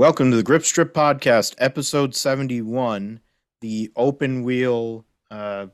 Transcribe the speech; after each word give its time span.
Welcome 0.00 0.30
to 0.30 0.38
the 0.38 0.42
Grip 0.42 0.64
Strip 0.64 0.94
Podcast, 0.94 1.54
episode 1.58 2.14
71, 2.14 3.20
the 3.60 3.92
open 3.96 4.44
wheel 4.44 5.04
uh, 5.30 5.66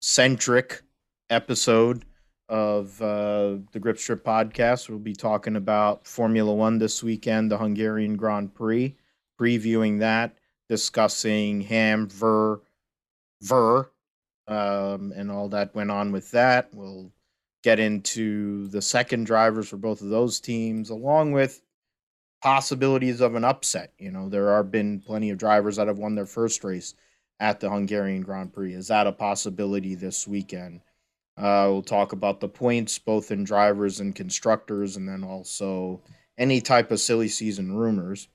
centric 0.00 0.82
episode 1.28 2.04
of 2.48 3.02
uh, 3.02 3.56
the 3.72 3.80
Grip 3.80 3.98
Strip 3.98 4.22
Podcast. 4.24 4.88
We'll 4.88 5.00
be 5.00 5.12
talking 5.12 5.56
about 5.56 6.06
Formula 6.06 6.54
One 6.54 6.78
this 6.78 7.02
weekend, 7.02 7.50
the 7.50 7.58
Hungarian 7.58 8.14
Grand 8.14 8.54
Prix, 8.54 8.94
previewing 9.40 9.98
that, 9.98 10.38
discussing 10.68 11.62
Ham, 11.62 12.08
Ver, 12.08 12.60
Ver, 13.42 13.90
um, 14.46 15.12
and 15.16 15.32
all 15.32 15.48
that 15.48 15.74
went 15.74 15.90
on 15.90 16.12
with 16.12 16.30
that. 16.30 16.68
We'll 16.72 17.10
get 17.64 17.80
into 17.80 18.68
the 18.68 18.80
second 18.80 19.26
drivers 19.26 19.68
for 19.68 19.78
both 19.78 20.00
of 20.00 20.10
those 20.10 20.38
teams, 20.38 20.90
along 20.90 21.32
with 21.32 21.60
possibilities 22.40 23.20
of 23.20 23.34
an 23.34 23.44
upset. 23.44 23.92
You 23.98 24.10
know, 24.10 24.28
there 24.28 24.54
have 24.56 24.70
been 24.70 25.00
plenty 25.00 25.30
of 25.30 25.38
drivers 25.38 25.76
that 25.76 25.88
have 25.88 25.98
won 25.98 26.14
their 26.14 26.26
first 26.26 26.62
race 26.64 26.94
at 27.40 27.60
the 27.60 27.70
Hungarian 27.70 28.22
Grand 28.22 28.52
Prix. 28.52 28.74
Is 28.74 28.88
that 28.88 29.06
a 29.06 29.12
possibility 29.12 29.94
this 29.94 30.26
weekend? 30.26 30.80
Uh, 31.36 31.68
we'll 31.70 31.82
talk 31.82 32.12
about 32.12 32.40
the 32.40 32.48
points, 32.48 32.98
both 32.98 33.30
in 33.30 33.44
drivers 33.44 34.00
and 34.00 34.14
constructors, 34.14 34.96
and 34.96 35.08
then 35.08 35.22
also 35.22 36.02
any 36.36 36.60
type 36.60 36.90
of 36.90 37.00
silly 37.00 37.28
season 37.28 37.76
rumors. 37.76 38.28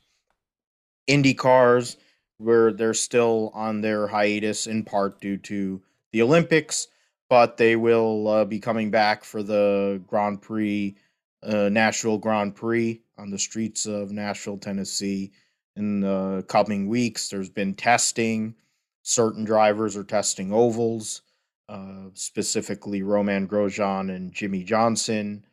Indy 1.05 1.33
cars, 1.33 1.97
where 2.38 2.72
they're 2.72 2.94
still 2.94 3.52
on 3.53 3.81
their 3.81 4.08
hiatus 4.08 4.67
in 4.67 4.83
part 4.83 5.20
due 5.20 5.38
to 5.38 5.81
the 6.11 6.22
Olympics, 6.22 6.88
but 7.30 7.58
they 7.58 7.75
will 7.75 8.27
uh, 8.27 8.45
be 8.45 8.59
coming 8.59 8.89
back 8.89 9.23
for 9.25 9.44
the 9.44 10.02
Grand 10.08 10.41
Prix, 10.41 10.95
uh, 11.41 11.70
Nashville 11.70 12.17
Grand 12.17 12.55
Prix 12.55 13.02
on 13.17 13.30
the 13.30 13.40
streets 13.40 13.85
of 13.85 14.12
Nashville, 14.12 14.58
Tennessee 14.58 15.31
in 15.75 16.02
the 16.02 16.45
coming 16.47 16.88
weeks. 16.88 17.30
There's 17.30 17.50
been 17.50 17.73
testing. 17.73 18.56
Certain 19.03 19.44
drivers 19.44 19.97
are 19.97 20.03
testing 20.03 20.53
ovals, 20.53 21.22
uh, 21.67 22.06
specifically 22.14 23.03
Romain 23.03 23.47
Grosjean 23.47 24.14
and 24.16 24.31
Jimmie 24.31 24.64
Johnson. 24.64 25.45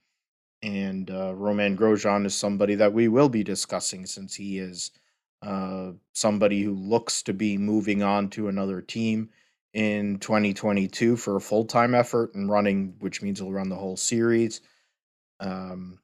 And 0.62 1.11
uh, 1.11 1.34
Romain 1.34 1.77
Grosjean 1.77 2.27
is 2.27 2.34
somebody 2.34 2.75
that 2.77 2.92
we 2.92 3.08
will 3.08 3.28
be 3.28 3.42
discussing 3.42 4.06
since 4.06 4.34
he 4.34 4.58
is 4.58 4.91
uh, 5.42 5.92
somebody 6.12 6.62
who 6.62 6.75
looks 6.75 7.22
to 7.22 7.33
be 7.33 7.56
moving 7.56 8.03
on 8.03 8.28
to 8.31 8.48
another 8.48 8.83
team 8.83 9.31
in 9.72 10.19
2022 10.19 11.16
for 11.16 11.36
a 11.36 11.41
full 11.41 11.64
time 11.64 11.94
effort 11.94 12.34
and 12.34 12.50
running, 12.50 12.94
which 12.98 13.22
means 13.22 13.38
he'll 13.38 13.53
run 13.53 13.69
the 13.69 13.77
whole 13.77 13.97
series. 13.97 14.61
Um, 15.41 15.98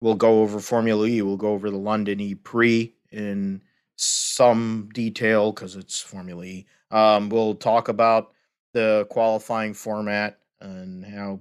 we'll 0.00 0.14
go 0.14 0.42
over 0.42 0.60
Formula 0.60 1.06
E. 1.06 1.22
We'll 1.22 1.36
go 1.36 1.52
over 1.52 1.70
the 1.70 1.78
London 1.78 2.20
E 2.20 2.34
Prix 2.34 2.94
in 3.10 3.62
some 3.96 4.88
detail 4.92 5.52
because 5.52 5.76
it's 5.76 6.00
Formula 6.00 6.44
E. 6.44 6.66
Um, 6.90 7.28
we'll 7.28 7.54
talk 7.54 7.88
about 7.88 8.32
the 8.72 9.06
qualifying 9.10 9.74
format 9.74 10.38
and 10.60 11.04
how, 11.04 11.40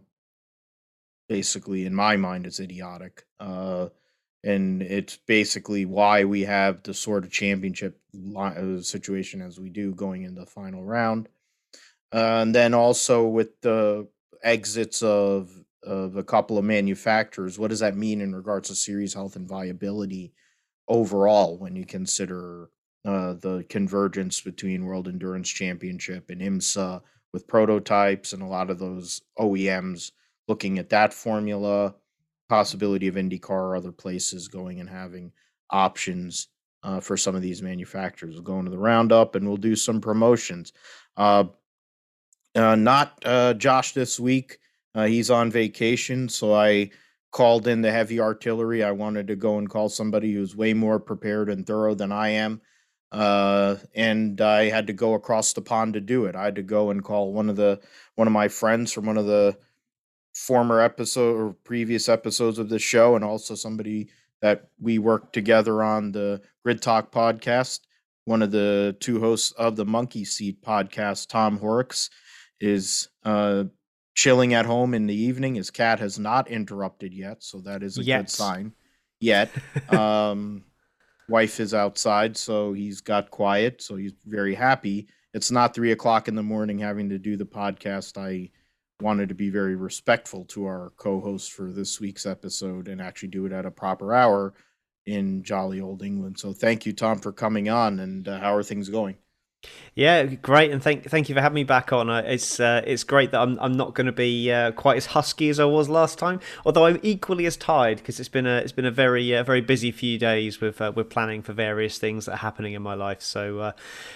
basically, 1.28 1.86
in 1.86 1.94
my 1.94 2.16
mind, 2.18 2.46
it's 2.46 2.60
idiotic. 2.60 3.26
Uh, 3.40 3.90
and 4.44 4.82
it's 4.84 5.18
basically 5.26 5.86
why 5.86 6.24
we 6.24 6.42
have 6.42 6.84
the 6.84 6.94
sort 6.94 7.26
of 7.26 7.32
championship 7.32 8.00
uh, 8.38 8.80
situation 8.80 9.42
as 9.42 9.60
we 9.60 9.70
do 9.70 9.94
going 9.94 10.24
into 10.24 10.42
the 10.42 10.46
final 10.46 10.84
round. 10.84 11.28
Uh, 12.14 12.40
and 12.42 12.54
then 12.54 12.74
also 12.74 13.26
with 13.26 13.60
the 13.62 14.08
exits 14.44 15.02
of 15.02 15.65
of 15.86 16.18
a 16.18 16.24
couple 16.24 16.58
of 16.58 16.66
manufacturers, 16.66 17.58
what 17.60 17.70
does 17.70 17.80
that 17.80 17.96
mean 17.96 18.22
in 18.22 18.36
regards 18.36 18.70
to 18.70 18.76
series 18.76 19.14
health 19.14 19.36
and 19.36 19.48
viability 19.48 20.34
overall 20.88 21.58
when 21.58 21.76
you 21.76 21.86
consider 21.86 22.70
uh, 23.06 23.34
the 23.34 23.66
convergence 23.70 24.42
between 24.42 24.86
World 24.86 25.08
Endurance 25.08 25.50
Championship 25.50 26.30
and 26.30 26.42
IMSA 26.42 27.02
with 27.34 27.48
prototypes 27.48 28.34
and 28.34 28.42
a 28.42 28.48
lot 28.48 28.70
of 28.70 28.80
those 28.80 29.22
OEMs 29.40 30.12
looking 30.48 30.80
at 30.80 30.90
that 30.90 31.14
formula, 31.14 31.94
possibility 32.50 33.08
of 33.08 33.16
IndyCar 33.16 33.50
or 33.50 33.76
other 33.76 33.92
places 33.92 34.48
going 34.48 34.80
and 34.80 34.90
having 34.90 35.32
options 35.70 36.48
uh, 36.84 37.00
for 37.00 37.18
some 37.18 37.36
of 37.36 37.42
these 37.42 37.62
manufacturers. 37.62 38.36
We'll 38.36 38.44
go 38.44 38.60
into 38.60 38.72
the 38.72 38.78
roundup 38.78 39.36
and 39.36 39.48
we'll 39.48 39.58
do 39.58 39.76
some 39.76 40.02
promotions. 40.02 40.72
Uh, 41.18 41.46
uh, 42.56 42.76
not 42.76 43.22
uh, 43.26 43.54
Josh 43.56 43.94
this 43.94 44.20
week. 44.20 44.60
Uh, 44.96 45.06
he's 45.06 45.30
on 45.30 45.52
vacation, 45.52 46.30
so 46.30 46.56
I 46.56 46.90
called 47.32 47.68
in 47.68 47.82
the 47.82 47.92
heavy 47.92 48.22
artillery. 48.22 48.82
I 48.82 48.92
wanted 48.92 49.28
to 49.28 49.36
go 49.36 49.58
and 49.58 49.70
call 49.70 49.90
somebody 49.90 50.34
who's 50.34 50.56
way 50.56 50.74
more 50.74 51.00
prepared 51.00 51.50
and 51.50 51.68
thorough 51.68 51.94
than 51.94 52.14
I 52.14 52.30
am. 52.30 52.62
Uh, 53.12 53.76
and 53.94 54.40
I 54.40 54.70
had 54.70 54.88
to 54.88 54.94
go 54.94 55.14
across 55.14 55.52
the 55.52 55.62
pond 55.62 55.94
to 55.96 56.02
do 56.02 56.26
it. 56.26 56.36
I 56.36 56.46
had 56.46 56.56
to 56.56 56.64
go 56.64 56.92
and 56.92 57.04
call 57.04 57.34
one 57.34 57.50
of 57.50 57.58
the 57.58 57.82
one 58.16 58.28
of 58.28 58.34
my 58.34 58.48
friends 58.48 58.92
from 58.94 59.06
one 59.06 59.18
of 59.18 59.26
the 59.26 59.58
former 60.34 60.80
episode 60.80 61.36
or 61.36 61.54
previous 61.66 62.10
episodes 62.10 62.58
of 62.58 62.70
the 62.70 62.80
show, 62.80 63.16
and 63.16 63.24
also 63.24 63.54
somebody 63.54 64.10
that 64.42 64.70
we 64.80 64.98
worked 64.98 65.34
together 65.34 65.84
on 65.84 66.14
the 66.14 66.42
Grid 66.64 66.82
Talk 66.82 67.12
podcast. 67.12 67.82
One 68.26 68.42
of 68.42 68.52
the 68.52 68.96
two 69.00 69.20
hosts 69.20 69.52
of 69.52 69.76
the 69.76 69.86
Monkey 69.86 70.26
Seat 70.26 70.62
podcast, 70.62 71.28
Tom 71.28 71.58
Horrocks, 71.58 72.10
is 72.60 73.10
uh, 73.24 73.66
chilling 74.16 74.54
at 74.54 74.66
home 74.66 74.94
in 74.94 75.06
the 75.06 75.16
evening. 75.16 75.56
His 75.56 75.70
cat 75.70 76.00
has 76.00 76.18
not 76.18 76.48
interrupted 76.48 77.14
yet, 77.14 77.44
so 77.44 77.60
that 77.60 77.84
is 77.84 77.98
a 77.98 78.04
yet. 78.04 78.22
good 78.22 78.30
sign. 78.30 78.74
Yet, 79.20 79.52
um, 79.90 80.64
wife 81.30 81.60
is 81.60 81.74
outside, 81.74 82.36
so 82.36 82.74
he's 82.74 83.02
got 83.02 83.30
quiet, 83.30 83.82
so 83.82 83.96
he's 83.96 84.14
very 84.26 84.56
happy. 84.56 85.08
It's 85.34 85.52
not 85.52 85.76
three 85.76 85.92
o'clock 85.92 86.28
in 86.28 86.36
the 86.36 86.44
morning 86.44 86.80
having 86.80 87.10
to 87.10 87.20
do 87.20 87.38
the 87.38 87.46
podcast. 87.46 88.18
I 88.18 88.52
wanted 89.02 89.30
to 89.30 89.36
be 89.36 89.50
very 89.50 89.76
respectful 89.76 90.46
to 90.46 90.66
our 90.66 90.94
co-host 90.98 91.52
for 91.52 91.72
this 91.72 92.00
week's 92.00 92.26
episode 92.26 92.88
and 92.88 93.02
actually 93.02 93.28
do 93.30 93.46
it 93.46 93.52
at 93.52 93.66
a 93.66 93.72
proper 93.72 94.14
hour 94.14 94.54
in 95.06 95.44
jolly 95.44 95.82
old 95.82 96.02
England. 96.02 96.40
So 96.40 96.54
thank 96.54 96.86
you, 96.86 96.94
Tom, 96.94 97.20
for 97.20 97.34
coming 97.34 97.70
on. 97.70 98.00
And 98.00 98.28
uh, 98.28 98.40
how 98.40 98.56
are 98.56 98.64
things 98.64 98.88
going? 98.90 99.18
Yeah, 99.96 100.26
great, 100.26 100.72
and 100.72 100.84
thank 100.84 101.10
thank 101.10 101.30
you 101.30 101.36
for 101.36 101.40
having 101.40 101.56
me 101.56 101.64
back 101.64 101.94
on. 101.94 102.10
Uh, 102.10 102.22
it's 102.26 102.60
uh, 102.60 102.82
it's 102.86 103.06
great 103.06 103.32
that 103.32 103.40
I'm 103.40 103.58
I'm 103.62 103.78
not 103.78 103.94
going 103.94 104.08
to 104.08 104.12
be 104.12 104.52
uh, 104.52 104.72
quite 104.74 104.98
as 104.98 105.06
husky 105.06 105.48
as 105.48 105.58
I 105.58 105.64
was 105.64 105.88
last 105.88 106.20
time, 106.20 106.42
although 106.66 106.86
I'm 106.86 107.00
equally 107.02 107.46
as 107.46 107.56
tired 107.56 108.00
because 108.00 108.20
it's 108.20 108.28
been 108.28 108.46
a 108.46 108.58
it's 108.58 108.74
been 108.74 108.86
a 108.86 108.92
very 108.92 109.34
uh, 109.34 109.44
very 109.44 109.62
busy 109.62 109.92
few 109.94 110.20
days 110.20 110.60
with 110.60 110.82
uh, 110.82 110.92
with 110.94 111.10
planning 111.10 111.42
for 111.42 111.54
various 111.54 111.98
things 111.98 112.26
that 112.26 112.34
are 112.34 112.38
happening 112.38 112.74
in 112.74 112.82
my 112.82 112.94
life. 112.94 113.22
So 113.22 113.60
uh, 113.60 113.72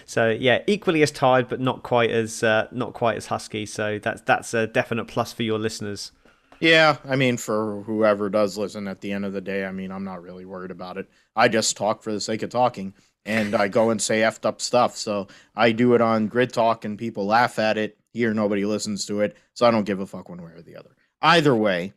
so 0.05 0.29
yeah, 0.29 0.63
equally 0.67 1.01
as 1.01 1.11
tired, 1.11 1.47
but 1.47 1.61
not 1.61 1.81
quite 1.81 2.11
as 2.11 2.43
not 2.43 2.91
quite 2.91 3.15
as 3.15 3.27
husky. 3.27 3.65
So 3.65 3.99
that's 3.99 4.21
that's 4.23 4.53
a 4.53 4.67
definite 4.67 5.05
plus 5.05 5.31
for 5.31 5.43
your 5.43 5.59
listeners. 5.59 6.11
Yeah, 6.59 6.97
I 7.05 7.15
mean, 7.15 7.37
for 7.37 7.83
whoever 7.83 8.29
does 8.29 8.57
listen, 8.57 8.87
at 8.89 8.99
the 8.99 9.13
end 9.13 9.23
of 9.23 9.31
the 9.31 9.39
day, 9.39 9.63
I 9.63 9.71
mean, 9.71 9.91
I'm 9.91 10.03
not 10.03 10.21
really 10.21 10.43
worried 10.43 10.71
about 10.71 10.97
it. 10.97 11.09
I 11.33 11.47
just 11.47 11.77
talk 11.77 12.03
for 12.03 12.11
the 12.11 12.19
sake 12.19 12.43
of 12.43 12.49
talking 12.49 12.93
and 13.25 13.55
I 13.55 13.67
go 13.67 13.89
and 13.89 14.01
say 14.01 14.21
effed 14.21 14.45
up 14.45 14.61
stuff. 14.61 14.95
So 14.95 15.27
I 15.55 15.71
do 15.71 15.93
it 15.93 16.01
on 16.01 16.27
Grid 16.27 16.53
Talk 16.53 16.85
and 16.85 16.97
people 16.97 17.25
laugh 17.25 17.59
at 17.59 17.77
it. 17.77 17.97
Here, 18.11 18.33
nobody 18.33 18.65
listens 18.65 19.05
to 19.05 19.21
it. 19.21 19.37
So 19.53 19.65
I 19.65 19.71
don't 19.71 19.85
give 19.85 19.99
a 19.99 20.05
fuck 20.05 20.29
one 20.29 20.41
way 20.41 20.51
or 20.51 20.61
the 20.61 20.75
other. 20.75 20.95
Either 21.21 21.55
way, 21.55 21.93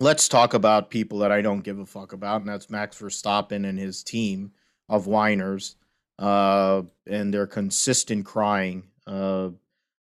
let's 0.00 0.28
talk 0.28 0.54
about 0.54 0.90
people 0.90 1.18
that 1.20 1.30
I 1.32 1.40
don't 1.40 1.60
give 1.62 1.78
a 1.78 1.86
fuck 1.86 2.12
about, 2.12 2.40
and 2.40 2.48
that's 2.48 2.70
Max 2.70 2.98
Verstappen 2.98 3.68
and 3.68 3.78
his 3.78 4.02
team 4.02 4.52
of 4.88 5.06
whiners 5.06 5.76
uh, 6.18 6.82
and 7.06 7.32
their 7.32 7.46
consistent 7.46 8.24
crying 8.24 8.84
uh, 9.06 9.50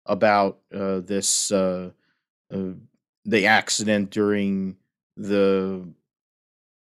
about 0.06 0.58
uh, 0.74 1.00
this 1.00 1.50
uh, 1.52 1.90
uh, 2.52 2.70
the 3.24 3.46
accident 3.46 4.10
during 4.10 4.76
the 5.16 5.86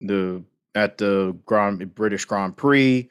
the 0.01 0.43
at 0.75 0.97
the 0.97 1.37
Grand 1.45 1.95
British 1.95 2.25
Grand 2.25 2.55
Prix, 2.55 3.09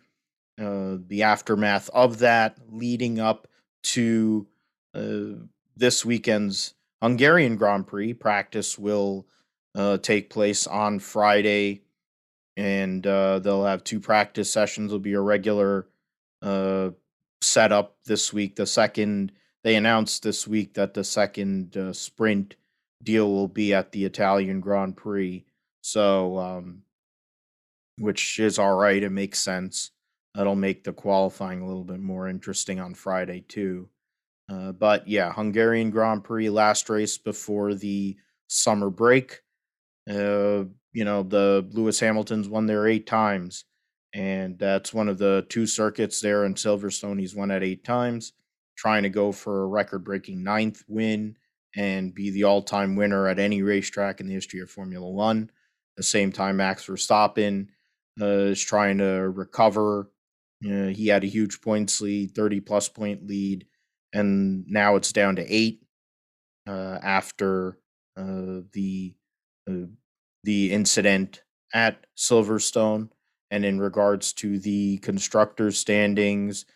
uh, 0.60 0.96
the 1.06 1.22
aftermath 1.22 1.90
of 1.90 2.18
that, 2.18 2.58
leading 2.70 3.20
up 3.20 3.48
to 3.82 4.46
uh, 4.94 5.44
this 5.76 6.04
weekend's 6.04 6.74
Hungarian 7.02 7.56
Grand 7.56 7.86
Prix. 7.86 8.14
Practice 8.14 8.78
will 8.78 9.26
uh, 9.74 9.98
take 9.98 10.30
place 10.30 10.66
on 10.66 10.98
Friday, 10.98 11.82
and 12.56 13.06
uh, 13.06 13.38
they'll 13.38 13.64
have 13.64 13.84
two 13.84 14.00
practice 14.00 14.50
sessions. 14.50 14.92
Will 14.92 14.98
be 14.98 15.12
a 15.14 15.20
regular 15.20 15.86
uh, 16.42 16.90
setup 17.42 17.96
this 18.04 18.32
week. 18.32 18.56
The 18.56 18.66
second 18.66 19.32
they 19.64 19.74
announced 19.74 20.22
this 20.22 20.46
week 20.46 20.74
that 20.74 20.94
the 20.94 21.04
second 21.04 21.76
uh, 21.76 21.92
sprint 21.92 22.56
deal 23.02 23.30
will 23.30 23.48
be 23.48 23.74
at 23.74 23.92
the 23.92 24.04
Italian 24.04 24.60
Grand 24.60 24.96
Prix. 24.96 25.44
So 25.82 26.38
um, 26.38 26.82
which 27.98 28.38
is 28.38 28.58
all 28.58 28.74
right. 28.76 29.02
It 29.02 29.10
makes 29.10 29.40
sense. 29.40 29.90
That'll 30.34 30.56
make 30.56 30.84
the 30.84 30.92
qualifying 30.92 31.60
a 31.62 31.66
little 31.66 31.84
bit 31.84 32.00
more 32.00 32.28
interesting 32.28 32.80
on 32.80 32.94
Friday 32.94 33.40
too. 33.48 33.88
Uh, 34.50 34.72
but 34.72 35.06
yeah, 35.08 35.32
Hungarian 35.32 35.90
Grand 35.90 36.24
Prix 36.24 36.48
last 36.50 36.88
race 36.88 37.18
before 37.18 37.74
the 37.74 38.16
summer 38.46 38.90
break. 38.90 39.40
Uh, 40.08 40.64
you 40.92 41.04
know, 41.04 41.22
the 41.22 41.66
Lewis 41.72 42.00
Hamiltons 42.00 42.48
won 42.48 42.66
there 42.66 42.86
eight 42.86 43.06
times. 43.06 43.64
and 44.14 44.58
that's 44.58 44.94
one 44.94 45.08
of 45.08 45.18
the 45.18 45.44
two 45.50 45.66
circuits 45.66 46.20
there 46.20 46.44
in 46.46 46.54
Silverstone. 46.54 47.20
He's 47.20 47.34
won 47.34 47.50
at 47.50 47.62
eight 47.62 47.84
times, 47.84 48.32
trying 48.76 49.02
to 49.02 49.10
go 49.10 49.32
for 49.32 49.62
a 49.62 49.66
record 49.66 50.04
breaking 50.04 50.42
ninth 50.42 50.82
win 50.88 51.36
and 51.76 52.14
be 52.14 52.30
the 52.30 52.44
all 52.44 52.62
time 52.62 52.96
winner 52.96 53.28
at 53.28 53.38
any 53.38 53.62
racetrack 53.62 54.20
in 54.20 54.26
the 54.28 54.34
history 54.34 54.60
of 54.60 54.70
Formula 54.70 55.08
One. 55.08 55.50
the 55.96 56.02
same 56.02 56.32
time, 56.32 56.56
Max 56.56 56.86
Verstappen 56.86 57.68
uh, 58.20 58.26
is 58.26 58.62
trying 58.62 58.98
to 58.98 59.30
recover. 59.30 60.10
Uh, 60.64 60.86
he 60.88 61.06
had 61.08 61.24
a 61.24 61.28
huge 61.28 61.60
points 61.60 62.00
lead, 62.00 62.34
30 62.34 62.60
plus 62.60 62.88
point 62.88 63.26
lead, 63.26 63.66
and 64.12 64.64
now 64.66 64.96
it's 64.96 65.12
down 65.12 65.36
to 65.36 65.46
eight 65.52 65.82
uh, 66.66 66.98
after 67.02 67.78
uh, 68.16 68.62
the 68.72 69.14
uh, 69.68 69.86
the 70.44 70.72
incident 70.72 71.42
at 71.74 72.06
Silverstone. 72.16 73.10
And 73.50 73.64
in 73.64 73.80
regards 73.80 74.32
to 74.34 74.58
the 74.58 74.98
constructors' 74.98 75.78
standings, 75.78 76.66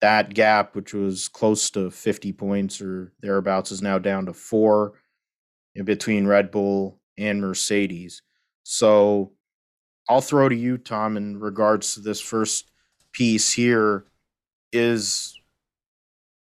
that 0.00 0.32
gap, 0.34 0.74
which 0.74 0.94
was 0.94 1.28
close 1.28 1.70
to 1.70 1.90
50 1.90 2.32
points 2.32 2.80
or 2.80 3.12
thereabouts, 3.20 3.70
is 3.70 3.82
now 3.82 3.98
down 3.98 4.26
to 4.26 4.32
four 4.32 4.94
between 5.84 6.26
Red 6.26 6.50
Bull 6.50 7.00
and 7.18 7.40
Mercedes. 7.40 8.22
So 8.62 9.32
I'll 10.08 10.20
throw 10.20 10.48
to 10.48 10.54
you, 10.54 10.78
Tom, 10.78 11.16
in 11.16 11.38
regards 11.38 11.94
to 11.94 12.00
this 12.00 12.20
first 12.20 12.70
piece 13.12 13.52
here. 13.52 14.04
Is 14.72 15.38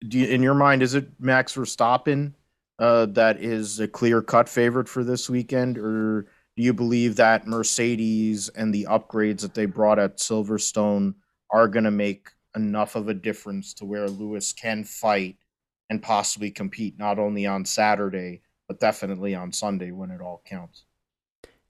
you, 0.02 0.26
in 0.26 0.42
your 0.42 0.54
mind, 0.54 0.82
is 0.82 0.96
it 0.96 1.10
Max 1.20 1.56
Verstappen 1.56 2.34
uh, 2.80 3.06
that 3.08 3.42
is 3.42 3.80
a 3.80 3.88
clear 3.88 4.22
cut 4.22 4.50
favorite 4.50 4.90
for 4.90 5.04
this 5.04 5.30
weekend, 5.30 5.78
or 5.78 6.28
do 6.56 6.64
you 6.64 6.74
believe 6.74 7.16
that 7.18 7.48
Mercedes 7.48 8.50
and 8.50 8.74
the 8.74 8.88
upgrades 8.90 9.42
that 9.42 9.54
they 9.54 9.66
brought 9.66 10.00
at 10.00 10.18
Silverstone 10.18 11.16
are 11.52 11.68
going 11.68 11.86
to 11.86 11.92
make 11.92 12.30
enough 12.56 12.96
of 12.96 13.10
a 13.10 13.14
difference 13.14 13.74
to 13.76 13.86
where 13.86 14.10
Lewis 14.10 14.54
can 14.54 14.84
fight 14.84 15.38
and 15.90 16.02
possibly 16.02 16.52
compete 16.52 16.98
not 16.98 17.20
only 17.20 17.46
on 17.46 17.66
Saturday, 17.66 18.42
but 18.68 18.80
definitely 18.80 19.36
on 19.36 19.52
Sunday 19.52 19.92
when 19.92 20.12
it 20.12 20.22
all 20.22 20.42
counts? 20.46 20.86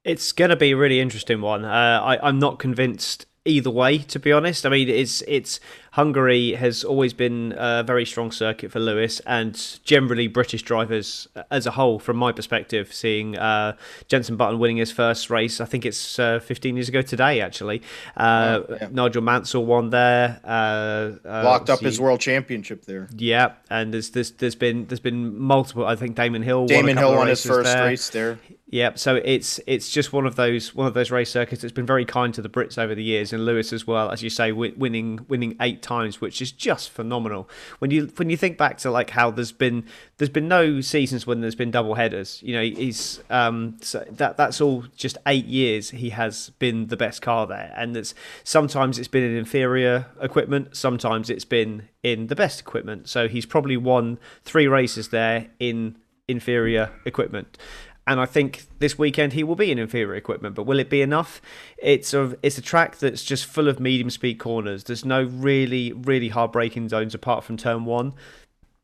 It's 0.04 0.32
going 0.32 0.50
to 0.50 0.56
be 0.56 0.72
a 0.72 0.78
really 0.78 1.00
interesting 1.00 1.42
one. 1.42 1.64
Uh, 1.64 2.02
I, 2.04 2.28
I'm 2.28 2.40
not 2.40 2.60
convinced 2.60 3.26
either 3.46 3.70
way, 3.70 4.00
to 4.00 4.20
be 4.20 4.32
honest. 4.32 4.66
I 4.66 4.70
mean, 4.70 4.90
it's 4.90 5.22
it's 5.28 5.60
Hungary 5.94 6.54
has 6.54 6.84
always 6.84 7.14
been 7.14 7.54
a 7.56 7.84
very 7.84 8.04
strong 8.04 8.32
circuit 8.32 8.72
for 8.72 8.80
Lewis, 8.80 9.20
and 9.28 9.80
generally 9.84 10.28
British 10.28 10.64
drivers 10.64 11.28
as 11.52 11.68
a 11.68 11.72
whole, 11.72 12.00
from 12.00 12.18
my 12.18 12.32
perspective, 12.32 12.92
seeing 12.92 13.38
uh, 13.38 13.76
Jenson 14.08 14.36
Button 14.36 14.58
winning 14.58 14.78
his 14.78 14.92
first 14.92 15.30
race, 15.30 15.62
I 15.62 15.66
think 15.66 15.86
it's 15.86 16.18
uh, 16.18 16.40
15 16.40 16.78
years 16.78 16.90
ago 16.90 17.04
today, 17.04 17.42
actually. 17.42 17.84
Uh, 18.18 18.62
oh, 18.68 18.78
yeah. 18.82 18.88
Nigel 18.92 19.22
Mansell 19.22 19.68
won 19.68 19.92
there. 19.92 20.42
Uh, 20.44 21.12
uh, 21.28 21.44
Locked 21.44 21.70
up 21.70 21.82
his 21.82 22.02
world 22.02 22.20
championship 22.20 22.86
there. 22.86 23.08
Yeah, 23.16 23.54
and 23.70 23.94
there's 23.94 24.10
there's 24.10 24.32
there's 24.32 24.56
been 24.56 24.88
there's 24.88 25.00
been 25.00 25.38
multiple. 25.38 25.86
I 25.86 25.96
think 25.96 26.16
Damon 26.16 26.42
Hill. 26.42 26.66
Damon 26.66 26.98
Hill 26.98 27.14
won 27.16 27.28
his 27.28 27.46
first 27.46 27.72
there. 27.72 27.86
race 27.86 28.10
there. 28.10 28.40
Yeah, 28.74 28.94
so 28.96 29.22
it's 29.24 29.60
it's 29.68 29.92
just 29.92 30.14
one 30.14 30.26
of 30.26 30.36
those 30.36 30.74
one 30.74 30.88
of 30.88 30.96
those 30.96 31.12
race 31.12 31.30
circuits 31.30 31.62
that's 31.62 31.72
been 31.72 31.86
very 31.86 32.06
kind 32.06 32.34
to 32.34 32.42
the 32.42 32.50
Brits 32.50 32.80
over 32.80 32.96
the 32.96 33.04
years, 33.04 33.32
and 33.32 33.46
Lewis 33.46 33.72
as 33.72 33.86
well, 33.86 34.10
as 34.10 34.24
you 34.24 34.32
say, 34.32 34.52
winning 34.52 35.24
winning 35.28 35.56
eight 35.62 35.83
times, 35.84 36.20
which 36.20 36.42
is 36.42 36.52
just 36.52 36.90
phenomenal. 36.90 37.50
When 37.80 37.92
you 37.92 38.12
when 38.16 38.30
you 38.30 38.38
think 38.38 38.58
back 38.58 38.78
to 38.80 38.92
like 38.92 39.12
how 39.12 39.30
there's 39.30 39.52
been 39.52 39.86
there's 40.18 40.30
been 40.30 40.48
no 40.48 40.82
seasons 40.82 41.28
when 41.28 41.42
there's 41.42 41.56
been 41.56 41.72
double 41.72 41.96
headers. 41.96 42.42
You 42.42 42.56
know, 42.56 42.64
he's 42.64 43.22
um 43.30 43.78
so 43.82 44.04
that 44.10 44.38
that's 44.38 44.62
all 44.62 44.86
just 44.96 45.18
eight 45.28 45.46
years 45.46 45.92
he 45.92 46.10
has 46.10 46.50
been 46.60 46.88
the 46.88 46.98
best 46.98 47.22
car 47.22 47.46
there, 47.46 47.74
and 47.78 47.96
it's 47.96 48.16
sometimes 48.44 48.98
it's 48.98 49.08
been 49.08 49.24
in 49.24 49.38
inferior 49.38 50.08
equipment, 50.22 50.76
sometimes 50.76 51.30
it's 51.30 51.46
been 51.46 51.90
in 52.02 52.28
the 52.28 52.36
best 52.36 52.60
equipment. 52.60 53.08
So 53.08 53.28
he's 53.28 53.46
probably 53.46 53.78
won 53.78 54.18
three 54.44 54.68
races 54.68 55.10
there 55.10 55.48
in 55.60 55.98
inferior 56.28 56.90
equipment 57.06 57.58
and 58.06 58.20
I 58.20 58.26
think 58.26 58.64
this 58.80 58.98
weekend 58.98 59.34
he 59.34 59.44
will 59.44 59.56
be 59.56 59.72
in 59.72 59.80
inferior 59.80 60.16
equipment. 60.16 60.56
But 60.56 60.64
will 60.64 60.80
it 60.80 60.90
be 60.90 61.02
enough? 61.02 61.42
It's 61.78 62.14
a 62.14 62.38
it's 62.44 62.58
a 62.58 62.62
track 62.62 62.98
that's 62.98 63.24
just 63.24 63.46
full 63.46 63.68
of 63.68 63.80
medium 63.80 64.10
speed 64.10 64.40
corners. 64.40 64.84
There's 64.84 65.06
no 65.06 65.24
really 65.24 65.94
really 65.94 66.30
hard 66.30 66.52
braking 66.52 66.90
zones 66.90 67.16
apart 67.16 67.44
from 67.44 67.58
turn 67.58 67.86
one. 67.86 68.14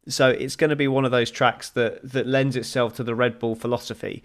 So 0.07 0.30
it's 0.30 0.56
going 0.56 0.69
to 0.69 0.75
be 0.75 0.88
one 0.88 1.06
of 1.06 1.12
those 1.12 1.30
tracks 1.30 1.69
that 1.71 2.00
that 2.12 2.25
lends 2.25 2.56
itself 2.56 2.95
to 2.95 3.04
the 3.04 3.13
Red 3.13 3.39
Bull 3.39 3.56
philosophy, 3.56 4.24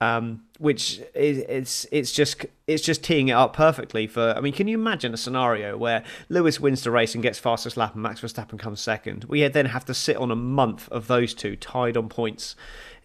um, 0.00 0.44
which 0.58 1.00
is 1.14 1.38
it's 1.48 1.86
it's 1.90 2.12
just 2.12 2.46
it's 2.68 2.82
just 2.82 3.02
teeing 3.02 3.28
it 3.28 3.32
up 3.32 3.54
perfectly 3.54 4.06
for. 4.06 4.34
I 4.36 4.40
mean, 4.40 4.52
can 4.52 4.68
you 4.68 4.78
imagine 4.78 5.12
a 5.12 5.16
scenario 5.16 5.76
where 5.76 6.04
Lewis 6.28 6.60
wins 6.60 6.82
the 6.84 6.92
race 6.92 7.14
and 7.14 7.22
gets 7.22 7.40
fastest 7.40 7.76
lap, 7.76 7.94
and 7.94 8.02
Max 8.04 8.20
Verstappen 8.20 8.58
comes 8.58 8.80
second? 8.80 9.24
We 9.24 9.46
then 9.48 9.66
have 9.66 9.84
to 9.86 9.94
sit 9.94 10.16
on 10.16 10.30
a 10.30 10.36
month 10.36 10.88
of 10.90 11.08
those 11.08 11.34
two 11.34 11.56
tied 11.56 11.96
on 11.96 12.08
points 12.08 12.54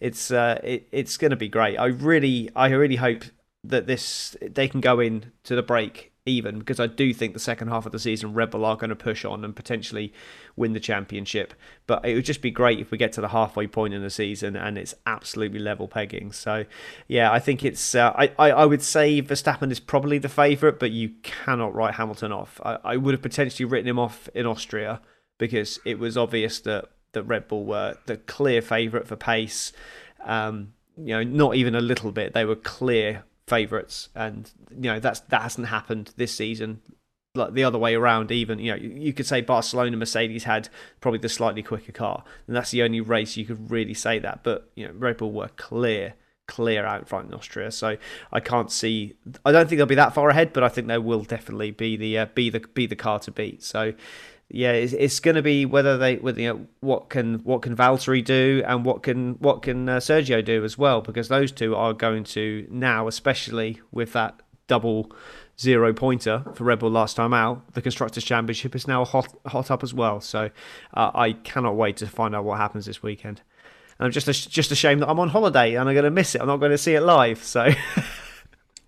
it's 0.04 0.30
uh, 0.30 0.60
it, 0.62 0.86
it's 0.92 1.16
going 1.16 1.30
to 1.30 1.36
be 1.36 1.48
great. 1.48 1.78
I 1.78 1.86
really 1.86 2.50
I 2.54 2.68
really 2.68 2.96
hope 2.96 3.24
that 3.64 3.86
this 3.86 4.36
they 4.42 4.68
can 4.68 4.82
go 4.82 5.00
in 5.00 5.32
to 5.44 5.56
the 5.56 5.62
break 5.62 6.12
even 6.26 6.58
because 6.58 6.78
I 6.78 6.86
do 6.86 7.14
think 7.14 7.32
the 7.32 7.38
second 7.38 7.68
half 7.68 7.86
of 7.86 7.92
the 7.92 7.98
season 7.98 8.34
Red 8.34 8.50
Bull 8.50 8.66
are 8.66 8.76
going 8.76 8.90
to 8.90 8.96
push 8.96 9.24
on 9.24 9.44
and 9.44 9.56
potentially 9.56 10.12
win 10.56 10.74
the 10.74 10.80
championship. 10.80 11.54
But 11.86 12.04
it 12.04 12.14
would 12.14 12.26
just 12.26 12.42
be 12.42 12.50
great 12.50 12.80
if 12.80 12.90
we 12.90 12.98
get 12.98 13.12
to 13.14 13.22
the 13.22 13.28
halfway 13.28 13.66
point 13.66 13.94
in 13.94 14.02
the 14.02 14.10
season 14.10 14.56
and 14.56 14.76
it's 14.76 14.94
absolutely 15.06 15.58
level 15.58 15.88
pegging. 15.88 16.32
So 16.32 16.66
yeah, 17.08 17.32
I 17.32 17.38
think 17.38 17.64
it's 17.64 17.94
uh, 17.94 18.12
I, 18.14 18.30
I, 18.38 18.50
I 18.50 18.66
would 18.66 18.82
say 18.82 19.22
Verstappen 19.22 19.70
is 19.70 19.80
probably 19.80 20.18
the 20.18 20.28
favourite, 20.28 20.78
but 20.78 20.90
you 20.90 21.12
cannot 21.22 21.74
write 21.74 21.94
Hamilton 21.94 22.30
off. 22.30 22.60
I, 22.62 22.78
I 22.84 22.96
would 22.98 23.14
have 23.14 23.22
potentially 23.22 23.64
written 23.64 23.88
him 23.88 23.98
off 23.98 24.28
in 24.34 24.44
Austria 24.44 25.00
because 25.38 25.80
it 25.86 25.98
was 25.98 26.18
obvious 26.18 26.60
that 26.60 26.90
that 27.14 27.24
Red 27.24 27.48
Bull 27.48 27.64
were 27.64 27.96
the 28.06 28.16
clear 28.16 28.62
favourite 28.62 29.06
for 29.06 29.16
pace. 29.16 29.72
Um, 30.24 30.74
you 30.96 31.14
know, 31.14 31.22
not 31.22 31.56
even 31.56 31.74
a 31.74 31.80
little 31.80 32.12
bit. 32.12 32.34
They 32.34 32.44
were 32.44 32.56
clear 32.56 33.24
favourites, 33.46 34.08
and 34.14 34.50
you 34.70 34.90
know 34.90 35.00
that's 35.00 35.20
that 35.20 35.42
hasn't 35.42 35.68
happened 35.68 36.12
this 36.16 36.34
season. 36.34 36.80
Like 37.34 37.54
the 37.54 37.64
other 37.64 37.78
way 37.78 37.94
around, 37.96 38.30
even 38.30 38.60
you 38.60 38.70
know, 38.70 38.76
you 38.76 39.12
could 39.12 39.26
say 39.26 39.40
Barcelona 39.40 39.96
Mercedes 39.96 40.44
had 40.44 40.68
probably 41.00 41.18
the 41.18 41.28
slightly 41.28 41.62
quicker 41.62 41.92
car, 41.92 42.24
and 42.46 42.54
that's 42.54 42.70
the 42.70 42.82
only 42.82 43.00
race 43.00 43.36
you 43.36 43.44
could 43.44 43.70
really 43.70 43.94
say 43.94 44.18
that. 44.20 44.44
But 44.44 44.70
you 44.76 44.86
know, 44.86 44.94
Red 44.94 45.16
Bull 45.16 45.32
were 45.32 45.48
clear 45.56 46.14
clear 46.46 46.84
out 46.84 47.08
front 47.08 47.28
in 47.28 47.34
Austria. 47.34 47.70
So 47.70 47.96
I 48.32 48.40
can't 48.40 48.70
see. 48.70 49.14
I 49.44 49.52
don't 49.52 49.68
think 49.68 49.78
they'll 49.78 49.86
be 49.86 49.94
that 49.94 50.14
far 50.14 50.28
ahead, 50.28 50.52
but 50.52 50.62
I 50.62 50.68
think 50.68 50.88
they 50.88 50.98
will 50.98 51.22
definitely 51.22 51.70
be 51.70 51.96
the 51.96 52.18
uh, 52.18 52.26
be 52.26 52.50
the 52.50 52.60
be 52.60 52.86
the 52.86 52.96
car 52.96 53.18
to 53.20 53.30
beat. 53.30 53.62
So 53.62 53.94
yeah, 54.50 54.72
it's, 54.72 54.92
it's 54.92 55.20
going 55.20 55.36
to 55.36 55.42
be 55.42 55.64
whether 55.64 55.96
they, 55.96 56.16
whether, 56.16 56.40
you 56.40 56.48
know, 56.48 56.66
what 56.80 57.08
can 57.08 57.36
what 57.40 57.62
can 57.62 57.76
Valtteri 57.76 58.24
do 58.24 58.62
and 58.66 58.84
what 58.84 59.02
can 59.02 59.34
what 59.34 59.62
can 59.62 59.88
uh, 59.88 59.96
Sergio 59.98 60.44
do 60.44 60.64
as 60.64 60.76
well, 60.76 61.00
because 61.00 61.28
those 61.28 61.50
two 61.50 61.74
are 61.74 61.92
going 61.92 62.24
to 62.24 62.66
now, 62.70 63.08
especially 63.08 63.80
with 63.90 64.12
that 64.12 64.40
double 64.66 65.10
zero 65.58 65.92
pointer 65.92 66.44
for 66.54 66.64
Red 66.64 66.80
Bull 66.80 66.90
last 66.90 67.16
time 67.16 67.32
out, 67.32 67.74
the 67.74 67.82
constructors' 67.82 68.24
championship 68.24 68.74
is 68.74 68.86
now 68.86 69.04
hot 69.04 69.34
hot 69.46 69.70
up 69.70 69.82
as 69.82 69.94
well. 69.94 70.20
So 70.20 70.50
uh, 70.92 71.10
I 71.14 71.32
cannot 71.32 71.76
wait 71.76 71.96
to 71.98 72.06
find 72.06 72.34
out 72.34 72.44
what 72.44 72.58
happens 72.58 72.86
this 72.86 73.02
weekend. 73.02 73.40
And 73.98 74.06
I'm 74.06 74.12
just 74.12 74.28
a, 74.28 74.32
just 74.32 74.70
ashamed 74.72 75.02
that 75.02 75.08
I'm 75.08 75.20
on 75.20 75.28
holiday 75.28 75.74
and 75.74 75.88
I'm 75.88 75.94
going 75.94 76.04
to 76.04 76.10
miss 76.10 76.34
it. 76.34 76.40
I'm 76.40 76.48
not 76.48 76.58
going 76.58 76.72
to 76.72 76.78
see 76.78 76.94
it 76.94 77.02
live. 77.02 77.42
So. 77.42 77.70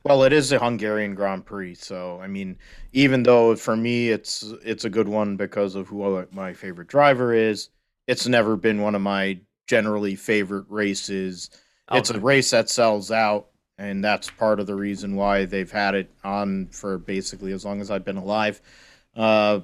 Well, 0.07 0.23
it 0.23 0.33
is 0.33 0.53
a 0.53 0.61
Hungarian 0.61 1.17
Grand 1.17 1.45
Prix, 1.45 1.75
so 1.75 2.21
I 2.23 2.29
mean, 2.29 2.59
even 2.93 3.25
though 3.25 3.57
for 3.57 3.77
me 3.77 4.11
it's 4.11 4.45
it's 4.63 4.85
a 4.85 4.91
good 4.91 5.09
one 5.09 5.37
because 5.37 5.75
of 5.75 5.89
who 5.89 6.25
my 6.31 6.53
favorite 6.53 6.87
driver 6.87 7.35
is, 7.35 7.71
it's 8.07 8.29
never 8.29 8.57
been 8.57 8.83
one 8.83 8.95
of 8.95 9.03
my 9.03 9.41
generally 9.67 10.15
favorite 10.15 10.67
races. 10.69 11.51
Okay. 11.91 11.99
It's 11.99 12.11
a 12.11 12.21
race 12.21 12.53
that 12.53 12.71
sells 12.71 13.11
out, 13.11 13.49
and 13.79 14.05
that's 14.05 14.31
part 14.31 14.61
of 14.61 14.69
the 14.69 14.77
reason 14.77 15.17
why 15.17 15.45
they've 15.45 15.73
had 15.73 15.97
it 15.97 16.09
on 16.23 16.69
for 16.69 16.99
basically 16.99 17.51
as 17.51 17.65
long 17.65 17.81
as 17.81 17.91
I've 17.91 18.05
been 18.05 18.17
alive. 18.17 18.63
Uh, 19.17 19.61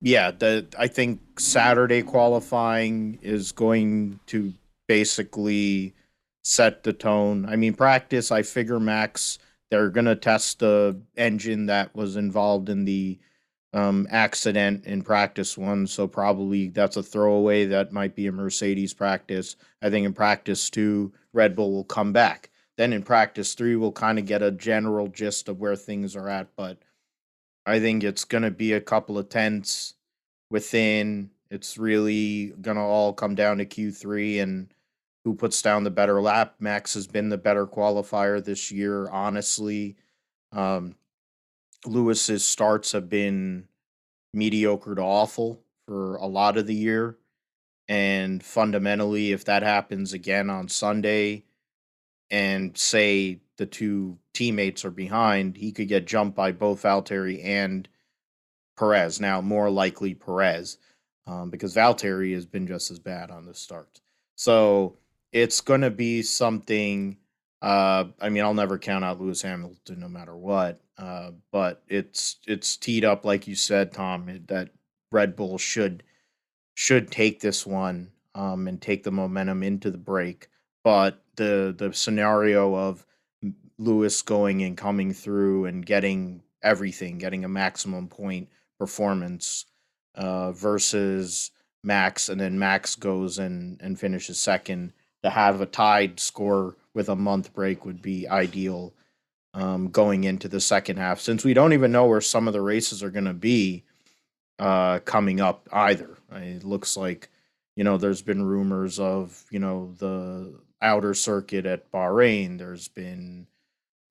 yeah, 0.00 0.32
the 0.32 0.66
I 0.76 0.88
think 0.88 1.38
Saturday 1.38 2.02
qualifying 2.02 3.20
is 3.22 3.52
going 3.52 4.18
to 4.26 4.54
basically 4.88 5.94
set 6.42 6.82
the 6.82 6.92
tone. 6.92 7.46
I 7.46 7.54
mean, 7.54 7.74
practice. 7.74 8.32
I 8.32 8.42
figure 8.42 8.80
Max 8.80 9.38
they're 9.74 9.90
going 9.90 10.04
to 10.04 10.14
test 10.14 10.60
the 10.60 11.00
engine 11.16 11.66
that 11.66 11.92
was 11.96 12.14
involved 12.14 12.68
in 12.68 12.84
the 12.84 13.18
um, 13.72 14.06
accident 14.08 14.84
in 14.86 15.02
practice 15.02 15.58
one. 15.58 15.88
So 15.88 16.06
probably 16.06 16.68
that's 16.68 16.96
a 16.96 17.02
throwaway. 17.02 17.66
That 17.66 17.92
might 17.92 18.14
be 18.14 18.28
a 18.28 18.32
Mercedes 18.32 18.94
practice. 18.94 19.56
I 19.82 19.90
think 19.90 20.06
in 20.06 20.12
practice 20.12 20.70
two, 20.70 21.12
Red 21.32 21.56
Bull 21.56 21.72
will 21.72 21.84
come 21.84 22.12
back. 22.12 22.50
Then 22.76 22.92
in 22.92 23.02
practice 23.02 23.54
three, 23.54 23.74
we'll 23.74 23.90
kind 23.90 24.16
of 24.20 24.26
get 24.26 24.42
a 24.42 24.52
general 24.52 25.08
gist 25.08 25.48
of 25.48 25.58
where 25.58 25.74
things 25.74 26.14
are 26.14 26.28
at. 26.28 26.54
But 26.54 26.78
I 27.66 27.80
think 27.80 28.04
it's 28.04 28.24
going 28.24 28.44
to 28.44 28.52
be 28.52 28.74
a 28.74 28.80
couple 28.80 29.18
of 29.18 29.28
tenths 29.28 29.94
within. 30.50 31.30
It's 31.50 31.78
really 31.78 32.52
going 32.60 32.76
to 32.76 32.82
all 32.82 33.12
come 33.12 33.34
down 33.34 33.58
to 33.58 33.66
Q3 33.66 34.40
and 34.40 34.73
who 35.24 35.34
puts 35.34 35.62
down 35.62 35.84
the 35.84 35.90
better 35.90 36.20
lap. 36.20 36.56
Max 36.60 36.94
has 36.94 37.06
been 37.06 37.30
the 37.30 37.38
better 37.38 37.66
qualifier 37.66 38.44
this 38.44 38.70
year, 38.70 39.08
honestly. 39.10 39.96
Um, 40.52 40.96
Lewis's 41.86 42.44
starts 42.44 42.92
have 42.92 43.08
been 43.08 43.68
mediocre 44.32 44.94
to 44.94 45.02
awful 45.02 45.60
for 45.86 46.16
a 46.16 46.26
lot 46.26 46.56
of 46.56 46.66
the 46.66 46.74
year. 46.74 47.16
And 47.88 48.42
fundamentally, 48.42 49.32
if 49.32 49.44
that 49.46 49.62
happens 49.62 50.12
again 50.12 50.48
on 50.50 50.68
Sunday, 50.68 51.44
and 52.30 52.76
say 52.76 53.40
the 53.58 53.66
two 53.66 54.18
teammates 54.32 54.84
are 54.84 54.90
behind, 54.90 55.56
he 55.56 55.72
could 55.72 55.88
get 55.88 56.06
jumped 56.06 56.36
by 56.36 56.52
both 56.52 56.82
Valtteri 56.82 57.44
and 57.44 57.88
Perez. 58.76 59.20
Now, 59.20 59.40
more 59.40 59.70
likely 59.70 60.14
Perez, 60.14 60.78
um, 61.26 61.50
because 61.50 61.74
Valtteri 61.74 62.34
has 62.34 62.46
been 62.46 62.66
just 62.66 62.90
as 62.90 62.98
bad 62.98 63.30
on 63.30 63.46
the 63.46 63.54
start. 63.54 64.00
So 64.36 64.96
it's 65.34 65.60
going 65.60 65.80
to 65.82 65.90
be 65.90 66.22
something. 66.22 67.18
Uh, 67.60 68.04
I 68.20 68.28
mean, 68.30 68.44
I'll 68.44 68.54
never 68.54 68.78
count 68.78 69.04
out 69.04 69.20
Lewis 69.20 69.42
Hamilton 69.42 70.00
no 70.00 70.08
matter 70.08 70.34
what. 70.34 70.80
Uh, 70.96 71.32
but 71.50 71.82
it's 71.88 72.36
it's 72.46 72.76
teed 72.76 73.04
up 73.04 73.24
like 73.24 73.48
you 73.48 73.56
said, 73.56 73.92
Tom, 73.92 74.26
that 74.46 74.70
Red 75.10 75.34
Bull 75.34 75.58
should 75.58 76.04
should 76.74 77.10
take 77.10 77.40
this 77.40 77.66
one 77.66 78.12
um, 78.36 78.68
and 78.68 78.80
take 78.80 79.02
the 79.02 79.10
momentum 79.10 79.64
into 79.64 79.90
the 79.90 79.98
break. 79.98 80.48
But 80.84 81.20
the 81.34 81.74
the 81.76 81.92
scenario 81.92 82.76
of 82.76 83.04
Lewis 83.76 84.22
going 84.22 84.62
and 84.62 84.76
coming 84.76 85.12
through 85.12 85.64
and 85.64 85.84
getting 85.84 86.42
everything, 86.62 87.18
getting 87.18 87.44
a 87.44 87.48
maximum 87.48 88.06
point 88.06 88.50
performance 88.78 89.64
uh, 90.14 90.52
versus 90.52 91.50
Max, 91.82 92.28
and 92.28 92.40
then 92.40 92.56
Max 92.56 92.94
goes 92.94 93.40
and 93.40 93.80
and 93.82 93.98
finishes 93.98 94.38
second. 94.38 94.92
To 95.24 95.30
have 95.30 95.60
a 95.60 95.66
tied 95.66 96.20
score 96.20 96.76
with 96.94 97.08
a 97.08 97.16
month 97.16 97.52
break 97.54 97.84
would 97.84 98.02
be 98.02 98.28
ideal 98.28 98.92
um, 99.54 99.88
going 99.88 100.24
into 100.24 100.48
the 100.48 100.60
second 100.60 100.98
half, 100.98 101.18
since 101.18 101.44
we 101.44 101.54
don't 101.54 101.72
even 101.72 101.92
know 101.92 102.06
where 102.06 102.20
some 102.20 102.46
of 102.46 102.52
the 102.52 102.60
races 102.60 103.02
are 103.02 103.10
going 103.10 103.24
to 103.24 103.32
be 103.32 103.84
uh, 104.58 104.98
coming 105.00 105.40
up 105.40 105.68
either. 105.72 106.18
It 106.32 106.64
looks 106.64 106.96
like 106.96 107.30
you 107.76 107.84
know 107.84 107.96
there's 107.96 108.22
been 108.22 108.44
rumors 108.44 109.00
of 109.00 109.44
you 109.50 109.58
know 109.58 109.94
the 109.98 110.58
outer 110.82 111.14
circuit 111.14 111.66
at 111.66 111.90
Bahrain. 111.90 112.58
There's 112.58 112.88
been 112.88 113.46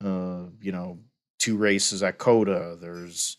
uh, 0.04 0.44
you 0.60 0.72
know 0.72 0.98
two 1.38 1.56
races 1.56 2.02
at 2.02 2.18
COTA. 2.18 2.78
There's 2.80 3.36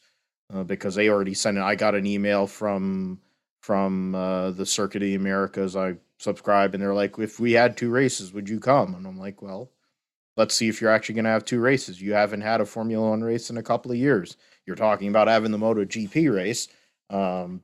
uh, 0.53 0.63
because 0.63 0.95
they 0.95 1.09
already 1.09 1.33
sent 1.33 1.57
it. 1.57 1.63
I 1.63 1.75
got 1.75 1.95
an 1.95 2.05
email 2.05 2.47
from 2.47 3.19
from 3.61 4.13
uh, 4.13 4.51
the 4.51 4.65
Circuit 4.65 5.01
of 5.01 5.07
the 5.07 5.15
Americas. 5.15 5.75
I 5.75 5.95
subscribe, 6.19 6.73
and 6.73 6.81
they're 6.81 6.93
like, 6.93 7.17
"If 7.19 7.39
we 7.39 7.53
had 7.53 7.77
two 7.77 7.89
races, 7.89 8.33
would 8.33 8.49
you 8.49 8.59
come?" 8.59 8.95
And 8.95 9.05
I'm 9.07 9.17
like, 9.17 9.41
"Well, 9.41 9.71
let's 10.37 10.55
see 10.55 10.67
if 10.67 10.81
you're 10.81 10.91
actually 10.91 11.15
going 11.15 11.25
to 11.25 11.31
have 11.31 11.45
two 11.45 11.59
races. 11.59 12.01
You 12.01 12.13
haven't 12.13 12.41
had 12.41 12.61
a 12.61 12.65
Formula 12.65 13.09
One 13.09 13.23
race 13.23 13.49
in 13.49 13.57
a 13.57 13.63
couple 13.63 13.91
of 13.91 13.97
years. 13.97 14.37
You're 14.65 14.75
talking 14.75 15.09
about 15.09 15.27
having 15.27 15.51
the 15.51 15.57
MotoGP 15.57 16.33
race, 16.33 16.67
um, 17.09 17.61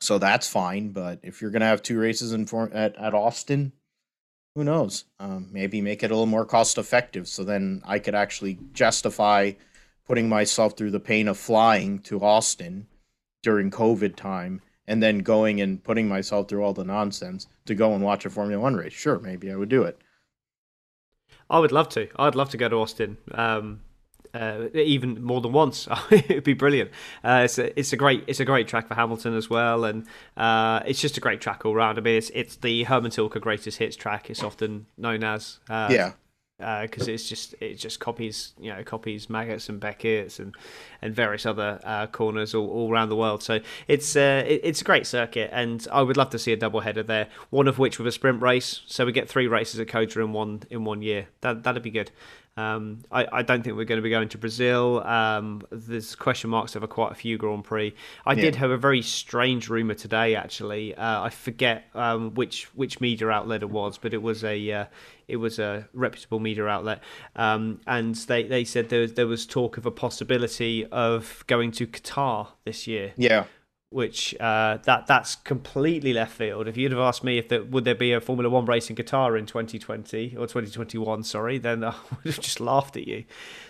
so 0.00 0.18
that's 0.18 0.48
fine. 0.48 0.90
But 0.90 1.20
if 1.22 1.40
you're 1.40 1.50
going 1.50 1.60
to 1.60 1.66
have 1.66 1.82
two 1.82 1.98
races 1.98 2.32
in 2.32 2.46
form 2.46 2.70
at 2.74 2.96
at 2.96 3.14
Austin, 3.14 3.72
who 4.54 4.64
knows? 4.64 5.04
Um, 5.18 5.48
maybe 5.52 5.80
make 5.80 6.02
it 6.02 6.10
a 6.10 6.14
little 6.14 6.26
more 6.26 6.46
cost 6.46 6.78
effective, 6.78 7.28
so 7.28 7.44
then 7.44 7.82
I 7.84 7.98
could 7.98 8.14
actually 8.14 8.58
justify." 8.72 9.52
putting 10.06 10.28
myself 10.28 10.76
through 10.76 10.90
the 10.90 11.00
pain 11.00 11.28
of 11.28 11.38
flying 11.38 11.98
to 11.98 12.22
Austin 12.22 12.86
during 13.42 13.70
COVID 13.70 14.16
time 14.16 14.60
and 14.86 15.02
then 15.02 15.18
going 15.18 15.60
and 15.60 15.82
putting 15.82 16.08
myself 16.08 16.48
through 16.48 16.62
all 16.62 16.74
the 16.74 16.84
nonsense 16.84 17.46
to 17.66 17.74
go 17.74 17.94
and 17.94 18.02
watch 18.02 18.24
a 18.24 18.30
Formula 18.30 18.60
One 18.60 18.76
race. 18.76 18.92
Sure, 18.92 19.18
maybe 19.18 19.50
I 19.50 19.56
would 19.56 19.68
do 19.68 19.82
it. 19.82 19.98
I 21.48 21.58
would 21.58 21.72
love 21.72 21.88
to. 21.90 22.08
I'd 22.16 22.34
love 22.34 22.50
to 22.50 22.56
go 22.56 22.68
to 22.68 22.76
Austin. 22.76 23.16
Um, 23.32 23.80
uh, 24.32 24.66
even 24.74 25.22
more 25.22 25.40
than 25.40 25.52
once, 25.52 25.86
it'd 26.10 26.44
be 26.44 26.54
brilliant. 26.54 26.90
Uh, 27.22 27.42
it's 27.44 27.58
a 27.58 27.78
it's 27.78 27.92
a 27.92 27.96
great 27.96 28.24
it's 28.26 28.40
a 28.40 28.44
great 28.44 28.66
track 28.66 28.88
for 28.88 28.94
Hamilton 28.94 29.36
as 29.36 29.48
well, 29.48 29.84
and 29.84 30.06
uh, 30.36 30.80
it's 30.86 31.00
just 31.00 31.16
a 31.16 31.20
great 31.20 31.40
track 31.40 31.64
all 31.64 31.74
round. 31.74 31.98
I 31.98 32.00
mean, 32.00 32.16
it's 32.16 32.30
it's 32.34 32.56
the 32.56 32.84
Hermann 32.84 33.12
Tilke 33.12 33.40
greatest 33.40 33.78
hits 33.78 33.96
track. 33.96 34.30
It's 34.30 34.42
often 34.42 34.86
known 34.96 35.24
as. 35.24 35.60
Uh, 35.68 35.88
yeah 35.90 36.12
because 36.82 37.08
uh, 37.08 37.12
it's 37.12 37.28
just 37.28 37.54
it 37.60 37.74
just 37.74 37.98
copies 37.98 38.52
you 38.60 38.72
know 38.72 38.82
copies 38.84 39.26
Maggotts 39.26 39.68
and 39.68 39.80
Becketts 39.80 40.38
and 40.38 40.54
and 41.04 41.14
various 41.14 41.44
other 41.44 41.78
uh, 41.84 42.06
corners 42.06 42.54
all, 42.54 42.68
all 42.68 42.90
around 42.90 43.10
the 43.10 43.16
world. 43.16 43.42
So 43.42 43.60
it's 43.86 44.16
uh, 44.16 44.42
it, 44.46 44.62
it's 44.64 44.80
a 44.80 44.84
great 44.84 45.06
circuit, 45.06 45.50
and 45.52 45.86
I 45.92 46.02
would 46.02 46.16
love 46.16 46.30
to 46.30 46.38
see 46.38 46.52
a 46.52 46.56
double 46.56 46.80
header 46.80 47.02
there. 47.02 47.28
One 47.50 47.68
of 47.68 47.78
which 47.78 47.98
with 47.98 48.08
a 48.08 48.12
sprint 48.12 48.42
race, 48.42 48.80
so 48.86 49.04
we 49.04 49.12
get 49.12 49.28
three 49.28 49.46
races 49.46 49.78
at 49.78 49.86
COTA 49.86 50.20
in 50.20 50.32
one 50.32 50.62
in 50.70 50.84
one 50.84 51.02
year. 51.02 51.28
That 51.42 51.62
that'd 51.62 51.82
be 51.82 51.90
good. 51.90 52.10
Um, 52.56 53.00
I, 53.10 53.26
I, 53.32 53.42
don't 53.42 53.64
think 53.64 53.76
we're 53.76 53.84
going 53.84 53.98
to 53.98 54.02
be 54.02 54.10
going 54.10 54.28
to 54.28 54.38
Brazil. 54.38 55.02
Um, 55.02 55.62
there's 55.72 56.14
question 56.14 56.50
marks 56.50 56.76
over 56.76 56.86
quite 56.86 57.10
a 57.10 57.16
few 57.16 57.36
Grand 57.36 57.64
Prix. 57.64 57.92
I 58.24 58.34
yeah. 58.34 58.42
did 58.42 58.54
have 58.54 58.70
a 58.70 58.76
very 58.76 59.02
strange 59.02 59.68
rumor 59.68 59.94
today. 59.94 60.36
Actually, 60.36 60.94
uh, 60.94 61.22
I 61.22 61.30
forget 61.30 61.86
um, 61.96 62.32
which 62.34 62.66
which 62.76 63.00
media 63.00 63.28
outlet 63.28 63.62
it 63.62 63.70
was, 63.70 63.98
but 63.98 64.14
it 64.14 64.22
was 64.22 64.44
a 64.44 64.70
uh, 64.70 64.84
it 65.26 65.36
was 65.36 65.58
a 65.58 65.88
reputable 65.92 66.38
media 66.38 66.66
outlet, 66.66 67.02
um, 67.34 67.80
and 67.86 68.14
they, 68.14 68.44
they 68.44 68.64
said 68.64 68.88
there 68.88 69.00
was, 69.00 69.14
there 69.14 69.26
was 69.26 69.46
talk 69.46 69.76
of 69.76 69.86
a 69.86 69.90
possibility 69.90 70.86
of 70.94 71.44
going 71.46 71.72
to 71.72 71.86
Qatar 71.86 72.48
this 72.64 72.86
year. 72.86 73.12
Yeah, 73.16 73.44
which 73.94 74.34
uh, 74.40 74.78
that 74.84 75.06
that's 75.06 75.36
completely 75.36 76.12
left 76.12 76.32
field. 76.32 76.66
If 76.66 76.76
you'd 76.76 76.90
have 76.90 77.00
asked 77.00 77.22
me 77.22 77.38
if 77.38 77.48
there, 77.48 77.62
would 77.62 77.84
there 77.84 77.94
be 77.94 78.12
a 78.12 78.20
Formula 78.20 78.50
One 78.50 78.64
race 78.64 78.90
in 78.90 78.96
Qatar 78.96 79.38
in 79.38 79.46
2020 79.46 80.34
or 80.36 80.48
2021, 80.48 81.22
sorry, 81.22 81.58
then 81.58 81.84
I 81.84 81.94
would 82.10 82.34
have 82.34 82.40
just 82.40 82.58
laughed 82.58 82.96
at 82.96 83.06
you. 83.06 83.24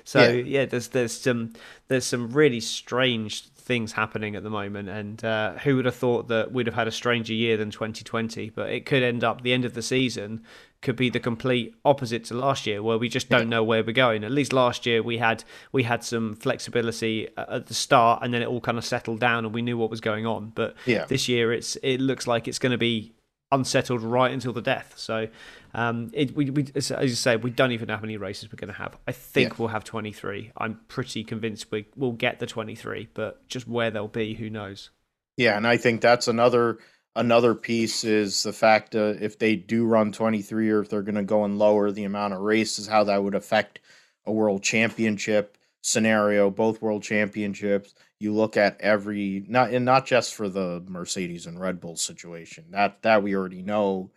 So 0.04 0.22
yeah, 0.22 0.60
yeah 0.60 0.64
there's 0.64 0.88
there's 0.88 1.12
some 1.12 1.52
there's 1.88 2.06
some 2.06 2.32
really 2.32 2.60
strange 2.60 3.48
things 3.48 3.92
happening 3.92 4.34
at 4.34 4.42
the 4.42 4.48
moment, 4.48 4.88
and 4.88 5.22
uh, 5.22 5.58
who 5.58 5.76
would 5.76 5.84
have 5.84 5.94
thought 5.94 6.28
that 6.28 6.52
we'd 6.52 6.66
have 6.66 6.74
had 6.74 6.88
a 6.88 6.92
stranger 6.92 7.34
year 7.34 7.58
than 7.58 7.70
2020? 7.70 8.48
But 8.48 8.70
it 8.70 8.86
could 8.86 9.02
end 9.02 9.24
up 9.24 9.42
the 9.42 9.52
end 9.52 9.66
of 9.66 9.74
the 9.74 9.82
season 9.82 10.42
could 10.84 10.94
be 10.94 11.10
the 11.10 11.18
complete 11.18 11.74
opposite 11.84 12.24
to 12.24 12.34
last 12.34 12.66
year, 12.66 12.82
where 12.82 12.98
we 12.98 13.08
just 13.08 13.28
don't 13.28 13.48
know 13.48 13.64
where 13.64 13.82
we're 13.82 13.92
going. 13.92 14.22
At 14.22 14.30
least 14.30 14.52
last 14.52 14.86
year 14.86 15.02
we 15.02 15.18
had 15.18 15.42
we 15.72 15.82
had 15.82 16.04
some 16.04 16.36
flexibility 16.36 17.28
at 17.36 17.66
the 17.66 17.74
start, 17.74 18.22
and 18.22 18.32
then 18.32 18.42
it 18.42 18.46
all 18.46 18.60
kind 18.60 18.78
of 18.78 18.84
settled 18.84 19.18
down, 19.18 19.44
and 19.44 19.52
we 19.52 19.62
knew 19.62 19.76
what 19.76 19.90
was 19.90 20.00
going 20.00 20.26
on. 20.26 20.52
But 20.54 20.76
yeah. 20.86 21.06
this 21.06 21.28
year, 21.28 21.52
it's 21.52 21.76
it 21.82 22.00
looks 22.00 22.26
like 22.26 22.46
it's 22.46 22.60
going 22.60 22.72
to 22.72 22.78
be 22.78 23.14
unsettled 23.50 24.02
right 24.02 24.32
until 24.32 24.52
the 24.52 24.62
death. 24.62 24.94
So, 24.96 25.28
um, 25.72 26.10
it, 26.12 26.36
we, 26.36 26.50
we, 26.50 26.66
as 26.74 26.90
you 26.90 27.08
say, 27.08 27.36
we 27.36 27.50
don't 27.50 27.72
even 27.72 27.88
know 27.88 27.96
how 27.96 28.02
many 28.02 28.16
races 28.16 28.50
we're 28.52 28.56
going 28.56 28.72
to 28.72 28.78
have. 28.78 28.96
I 29.08 29.12
think 29.12 29.50
yeah. 29.50 29.56
we'll 29.58 29.68
have 29.68 29.84
23. 29.84 30.52
I'm 30.56 30.80
pretty 30.88 31.24
convinced 31.24 31.70
we, 31.70 31.86
we'll 31.96 32.12
get 32.12 32.40
the 32.40 32.46
23, 32.46 33.08
but 33.14 33.46
just 33.48 33.68
where 33.68 33.90
they'll 33.90 34.08
be, 34.08 34.34
who 34.34 34.50
knows? 34.50 34.90
Yeah, 35.36 35.56
and 35.56 35.66
I 35.66 35.76
think 35.76 36.00
that's 36.00 36.28
another 36.28 36.78
another 37.16 37.54
piece 37.54 38.04
is 38.04 38.42
the 38.42 38.52
fact 38.52 38.94
uh, 38.94 39.14
if 39.20 39.38
they 39.38 39.56
do 39.56 39.84
run 39.86 40.12
23 40.12 40.70
or 40.70 40.80
if 40.80 40.88
they're 40.88 41.02
going 41.02 41.14
to 41.14 41.22
go 41.22 41.44
and 41.44 41.58
lower 41.58 41.90
the 41.90 42.04
amount 42.04 42.34
of 42.34 42.40
races, 42.40 42.86
how 42.86 43.04
that 43.04 43.22
would 43.22 43.34
affect 43.34 43.80
a 44.26 44.32
world 44.32 44.62
championship 44.62 45.58
scenario, 45.82 46.50
both 46.50 46.80
world 46.80 47.02
championships. 47.02 47.94
You 48.18 48.32
look 48.32 48.56
at 48.56 48.80
every 48.80 49.44
not 49.48 49.70
and 49.70 49.84
not 49.84 50.06
just 50.06 50.34
for 50.34 50.48
the 50.48 50.82
Mercedes 50.88 51.46
and 51.46 51.60
Red 51.60 51.80
Bull 51.80 51.96
situation. 51.96 52.64
That 52.70 53.02
that 53.02 53.22
we 53.22 53.34
already 53.36 53.62
know 53.62 54.10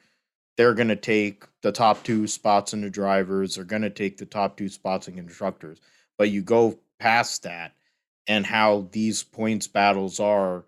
they're 0.55 0.73
going 0.73 0.87
to 0.87 0.95
take 0.95 1.43
the 1.61 1.71
top 1.71 2.03
two 2.03 2.25
spots 2.25 2.73
in 2.73 2.81
the 2.81 2.89
drivers. 2.89 3.55
They're 3.55 3.65
going 3.65 3.81
to 3.81 3.89
take 3.89 4.17
the 4.17 4.25
top 4.25 4.57
two 4.57 4.69
spots 4.69 5.07
in 5.07 5.15
constructors. 5.15 5.79
But 6.17 6.31
you 6.31 6.41
go 6.41 6.79
past 6.99 7.43
that 7.43 7.73
and 8.27 8.45
how 8.45 8.87
these 8.91 9.23
points 9.23 9.67
battles 9.67 10.19
are 10.19 10.65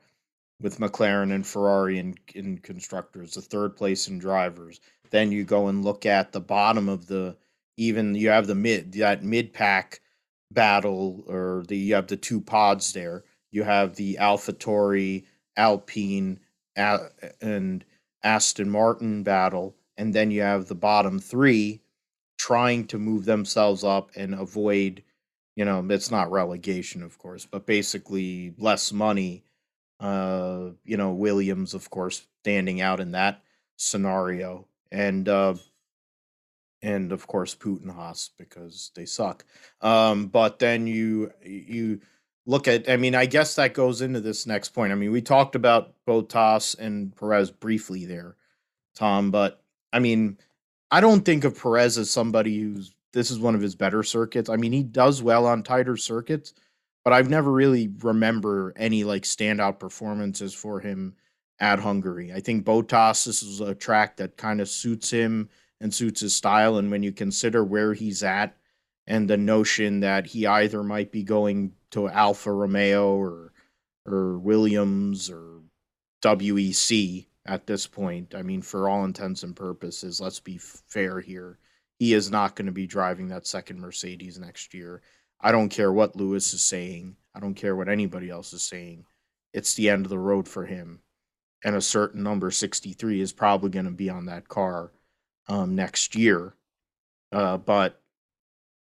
with 0.61 0.79
McLaren 0.79 1.33
and 1.33 1.45
Ferrari 1.45 1.99
in, 1.99 2.15
in 2.35 2.57
constructors, 2.57 3.33
the 3.33 3.41
third 3.41 3.75
place 3.75 4.07
in 4.07 4.19
drivers. 4.19 4.79
Then 5.09 5.31
you 5.31 5.43
go 5.43 5.67
and 5.67 5.83
look 5.83 6.05
at 6.05 6.31
the 6.31 6.41
bottom 6.41 6.89
of 6.89 7.07
the 7.07 7.37
even 7.77 8.13
you 8.13 8.29
have 8.29 8.45
the 8.45 8.55
mid 8.55 8.91
that 8.93 9.23
mid 9.23 9.53
pack 9.53 10.01
battle 10.51 11.23
or 11.27 11.63
the 11.67 11.77
you 11.77 11.95
have 11.95 12.07
the 12.07 12.17
two 12.17 12.41
pods 12.41 12.93
there. 12.93 13.23
You 13.51 13.63
have 13.63 13.95
the 13.95 14.17
AlphaTauri, 14.19 15.25
Alpine, 15.57 16.39
and 16.75 17.83
Aston 18.23 18.69
Martin 18.69 19.23
battle, 19.23 19.75
and 19.97 20.13
then 20.13 20.29
you 20.29 20.41
have 20.41 20.67
the 20.67 20.75
bottom 20.75 21.19
three 21.19 21.81
trying 22.37 22.85
to 22.87 22.99
move 22.99 23.25
themselves 23.25 23.83
up 23.83 24.11
and 24.15 24.33
avoid, 24.33 25.03
you 25.55 25.65
know, 25.65 25.85
it's 25.89 26.11
not 26.11 26.31
relegation, 26.31 27.01
of 27.01 27.17
course, 27.17 27.45
but 27.45 27.65
basically 27.65 28.53
less 28.57 28.93
money 28.93 29.43
uh, 29.99 30.69
you 30.83 30.97
know, 30.97 31.11
Williams, 31.11 31.73
of 31.73 31.89
course, 31.89 32.25
standing 32.41 32.81
out 32.81 32.99
in 32.99 33.11
that 33.11 33.41
scenario, 33.75 34.65
and 34.91 35.27
uh, 35.27 35.55
and 36.81 37.11
of 37.11 37.27
course 37.27 37.55
Putin 37.55 37.93
Haas 37.93 38.31
because 38.37 38.91
they 38.95 39.05
suck. 39.05 39.45
Um, 39.81 40.27
but 40.27 40.59
then 40.59 40.87
you 40.87 41.31
you 41.43 42.01
look 42.45 42.67
at, 42.67 42.89
I 42.89 42.97
mean, 42.97 43.15
I 43.15 43.25
guess 43.25 43.55
that 43.55 43.73
goes 43.73 44.01
into 44.01 44.21
this 44.21 44.47
next 44.47 44.69
point. 44.69 44.91
I 44.91 44.95
mean, 44.95 45.11
we 45.11 45.21
talked 45.21 45.55
about 45.55 45.93
Bottas 46.07 46.77
and 46.79 47.15
Perez 47.15 47.51
briefly 47.51 48.05
there, 48.05 48.37
Tom, 48.95 49.31
but 49.31 49.61
I 49.93 49.99
mean, 49.99 50.37
I 50.91 51.01
don't 51.01 51.23
think 51.23 51.43
of 51.43 51.61
Perez 51.61 51.97
as 51.97 52.09
somebody 52.09 52.59
who's 52.59 52.95
this 53.11 53.31
is 53.31 53.39
one 53.39 53.55
of 53.55 53.61
his 53.61 53.75
better 53.75 54.03
circuits. 54.03 54.49
I 54.49 54.55
mean, 54.55 54.71
he 54.71 54.83
does 54.83 55.21
well 55.21 55.45
on 55.45 55.63
tighter 55.63 55.97
circuits, 55.97 56.53
but 57.09 57.15
I've 57.15 57.29
never 57.31 57.51
really 57.51 57.89
remember 58.03 58.71
any 58.77 59.03
like 59.03 59.23
standout 59.23 59.79
performances 59.79 60.53
for 60.53 60.79
him 60.79 61.15
at 61.59 61.79
Hungary. 61.79 62.31
I 62.31 62.39
think 62.39 62.65
Bottas 62.65 63.25
this 63.25 63.41
is 63.41 63.61
a 63.61 63.73
track 63.73 64.17
that 64.17 64.37
kind 64.37 64.61
of 64.61 64.69
suits 64.69 65.09
him 65.09 65.49
and 65.81 65.91
suits 65.91 66.21
his 66.21 66.35
style. 66.35 66.77
And 66.77 66.91
when 66.91 67.01
you 67.01 67.11
consider 67.11 67.63
where 67.63 67.95
he's 67.95 68.21
at 68.21 68.55
and 69.07 69.27
the 69.27 69.37
notion 69.37 70.01
that 70.01 70.27
he 70.27 70.45
either 70.45 70.83
might 70.83 71.11
be 71.11 71.23
going 71.23 71.73
to 71.89 72.09
Alfa 72.09 72.51
Romeo 72.51 73.15
or 73.15 73.53
or 74.05 74.37
Williams 74.37 75.31
or 75.31 75.61
WEC 76.21 77.25
at 77.47 77.65
this 77.65 77.87
point. 77.87 78.35
I 78.35 78.43
mean, 78.43 78.61
for 78.61 78.87
all 78.87 79.03
intents 79.03 79.41
and 79.41 79.55
purposes, 79.55 80.21
let's 80.21 80.39
be 80.39 80.59
fair 80.59 81.21
here. 81.21 81.57
He 81.97 82.13
is 82.13 82.29
not 82.29 82.55
going 82.55 82.67
to 82.67 82.71
be 82.71 82.85
driving 82.85 83.29
that 83.29 83.47
second 83.47 83.79
Mercedes 83.79 84.37
next 84.37 84.75
year. 84.75 85.01
I 85.41 85.51
don't 85.51 85.69
care 85.69 85.91
what 85.91 86.15
Lewis 86.15 86.53
is 86.53 86.63
saying. 86.63 87.15
I 87.33 87.39
don't 87.39 87.53
care 87.53 87.75
what 87.75 87.89
anybody 87.89 88.29
else 88.29 88.53
is 88.53 88.61
saying. 88.61 89.05
It's 89.53 89.73
the 89.73 89.89
end 89.89 90.05
of 90.05 90.09
the 90.09 90.19
road 90.19 90.47
for 90.47 90.65
him. 90.65 91.01
And 91.63 91.75
a 91.75 91.81
certain 91.81 92.23
number, 92.23 92.51
63, 92.51 93.21
is 93.21 93.33
probably 93.33 93.69
going 93.69 93.85
to 93.85 93.91
be 93.91 94.09
on 94.09 94.25
that 94.25 94.47
car 94.47 94.91
um, 95.47 95.75
next 95.75 96.15
year. 96.15 96.53
Uh, 97.31 97.57
but 97.57 98.01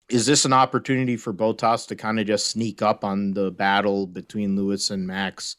is 0.09 0.25
this 0.25 0.45
an 0.45 0.53
opportunity 0.53 1.17
for 1.17 1.33
Bottas 1.33 1.87
to 1.87 1.95
kind 1.95 2.19
of 2.19 2.27
just 2.27 2.47
sneak 2.47 2.81
up 2.81 3.03
on 3.03 3.33
the 3.33 3.51
battle 3.51 4.07
between 4.07 4.55
Lewis 4.55 4.89
and 4.89 5.05
Max, 5.05 5.57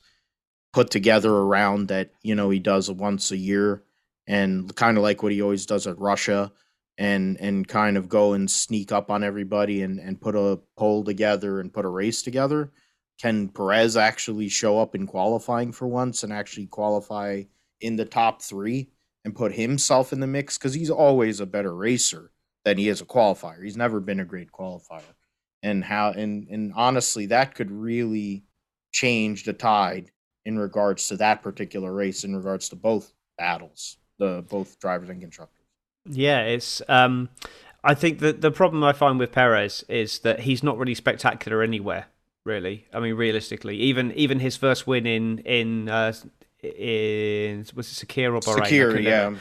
put 0.73 0.90
together 0.90 1.37
a 1.37 1.45
round 1.45 1.88
that 1.88 2.11
you 2.23 2.35
know 2.35 2.50
he 2.50 2.59
does 2.59 2.90
once 2.90 3.30
a 3.30 3.37
year, 3.37 3.83
and 4.26 4.75
kind 4.75 4.97
of 4.97 5.02
like 5.02 5.23
what 5.23 5.33
he 5.33 5.42
always 5.42 5.66
does 5.66 5.87
at 5.87 5.99
Russia, 5.99 6.52
and 6.98 7.40
and 7.40 7.66
kind 7.66 7.96
of 7.96 8.08
go 8.08 8.32
and 8.32 8.50
sneak 8.50 8.92
up 8.92 9.10
on 9.10 9.22
everybody 9.24 9.82
and 9.82 9.98
and 10.00 10.20
put 10.20 10.34
a 10.34 10.58
pole 10.76 11.04
together 11.04 11.60
and 11.60 11.72
put 11.72 11.84
a 11.84 11.88
race 11.88 12.22
together? 12.22 12.72
Can 13.20 13.48
Perez 13.48 13.96
actually 13.96 14.48
show 14.48 14.78
up 14.78 14.94
in 14.94 15.06
qualifying 15.06 15.72
for 15.72 15.88
once 15.88 16.22
and 16.22 16.32
actually 16.32 16.66
qualify 16.66 17.42
in 17.80 17.96
the 17.96 18.04
top 18.04 18.42
three 18.42 18.90
and 19.24 19.34
put 19.34 19.52
himself 19.52 20.12
in 20.12 20.20
the 20.20 20.26
mix? 20.26 20.58
Because 20.58 20.74
he's 20.74 20.90
always 20.90 21.40
a 21.40 21.46
better 21.46 21.74
racer 21.74 22.30
than 22.64 22.76
he 22.76 22.88
is 22.88 23.00
a 23.00 23.04
qualifier. 23.04 23.62
He's 23.62 23.76
never 23.76 24.00
been 24.00 24.20
a 24.20 24.24
great 24.24 24.52
qualifier. 24.52 25.02
And 25.62 25.84
how 25.84 26.10
and 26.10 26.48
and 26.48 26.72
honestly, 26.76 27.26
that 27.26 27.54
could 27.54 27.70
really 27.70 28.44
change 28.92 29.44
the 29.44 29.52
tide 29.52 30.10
in 30.44 30.58
regards 30.58 31.08
to 31.08 31.16
that 31.16 31.42
particular 31.42 31.92
race, 31.92 32.24
in 32.24 32.34
regards 32.34 32.68
to 32.70 32.76
both 32.76 33.12
battles, 33.36 33.98
the 34.18 34.44
both 34.48 34.78
drivers 34.78 35.08
and 35.08 35.20
constructors. 35.20 35.57
Yeah, 36.04 36.42
it's 36.42 36.82
um 36.88 37.28
I 37.84 37.94
think 37.94 38.18
that 38.20 38.40
the 38.40 38.50
problem 38.50 38.82
I 38.82 38.92
find 38.92 39.18
with 39.18 39.32
Perez 39.32 39.84
is 39.88 40.20
that 40.20 40.40
he's 40.40 40.62
not 40.62 40.78
really 40.78 40.94
spectacular 40.94 41.62
anywhere 41.62 42.06
really. 42.44 42.86
I 42.92 43.00
mean, 43.00 43.14
realistically, 43.14 43.76
even 43.76 44.12
even 44.12 44.40
his 44.40 44.56
first 44.56 44.86
win 44.86 45.06
in 45.06 45.38
in 45.40 45.88
uh, 45.88 46.12
in 46.60 47.64
was 47.76 47.86
it 47.90 48.06
Sakhir 48.06 48.34
or 48.34 48.40
Bahrain? 48.40 49.02
Yeah, 49.04 49.34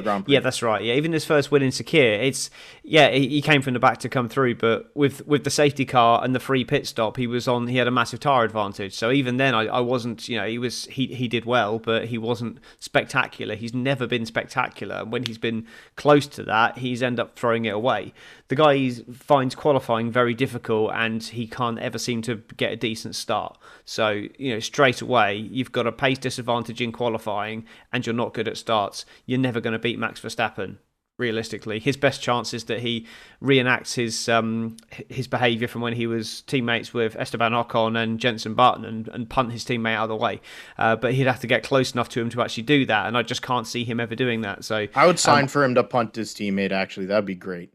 Grand 0.00 0.24
Prix. 0.24 0.32
Yeah, 0.32 0.40
that's 0.40 0.62
right. 0.62 0.82
Yeah, 0.82 0.94
even 0.94 1.12
his 1.12 1.24
first 1.24 1.50
win 1.50 1.62
in 1.62 1.70
Sakhir, 1.70 2.22
it's 2.22 2.48
yeah, 2.82 3.10
he, 3.10 3.42
came 3.42 3.60
from 3.60 3.74
the 3.74 3.80
back 3.80 3.98
to 3.98 4.08
come 4.08 4.30
through, 4.30 4.54
but 4.54 4.90
with 4.94 5.26
with 5.26 5.44
the 5.44 5.50
safety 5.50 5.84
car 5.84 6.24
and 6.24 6.34
the 6.34 6.40
free 6.40 6.64
pit 6.64 6.86
stop, 6.86 7.18
he 7.18 7.26
was 7.26 7.46
on. 7.46 7.66
He 7.66 7.76
had 7.76 7.86
a 7.86 7.90
massive 7.90 8.20
tire 8.20 8.44
advantage. 8.44 8.94
So 8.94 9.10
even 9.10 9.36
then, 9.36 9.54
I, 9.54 9.66
I 9.66 9.80
wasn't. 9.80 10.26
You 10.26 10.38
know, 10.38 10.46
he 10.46 10.58
was 10.58 10.86
he 10.86 11.08
he 11.08 11.28
did 11.28 11.44
well, 11.44 11.78
but 11.78 12.06
he 12.06 12.16
wasn't 12.16 12.58
spectacular. 12.78 13.56
He's 13.56 13.74
never 13.74 14.06
been 14.06 14.24
spectacular. 14.24 14.96
and 14.96 15.12
When 15.12 15.24
he's 15.24 15.38
been 15.38 15.66
close 15.96 16.26
to 16.28 16.42
that, 16.44 16.78
he's 16.78 17.02
end 17.02 17.20
up 17.20 17.38
throwing 17.38 17.66
it 17.66 17.74
away. 17.74 18.14
The 18.48 18.56
guy 18.56 18.90
finds 19.12 19.54
qualifying 19.54 20.10
very 20.10 20.32
difficult, 20.32 20.92
and 20.94 21.22
he 21.22 21.46
can't 21.46 21.78
ever 21.78 21.98
seem 21.98 22.22
to 22.22 22.36
get 22.56 22.72
a 22.72 22.76
decent 22.76 23.16
start. 23.16 23.58
So 23.84 24.24
you 24.38 24.54
know, 24.54 24.60
straight 24.60 25.02
away, 25.02 25.36
you've 25.36 25.72
got 25.72 25.86
a 25.86 25.92
pace 25.92 26.18
disadvantage 26.18 26.53
advantage 26.54 26.80
in 26.80 26.92
qualifying 26.92 27.64
and 27.92 28.06
you're 28.06 28.14
not 28.14 28.34
good 28.34 28.48
at 28.48 28.56
starts, 28.56 29.04
you're 29.26 29.38
never 29.38 29.60
going 29.60 29.72
to 29.72 29.78
beat 29.78 29.98
Max 29.98 30.20
Verstappen. 30.20 30.76
Realistically, 31.16 31.78
his 31.78 31.96
best 31.96 32.20
chance 32.20 32.52
is 32.52 32.64
that 32.64 32.80
he 32.80 33.06
reenacts 33.40 33.94
his 33.94 34.28
um, 34.28 34.76
his 35.08 35.28
behaviour 35.28 35.68
from 35.68 35.80
when 35.80 35.92
he 35.92 36.08
was 36.08 36.40
teammates 36.40 36.92
with 36.92 37.14
Esteban 37.14 37.52
Ocon 37.52 37.96
and 37.96 38.18
Jenson 38.18 38.54
Button 38.54 38.84
and, 38.84 39.06
and 39.06 39.30
punt 39.30 39.52
his 39.52 39.64
teammate 39.64 39.94
out 39.94 40.02
of 40.04 40.08
the 40.08 40.16
way. 40.16 40.40
Uh, 40.76 40.96
but 40.96 41.14
he'd 41.14 41.28
have 41.28 41.38
to 41.38 41.46
get 41.46 41.62
close 41.62 41.92
enough 41.92 42.08
to 42.08 42.20
him 42.20 42.30
to 42.30 42.42
actually 42.42 42.64
do 42.64 42.84
that, 42.86 43.06
and 43.06 43.16
I 43.16 43.22
just 43.22 43.42
can't 43.42 43.64
see 43.64 43.84
him 43.84 44.00
ever 44.00 44.16
doing 44.16 44.40
that. 44.40 44.64
So 44.64 44.88
I 44.92 45.06
would 45.06 45.20
sign 45.20 45.42
um, 45.42 45.48
for 45.48 45.62
him 45.62 45.76
to 45.76 45.84
punt 45.84 46.16
his 46.16 46.34
teammate. 46.34 46.72
Actually, 46.72 47.06
that'd 47.06 47.24
be 47.24 47.36
great. 47.36 47.72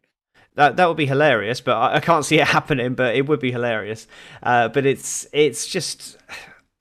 That 0.55 0.75
that 0.75 0.89
would 0.89 0.97
be 0.97 1.05
hilarious, 1.05 1.61
but 1.61 1.77
I, 1.77 1.95
I 1.95 1.99
can't 2.01 2.25
see 2.25 2.41
it 2.41 2.47
happening. 2.49 2.93
But 2.93 3.15
it 3.15 3.25
would 3.25 3.39
be 3.39 3.53
hilarious. 3.53 4.05
Uh, 4.43 4.67
but 4.67 4.85
it's 4.85 5.27
it's 5.31 5.65
just 5.65 6.17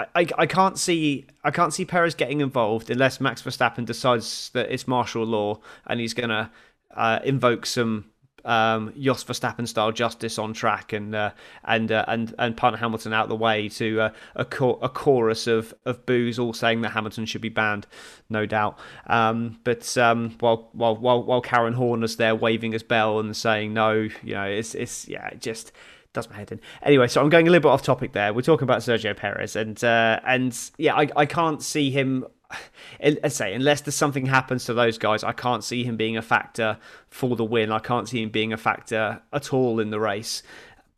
I, 0.01 0.29
I 0.39 0.47
can't 0.47 0.79
see 0.79 1.27
I 1.43 1.51
can't 1.51 1.75
see 1.75 1.85
Perez 1.85 2.15
getting 2.15 2.41
involved 2.41 2.89
unless 2.89 3.21
Max 3.21 3.43
Verstappen 3.43 3.85
decides 3.85 4.51
that 4.51 4.71
it's 4.71 4.87
martial 4.87 5.25
law 5.25 5.59
and 5.87 5.99
he's 5.99 6.15
to 6.29 6.51
uh, 6.95 7.19
invoke 7.25 7.67
some 7.67 8.05
um, 8.45 8.93
Jos 8.99 9.25
Verstappen 9.25 9.67
style 9.67 9.91
justice 9.91 10.39
on 10.39 10.53
track 10.53 10.93
and 10.93 11.15
uh, 11.17 11.33
and 11.65 11.91
uh, 11.91 12.05
and 12.07 12.33
and 12.39 12.57
punt 12.57 12.79
Hamilton 12.79 13.13
out 13.13 13.29
the 13.29 13.35
way 13.35 13.69
to 13.71 14.01
uh, 14.01 14.11
a, 14.37 14.43
a 14.43 14.89
chorus 14.89 15.49
of 15.49 15.75
of 15.85 16.07
boos 16.07 16.39
all 16.39 16.53
saying 16.53 16.83
that 16.83 16.91
Hamilton 16.91 17.27
should 17.27 17.41
be 17.41 17.49
banned, 17.49 17.87
no 18.31 18.47
doubt. 18.47 18.79
Um, 19.09 19.59
but 19.65 19.99
um, 19.99 20.37
while 20.39 20.69
while 20.73 20.97
while 20.97 21.25
while 21.25 21.41
Karen 21.41 21.75
Horner's 21.75 22.17
there 22.17 22.37
waving 22.37 22.73
his 22.73 22.85
bell 22.85 23.19
and 23.19 23.37
saying 23.37 23.75
no, 23.75 24.09
you 24.23 24.35
know, 24.35 24.45
it's 24.45 24.77
it's 24.77 25.09
yeah, 25.09 25.35
just 25.35 25.73
does 26.13 26.29
my 26.31 26.37
head 26.37 26.53
in. 26.53 26.61
Anyway, 26.83 27.09
so 27.09 27.23
I'm 27.23 27.29
going 27.29 27.47
a 27.47 27.51
little 27.51 27.71
bit 27.71 27.73
off 27.73 27.83
topic 27.83 28.13
there. 28.13 28.33
We're 28.33 28.43
talking 28.43 28.65
about 28.65 28.81
Sergio 28.81 29.17
Perez, 29.17 29.57
and 29.57 29.83
uh, 29.83 30.21
and 30.27 30.59
yeah, 30.79 30.95
I, 30.95 31.09
I 31.17 31.27
can't 31.27 31.63
see 31.63 31.91
him. 31.91 32.27
Let's 33.01 33.37
say 33.37 33.55
unless 33.55 33.83
there's 33.83 33.95
something 33.95 34.27
happens 34.27 34.65
to 34.67 34.75
those 34.75 34.99
guys, 34.99 35.23
I 35.23 35.33
can't 35.33 35.63
see 35.63 35.85
him 35.85 35.97
being 35.97 36.17
a 36.17 36.23
factor 36.23 36.79
for 37.09 37.37
the 37.37 37.45
win. 37.45 37.71
I 37.71 37.79
can't 37.79 38.09
see 38.09 38.23
him 38.23 38.31
being 38.31 38.53
a 38.53 38.57
factor 38.57 39.21
at 39.33 39.53
all 39.53 39.81
in 39.81 39.91
the 39.91 40.01
race. 40.01 40.43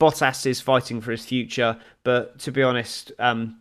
Bottas 0.01 0.47
is 0.47 0.61
fighting 0.61 1.01
for 1.01 1.11
his 1.11 1.27
future, 1.27 1.79
but 2.05 2.39
to 2.41 2.53
be 2.53 2.63
honest, 2.63 3.13
um, 3.19 3.59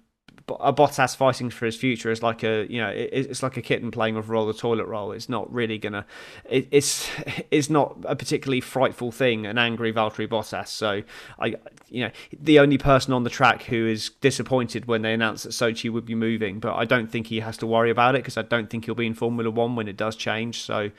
a 0.59 0.73
Bottas 0.73 1.15
fighting 1.15 1.49
for 1.49 1.65
his 1.65 1.75
future 1.75 2.11
is 2.11 2.21
like 2.23 2.43
a 2.43 2.65
you 2.69 2.79
know 2.81 2.89
it's 2.89 3.43
like 3.43 3.57
a 3.57 3.61
kitten 3.61 3.91
playing 3.91 4.15
with 4.15 4.27
roll 4.27 4.45
the 4.45 4.53
toilet 4.53 4.85
roll. 4.85 5.11
It's 5.11 5.29
not 5.29 5.51
really 5.53 5.77
gonna 5.77 6.05
it, 6.45 6.67
it's 6.71 7.09
it's 7.51 7.69
not 7.69 7.97
a 8.03 8.15
particularly 8.15 8.61
frightful 8.61 9.11
thing. 9.11 9.45
An 9.45 9.57
angry 9.57 9.93
Valtteri 9.93 10.27
Bottas. 10.27 10.67
So 10.67 11.03
I 11.39 11.55
you 11.89 12.05
know 12.05 12.11
the 12.39 12.59
only 12.59 12.77
person 12.77 13.13
on 13.13 13.23
the 13.23 13.29
track 13.29 13.63
who 13.63 13.87
is 13.87 14.09
disappointed 14.21 14.85
when 14.85 15.01
they 15.01 15.13
announced 15.13 15.43
that 15.43 15.51
Sochi 15.51 15.91
would 15.91 16.05
be 16.05 16.15
moving, 16.15 16.59
but 16.59 16.75
I 16.75 16.85
don't 16.85 17.11
think 17.11 17.27
he 17.27 17.39
has 17.39 17.57
to 17.57 17.67
worry 17.67 17.91
about 17.91 18.15
it 18.15 18.19
because 18.19 18.37
I 18.37 18.43
don't 18.43 18.69
think 18.69 18.85
he'll 18.85 18.95
be 18.95 19.07
in 19.07 19.13
Formula 19.13 19.49
One 19.49 19.75
when 19.75 19.87
it 19.87 19.97
does 19.97 20.15
change. 20.15 20.61
So 20.61 20.91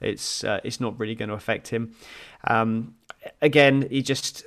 it's 0.00 0.44
uh, 0.44 0.60
it's 0.64 0.80
not 0.80 0.98
really 0.98 1.14
going 1.14 1.28
to 1.28 1.34
affect 1.34 1.68
him. 1.68 1.94
Um, 2.44 2.94
again, 3.42 3.88
he 3.90 4.02
just 4.02 4.44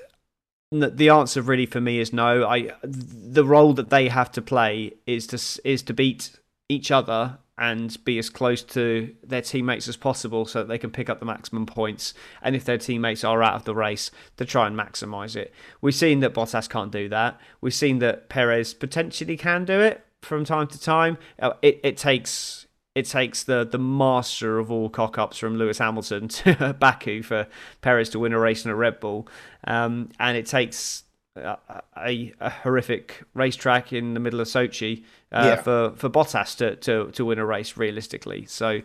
the 0.72 1.10
answer 1.10 1.42
really 1.42 1.66
for 1.66 1.82
me 1.82 2.00
is 2.00 2.14
no. 2.14 2.48
I 2.48 2.72
the 2.84 3.46
role 3.46 3.74
that 3.74 3.90
they 3.90 4.08
have 4.08 4.32
to 4.34 4.42
play 4.42 4.94
is 5.06 5.28
to 5.28 5.70
is 5.70 5.84
to 5.84 5.94
beat 5.94 6.40
each 6.70 6.92
other 6.92 7.38
and 7.58 8.04
be 8.06 8.18
as 8.18 8.30
close 8.30 8.64
to 8.64 9.14
their 9.22 9.42
teammates 9.42 9.88
as 9.88 9.98
possible 9.98 10.46
so 10.46 10.60
that 10.60 10.68
they 10.68 10.80
can 10.80 10.90
pick 10.90 11.10
up 11.10 11.20
the 11.20 11.26
maximum 11.26 11.66
points. 11.66 12.14
And 12.42 12.56
if 12.56 12.66
their 12.66 12.78
teammates 12.78 13.24
are 13.24 13.44
out 13.44 13.54
of 13.54 13.66
the 13.66 13.76
race, 13.76 14.10
to 14.38 14.46
try 14.46 14.66
and 14.66 14.76
maximise 14.76 15.36
it. 15.36 15.54
We've 15.80 15.94
seen 15.94 16.22
that 16.22 16.34
Bottas 16.34 16.68
can't 16.68 16.92
do 16.92 17.08
that. 17.10 17.40
We've 17.60 17.74
seen 17.74 18.00
that 18.00 18.30
Perez 18.30 18.74
potentially 18.74 19.38
can 19.38 19.66
do 19.66 19.80
it 19.80 20.04
from 20.22 20.44
time 20.44 20.68
to 20.68 20.80
time. 20.80 21.18
Uh, 21.40 21.52
it, 21.62 21.82
it 21.84 21.98
takes 21.98 22.66
it 22.94 23.06
takes 23.06 23.44
the 23.44 23.66
the 23.66 23.78
master 23.78 24.60
of 24.60 24.72
all 24.72 24.90
cock 24.90 25.18
ups 25.18 25.38
from 25.38 25.56
Lewis 25.58 25.78
Hamilton 25.78 26.28
to 26.30 26.76
Baku 26.80 27.22
for 27.22 27.48
Perez 27.82 28.10
to 28.10 28.20
win 28.20 28.34
a 28.34 28.40
race 28.40 28.66
in 28.66 28.72
a 28.72 28.76
Red 28.76 29.00
Bull, 29.00 29.28
um, 29.66 30.10
and 30.20 30.38
it 30.38 30.46
takes 30.46 31.04
a, 31.36 31.58
a, 31.98 32.34
a, 32.40 32.50
horrific 32.50 33.24
racetrack 33.34 33.94
in 33.94 34.14
the 34.14 34.20
middle 34.20 34.42
of 34.42 34.48
Sochi 34.48 35.04
uh, 35.32 35.56
yeah. 35.56 35.56
for 35.62 35.94
for 35.96 36.10
Bottas 36.10 36.58
to, 36.58 36.76
to 36.78 37.12
to 37.12 37.26
win 37.26 37.40
a 37.40 37.46
race 37.46 37.78
realistically. 37.78 38.46
So 38.46 38.70
yeah. 38.72 38.82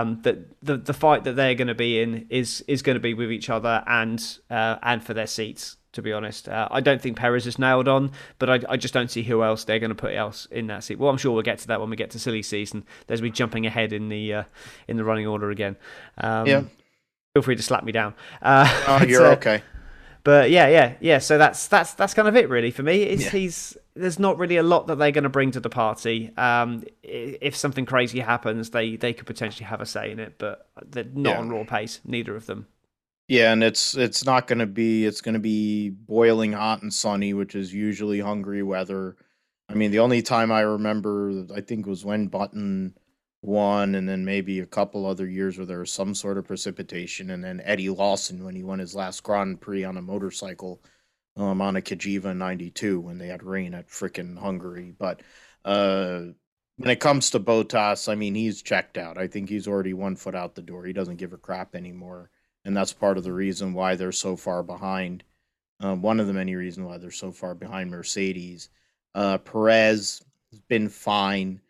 um, 0.00 0.22
the, 0.22 0.44
the 0.62 0.78
the 0.78 0.94
fight 0.94 1.24
that 1.24 1.36
they're 1.36 1.54
going 1.54 1.68
to 1.68 1.74
be 1.74 2.00
in 2.00 2.26
is 2.30 2.64
is 2.66 2.82
going 2.82 2.94
to 2.94 3.00
be 3.00 3.14
with 3.14 3.30
each 3.30 3.50
other 3.50 3.84
and 3.86 4.38
uh, 4.50 4.76
and 4.82 5.04
for 5.04 5.14
their 5.14 5.26
seats 5.26 5.76
to 5.92 6.00
be 6.00 6.12
honest. 6.12 6.48
Uh, 6.48 6.68
I 6.70 6.80
don't 6.80 7.00
think 7.00 7.18
Perez 7.18 7.46
is 7.46 7.58
nailed 7.58 7.86
on, 7.86 8.12
but 8.38 8.48
I, 8.48 8.60
I 8.70 8.76
just 8.78 8.94
don't 8.94 9.10
see 9.10 9.22
who 9.22 9.42
else 9.42 9.64
they're 9.64 9.78
going 9.78 9.90
to 9.90 9.94
put 9.94 10.14
else 10.14 10.46
in 10.46 10.68
that 10.68 10.84
seat. 10.84 10.98
Well, 10.98 11.10
I'm 11.10 11.18
sure 11.18 11.32
we'll 11.32 11.42
get 11.42 11.58
to 11.58 11.66
that 11.68 11.80
when 11.80 11.90
we 11.90 11.96
get 11.96 12.10
to 12.12 12.18
silly 12.18 12.42
season. 12.42 12.84
There's 13.06 13.20
me 13.20 13.28
jumping 13.30 13.66
ahead 13.66 13.92
in 13.92 14.08
the 14.08 14.34
uh, 14.34 14.44
in 14.88 14.96
the 14.96 15.04
running 15.04 15.26
order 15.26 15.50
again. 15.50 15.76
Um, 16.18 16.46
yeah. 16.46 16.62
Feel 17.34 17.42
free 17.42 17.56
to 17.56 17.62
slap 17.62 17.84
me 17.84 17.92
down. 17.92 18.14
Uh, 18.40 18.84
oh, 18.88 19.04
you're 19.06 19.26
okay. 19.32 19.62
But 20.24 20.50
yeah, 20.50 20.68
yeah, 20.68 20.94
yeah. 21.00 21.18
So 21.18 21.36
that's 21.38 21.66
that's 21.68 21.94
that's 21.94 22.14
kind 22.14 22.28
of 22.28 22.36
it 22.36 22.48
really 22.48 22.70
for 22.70 22.82
me. 22.82 23.14
Yeah. 23.14 23.30
He's 23.30 23.76
there's 23.94 24.18
not 24.18 24.38
really 24.38 24.56
a 24.56 24.62
lot 24.62 24.86
that 24.86 24.96
they're 24.96 25.10
going 25.10 25.24
to 25.24 25.30
bring 25.30 25.50
to 25.52 25.60
the 25.60 25.70
party. 25.70 26.30
Um, 26.36 26.84
if 27.02 27.56
something 27.56 27.84
crazy 27.84 28.20
happens, 28.20 28.70
they 28.70 28.96
they 28.96 29.12
could 29.12 29.26
potentially 29.26 29.66
have 29.66 29.80
a 29.80 29.86
say 29.86 30.10
in 30.12 30.20
it, 30.20 30.34
but 30.38 30.68
they're 30.86 31.04
not 31.04 31.30
yeah. 31.30 31.38
on 31.38 31.50
raw 31.50 31.64
pace. 31.64 32.00
Neither 32.04 32.36
of 32.36 32.46
them. 32.46 32.66
Yeah, 33.28 33.52
and 33.52 33.64
it's 33.64 33.96
it's 33.96 34.24
not 34.24 34.46
going 34.46 34.58
to 34.58 34.66
be 34.66 35.06
it's 35.06 35.20
going 35.20 35.34
to 35.34 35.40
be 35.40 35.90
boiling 35.90 36.52
hot 36.52 36.82
and 36.82 36.92
sunny, 36.92 37.34
which 37.34 37.54
is 37.54 37.74
usually 37.74 38.20
Hungary 38.20 38.62
weather. 38.62 39.16
I 39.68 39.74
mean, 39.74 39.90
the 39.90 40.00
only 40.00 40.22
time 40.22 40.52
I 40.52 40.60
remember, 40.60 41.46
I 41.54 41.62
think, 41.62 41.86
was 41.86 42.04
when 42.04 42.26
Button 42.26 42.94
won, 43.42 43.96
and 43.96 44.08
then 44.08 44.24
maybe 44.24 44.60
a 44.60 44.66
couple 44.66 45.04
other 45.04 45.26
years 45.26 45.58
where 45.58 45.66
there 45.66 45.80
was 45.80 45.92
some 45.92 46.14
sort 46.14 46.38
of 46.38 46.46
precipitation, 46.46 47.30
and 47.30 47.42
then 47.42 47.60
Eddie 47.64 47.90
Lawson 47.90 48.44
when 48.44 48.54
he 48.54 48.62
won 48.62 48.78
his 48.78 48.94
last 48.94 49.22
Grand 49.22 49.60
Prix 49.60 49.84
on 49.84 49.96
a 49.96 50.02
motorcycle 50.02 50.80
um, 51.36 51.60
on 51.60 51.76
a 51.76 51.80
Cagiva 51.82 52.36
'92 52.36 53.00
when 53.00 53.18
they 53.18 53.26
had 53.26 53.42
rain 53.42 53.74
at 53.74 53.88
frickin' 53.88 54.38
Hungary. 54.38 54.94
But 54.96 55.22
uh, 55.64 56.20
when 56.76 56.90
it 56.90 57.00
comes 57.00 57.30
to 57.30 57.40
Bottas, 57.40 58.10
I 58.10 58.14
mean, 58.14 58.34
he's 58.34 58.62
checked 58.62 58.96
out. 58.96 59.18
I 59.18 59.26
think 59.26 59.48
he's 59.48 59.68
already 59.68 59.92
one 59.92 60.16
foot 60.16 60.34
out 60.34 60.54
the 60.54 60.62
door. 60.62 60.84
He 60.84 60.92
doesn't 60.92 61.16
give 61.16 61.32
a 61.32 61.38
crap 61.38 61.74
anymore, 61.74 62.30
and 62.64 62.76
that's 62.76 62.92
part 62.92 63.18
of 63.18 63.24
the 63.24 63.32
reason 63.32 63.74
why 63.74 63.96
they're 63.96 64.12
so 64.12 64.36
far 64.36 64.62
behind. 64.62 65.24
Uh, 65.82 65.96
one 65.96 66.20
of 66.20 66.28
the 66.28 66.32
many 66.32 66.54
reasons 66.54 66.86
why 66.86 66.96
they're 66.96 67.10
so 67.10 67.32
far 67.32 67.56
behind 67.56 67.90
Mercedes. 67.90 68.68
Uh, 69.16 69.36
Perez 69.38 70.22
has 70.52 70.60
been 70.68 70.88
fine 70.88 71.60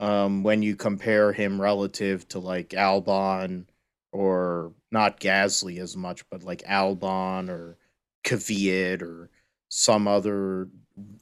um, 0.00 0.42
when 0.42 0.62
you 0.62 0.76
compare 0.76 1.32
him 1.32 1.60
relative 1.60 2.26
to 2.28 2.38
like 2.38 2.70
Albon 2.70 3.66
or 4.12 4.72
not 4.90 5.20
Gasly 5.20 5.78
as 5.78 5.96
much, 5.96 6.28
but 6.30 6.42
like 6.42 6.62
Albon 6.62 7.48
or 7.48 7.76
Kvyat 8.24 9.02
or 9.02 9.30
some 9.68 10.06
other 10.06 10.68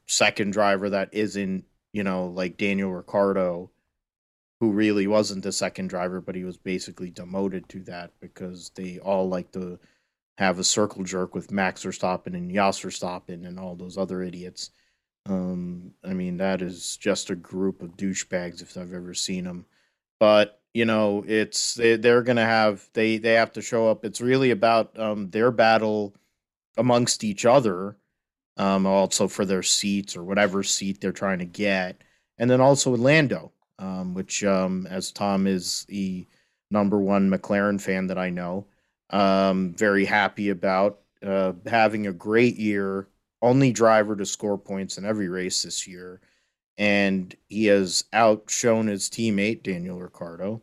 second 0.06 0.52
driver 0.52 0.90
that 0.90 1.08
isn't, 1.12 1.64
you 1.92 2.04
know, 2.04 2.26
like 2.26 2.56
Daniel 2.56 2.92
Ricciardo, 2.92 3.70
who 4.60 4.72
really 4.72 5.06
wasn't 5.06 5.42
the 5.42 5.52
second 5.52 5.88
driver, 5.88 6.20
but 6.20 6.34
he 6.34 6.44
was 6.44 6.56
basically 6.56 7.10
demoted 7.10 7.68
to 7.68 7.80
that 7.84 8.12
because 8.20 8.70
they 8.74 8.98
all 8.98 9.28
like 9.28 9.52
to 9.52 9.78
have 10.38 10.58
a 10.58 10.64
circle 10.64 11.04
jerk 11.04 11.34
with 11.34 11.50
Max 11.50 11.84
Verstappen 11.84 12.34
and 12.34 12.54
Jos 12.54 12.80
Verstappen 12.80 13.46
and 13.46 13.58
all 13.58 13.74
those 13.74 13.98
other 13.98 14.22
idiots. 14.22 14.70
Um, 15.26 15.94
I 16.04 16.14
mean, 16.14 16.38
that 16.38 16.62
is 16.62 16.96
just 16.96 17.30
a 17.30 17.36
group 17.36 17.82
of 17.82 17.96
douchebags 17.96 18.62
if 18.62 18.76
I've 18.76 18.92
ever 18.92 19.14
seen 19.14 19.44
them. 19.44 19.66
But 20.18 20.60
you 20.74 20.84
know, 20.84 21.24
it's 21.26 21.74
they, 21.74 21.96
they're 21.96 22.22
gonna 22.22 22.44
have 22.44 22.88
they 22.94 23.18
they 23.18 23.34
have 23.34 23.52
to 23.52 23.62
show 23.62 23.88
up. 23.88 24.04
It's 24.04 24.20
really 24.20 24.50
about 24.50 24.98
um, 24.98 25.30
their 25.30 25.50
battle 25.50 26.14
amongst 26.76 27.24
each 27.24 27.44
other, 27.44 27.96
um, 28.56 28.86
also 28.86 29.28
for 29.28 29.44
their 29.44 29.62
seats 29.62 30.16
or 30.16 30.24
whatever 30.24 30.62
seat 30.62 31.00
they're 31.00 31.12
trying 31.12 31.38
to 31.40 31.44
get, 31.44 32.02
and 32.38 32.50
then 32.50 32.60
also 32.60 32.90
with 32.90 33.00
Lando, 33.00 33.52
um, 33.78 34.14
which 34.14 34.44
um, 34.44 34.86
as 34.88 35.12
Tom 35.12 35.46
is 35.46 35.84
the 35.88 36.26
number 36.70 36.98
one 36.98 37.30
McLaren 37.30 37.80
fan 37.80 38.06
that 38.08 38.18
I 38.18 38.30
know, 38.30 38.66
um, 39.10 39.74
very 39.74 40.04
happy 40.04 40.48
about 40.48 41.00
uh, 41.24 41.52
having 41.66 42.06
a 42.06 42.12
great 42.12 42.56
year 42.56 43.08
only 43.42 43.72
driver 43.72 44.16
to 44.16 44.24
score 44.24 44.56
points 44.56 44.96
in 44.96 45.04
every 45.04 45.28
race 45.28 45.64
this 45.64 45.86
year. 45.86 46.20
And 46.78 47.34
he 47.48 47.66
has 47.66 48.04
outshone 48.12 48.86
his 48.86 49.10
teammate, 49.10 49.62
Daniel 49.62 50.00
Ricciardo, 50.00 50.62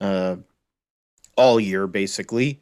uh, 0.00 0.36
all 1.36 1.58
year, 1.58 1.86
basically. 1.86 2.60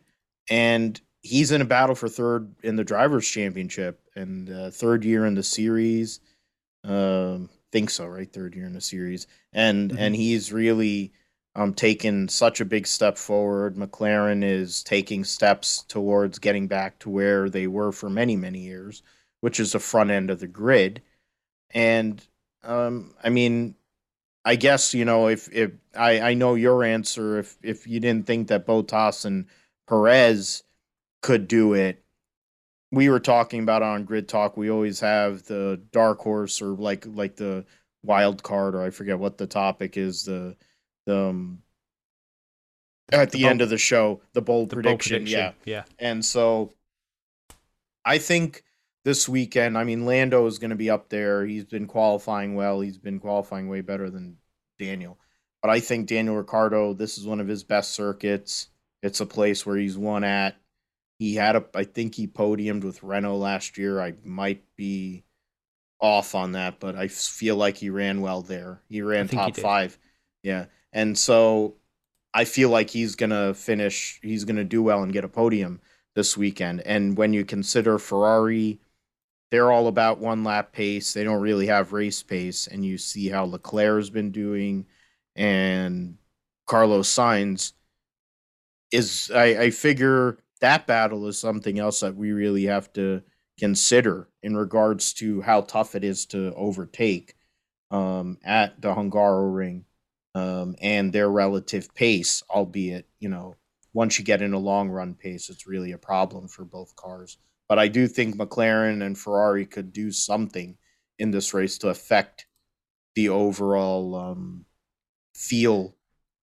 And 0.48 1.00
he's 1.22 1.50
in 1.50 1.62
a 1.62 1.66
battle 1.66 1.96
for 1.96 2.08
third 2.08 2.54
in 2.62 2.76
the 2.76 2.84
Drivers' 2.84 3.28
Championship 3.28 4.00
and 4.14 4.48
uh, 4.48 4.70
third 4.70 5.04
year 5.04 5.26
in 5.26 5.34
the 5.34 5.42
series. 5.42 6.20
Um, 6.84 7.48
think 7.72 7.90
so, 7.90 8.06
right? 8.06 8.32
Third 8.32 8.54
year 8.54 8.66
in 8.66 8.74
the 8.74 8.80
series. 8.80 9.26
And, 9.52 9.90
mm-hmm. 9.90 9.98
and 9.98 10.14
he's 10.14 10.52
really 10.52 11.12
um, 11.56 11.74
taken 11.74 12.28
such 12.28 12.60
a 12.60 12.66
big 12.66 12.86
step 12.86 13.18
forward. 13.18 13.74
McLaren 13.74 14.44
is 14.44 14.84
taking 14.84 15.24
steps 15.24 15.82
towards 15.88 16.38
getting 16.38 16.68
back 16.68 17.00
to 17.00 17.10
where 17.10 17.50
they 17.50 17.66
were 17.66 17.90
for 17.90 18.08
many, 18.08 18.36
many 18.36 18.60
years 18.60 19.02
which 19.46 19.60
is 19.60 19.70
the 19.70 19.78
front 19.78 20.10
end 20.10 20.28
of 20.28 20.40
the 20.40 20.46
grid. 20.48 21.00
And 21.70 22.20
um, 22.64 23.14
I 23.22 23.30
mean, 23.30 23.76
I 24.44 24.56
guess 24.56 24.92
you 24.92 25.04
know 25.04 25.28
if 25.28 25.48
if 25.52 25.70
I 25.96 26.18
I 26.18 26.34
know 26.34 26.56
your 26.56 26.82
answer 26.82 27.38
if 27.38 27.56
if 27.62 27.86
you 27.86 28.00
didn't 28.00 28.26
think 28.26 28.48
that 28.48 28.66
Bottas 28.66 29.24
and 29.24 29.46
Perez 29.86 30.64
could 31.22 31.46
do 31.46 31.74
it. 31.74 32.02
We 32.90 33.08
were 33.08 33.20
talking 33.20 33.62
about 33.62 33.84
on 33.84 34.02
Grid 34.02 34.28
Talk. 34.28 34.56
We 34.56 34.68
always 34.68 34.98
have 34.98 35.44
the 35.44 35.80
dark 35.92 36.18
horse 36.18 36.60
or 36.60 36.70
like 36.70 37.06
like 37.06 37.36
the 37.36 37.64
wild 38.02 38.42
card 38.42 38.74
or 38.74 38.82
I 38.82 38.90
forget 38.90 39.20
what 39.20 39.38
the 39.38 39.46
topic 39.46 39.96
is. 39.96 40.24
The 40.24 40.56
the 41.06 41.26
um, 41.28 41.62
at 43.12 43.30
the, 43.30 43.38
the 43.38 43.44
bold, 43.44 43.50
end 43.52 43.62
of 43.62 43.70
the 43.70 43.78
show, 43.78 44.20
the 44.32 44.42
bold, 44.42 44.70
the 44.70 44.74
prediction, 44.74 45.18
bold 45.18 45.26
prediction. 45.28 45.54
Yeah, 45.64 45.72
yeah. 45.72 45.84
And 46.00 46.24
so 46.24 46.72
I 48.04 48.18
think 48.18 48.64
this 49.06 49.28
weekend, 49.28 49.78
I 49.78 49.84
mean, 49.84 50.04
Lando 50.04 50.44
is 50.46 50.58
going 50.58 50.70
to 50.70 50.76
be 50.76 50.90
up 50.90 51.10
there. 51.10 51.46
He's 51.46 51.64
been 51.64 51.86
qualifying 51.86 52.56
well. 52.56 52.80
He's 52.80 52.98
been 52.98 53.20
qualifying 53.20 53.68
way 53.68 53.80
better 53.80 54.10
than 54.10 54.38
Daniel. 54.80 55.16
But 55.62 55.70
I 55.70 55.78
think 55.78 56.08
Daniel 56.08 56.34
Ricciardo, 56.34 56.92
this 56.92 57.16
is 57.16 57.24
one 57.24 57.38
of 57.38 57.46
his 57.46 57.62
best 57.62 57.92
circuits. 57.92 58.66
It's 59.04 59.20
a 59.20 59.26
place 59.26 59.64
where 59.64 59.76
he's 59.76 59.96
won 59.96 60.24
at. 60.24 60.56
He 61.20 61.36
had 61.36 61.54
a, 61.54 61.64
I 61.72 61.84
think 61.84 62.16
he 62.16 62.26
podiumed 62.26 62.82
with 62.82 63.04
Renault 63.04 63.36
last 63.36 63.78
year. 63.78 64.00
I 64.00 64.14
might 64.24 64.64
be 64.74 65.22
off 66.00 66.34
on 66.34 66.52
that, 66.52 66.80
but 66.80 66.96
I 66.96 67.06
feel 67.06 67.54
like 67.54 67.76
he 67.76 67.90
ran 67.90 68.22
well 68.22 68.42
there. 68.42 68.82
He 68.88 69.02
ran 69.02 69.28
top 69.28 69.54
he 69.54 69.62
five. 69.62 69.96
Yeah. 70.42 70.64
And 70.92 71.16
so 71.16 71.76
I 72.34 72.44
feel 72.44 72.70
like 72.70 72.90
he's 72.90 73.14
going 73.14 73.30
to 73.30 73.54
finish, 73.54 74.18
he's 74.20 74.42
going 74.42 74.56
to 74.56 74.64
do 74.64 74.82
well 74.82 75.04
and 75.04 75.12
get 75.12 75.22
a 75.22 75.28
podium 75.28 75.80
this 76.16 76.36
weekend. 76.36 76.80
And 76.80 77.16
when 77.16 77.32
you 77.32 77.44
consider 77.44 78.00
Ferrari, 78.00 78.80
they're 79.56 79.72
all 79.72 79.86
about 79.86 80.18
one 80.18 80.44
lap 80.44 80.70
pace. 80.70 81.14
They 81.14 81.24
don't 81.24 81.40
really 81.40 81.68
have 81.68 81.94
race 81.94 82.22
pace, 82.22 82.66
and 82.66 82.84
you 82.84 82.98
see 82.98 83.30
how 83.30 83.46
Leclerc's 83.46 84.10
been 84.10 84.30
doing, 84.30 84.84
and 85.34 86.18
Carlos 86.66 87.08
Sainz 87.08 87.72
is. 88.92 89.30
I, 89.34 89.44
I 89.62 89.70
figure 89.70 90.36
that 90.60 90.86
battle 90.86 91.26
is 91.26 91.38
something 91.38 91.78
else 91.78 92.00
that 92.00 92.16
we 92.16 92.32
really 92.32 92.64
have 92.64 92.92
to 92.92 93.22
consider 93.58 94.28
in 94.42 94.58
regards 94.58 95.14
to 95.14 95.40
how 95.40 95.62
tough 95.62 95.94
it 95.94 96.04
is 96.04 96.26
to 96.26 96.52
overtake 96.54 97.34
um, 97.90 98.36
at 98.44 98.82
the 98.82 98.94
Hungaroring 98.94 99.84
um, 100.34 100.76
and 100.82 101.14
their 101.14 101.30
relative 101.30 101.94
pace, 101.94 102.42
albeit 102.50 103.08
you 103.20 103.30
know 103.30 103.56
once 103.94 104.18
you 104.18 104.24
get 104.26 104.42
in 104.42 104.52
a 104.52 104.58
long 104.58 104.90
run 104.90 105.14
pace, 105.14 105.48
it's 105.48 105.66
really 105.66 105.92
a 105.92 105.98
problem 105.98 106.46
for 106.46 106.66
both 106.66 106.94
cars. 106.94 107.38
But 107.68 107.78
I 107.78 107.88
do 107.88 108.06
think 108.06 108.36
McLaren 108.36 109.04
and 109.04 109.18
Ferrari 109.18 109.66
could 109.66 109.92
do 109.92 110.10
something 110.10 110.76
in 111.18 111.30
this 111.30 111.52
race 111.52 111.78
to 111.78 111.88
affect 111.88 112.46
the 113.14 113.28
overall 113.30 114.14
um, 114.14 114.66
feel, 115.34 115.96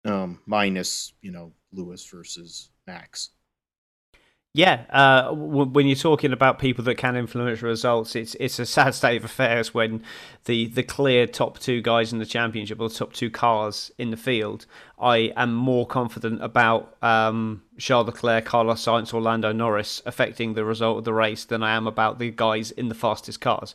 um, 0.05 0.40
minus 0.46 1.12
you 1.20 1.31
know 1.31 1.53
Lewis 1.72 2.05
versus 2.07 2.70
Max. 2.87 3.31
Yeah, 4.57 4.85
uh, 4.90 5.31
w- 5.31 5.69
when 5.69 5.88
you're 5.88 5.97
talking 5.97 6.33
about 6.33 6.61
people 6.61 6.85
that 6.85 6.95
can 6.95 7.17
influence 7.17 7.61
results, 7.61 8.14
it's 8.14 8.37
it's 8.37 8.61
a 8.61 8.64
sad 8.64 8.95
state 8.95 9.17
of 9.17 9.25
affairs 9.25 9.75
when 9.75 10.05
the 10.45 10.67
the 10.67 10.85
clear 10.85 11.27
top 11.27 11.59
two 11.59 11.83
guys 11.83 12.12
in 12.12 12.21
the 12.21 12.25
championship 12.27 12.81
or 12.81 12.88
top 12.88 13.12
two 13.12 13.31
cars 13.31 13.90
in 13.99 14.12
the 14.12 14.17
field. 14.17 14.67
I 14.97 15.33
am 15.37 15.53
more 15.55 15.88
confident 15.88 16.40
about 16.40 16.97
um, 17.03 17.62
Charles 17.79 18.07
Leclerc, 18.07 18.45
Carlos 18.45 18.85
Sainz, 18.85 19.12
or 19.12 19.21
Lando 19.21 19.51
Norris 19.51 20.01
affecting 20.07 20.55
the 20.55 20.64
result 20.64 20.99
of 20.99 21.05
the 21.05 21.12
race 21.12 21.45
than 21.45 21.64
I 21.64 21.75
am 21.75 21.88
about 21.88 22.21
the 22.21 22.31
guys 22.31 22.71
in 22.71 22.88
the 22.88 22.95
fastest 22.95 23.40
cars. 23.40 23.75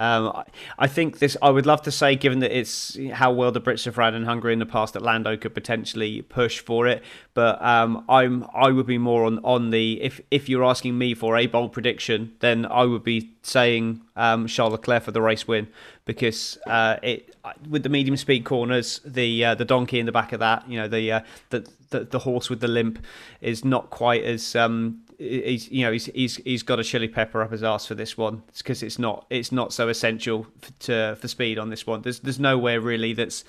Um, 0.00 0.44
I 0.78 0.86
think 0.86 1.18
this. 1.18 1.36
I 1.42 1.50
would 1.50 1.66
love 1.66 1.82
to 1.82 1.92
say, 1.92 2.16
given 2.16 2.38
that 2.40 2.56
it's 2.56 2.98
how 3.12 3.30
well 3.32 3.52
the 3.52 3.60
Brits 3.60 3.84
have 3.84 3.98
ran 3.98 4.14
in 4.14 4.24
Hungary 4.24 4.54
in 4.54 4.58
the 4.58 4.66
past, 4.66 4.94
that 4.94 5.02
Lando 5.02 5.36
could 5.36 5.52
potentially 5.52 6.22
push 6.22 6.58
for 6.58 6.86
it. 6.86 7.04
But 7.34 7.62
um, 7.62 8.04
I'm 8.08 8.46
I 8.54 8.70
would 8.70 8.86
be 8.86 8.96
more 8.96 9.26
on 9.26 9.38
on 9.44 9.70
the 9.70 10.00
if 10.00 10.18
if 10.30 10.48
you're 10.48 10.64
asking 10.64 10.96
me 10.96 11.12
for 11.14 11.36
a 11.36 11.46
bold 11.46 11.72
prediction, 11.72 12.32
then 12.40 12.64
I 12.64 12.84
would 12.84 13.04
be 13.04 13.34
saying 13.42 14.00
um, 14.16 14.46
Charles 14.46 14.72
Leclerc 14.72 15.02
for 15.02 15.12
the 15.12 15.20
race 15.20 15.46
win 15.46 15.68
because 16.06 16.58
uh, 16.66 16.96
it 17.02 17.36
with 17.68 17.82
the 17.82 17.90
medium 17.90 18.16
speed 18.16 18.44
corners, 18.44 19.00
the 19.04 19.44
uh, 19.44 19.54
the 19.54 19.66
donkey 19.66 20.00
in 20.00 20.06
the 20.06 20.12
back 20.12 20.32
of 20.32 20.40
that, 20.40 20.68
you 20.68 20.78
know, 20.78 20.88
the, 20.88 21.12
uh, 21.12 21.20
the, 21.50 21.68
the 21.90 22.04
the 22.04 22.18
horse 22.20 22.48
with 22.48 22.60
the 22.60 22.68
limp 22.68 23.04
is 23.42 23.66
not 23.66 23.90
quite 23.90 24.24
as 24.24 24.56
um, 24.56 25.02
he's 25.20 25.70
you 25.70 25.84
know 25.84 25.92
he's 25.92 26.06
he's 26.06 26.36
he's 26.36 26.62
got 26.62 26.80
a 26.80 26.84
chili 26.84 27.08
pepper 27.08 27.42
up 27.42 27.52
his 27.52 27.62
ass 27.62 27.86
for 27.86 27.94
this 27.94 28.16
one 28.16 28.42
because 28.56 28.82
it's 28.82 28.98
not 28.98 29.26
it's 29.28 29.52
not 29.52 29.72
so 29.72 29.88
essential 29.88 30.46
for, 30.60 30.72
to 30.80 31.16
for 31.20 31.28
speed 31.28 31.58
on 31.58 31.68
this 31.70 31.86
one. 31.86 32.02
There's 32.02 32.20
there's 32.20 32.40
nowhere 32.40 32.80
really 32.80 33.12
that's 33.12 33.44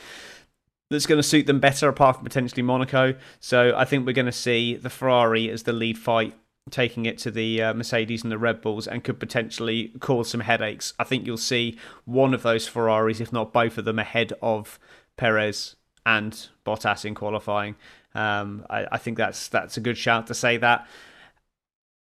that's 0.90 1.06
going 1.06 1.18
to 1.20 1.24
suit 1.24 1.48
them 1.48 1.62
better 1.62 1.88
apart 1.88 2.18
from 2.18 2.26
potentially 2.26 2.62
Monaco. 2.62 3.16
So 3.40 3.74
I 3.76 3.86
think 3.86 4.06
we're 4.06 4.12
going 4.12 4.26
to 4.26 4.32
see 4.34 4.76
the 4.76 4.90
Ferrari 4.90 5.50
as 5.50 5.64
the 5.64 5.72
lead 5.72 5.98
fight 5.98 6.36
taking 6.70 7.06
it 7.06 7.18
to 7.20 7.32
the 7.32 7.62
uh, 7.62 7.74
Mercedes 7.74 8.24
and 8.24 8.32
the 8.32 8.38
Red 8.38 8.62
Bulls 8.62 8.88
and 8.88 9.04
could 9.04 9.20
potentially 9.20 9.94
cause 10.00 10.30
some 10.30 10.42
headaches. 10.42 10.94
I 11.00 11.06
think 11.06 11.26
you'll 11.26 11.38
see 11.38 11.78
one 12.06 12.34
of 12.34 12.44
those 12.44 12.68
Ferraris, 12.68 13.22
if 13.22 13.32
not 13.32 13.54
both 13.54 13.78
of 13.78 13.86
them, 13.86 13.98
ahead 13.98 14.34
of 14.42 14.78
Perez 15.18 15.76
and 16.06 16.50
Bottas 16.66 17.06
in 17.06 17.16
qualifying. 17.16 17.76
Um, 18.14 18.66
I, 18.70 18.86
I, 18.92 18.98
think 18.98 19.18
that's 19.18 19.48
that's 19.48 19.78
a 19.78 19.80
good 19.80 19.98
shout 19.98 20.28
to 20.28 20.34
say 20.34 20.58
that. 20.58 20.86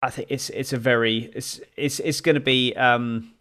I 0.02 0.10
think 0.10 0.28
it's 0.30 0.50
it's 0.52 0.74
a 0.74 0.78
very 0.78 1.32
it's 1.34 1.60
it's 1.76 2.00
it's 2.00 2.22
going 2.22 2.36
to 2.36 2.42
be 2.42 2.76
um, 2.76 3.34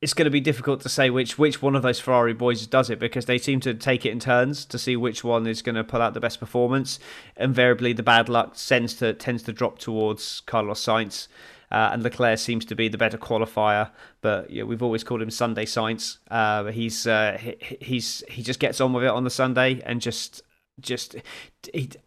it's 0.00 0.14
going 0.14 0.26
to 0.26 0.30
be 0.30 0.40
difficult 0.40 0.80
to 0.82 0.88
say 0.88 1.10
which 1.10 1.38
which 1.38 1.62
one 1.62 1.74
of 1.74 1.82
those 1.82 1.98
Ferrari 1.98 2.34
boys 2.34 2.66
does 2.66 2.90
it 2.90 2.98
because 2.98 3.24
they 3.24 3.38
seem 3.38 3.60
to 3.60 3.74
take 3.74 4.04
it 4.04 4.10
in 4.10 4.20
turns 4.20 4.64
to 4.66 4.78
see 4.78 4.96
which 4.96 5.24
one 5.24 5.46
is 5.46 5.62
going 5.62 5.74
to 5.74 5.84
pull 5.84 6.02
out 6.02 6.14
the 6.14 6.20
best 6.20 6.38
performance. 6.38 6.98
Invariably, 7.36 7.92
the 7.92 8.02
bad 8.02 8.28
luck 8.28 8.56
tends 8.56 8.94
to 8.94 9.14
tends 9.14 9.42
to 9.44 9.52
drop 9.52 9.78
towards 9.78 10.40
Carlos 10.46 10.84
Sainz. 10.84 11.28
Uh, 11.70 11.90
and 11.92 12.02
Leclerc 12.02 12.38
seems 12.38 12.64
to 12.64 12.74
be 12.74 12.88
the 12.88 12.96
better 12.96 13.18
qualifier, 13.18 13.90
but 14.22 14.50
yeah, 14.50 14.62
we've 14.62 14.82
always 14.82 15.04
called 15.04 15.20
him 15.20 15.30
Sunday 15.30 15.66
Sainz. 15.66 16.16
Uh, 16.30 16.64
he's 16.64 17.06
uh, 17.06 17.36
he, 17.38 17.56
he's 17.80 18.22
he 18.28 18.42
just 18.42 18.58
gets 18.58 18.80
on 18.80 18.94
with 18.94 19.04
it 19.04 19.10
on 19.10 19.24
the 19.24 19.30
Sunday 19.30 19.82
and 19.84 20.00
just 20.00 20.42
just 20.80 21.16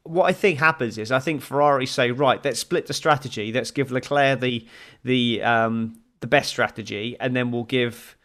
what 0.03 0.25
I 0.25 0.33
think 0.33 0.59
happens 0.59 0.97
is 0.97 1.11
I 1.11 1.19
think 1.19 1.41
Ferrari 1.41 1.85
say 1.85 2.11
right, 2.11 2.43
let's 2.43 2.59
split 2.59 2.87
the 2.87 2.93
strategy. 2.93 3.51
Let's 3.51 3.71
give 3.71 3.91
Leclerc 3.91 4.39
the 4.39 4.65
the 5.03 5.41
um, 5.43 5.99
the 6.19 6.27
best 6.27 6.49
strategy, 6.49 7.17
and 7.19 7.35
then 7.35 7.51
we'll 7.51 7.63
give 7.63 8.17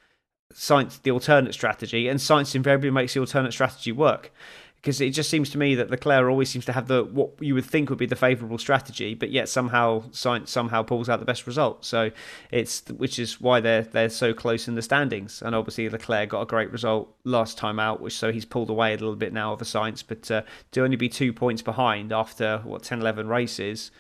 Sainz 0.53 1.03
the 1.03 1.11
alternate 1.11 1.55
strategy, 1.55 2.09
and 2.09 2.21
Sainz 2.21 2.55
invariably 2.55 2.91
makes 2.91 3.15
the 3.15 3.21
alternate 3.21 3.53
strategy 3.53 3.93
work 3.93 4.33
because 4.87 5.01
it 5.01 5.11
just 5.11 5.29
seems 5.29 5.51
to 5.51 5.59
me 5.59 5.75
that 5.75 5.91
Leclerc 5.91 6.31
always 6.31 6.49
seems 6.49 6.65
to 6.65 6.73
have 6.73 6.87
the 6.87 7.03
what 7.03 7.31
you 7.41 7.55
would 7.55 7.65
think 7.65 7.91
would 7.91 7.99
be 7.99 8.07
the 8.07 8.15
favourable 8.15 8.57
strategy, 8.57 9.15
but 9.15 9.31
yet 9.31 9.49
somehow 9.49 10.05
Sainz 10.11 10.47
somehow 10.47 10.85
pulls 10.85 11.09
out 11.09 11.19
the 11.19 11.27
best 11.27 11.45
result. 11.45 11.85
So 11.85 12.13
it's 12.53 12.89
which 12.91 13.19
is 13.19 13.41
why 13.41 13.59
they're 13.59 13.83
they're 13.83 14.09
so 14.09 14.33
close 14.33 14.69
in 14.69 14.77
the 14.77 14.83
standings. 14.83 15.43
And 15.43 15.57
obviously 15.57 15.89
Leclerc 15.89 16.29
got 16.29 16.43
a 16.43 16.47
great 16.47 16.71
result 16.71 17.13
last 17.25 17.59
time 17.59 17.81
out, 17.81 18.01
which 18.01 18.17
so 18.17 18.31
he's 18.31 18.45
pulled 18.45 18.71
away 18.71 18.91
a 18.93 18.97
little 18.97 19.17
bit 19.17 19.33
now 19.33 19.53
of 19.53 19.61
a 19.61 19.65
Sainz, 19.65 20.05
but 20.07 20.31
uh, 20.31 20.43
to 20.71 20.85
only 20.85 20.95
be 20.95 21.09
two 21.09 21.33
points 21.33 21.63
behind 21.63 22.13
after 22.13 22.59
what 22.59 22.85
10, 22.85 23.01
11 23.01 23.27
races 23.27 23.91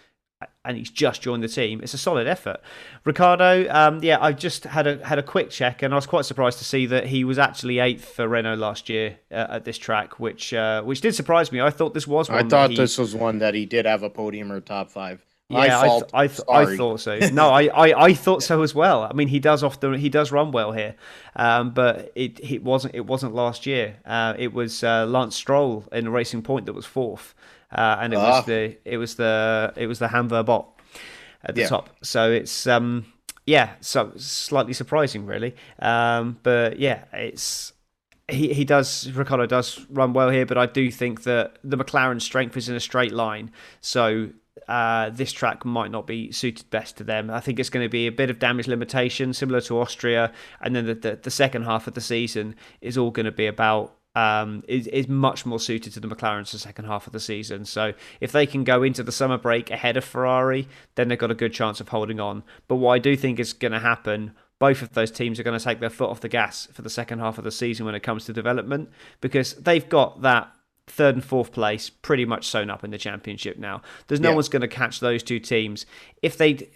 and 0.66 0.76
he's 0.76 0.90
just 0.90 1.22
joined 1.22 1.42
the 1.42 1.48
team. 1.48 1.80
It's 1.82 1.94
a 1.94 1.98
solid 1.98 2.26
effort. 2.26 2.60
Ricciardo, 3.04 3.68
um, 3.70 4.02
yeah, 4.02 4.18
I 4.20 4.32
just 4.32 4.64
had 4.64 4.86
a 4.86 5.04
had 5.06 5.18
a 5.18 5.22
quick 5.22 5.50
check, 5.50 5.82
and 5.82 5.94
I 5.94 5.96
was 5.96 6.06
quite 6.06 6.24
surprised 6.24 6.58
to 6.58 6.64
see 6.64 6.86
that 6.86 7.06
he 7.06 7.24
was 7.24 7.38
actually 7.38 7.78
eighth 7.78 8.04
for 8.04 8.26
Renault 8.28 8.56
last 8.56 8.88
year 8.88 9.18
uh, 9.30 9.46
at 9.50 9.64
this 9.64 9.78
track, 9.78 10.18
which 10.18 10.52
uh, 10.52 10.82
which 10.82 11.00
did 11.00 11.14
surprise 11.14 11.52
me. 11.52 11.60
I 11.60 11.70
thought 11.70 11.94
this 11.94 12.06
was. 12.06 12.28
I 12.28 12.42
thought 12.42 12.70
he... 12.70 12.76
this 12.76 12.98
was 12.98 13.14
one 13.14 13.38
that 13.38 13.54
he 13.54 13.64
did 13.64 13.86
have 13.86 14.02
a 14.02 14.10
podium 14.10 14.50
or 14.50 14.60
top 14.60 14.90
five. 14.90 15.24
Yeah, 15.48 15.80
I, 15.80 15.88
th- 15.88 16.02
I, 16.12 16.26
th- 16.26 16.40
I, 16.50 16.76
thought 16.76 16.98
so. 16.98 17.18
No, 17.32 17.50
I, 17.50 17.66
I, 17.66 18.06
I 18.06 18.14
thought 18.14 18.42
so 18.42 18.62
as 18.62 18.74
well. 18.74 19.04
I 19.04 19.12
mean, 19.12 19.28
he 19.28 19.38
does 19.38 19.62
often 19.62 19.94
he 19.94 20.08
does 20.08 20.32
run 20.32 20.50
well 20.50 20.72
here, 20.72 20.96
um, 21.36 21.70
but 21.70 22.10
it 22.16 22.40
it 22.40 22.64
wasn't 22.64 22.96
it 22.96 23.06
wasn't 23.06 23.32
last 23.32 23.64
year. 23.64 23.98
Uh, 24.04 24.34
it 24.36 24.52
was 24.52 24.82
uh, 24.82 25.06
Lance 25.06 25.36
Stroll 25.36 25.84
in 25.92 26.08
Racing 26.08 26.42
Point 26.42 26.66
that 26.66 26.72
was 26.72 26.84
fourth 26.84 27.32
uh, 27.72 27.98
and 28.00 28.12
it 28.12 28.16
was 28.16 28.34
ah. 28.34 28.40
the 28.42 28.76
it 28.84 28.96
was 28.96 29.16
the 29.16 29.72
it 29.76 29.86
was 29.86 29.98
the 29.98 30.08
Hanwha 30.08 30.44
bot 30.44 30.80
at 31.44 31.54
the 31.54 31.62
yeah. 31.62 31.68
top. 31.68 31.90
So 32.02 32.30
it's 32.30 32.66
um 32.66 33.06
yeah, 33.46 33.74
so 33.80 34.12
slightly 34.16 34.72
surprising 34.72 35.26
really. 35.26 35.54
Um, 35.78 36.38
but 36.42 36.78
yeah, 36.78 37.04
it's 37.12 37.72
he 38.28 38.52
he 38.52 38.64
does 38.64 39.10
Ricciardo 39.12 39.46
does 39.46 39.86
run 39.88 40.12
well 40.12 40.30
here, 40.30 40.46
but 40.46 40.58
I 40.58 40.66
do 40.66 40.90
think 40.90 41.22
that 41.22 41.58
the 41.62 41.76
McLaren 41.76 42.20
strength 42.20 42.56
is 42.56 42.68
in 42.68 42.74
a 42.74 42.80
straight 42.80 43.12
line. 43.12 43.52
So 43.80 44.30
uh, 44.68 45.10
this 45.10 45.32
track 45.32 45.64
might 45.64 45.90
not 45.90 46.06
be 46.06 46.32
suited 46.32 46.68
best 46.70 46.96
to 46.96 47.04
them. 47.04 47.30
I 47.30 47.40
think 47.40 47.60
it's 47.60 47.70
going 47.70 47.84
to 47.84 47.90
be 47.90 48.06
a 48.06 48.12
bit 48.12 48.30
of 48.30 48.38
damage 48.38 48.66
limitation, 48.66 49.32
similar 49.32 49.60
to 49.62 49.78
Austria, 49.78 50.32
and 50.60 50.74
then 50.74 50.86
the, 50.86 50.94
the, 50.94 51.20
the 51.22 51.30
second 51.30 51.64
half 51.64 51.86
of 51.86 51.94
the 51.94 52.00
season 52.00 52.56
is 52.80 52.98
all 52.98 53.10
going 53.10 53.26
to 53.26 53.32
be 53.32 53.46
about 53.46 53.95
um, 54.16 54.64
is, 54.66 54.86
is 54.88 55.08
much 55.08 55.44
more 55.44 55.60
suited 55.60 55.92
to 55.92 56.00
the 56.00 56.08
McLarens 56.08 56.50
the 56.50 56.58
second 56.58 56.86
half 56.86 57.06
of 57.06 57.12
the 57.12 57.20
season. 57.20 57.66
So 57.66 57.92
if 58.18 58.32
they 58.32 58.46
can 58.46 58.64
go 58.64 58.82
into 58.82 59.02
the 59.02 59.12
summer 59.12 59.36
break 59.36 59.70
ahead 59.70 59.98
of 59.98 60.04
Ferrari, 60.04 60.66
then 60.94 61.08
they've 61.08 61.18
got 61.18 61.30
a 61.30 61.34
good 61.34 61.52
chance 61.52 61.80
of 61.80 61.90
holding 61.90 62.18
on. 62.18 62.42
But 62.66 62.76
what 62.76 62.92
I 62.92 62.98
do 62.98 63.14
think 63.14 63.38
is 63.38 63.52
going 63.52 63.72
to 63.72 63.78
happen, 63.78 64.32
both 64.58 64.80
of 64.80 64.94
those 64.94 65.10
teams 65.10 65.38
are 65.38 65.42
going 65.42 65.58
to 65.58 65.62
take 65.62 65.80
their 65.80 65.90
foot 65.90 66.08
off 66.08 66.20
the 66.20 66.30
gas 66.30 66.66
for 66.72 66.80
the 66.80 66.88
second 66.88 67.18
half 67.18 67.36
of 67.36 67.44
the 67.44 67.50
season 67.50 67.84
when 67.84 67.94
it 67.94 68.02
comes 68.02 68.24
to 68.24 68.32
development 68.32 68.88
because 69.20 69.52
they've 69.54 69.86
got 69.86 70.22
that 70.22 70.50
third 70.86 71.14
and 71.14 71.24
fourth 71.24 71.52
place 71.52 71.90
pretty 71.90 72.24
much 72.24 72.46
sewn 72.46 72.70
up 72.70 72.84
in 72.84 72.90
the 72.90 72.98
championship 72.98 73.58
now. 73.58 73.82
There's 74.08 74.20
no 74.20 74.30
yeah. 74.30 74.36
one's 74.36 74.48
going 74.48 74.62
to 74.62 74.68
catch 74.68 75.00
those 75.00 75.22
two 75.22 75.40
teams. 75.40 75.84
If 76.22 76.38
they 76.38 76.70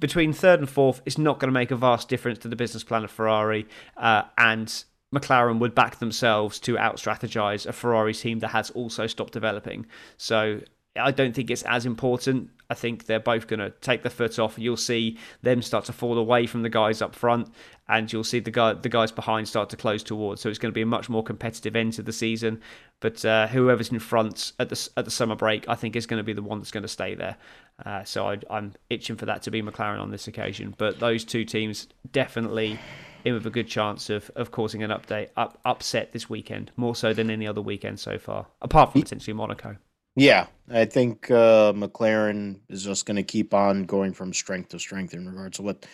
between 0.00 0.32
third 0.32 0.58
and 0.58 0.68
fourth, 0.68 1.00
it's 1.06 1.18
not 1.18 1.38
going 1.38 1.46
to 1.48 1.52
make 1.52 1.70
a 1.70 1.76
vast 1.76 2.08
difference 2.08 2.40
to 2.40 2.48
the 2.48 2.56
business 2.56 2.82
plan 2.82 3.04
of 3.04 3.10
Ferrari, 3.12 3.68
uh, 3.96 4.22
and 4.36 4.82
McLaren 5.14 5.58
would 5.58 5.74
back 5.74 5.98
themselves 5.98 6.60
to 6.60 6.78
out 6.78 6.96
strategize 6.96 7.66
a 7.66 7.72
Ferrari 7.72 8.14
team 8.14 8.38
that 8.40 8.48
has 8.48 8.70
also 8.70 9.06
stopped 9.06 9.32
developing. 9.32 9.86
So 10.16 10.60
I 10.96 11.10
don't 11.10 11.34
think 11.34 11.50
it's 11.50 11.62
as 11.62 11.86
important. 11.86 12.50
I 12.68 12.74
think 12.74 13.06
they're 13.06 13.18
both 13.18 13.48
going 13.48 13.60
to 13.60 13.70
take 13.80 14.02
the 14.02 14.10
foot 14.10 14.38
off. 14.38 14.56
You'll 14.56 14.76
see 14.76 15.18
them 15.42 15.60
start 15.62 15.84
to 15.86 15.92
fall 15.92 16.18
away 16.18 16.46
from 16.46 16.62
the 16.62 16.68
guys 16.68 17.02
up 17.02 17.16
front, 17.16 17.52
and 17.88 18.12
you'll 18.12 18.22
see 18.22 18.38
the 18.38 18.52
guy, 18.52 18.74
the 18.74 18.88
guys 18.88 19.10
behind 19.10 19.48
start 19.48 19.70
to 19.70 19.76
close 19.76 20.04
towards. 20.04 20.40
So 20.40 20.48
it's 20.48 20.58
going 20.58 20.70
to 20.70 20.74
be 20.74 20.82
a 20.82 20.86
much 20.86 21.08
more 21.08 21.24
competitive 21.24 21.74
end 21.74 21.94
to 21.94 22.02
the 22.02 22.12
season. 22.12 22.60
But 23.00 23.24
uh, 23.24 23.48
whoever's 23.48 23.90
in 23.90 23.98
front 23.98 24.52
at 24.60 24.68
the 24.68 24.88
at 24.96 25.04
the 25.04 25.10
summer 25.10 25.34
break, 25.34 25.68
I 25.68 25.74
think 25.74 25.96
is 25.96 26.06
going 26.06 26.18
to 26.18 26.24
be 26.24 26.32
the 26.32 26.42
one 26.42 26.58
that's 26.58 26.70
going 26.70 26.82
to 26.82 26.88
stay 26.88 27.16
there. 27.16 27.36
Uh, 27.84 28.04
so 28.04 28.28
I, 28.28 28.38
I'm 28.48 28.74
itching 28.88 29.16
for 29.16 29.26
that 29.26 29.42
to 29.42 29.50
be 29.50 29.62
McLaren 29.62 30.00
on 30.00 30.10
this 30.10 30.28
occasion. 30.28 30.74
But 30.78 31.00
those 31.00 31.24
two 31.24 31.44
teams 31.44 31.88
definitely 32.12 32.78
in 33.24 33.34
with 33.34 33.46
a 33.46 33.50
good 33.50 33.68
chance 33.68 34.10
of, 34.10 34.30
of 34.36 34.50
causing 34.50 34.82
an 34.82 34.90
update 34.90 35.28
up, 35.36 35.58
upset 35.64 36.12
this 36.12 36.28
weekend, 36.28 36.70
more 36.76 36.94
so 36.94 37.12
than 37.12 37.30
any 37.30 37.46
other 37.46 37.62
weekend 37.62 38.00
so 38.00 38.18
far, 38.18 38.46
apart 38.60 38.92
from 38.92 39.02
potentially 39.02 39.34
Monaco. 39.34 39.76
Yeah, 40.16 40.46
I 40.68 40.86
think 40.86 41.30
uh, 41.30 41.72
McLaren 41.72 42.60
is 42.68 42.84
just 42.84 43.06
going 43.06 43.16
to 43.16 43.22
keep 43.22 43.54
on 43.54 43.84
going 43.84 44.12
from 44.12 44.32
strength 44.32 44.70
to 44.70 44.78
strength 44.78 45.14
in 45.14 45.28
regards 45.28 45.56
to 45.56 45.62
what 45.62 45.86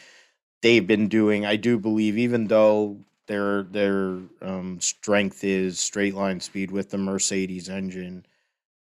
they've 0.63 0.87
been 0.87 1.09
doing. 1.09 1.45
I 1.45 1.57
do 1.57 1.79
believe, 1.79 2.17
even 2.17 2.47
though 2.47 3.05
their 3.27 3.65
their 3.65 4.19
um, 4.41 4.81
strength 4.81 5.45
is 5.45 5.79
straight 5.79 6.15
line 6.15 6.41
speed 6.41 6.71
with 6.71 6.91
the 6.91 6.99
Mercedes 6.99 7.69
engine, 7.69 8.25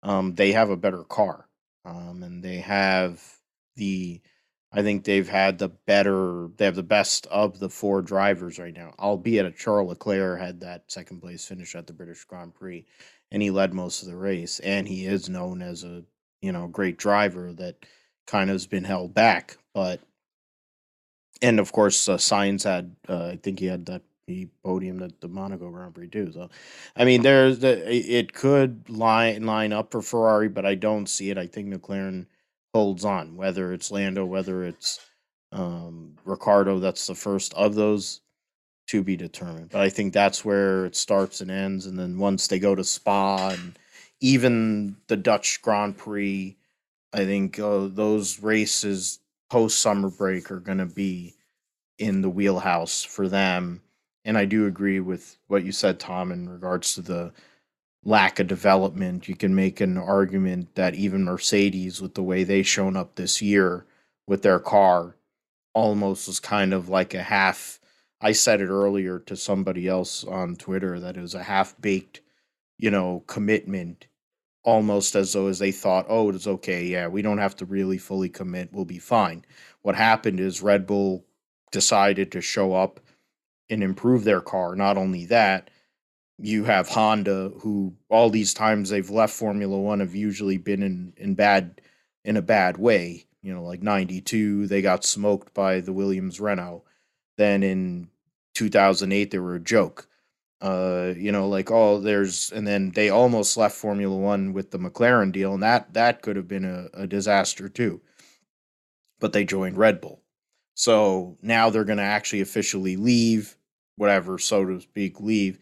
um, 0.04 0.36
they 0.36 0.52
have 0.52 0.70
a 0.70 0.78
better 0.78 1.04
car, 1.04 1.48
um, 1.84 2.22
and 2.24 2.44
they 2.44 2.58
have 2.58 3.22
the 3.76 4.22
I 4.74 4.82
think 4.82 5.04
they've 5.04 5.30
had 5.30 5.60
the 5.60 5.70
better, 5.70 6.50
they 6.58 6.66
have 6.66 6.76
the 6.76 6.84
best 6.84 7.28
of 7.28 7.60
the 7.60 7.70
four 7.70 8.02
drivers 8.02 8.58
right 8.58 8.74
now, 8.74 8.94
albeit 8.98 9.46
a 9.46 9.52
Charles 9.52 9.90
Leclerc 9.90 10.40
had 10.40 10.62
that 10.62 10.92
second 10.92 11.22
place 11.22 11.46
finish 11.46 11.76
at 11.76 11.86
the 11.86 11.94
British 11.94 12.24
Grand 12.26 12.56
Prix 12.56 12.86
and 13.32 13.42
he 13.42 13.52
led 13.52 13.74
most 13.74 14.02
of 14.02 14.08
the 14.08 14.16
race. 14.16 14.60
And 14.60 14.88
he 14.88 15.06
is 15.06 15.30
known 15.30 15.62
as 15.62 15.84
a, 15.84 16.04
you 16.42 16.52
know, 16.52 16.68
great 16.68 16.98
driver 16.98 17.54
that 17.54 17.86
kind 18.28 18.50
of 18.50 18.56
has 18.56 18.68
been 18.68 18.84
held 18.84 19.14
back. 19.14 19.58
But, 19.74 20.02
and 21.42 21.60
of 21.60 21.72
course, 21.72 22.10
uh, 22.10 22.18
had, 22.64 22.96
uh, 23.10 23.26
I 23.26 23.40
think 23.42 23.60
he 23.60 23.66
had 23.66 23.86
that 23.88 24.02
he 24.28 24.50
podium 24.64 25.02
at 25.04 25.20
the 25.20 25.28
Monaco 25.28 25.70
Grand 25.70 25.94
Prix 25.94 26.08
too. 26.08 26.32
So, 26.32 26.50
I 26.96 27.06
mean, 27.06 27.24
there's 27.24 27.60
the, 27.60 27.92
it 27.92 28.34
could 28.34 28.90
line 28.90 29.46
line 29.46 29.74
up 29.74 29.92
for 29.92 30.02
Ferrari, 30.02 30.48
but 30.48 30.66
I 30.66 30.76
don't 30.76 31.08
see 31.08 31.30
it. 31.30 31.38
I 31.38 31.48
think 31.48 31.74
McLaren 31.74 32.28
holds 32.74 33.06
on, 33.06 33.36
whether 33.36 33.74
it's 33.74 33.92
Lando, 33.92 34.26
whether 34.26 34.64
it's 34.64 35.00
um, 35.52 36.16
Ricciardo. 36.26 36.80
That's 36.80 37.08
the 37.08 37.16
first 37.16 37.54
of 37.54 37.76
those 37.76 38.22
to 38.88 39.04
be 39.04 39.16
determined. 39.16 39.70
But 39.70 39.82
I 39.82 39.90
think 39.90 40.14
that's 40.14 40.44
where 40.44 40.86
it 40.86 40.96
starts 40.96 41.42
and 41.42 41.52
ends. 41.52 41.86
And 41.86 41.98
then 41.98 42.18
once 42.18 42.48
they 42.48 42.60
go 42.60 42.76
to 42.76 42.84
Spa 42.84 43.50
and 43.50 43.78
even 44.20 44.98
the 45.08 45.18
Dutch 45.18 45.62
Grand 45.62 45.98
Prix, 45.98 46.56
I 47.14 47.26
think 47.26 47.60
uh, 47.60 47.88
those 47.92 48.42
races 48.42 49.20
post 49.50 49.80
summer 49.80 50.10
break 50.10 50.52
are 50.52 50.60
going 50.60 50.80
to 50.80 50.86
be 50.86 51.36
in 52.00 52.22
the 52.22 52.30
wheelhouse 52.30 53.04
for 53.04 53.28
them. 53.30 53.82
And 54.26 54.38
I 54.38 54.46
do 54.46 54.66
agree 54.66 55.00
with 55.00 55.38
what 55.48 55.64
you 55.64 55.72
said, 55.72 56.00
Tom, 56.00 56.32
in 56.32 56.50
regards 56.50 56.96
to 56.96 57.02
the 57.02 57.34
lack 58.06 58.40
of 58.40 58.48
development, 58.48 59.28
you 59.28 59.36
can 59.36 59.56
make 59.56 59.80
an 59.80 59.98
argument 59.98 60.76
that 60.76 60.96
even 60.96 61.24
Mercedes, 61.24 62.02
with 62.02 62.16
the 62.16 62.24
way 62.24 62.44
they 62.44 62.64
shown 62.64 62.98
up 62.98 63.16
this 63.16 63.42
year 63.42 63.86
with 64.28 64.42
their 64.42 64.60
car, 64.60 65.16
almost 65.74 66.28
was 66.28 66.40
kind 66.40 66.74
of 66.74 66.90
like 66.90 67.14
a 67.14 67.24
half. 67.24 67.80
I 68.22 68.32
said 68.32 68.62
it 68.62 68.68
earlier 68.68 69.20
to 69.20 69.36
somebody 69.36 69.88
else 69.88 70.24
on 70.24 70.56
Twitter 70.56 71.00
that 71.00 71.18
it 71.18 71.22
was 71.22 71.36
a 71.36 71.44
half 71.44 71.80
baked, 71.82 72.22
you 72.78 72.92
know, 72.92 73.24
commitment, 73.28 74.08
almost 74.64 75.16
as 75.16 75.34
though 75.34 75.48
as 75.48 75.60
they 75.60 75.72
thought, 75.72 76.06
oh, 76.10 76.30
it's 76.30 76.48
okay, 76.48 76.86
yeah, 76.86 77.08
we 77.08 77.22
don't 77.22 77.38
have 77.38 77.56
to 77.58 77.66
really 77.66 77.98
fully 77.98 78.30
commit, 78.30 78.72
we'll 78.72 78.86
be 78.86 79.00
fine. 79.00 79.44
What 79.82 79.96
happened 79.96 80.40
is 80.40 80.62
Red 80.62 80.88
Bull 80.88 81.26
decided 81.72 82.32
to 82.32 82.42
show 82.42 82.74
up 82.74 83.00
and 83.70 83.84
improve 83.84 84.24
their 84.24 84.42
car. 84.42 84.76
Not 84.76 84.98
only 84.98 85.26
that, 85.26 85.70
you 86.40 86.64
have 86.66 86.90
Honda, 86.90 87.52
who 87.60 87.94
all 88.10 88.30
these 88.30 88.54
times 88.54 88.90
they've 88.90 89.10
left 89.10 89.34
Formula 89.34 89.78
One 89.80 90.00
have 90.00 90.16
usually 90.16 90.58
been 90.58 90.84
in 90.84 91.14
in 91.18 91.36
bad 91.36 91.82
in 92.26 92.38
a 92.38 92.42
bad 92.42 92.78
way. 92.78 93.26
You 93.42 93.54
know, 93.54 93.64
like 93.64 93.82
'92, 93.84 94.68
they 94.68 94.82
got 94.82 95.04
smoked 95.06 95.54
by 95.54 95.80
the 95.82 95.94
Williams 95.94 96.40
Renault. 96.40 96.84
Then 97.38 97.64
in 97.64 98.10
2008, 98.56 99.32
they 99.32 99.40
were 99.40 99.56
a 99.56 99.60
joke. 99.60 100.08
Uh, 100.62 101.14
you 101.18 101.32
know, 101.32 101.48
like 101.48 101.70
oh, 101.72 102.00
there's 102.00 102.52
and 102.52 102.66
then 102.68 102.92
they 102.92 103.10
almost 103.10 103.58
left 103.58 103.76
Formula 103.76 104.16
One 104.16 104.54
with 104.54 104.72
the 104.72 104.80
McLaren 104.80 105.32
deal, 105.32 105.54
and 105.54 105.64
that 105.64 105.94
that 105.94 106.22
could 106.22 106.36
have 106.38 106.48
been 106.48 106.66
a, 106.66 106.88
a 107.04 107.08
disaster 107.08 107.70
too. 107.70 108.02
but 109.20 109.34
they 109.34 109.46
joined 109.46 109.78
Red 109.78 110.02
Bull. 110.02 110.22
So 110.76 111.38
now 111.42 111.70
they're 111.70 111.84
going 111.84 111.98
to 111.98 112.04
actually 112.04 112.42
officially 112.42 112.96
leave, 112.98 113.58
whatever, 113.96 114.38
so 114.40 114.66
to 114.66 114.82
speak, 114.82 115.20
leave, 115.20 115.60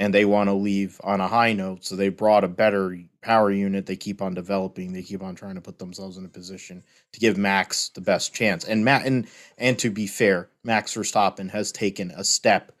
and 0.00 0.14
they 0.14 0.24
want 0.24 0.48
to 0.48 0.54
leave 0.54 0.98
on 1.04 1.20
a 1.20 1.28
high 1.28 1.52
note. 1.52 1.84
So 1.84 1.94
they 1.94 2.08
brought 2.08 2.42
a 2.42 2.48
better 2.48 2.98
power 3.20 3.50
unit. 3.50 3.84
They 3.84 3.96
keep 3.96 4.22
on 4.22 4.32
developing. 4.32 4.94
They 4.94 5.02
keep 5.02 5.22
on 5.22 5.34
trying 5.34 5.56
to 5.56 5.60
put 5.60 5.78
themselves 5.78 6.16
in 6.16 6.24
a 6.24 6.28
position 6.28 6.82
to 7.12 7.20
give 7.20 7.36
Max 7.36 7.90
the 7.90 8.00
best 8.00 8.34
chance. 8.34 8.64
And 8.64 8.82
Matt, 8.82 9.04
and 9.04 9.28
and 9.58 9.78
to 9.78 9.90
be 9.90 10.06
fair, 10.06 10.48
Max 10.64 10.94
Verstappen 10.94 11.50
has 11.50 11.70
taken 11.70 12.12
a 12.12 12.24
step 12.24 12.72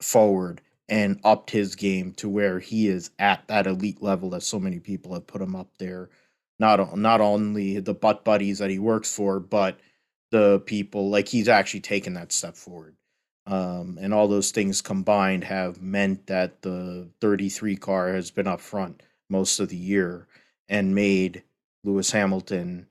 forward 0.00 0.60
and 0.88 1.18
upped 1.24 1.50
his 1.50 1.74
game 1.74 2.12
to 2.12 2.28
where 2.28 2.60
he 2.60 2.86
is 2.86 3.10
at 3.18 3.48
that 3.48 3.66
elite 3.66 4.00
level 4.00 4.30
that 4.30 4.44
so 4.44 4.60
many 4.60 4.78
people 4.78 5.12
have 5.12 5.26
put 5.26 5.42
him 5.42 5.56
up 5.56 5.76
there. 5.78 6.08
Not 6.60 6.96
not 6.96 7.20
only 7.20 7.80
the 7.80 7.94
butt 7.94 8.24
buddies 8.24 8.60
that 8.60 8.70
he 8.70 8.78
works 8.78 9.12
for, 9.12 9.40
but 9.40 9.80
the 10.30 10.60
people 10.60 11.10
like 11.10 11.26
he's 11.26 11.48
actually 11.48 11.80
taken 11.80 12.14
that 12.14 12.30
step 12.30 12.54
forward. 12.54 12.94
Um, 13.46 13.98
and 14.00 14.14
all 14.14 14.26
those 14.26 14.50
things 14.50 14.80
combined 14.80 15.44
have 15.44 15.82
meant 15.82 16.26
that 16.28 16.62
the 16.62 17.08
33 17.20 17.76
car 17.76 18.12
has 18.12 18.30
been 18.30 18.46
up 18.46 18.60
front 18.60 19.02
most 19.28 19.60
of 19.60 19.68
the 19.68 19.76
year 19.76 20.26
and 20.68 20.94
made 20.94 21.42
Lewis 21.82 22.10
Hamilton 22.10 22.86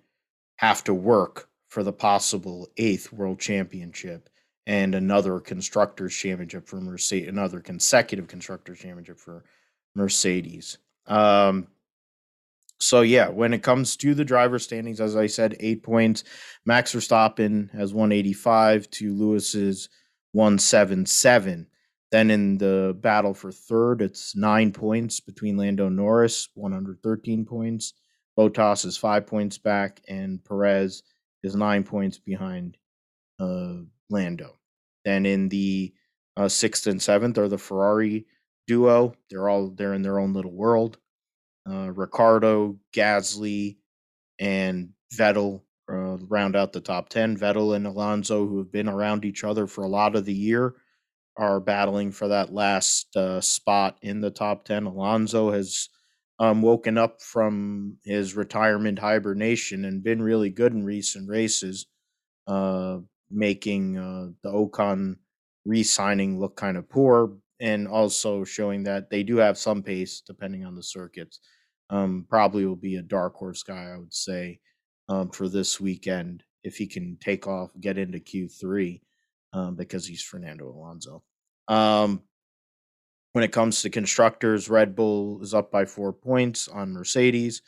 have 0.58 0.84
to 0.84 0.94
work 0.94 1.50
for 1.70 1.82
the 1.82 1.94
possible 1.94 2.70
eighth 2.78 3.12
world 3.12 3.40
championship 3.40 4.30
and 4.68 4.94
another 4.94 5.40
constructors 5.40 6.16
championship 6.16 6.68
for 6.68 6.80
Mercedes, 6.80 7.28
another 7.28 7.60
consecutive 7.60 8.28
constructors 8.28 8.80
championship 8.80 9.18
for 9.18 9.44
Mercedes. 9.96 10.78
Um, 11.08 11.68
so 12.80 13.02
yeah, 13.02 13.30
when 13.30 13.54
it 13.54 13.64
comes 13.64 13.96
to 13.98 14.14
the 14.14 14.26
driver 14.26 14.60
standings, 14.60 15.02
as 15.02 15.16
I 15.16 15.28
said, 15.28 15.56
eight 15.60 15.84
points. 15.84 16.24
Max 16.66 16.94
Verstappen 16.94 17.72
has 17.72 17.94
185 17.94 18.90
to 18.92 19.14
Lewis's 19.16 19.90
177. 20.34 21.68
Then 22.12 22.30
in 22.30 22.58
the 22.60 22.96
battle 23.00 23.34
for 23.34 23.52
third, 23.52 24.02
it's 24.02 24.36
nine 24.36 24.72
points 24.72 25.20
between 25.20 25.58
Lando 25.58 25.90
Norris, 25.90 26.50
113 26.54 27.46
points. 27.46 27.94
Bottas 28.38 28.86
is 28.86 28.98
five 28.98 29.26
points 29.26 29.58
back, 29.58 30.02
and 30.08 30.44
Perez 30.44 31.04
is 31.44 31.56
nine 31.56 31.84
points 31.84 32.20
behind 32.20 32.78
uh, 33.40 33.78
Lando. 34.10 34.58
Then 35.06 35.26
in 35.26 35.50
the 35.50 35.94
uh, 36.38 36.50
sixth 36.50 36.88
and 36.88 37.02
seventh 37.02 37.38
are 37.38 37.48
the 37.48 37.58
Ferrari 37.58 38.26
duo. 38.68 39.14
They're 39.30 39.50
all 39.50 39.70
they're 39.70 39.94
in 39.94 40.02
their 40.02 40.20
own 40.20 40.34
little 40.34 40.54
world. 40.54 40.98
Uh, 41.70 41.92
Ricciardo, 41.92 42.78
Gasly, 42.96 43.78
and 44.40 44.90
Vettel 45.14 45.62
uh, 45.92 46.18
round 46.28 46.56
out 46.56 46.74
the 46.74 46.82
top 46.82 47.10
ten. 47.10 47.38
Vettel 47.38 47.76
and 47.76 47.88
Alonso, 47.88 48.48
who 48.48 48.58
have 48.60 48.72
been 48.72 48.88
around 48.88 49.26
each 49.26 49.44
other 49.44 49.68
for 49.68 49.84
a 49.84 49.90
lot 49.90 50.16
of 50.16 50.26
the 50.26 50.34
year, 50.34 50.76
are 51.38 51.60
battling 51.60 52.12
for 52.12 52.28
that 52.28 52.54
last 52.54 53.16
uh, 53.16 53.42
spot 53.42 53.98
in 54.02 54.22
the 54.22 54.32
top 54.32 54.66
ten. 54.66 54.86
Alonso 54.86 55.52
has 55.52 55.90
um, 56.40 56.62
woken 56.62 56.98
up 56.98 57.22
from 57.22 57.98
his 58.04 58.36
retirement 58.36 59.00
hibernation 59.00 59.86
and 59.86 60.04
been 60.04 60.22
really 60.22 60.50
good 60.50 60.74
in 60.74 60.86
recent 60.86 61.30
races. 61.30 61.86
Uh, 62.46 63.00
making 63.32 63.98
uh, 63.98 64.28
the 64.44 64.52
Ocon 64.52 65.16
re-signing 65.66 66.40
look 66.40 66.56
kind 66.56 66.78
of 66.78 66.88
poor, 66.88 67.38
and 67.60 67.88
also 67.88 68.44
showing 68.44 68.84
that 68.84 69.10
they 69.10 69.24
do 69.24 69.38
have 69.38 69.58
some 69.58 69.82
pace 69.82 70.22
depending 70.22 70.66
on 70.66 70.76
the 70.76 70.84
circuits. 70.84 71.40
Um, 71.90 72.28
probably 72.30 72.66
will 72.66 72.76
be 72.76 72.98
a 72.98 73.02
dark 73.02 73.36
horse 73.36 73.64
guy, 73.64 73.92
I 73.94 73.98
would 73.98 74.14
say, 74.14 74.60
um, 75.14 75.30
for 75.30 75.48
this 75.48 75.80
weekend 75.80 76.44
if 76.64 76.78
he 76.78 76.88
can 76.88 77.18
take 77.20 77.46
off, 77.46 77.72
get 77.82 77.98
into 77.98 78.20
Q3, 78.20 79.02
um, 79.52 79.76
because 79.76 80.08
he's 80.08 80.22
Fernando 80.22 80.70
Alonso. 80.70 81.22
Um, 81.68 82.22
when 83.34 83.44
it 83.44 83.52
comes 83.52 83.82
to 83.82 83.90
constructors, 83.90 84.70
Red 84.70 84.96
Bull 84.96 85.42
is 85.42 85.54
up 85.54 85.72
by 85.72 85.86
four 85.86 86.14
points 86.14 86.68
on 86.68 86.94
Mercedes, 86.94 87.62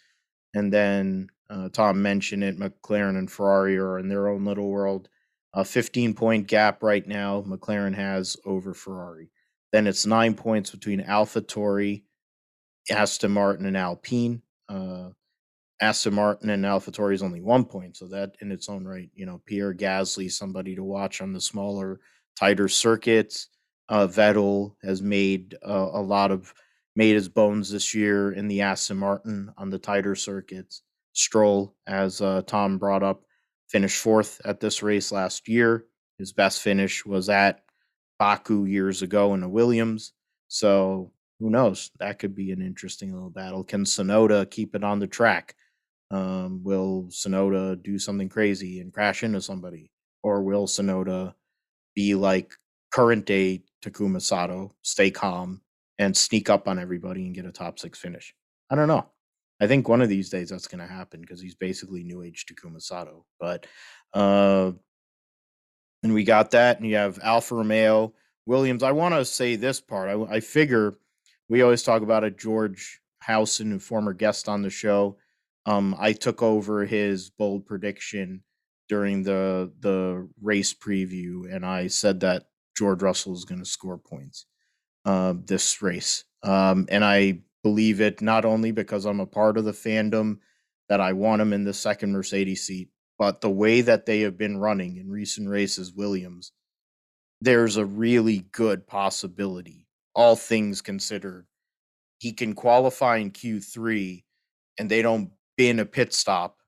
and 0.54 0.72
then 0.72 1.28
uh, 1.50 1.70
Tom 1.70 2.02
mentioned 2.02 2.44
it. 2.44 2.58
McLaren 2.58 3.18
and 3.18 3.30
Ferrari 3.30 3.78
are 3.78 4.00
in 4.00 4.08
their 4.08 4.30
own 4.30 4.46
little 4.46 4.70
world 4.70 5.10
a 5.56 5.64
15 5.64 6.14
point 6.14 6.48
gap 6.48 6.84
right 6.84 7.08
now 7.08 7.42
McLaren 7.42 7.96
has 7.96 8.38
over 8.46 8.74
Ferrari. 8.74 9.30
Then 9.72 9.88
it's 9.88 10.06
nine 10.06 10.36
points 10.36 10.72
between 10.72 11.02
AlphaTauri, 11.02 12.04
Aston 12.92 13.32
Martin, 13.32 13.66
and 13.66 13.78
Alpine. 13.78 14.42
Uh, 14.70 15.10
Aston 15.82 16.16
Martin 16.16 16.50
and 16.50 16.64
AlphaTauri 16.64 17.14
is 17.14 17.24
only 17.24 17.42
one 17.42 17.66
point, 17.66 17.98
so 17.98 18.08
that 18.08 18.36
in 18.42 18.52
its 18.52 18.70
own 18.70 18.86
right, 18.86 19.10
you 19.14 19.26
know, 19.26 19.42
Pierre 19.46 19.74
Gasly, 19.74 20.32
somebody 20.32 20.76
to 20.76 20.84
watch 20.84 21.22
on 21.22 21.34
the 21.34 21.42
smaller, 21.42 22.00
tighter 22.38 22.68
circuits. 22.68 23.50
Uh, 23.90 24.08
Vettel 24.08 24.76
has 24.84 25.02
made 25.02 25.56
uh, 25.68 25.90
a 25.94 26.02
lot 26.02 26.32
of 26.32 26.54
made 26.96 27.14
his 27.14 27.28
bones 27.28 27.70
this 27.70 27.94
year 27.94 28.32
in 28.32 28.48
the 28.48 28.62
Aston 28.62 28.98
Martin 28.98 29.52
on 29.58 29.70
the 29.70 29.78
tighter 29.78 30.16
circuits. 30.16 30.82
Stroll, 31.14 31.76
as 31.88 32.22
uh, 32.22 32.42
Tom 32.48 32.78
brought 32.78 33.04
up, 33.04 33.24
finished 33.68 34.02
fourth 34.02 34.42
at 34.46 34.60
this 34.60 34.82
race 34.82 35.12
last 35.12 35.48
year. 35.48 35.86
His 36.18 36.32
best 36.32 36.62
finish 36.62 37.06
was 37.06 37.30
at 37.30 37.62
Baku 38.18 38.66
years 38.66 39.02
ago 39.02 39.34
in 39.34 39.44
a 39.44 39.50
Williams. 39.50 40.14
So 40.48 41.12
who 41.40 41.50
knows? 41.50 41.92
That 42.00 42.20
could 42.20 42.34
be 42.34 42.52
an 42.52 42.62
interesting 42.62 43.14
little 43.14 43.30
battle. 43.30 43.64
Can 43.64 43.84
Tsunoda 43.84 44.50
keep 44.50 44.76
it 44.76 44.84
on 44.84 45.00
the 45.00 45.08
track? 45.08 45.56
Um, 46.12 46.64
will 46.64 47.08
Tsunoda 47.10 47.82
do 47.82 47.98
something 48.00 48.30
crazy 48.30 48.80
and 48.80 48.94
crash 48.94 49.24
into 49.24 49.42
somebody? 49.42 49.92
Or 50.24 50.42
will 50.44 50.68
Tsunoda 50.68 51.34
be 51.96 52.16
like 52.16 52.54
current 52.92 53.26
day 53.26 53.64
Takuma 53.84 54.22
Sato, 54.22 54.74
stay 54.82 55.12
calm 55.12 55.62
and 55.98 56.16
sneak 56.16 56.50
up 56.50 56.68
on 56.68 56.80
everybody 56.80 57.26
and 57.26 57.36
get 57.36 57.46
a 57.46 57.52
top 57.52 57.80
six 57.80 58.00
finish? 58.00 58.34
I 58.70 58.76
don't 58.76 58.88
know. 58.88 59.08
I 59.60 59.68
think 59.68 59.88
one 59.88 60.02
of 60.02 60.10
these 60.10 60.30
days 60.30 60.50
that's 60.50 60.68
going 60.68 60.86
to 60.86 60.94
happen 60.94 61.22
because 61.22 61.42
he's 61.42 61.56
basically 61.56 62.04
new 62.04 62.22
age 62.24 62.46
Takuma 62.46 62.82
Sato. 62.82 63.26
But 63.40 63.68
uh, 64.14 64.72
and 66.04 66.14
we 66.14 66.24
got 66.24 66.52
that, 66.52 66.80
and 66.80 66.88
you 66.88 66.98
have 66.98 67.20
Alfa 67.24 67.56
Romeo, 67.56 68.14
Williams. 68.46 68.84
I 68.84 68.92
want 68.92 69.16
to 69.16 69.26
say 69.26 69.56
this 69.56 69.80
part. 69.80 70.10
I, 70.10 70.36
I 70.36 70.40
figure 70.40 70.94
we 71.50 71.62
always 71.62 71.84
talk 71.84 72.02
about 72.02 72.24
a 72.24 72.32
George 72.32 73.00
Housen, 73.20 73.74
a 73.74 73.80
former 73.80 74.14
guest 74.14 74.50
on 74.50 74.62
the 74.62 74.70
show. 74.70 75.18
Um, 75.66 75.96
I 76.00 76.14
took 76.14 76.44
over 76.44 76.86
his 76.86 77.30
bold 77.30 77.66
prediction 77.66 78.44
during 78.88 79.24
the 79.24 79.72
the 79.80 80.28
race 80.42 80.74
preview, 80.74 81.54
and 81.54 81.66
I 81.66 81.88
said 81.88 82.20
that 82.22 82.44
George 82.78 83.02
Russell 83.02 83.34
is 83.34 83.46
going 83.46 83.60
to 83.60 83.66
score 83.66 83.98
points 83.98 84.46
uh, 85.06 85.34
this 85.46 85.82
race. 85.82 86.24
Um, 86.44 86.88
and 86.90 87.04
I 87.04 87.40
believe 87.64 88.02
it 88.02 88.22
not 88.22 88.46
only 88.46 88.72
because 88.72 89.06
I'm 89.06 89.20
a 89.20 89.26
part 89.26 89.58
of 89.58 89.66
the 89.66 89.72
fandom 89.72 90.38
that 90.90 91.02
I 91.02 91.14
want 91.14 91.42
him 91.42 91.54
in 91.54 91.64
the 91.64 91.74
second 91.74 92.12
Mercedes 92.12 92.68
seat, 92.68 92.90
but 93.18 93.42
the 93.42 93.50
way 93.50 93.82
that 93.82 94.06
they 94.06 94.22
have 94.22 94.38
been 94.38 94.58
running 94.58 94.98
in 94.98 95.10
recent 95.10 95.50
races, 95.50 95.94
Williams, 95.94 96.52
there's 97.42 97.78
a 97.78 97.86
really 97.86 98.46
good 98.52 98.86
possibility, 98.86 99.88
all 100.14 100.36
things 100.36 100.82
considered. 100.82 101.48
He 102.20 102.34
can 102.34 102.54
qualify 102.54 103.18
in 103.18 103.32
Q3 103.32 104.24
and 104.78 104.90
they 104.90 105.02
don't 105.02 105.32
bin 105.58 105.80
a 105.80 105.86
pit 105.86 106.14
stop. 106.14 106.60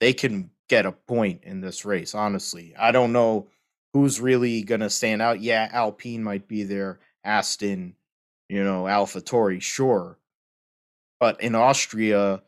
They 0.00 0.12
can 0.12 0.50
get 0.68 0.86
a 0.86 0.92
point 0.92 1.44
in 1.44 1.60
this 1.60 1.84
race, 1.84 2.14
honestly. 2.14 2.74
I 2.78 2.92
don't 2.92 3.12
know 3.12 3.48
who's 3.92 4.20
really 4.20 4.62
going 4.62 4.80
to 4.80 4.90
stand 4.90 5.22
out. 5.22 5.40
Yeah, 5.40 5.68
Alpine 5.70 6.24
might 6.24 6.48
be 6.48 6.64
there, 6.64 7.00
Aston, 7.24 7.94
you 8.48 8.64
know, 8.64 8.84
AlphaTauri, 8.84 9.60
sure. 9.60 10.18
But 11.20 11.40
in 11.40 11.54
Austria, 11.54 12.42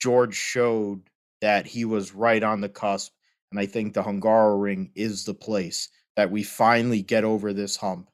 George 0.00 0.34
showed 0.34 1.02
that 1.40 1.66
he 1.66 1.84
was 1.84 2.14
right 2.14 2.42
on 2.42 2.60
the 2.60 2.68
cusp. 2.68 3.12
And 3.50 3.60
I 3.60 3.66
think 3.66 3.94
the 3.94 4.02
Hungaroring 4.02 4.90
is 4.94 5.24
the 5.24 5.34
place 5.34 5.88
that 6.16 6.30
we 6.30 6.42
finally 6.42 7.02
get 7.02 7.24
over 7.24 7.52
this 7.52 7.76
hump. 7.76 8.10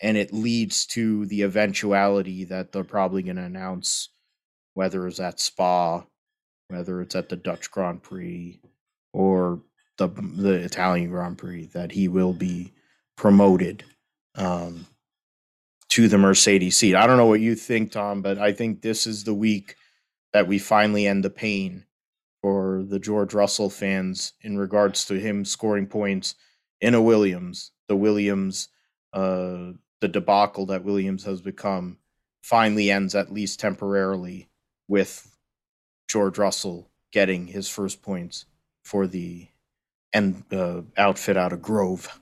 And 0.00 0.16
it 0.16 0.32
leads 0.32 0.86
to 0.86 1.26
the 1.26 1.42
eventuality 1.42 2.44
that 2.46 2.72
they're 2.72 2.82
probably 2.82 3.22
going 3.22 3.36
to 3.36 3.42
announce, 3.42 4.08
whether 4.74 5.06
it's 5.06 5.20
at 5.20 5.40
Spa, 5.40 6.04
whether 6.68 7.00
it's 7.00 7.14
at 7.14 7.28
the 7.28 7.36
Dutch 7.36 7.70
Grand 7.70 8.02
Prix 8.02 8.60
or 9.12 9.60
the 9.98 10.08
the 10.08 10.54
Italian 10.54 11.10
Grand 11.10 11.38
Prix, 11.38 11.66
that 11.66 11.92
he 11.92 12.08
will 12.08 12.32
be 12.32 12.72
promoted. 13.16 13.84
Um, 14.34 14.86
to 15.92 16.08
the 16.08 16.16
Mercedes 16.16 16.78
seat. 16.78 16.94
I 16.94 17.06
don't 17.06 17.18
know 17.18 17.26
what 17.26 17.40
you 17.42 17.54
think, 17.54 17.92
Tom, 17.92 18.22
but 18.22 18.38
I 18.38 18.52
think 18.52 18.80
this 18.80 19.06
is 19.06 19.24
the 19.24 19.34
week 19.34 19.76
that 20.32 20.48
we 20.48 20.58
finally 20.58 21.06
end 21.06 21.22
the 21.22 21.28
pain 21.28 21.84
for 22.40 22.82
the 22.82 22.98
George 22.98 23.34
Russell 23.34 23.68
fans 23.68 24.32
in 24.40 24.56
regards 24.56 25.04
to 25.04 25.20
him 25.20 25.44
scoring 25.44 25.86
points 25.86 26.34
in 26.80 26.94
a 26.94 27.02
Williams. 27.02 27.72
The 27.88 27.96
Williams, 27.96 28.68
uh, 29.12 29.72
the 30.00 30.08
debacle 30.08 30.64
that 30.66 30.82
Williams 30.82 31.24
has 31.24 31.42
become 31.42 31.98
finally 32.42 32.90
ends 32.90 33.14
at 33.14 33.30
least 33.30 33.60
temporarily 33.60 34.48
with 34.92 35.34
George 36.06 36.36
Russell 36.36 36.90
getting 37.12 37.46
his 37.46 37.66
first 37.66 38.02
points 38.02 38.44
for 38.84 39.06
the 39.06 39.48
and 40.12 40.44
uh, 40.52 40.82
outfit 40.98 41.38
out 41.38 41.54
of 41.54 41.62
Grove. 41.62 42.20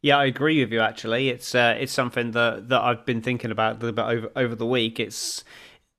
Yeah, 0.00 0.18
I 0.18 0.26
agree 0.26 0.60
with 0.60 0.72
you. 0.72 0.78
Actually, 0.78 1.30
it's 1.30 1.52
uh, 1.52 1.74
it's 1.76 1.92
something 1.92 2.30
that 2.30 2.68
that 2.68 2.80
I've 2.80 3.04
been 3.04 3.22
thinking 3.22 3.50
about 3.50 3.82
a 3.82 3.92
bit 3.92 3.98
over 3.98 4.30
over 4.36 4.54
the 4.54 4.66
week. 4.66 5.00
It's 5.00 5.42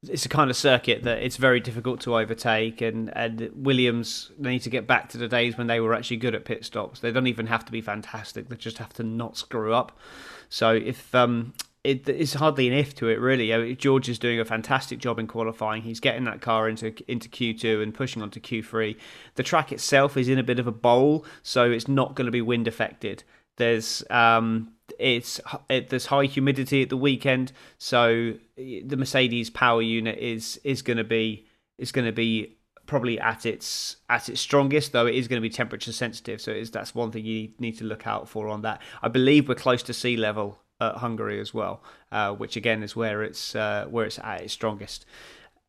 it's 0.08 0.26
a 0.26 0.30
kind 0.30 0.50
of 0.50 0.56
circuit 0.56 1.04
that 1.04 1.22
it's 1.22 1.36
very 1.36 1.60
difficult 1.60 2.00
to 2.02 2.16
overtake, 2.16 2.80
and 2.80 3.12
and 3.14 3.50
Williams 3.54 4.32
need 4.38 4.60
to 4.60 4.70
get 4.70 4.88
back 4.88 5.10
to 5.10 5.18
the 5.18 5.28
days 5.28 5.58
when 5.58 5.68
they 5.68 5.82
were 5.82 5.94
actually 5.94 6.18
good 6.18 6.36
at 6.36 6.46
pit 6.46 6.64
stops. 6.64 7.02
They 7.02 7.12
don't 7.12 7.28
even 7.28 7.48
have 7.48 7.66
to 7.66 7.74
be 7.74 7.82
fantastic; 7.82 8.48
they 8.48 8.56
just 8.56 8.78
have 8.78 8.94
to 8.94 9.04
not 9.04 9.36
screw 9.36 9.74
up. 9.74 10.00
So 10.48 10.74
if 10.74 11.14
um, 11.14 11.54
it, 11.86 12.10
it's 12.10 12.34
hardly 12.34 12.68
an 12.68 12.74
if 12.74 12.96
to 12.96 13.08
it 13.08 13.20
really. 13.20 13.76
George 13.76 14.10
is 14.10 14.20
doing 14.20 14.40
a 14.40 14.46
fantastic 14.46 15.00
job 15.00 15.20
in 15.20 15.28
qualifying. 15.28 15.84
He's 15.84 16.00
getting 16.00 16.26
that 16.26 16.42
car 16.42 16.68
into 16.68 16.94
into 17.10 17.30
Q2 17.30 17.84
and 17.84 17.94
pushing 17.94 18.22
on 18.22 18.32
to 18.32 18.40
Q3. 18.40 18.98
The 19.36 19.44
track 19.44 19.72
itself 19.72 20.18
is 20.18 20.28
in 20.28 20.40
a 20.40 20.44
bit 20.44 20.60
of 20.60 20.68
a 20.68 20.72
bowl, 20.72 21.26
so 21.44 21.70
it's 21.70 21.88
not 21.88 22.16
going 22.16 22.26
to 22.26 22.32
be 22.32 22.42
wind 22.42 22.68
affected. 22.68 23.24
There's 23.58 24.04
um, 24.10 24.74
it's 25.00 25.40
it, 25.70 25.90
there's 25.90 26.08
high 26.08 26.26
humidity 26.26 26.82
at 26.82 26.90
the 26.90 26.98
weekend, 26.98 27.52
so 27.78 28.34
the 28.58 28.98
Mercedes 28.98 29.50
power 29.50 29.82
unit 29.82 30.18
is 30.18 30.60
is 30.64 30.82
going 30.82 30.98
to 30.98 31.04
be 31.04 31.46
is 31.78 31.92
going 31.92 32.06
to 32.06 32.12
be 32.12 32.58
probably 32.88 33.20
at 33.20 33.46
its 33.46 33.98
at 34.10 34.28
its 34.28 34.42
strongest, 34.42 34.92
though 34.92 35.06
it 35.06 35.16
is 35.16 35.28
going 35.28 35.42
to 35.42 35.48
be 35.48 35.54
temperature 35.54 35.92
sensitive. 35.92 36.42
So 36.42 36.62
that's 36.64 36.96
one 36.96 37.12
thing 37.12 37.26
you 37.26 37.52
need 37.60 37.78
to 37.78 37.84
look 37.84 38.08
out 38.08 38.28
for 38.28 38.48
on 38.48 38.62
that. 38.64 38.82
I 39.02 39.08
believe 39.08 39.48
we're 39.48 39.56
close 39.56 39.84
to 39.84 39.94
sea 39.94 40.18
level 40.18 40.60
at 40.80 40.96
Hungary 40.96 41.40
as 41.40 41.54
well, 41.54 41.82
uh, 42.12 42.34
which 42.34 42.56
again 42.56 42.84
is 42.84 42.96
where 42.96 43.24
it's 43.24 43.56
uh, 43.56 43.86
where 43.90 44.06
it's 44.06 44.20
at 44.20 44.42
its 44.42 44.54
strongest. 44.54 45.06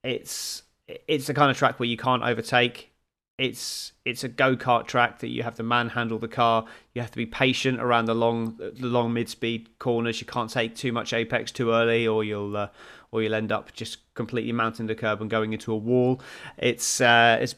It's 0.03 0.63
it's 0.87 1.27
the 1.27 1.35
kind 1.35 1.51
of 1.51 1.57
track 1.57 1.79
where 1.79 1.89
you 1.89 1.97
can't 1.97 2.23
overtake. 2.23 2.93
It's 3.39 3.93
it's 4.05 4.25
a 4.25 4.29
go 4.29 4.57
kart 4.57 4.87
track 4.87 5.19
that 5.19 5.29
you 5.29 5.43
have 5.43 5.57
to 5.57 5.63
manhandle 5.63 6.19
the 6.19 6.29
car. 6.29 6.65
You 6.95 7.03
have 7.03 7.11
to 7.11 7.19
be 7.19 7.27
patient 7.27 7.81
around 7.81 8.07
the 8.07 8.15
long 8.15 8.57
the 8.57 8.87
long 8.87 9.13
mid 9.13 9.29
speed 9.29 9.79
corners. 9.79 10.21
You 10.21 10.27
can't 10.27 10.51
take 10.51 10.75
too 10.75 10.91
much 10.93 11.13
apex 11.13 11.53
too 11.53 11.71
early, 11.71 12.07
or 12.07 12.25
you'll 12.25 12.57
uh, 12.57 12.69
or 13.13 13.23
you'll 13.23 13.35
end 13.35 13.53
up 13.53 13.73
just 13.75 13.99
completely 14.15 14.53
mounting 14.53 14.87
the 14.87 14.95
curb 14.95 15.21
and 15.21 15.29
going 15.31 15.53
into 15.53 15.71
a 15.73 15.77
wall. 15.77 16.21
It's 16.57 17.01
uh, 17.01 17.39
it's 17.41 17.55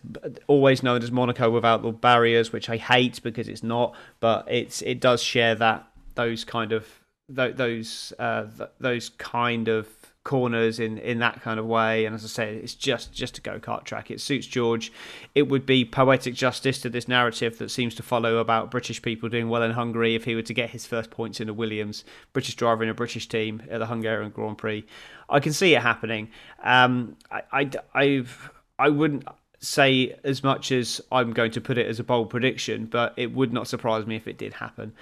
always 0.48 0.82
known 0.82 1.02
as 1.02 1.12
Monaco 1.12 1.48
without 1.48 1.82
the 1.82 1.92
barriers, 1.92 2.52
which 2.52 2.68
I 2.68 2.76
hate 2.76 3.22
because 3.22 3.48
it's 3.48 3.62
not, 3.62 3.94
but 4.18 4.46
it's 4.50 4.82
it 4.82 5.00
does 5.00 5.22
share 5.22 5.54
that 5.54 5.88
those 6.16 6.44
kind 6.44 6.72
of 6.72 6.88
those 7.28 8.12
uh, 8.18 8.46
those 8.80 9.10
kind 9.10 9.68
of 9.68 9.88
corners 10.24 10.78
in 10.78 10.98
in 10.98 11.20
that 11.20 11.40
kind 11.40 11.58
of 11.58 11.64
way. 11.64 12.04
And 12.04 12.14
as 12.14 12.22
i 12.22 12.28
say 12.28 12.56
it's 12.56 12.74
just 12.74 13.12
just 13.14 13.38
a 13.38 13.40
go-kart 13.40 13.84
track. 13.84 14.10
It 14.10 14.20
suits 14.20 14.46
george. 14.46 14.92
It 15.34 15.48
would 15.48 15.64
be 15.64 15.84
poetic 15.84 16.34
justice 16.34 16.80
to 16.82 16.90
this 16.90 17.08
narrative 17.08 17.56
that 17.58 17.70
seems 17.70 17.94
to 17.94 18.02
follow 18.02 18.36
about 18.36 18.70
british 18.70 19.00
people 19.00 19.30
doing 19.30 19.48
well 19.48 19.62
in 19.62 19.70
hungary 19.70 20.14
if 20.14 20.24
he 20.24 20.34
were 20.34 20.42
to 20.42 20.54
get 20.54 20.70
his 20.70 20.84
first 20.86 21.10
points 21.10 21.40
in 21.40 21.48
a 21.48 21.54
williams 21.54 22.04
british 22.34 22.56
driver 22.56 22.82
in 22.82 22.90
a 22.90 22.94
british 22.94 23.26
team 23.26 23.62
at 23.70 23.78
the 23.78 23.86
hungarian 23.86 24.30
grand 24.30 24.58
prix. 24.58 24.84
I 25.30 25.40
can 25.40 25.52
see 25.52 25.74
it 25.74 25.82
happening. 25.82 26.30
Um, 26.62 27.16
I, 27.30 27.42
I 27.52 27.70
i've 27.94 28.50
i 28.78 28.88
wouldn't 28.90 29.24
say 29.60 30.14
as 30.24 30.44
much 30.44 30.70
as 30.72 31.00
i'm 31.10 31.32
going 31.32 31.50
to 31.52 31.60
put 31.60 31.78
it 31.78 31.86
as 31.86 31.98
a 31.98 32.04
bold 32.04 32.30
prediction 32.30 32.86
but 32.86 33.12
it 33.16 33.32
would 33.32 33.52
not 33.52 33.66
surprise 33.66 34.06
me 34.06 34.14
if 34.14 34.28
it 34.28 34.38
did 34.38 34.52
happen 34.52 34.92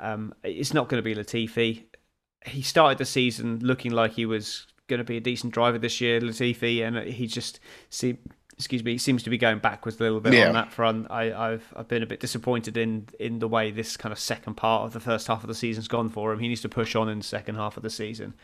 um, 0.00 0.34
it's 0.42 0.74
not 0.74 0.88
going 0.88 1.02
to 1.02 1.02
be 1.02 1.14
Latifi. 1.14 1.84
He 2.46 2.62
started 2.62 2.98
the 2.98 3.04
season 3.04 3.60
looking 3.60 3.92
like 3.92 4.12
he 4.12 4.26
was 4.26 4.66
going 4.88 4.98
to 4.98 5.04
be 5.04 5.16
a 5.16 5.20
decent 5.20 5.52
driver 5.52 5.78
this 5.78 6.00
year, 6.00 6.20
Latifi, 6.20 6.86
and 6.86 7.08
he 7.08 7.26
just 7.26 7.60
seemed, 7.90 8.18
excuse 8.54 8.82
me, 8.82 8.98
seems 8.98 9.22
to 9.22 9.30
be 9.30 9.38
going 9.38 9.58
backwards 9.58 10.00
a 10.00 10.02
little 10.02 10.20
bit 10.20 10.34
yeah. 10.34 10.48
on 10.48 10.54
that 10.54 10.72
front. 10.72 11.06
I, 11.10 11.26
have 11.26 11.64
I've 11.76 11.88
been 11.88 12.02
a 12.02 12.06
bit 12.06 12.20
disappointed 12.20 12.76
in 12.76 13.08
in 13.18 13.38
the 13.38 13.48
way 13.48 13.70
this 13.70 13.96
kind 13.96 14.12
of 14.12 14.18
second 14.18 14.54
part 14.54 14.84
of 14.84 14.92
the 14.92 15.00
first 15.00 15.26
half 15.28 15.42
of 15.42 15.48
the 15.48 15.54
season's 15.54 15.88
gone 15.88 16.08
for 16.08 16.32
him. 16.32 16.40
He 16.40 16.48
needs 16.48 16.62
to 16.62 16.68
push 16.68 16.96
on 16.96 17.08
in 17.08 17.18
the 17.18 17.24
second 17.24 17.54
half 17.54 17.76
of 17.76 17.82
the 17.82 17.90
season. 17.90 18.34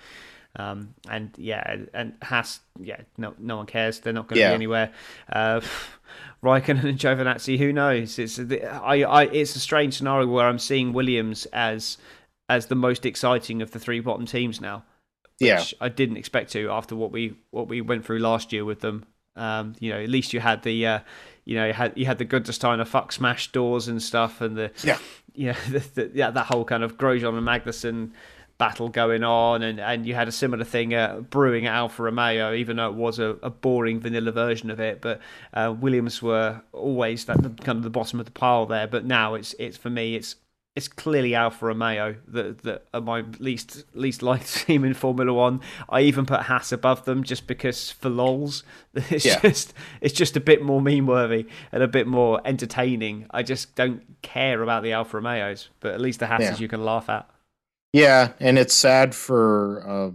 Um, 0.59 0.95
and 1.09 1.31
yeah, 1.37 1.77
and 1.93 2.15
Haas, 2.23 2.61
yeah, 2.81 3.01
no, 3.19 3.35
no 3.39 3.59
one 3.59 3.67
cares. 3.67 4.01
They're 4.01 4.13
not 4.13 4.27
going 4.27 4.37
to 4.37 4.41
yeah. 4.41 4.51
be 4.51 4.55
anywhere. 4.55 4.91
Uh, 5.31 5.61
Raikkonen 6.43 6.85
and 6.85 6.99
Giovinazzi, 6.99 7.59
who 7.59 7.73
knows? 7.73 8.19
It's 8.19 8.39
I, 8.39 9.03
I, 9.03 9.25
it's 9.25 9.55
a 9.57 9.61
strange 9.61 9.95
scenario 9.95 10.27
where 10.27 10.47
I'm 10.47 10.59
seeing 10.59 10.93
Williams 10.93 11.47
as 11.47 11.99
as 12.49 12.67
the 12.67 12.75
most 12.75 13.05
exciting 13.05 13.61
of 13.61 13.73
the 13.73 13.79
three 13.79 14.01
bottom 14.01 14.25
teams 14.25 14.61
now. 14.61 14.85
yeah, 15.41 15.63
I 15.81 15.89
didn't 15.89 16.17
expect 16.17 16.53
to 16.53 16.71
after 16.71 16.97
what 16.97 17.13
we 17.13 17.37
what 17.51 17.69
we 17.69 17.81
went 17.81 18.05
through 18.05 18.21
last 18.21 18.53
year 18.53 18.65
with 18.65 18.81
them. 18.81 19.05
Um, 19.35 19.75
you 19.81 19.91
know, 19.91 20.01
at 20.01 20.09
least 20.09 20.33
you 20.33 20.41
had 20.41 20.63
the, 20.63 20.87
uh, 20.87 21.01
you 21.45 21.57
know, 21.57 21.67
you 21.67 21.75
had 21.75 21.93
you 21.97 22.07
had 22.07 22.17
the 22.19 22.25
Gunther 22.25 22.85
fuck 22.87 23.13
smash 23.13 23.53
doors 23.53 23.89
and 23.89 24.03
stuff, 24.03 24.41
and 24.41 24.57
the 24.57 24.71
yeah, 24.83 24.99
yeah, 25.35 25.57
the, 25.69 25.81
the, 25.95 26.11
yeah, 26.15 26.31
that 26.31 26.47
whole 26.47 26.65
kind 26.65 26.83
of 26.83 26.97
Grosjean 26.97 27.37
and 27.37 27.47
Magnussen 27.47 28.13
battle 28.59 28.89
going 28.89 29.23
on, 29.23 29.63
and, 29.63 29.81
and 29.81 30.07
you 30.07 30.15
had 30.15 30.29
a 30.29 30.33
similar 30.33 30.65
thing 30.65 30.95
uh, 30.95 31.21
brewing 31.21 31.67
at 31.67 31.75
Alfa 31.75 32.05
Romeo, 32.05 32.55
even 32.55 32.77
though 32.77 32.89
it 32.89 32.95
was 32.95 33.19
a, 33.19 33.37
a 33.43 33.51
boring 33.51 34.01
vanilla 34.01 34.33
version 34.33 34.71
of 34.71 34.81
it. 34.81 35.01
But 35.01 35.21
uh, 35.53 35.75
Williams 35.79 36.23
were 36.23 36.63
always 36.73 37.25
that 37.27 37.39
kind 37.63 37.77
of 37.77 37.83
the 37.83 37.91
bottom 37.91 38.19
of 38.21 38.27
the 38.27 38.33
pile 38.33 38.67
there. 38.67 38.87
But 38.87 39.05
now 39.05 39.35
it's 39.35 39.55
it's 39.59 39.77
for 39.77 39.91
me 39.91 40.17
it's 40.17 40.37
it's 40.77 40.89
clearly 40.89 41.35
Alfa 41.35 41.67
Romeo 41.67 42.17
that 42.29 42.63
that 42.63 42.87
are 42.93 43.01
my 43.01 43.25
least 43.39 43.85
least 43.95 44.23
liked 44.23 44.55
team 44.67 44.85
in 44.85 44.95
Formula 44.95 45.33
One. 45.33 45.61
I 45.89 46.03
even 46.03 46.27
put 46.27 46.41
Haas 46.43 46.71
above 46.71 47.05
them 47.05 47.25
just 47.25 47.47
because 47.47 47.91
for 47.91 48.11
lols, 48.11 48.63
it's 48.95 49.25
yeah. 49.25 49.41
just 49.41 49.75
it's 50.01 50.15
just 50.15 50.37
a 50.37 50.41
bit 50.41 50.63
more 50.63 50.81
meme 50.81 51.07
worthy 51.07 51.47
and 51.73 51.83
a 51.83 51.89
bit 51.89 52.07
more 52.07 52.41
entertaining. 52.45 53.27
I 53.31 53.43
just 53.43 53.75
don't 53.75 54.03
care 54.23 54.63
about 54.63 54.83
the 54.83 54.93
Alfa 54.93 55.17
Romeos, 55.17 55.69
but 55.81 55.95
at 55.95 56.01
least 56.01 56.21
the 56.21 56.27
Haas 56.27 56.43
yeah. 56.43 56.57
you 56.57 56.69
can 56.69 56.85
laugh 56.85 57.09
at. 57.09 57.29
Yeah, 57.97 58.33
and 58.41 58.59
it's 58.59 58.75
sad 58.75 59.15
for 59.15 59.83
uh, 59.89 60.11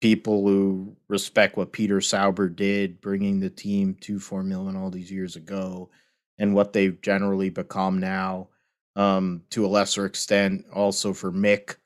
people 0.00 0.46
who 0.48 0.96
respect 1.06 1.58
what 1.58 1.70
Peter 1.70 2.00
Sauber 2.00 2.48
did, 2.48 3.02
bringing 3.02 3.40
the 3.40 3.50
team 3.50 3.94
to 4.00 4.18
Formula 4.18 4.64
One 4.64 4.74
all 4.74 4.88
these 4.88 5.12
years 5.12 5.36
ago, 5.36 5.90
and 6.38 6.54
what 6.54 6.72
they've 6.72 6.98
generally 7.02 7.50
become 7.50 8.00
now. 8.00 8.48
Um, 8.96 9.42
to 9.50 9.66
a 9.66 9.68
lesser 9.68 10.06
extent, 10.06 10.64
also 10.72 11.12
for 11.12 11.30
Mick. 11.30 11.76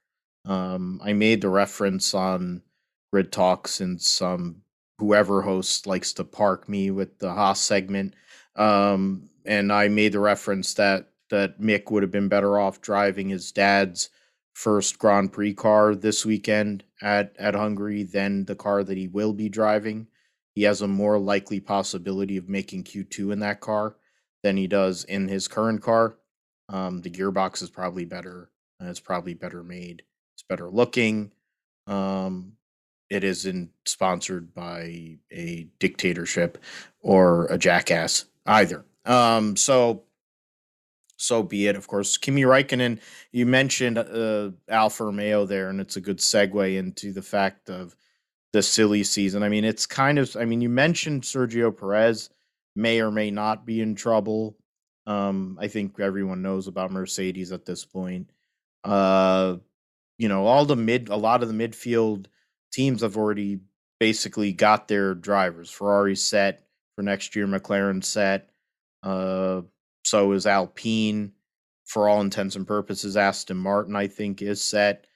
Um, 0.44 1.00
I 1.02 1.14
made 1.14 1.40
the 1.40 1.48
reference 1.48 2.14
on 2.14 2.62
Grid 3.12 3.32
Talks, 3.32 3.80
and 3.80 4.00
some 4.00 4.62
whoever 4.98 5.42
hosts 5.42 5.84
likes 5.84 6.12
to 6.12 6.22
park 6.22 6.68
me 6.68 6.92
with 6.92 7.18
the 7.18 7.34
Haas 7.34 7.60
segment. 7.60 8.14
Um, 8.54 9.28
and 9.44 9.72
I 9.72 9.88
made 9.88 10.12
the 10.12 10.20
reference 10.20 10.74
that 10.74 11.08
that 11.30 11.60
Mick 11.60 11.90
would 11.90 12.04
have 12.04 12.12
been 12.12 12.28
better 12.28 12.56
off 12.56 12.80
driving 12.80 13.30
his 13.30 13.50
dad's 13.50 14.10
first 14.60 14.98
Grand 14.98 15.32
Prix 15.32 15.54
car 15.54 15.94
this 15.94 16.26
weekend 16.26 16.84
at 17.00 17.34
at 17.38 17.54
Hungary 17.54 18.02
than 18.02 18.44
the 18.44 18.54
car 18.54 18.84
that 18.84 18.98
he 18.98 19.08
will 19.08 19.32
be 19.32 19.48
driving. 19.48 20.06
He 20.54 20.64
has 20.64 20.82
a 20.82 20.88
more 20.88 21.18
likely 21.18 21.60
possibility 21.60 22.36
of 22.36 22.48
making 22.48 22.84
Q2 22.84 23.32
in 23.32 23.40
that 23.40 23.60
car 23.60 23.96
than 24.42 24.58
he 24.58 24.66
does 24.66 25.04
in 25.04 25.28
his 25.28 25.48
current 25.48 25.82
car. 25.82 26.16
Um, 26.68 27.00
the 27.00 27.10
gearbox 27.10 27.62
is 27.62 27.70
probably 27.70 28.04
better. 28.04 28.50
it's 28.80 29.00
probably 29.00 29.32
better 29.32 29.62
made. 29.62 30.02
It's 30.34 30.42
better 30.42 30.68
looking. 30.68 31.32
Um, 31.86 32.52
it 33.08 33.24
isn't 33.24 33.70
sponsored 33.86 34.54
by 34.54 35.16
a 35.32 35.68
dictatorship 35.78 36.58
or 37.00 37.46
a 37.46 37.56
jackass 37.56 38.26
either. 38.44 38.84
Um, 39.06 39.56
so 39.56 40.02
so 41.20 41.42
be 41.42 41.66
it. 41.66 41.76
Of 41.76 41.86
course, 41.86 42.16
Kimi 42.16 42.42
Räikkönen. 42.42 42.98
You 43.32 43.46
mentioned 43.46 43.98
uh, 43.98 44.50
Alfa 44.68 45.04
Romeo 45.04 45.44
there, 45.44 45.68
and 45.68 45.80
it's 45.80 45.96
a 45.96 46.00
good 46.00 46.18
segue 46.18 46.76
into 46.76 47.12
the 47.12 47.22
fact 47.22 47.68
of 47.68 47.94
the 48.52 48.62
silly 48.62 49.04
season. 49.04 49.42
I 49.42 49.48
mean, 49.48 49.64
it's 49.64 49.86
kind 49.86 50.18
of. 50.18 50.34
I 50.36 50.44
mean, 50.44 50.60
you 50.60 50.68
mentioned 50.68 51.22
Sergio 51.22 51.76
Perez 51.76 52.30
may 52.74 53.00
or 53.00 53.10
may 53.10 53.30
not 53.30 53.66
be 53.66 53.80
in 53.80 53.94
trouble. 53.94 54.56
Um, 55.06 55.58
I 55.60 55.68
think 55.68 55.98
everyone 56.00 56.42
knows 56.42 56.66
about 56.66 56.92
Mercedes 56.92 57.52
at 57.52 57.66
this 57.66 57.84
point. 57.84 58.30
Uh, 58.84 59.56
you 60.18 60.28
know, 60.28 60.46
all 60.46 60.64
the 60.64 60.76
mid, 60.76 61.08
a 61.08 61.16
lot 61.16 61.42
of 61.42 61.48
the 61.48 61.54
midfield 61.54 62.26
teams 62.72 63.02
have 63.02 63.16
already 63.16 63.60
basically 63.98 64.52
got 64.52 64.88
their 64.88 65.14
drivers. 65.14 65.70
Ferrari 65.70 66.16
set 66.16 66.62
for 66.96 67.02
next 67.02 67.36
year. 67.36 67.46
McLaren 67.46 68.02
set. 68.02 68.50
Uh, 69.02 69.62
so 70.10 70.32
is 70.32 70.46
Alpine. 70.46 71.32
For 71.86 72.08
all 72.08 72.20
intents 72.20 72.54
and 72.54 72.66
purposes, 72.66 73.16
Aston 73.16 73.56
Martin, 73.56 73.96
I 73.96 74.06
think, 74.06 74.42
is 74.42 74.62
set 74.62 75.06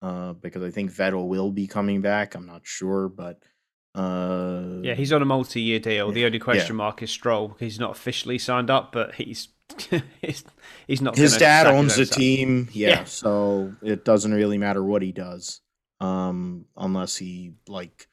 uh, 0.00 0.32
because 0.32 0.62
I 0.62 0.70
think 0.70 0.90
Vettel 0.90 1.28
will 1.28 1.50
be 1.50 1.66
coming 1.66 2.00
back. 2.00 2.34
I'm 2.34 2.46
not 2.46 2.62
sure, 2.64 3.10
but 3.10 3.42
uh, 3.94 4.80
yeah, 4.82 4.94
he's 4.94 5.12
on 5.12 5.20
a 5.20 5.26
multi-year 5.26 5.78
deal. 5.78 6.08
Yeah, 6.08 6.14
the 6.14 6.24
only 6.24 6.38
question 6.38 6.74
yeah. 6.74 6.84
mark 6.84 7.02
is 7.02 7.10
Stroll. 7.10 7.56
He's 7.58 7.78
not 7.78 7.90
officially 7.90 8.38
signed 8.38 8.70
up, 8.70 8.92
but 8.92 9.14
he's 9.14 9.48
he's, 10.22 10.44
he's 10.86 11.02
not. 11.02 11.16
His 11.16 11.36
dad 11.36 11.66
owns 11.66 11.96
the 11.96 12.06
team. 12.06 12.68
Yeah, 12.72 12.88
yeah, 12.88 13.04
so 13.04 13.74
it 13.82 14.04
doesn't 14.04 14.32
really 14.32 14.58
matter 14.58 14.82
what 14.82 15.02
he 15.02 15.12
does, 15.12 15.60
um, 16.00 16.64
unless 16.76 17.16
he 17.16 17.52
like 17.68 18.08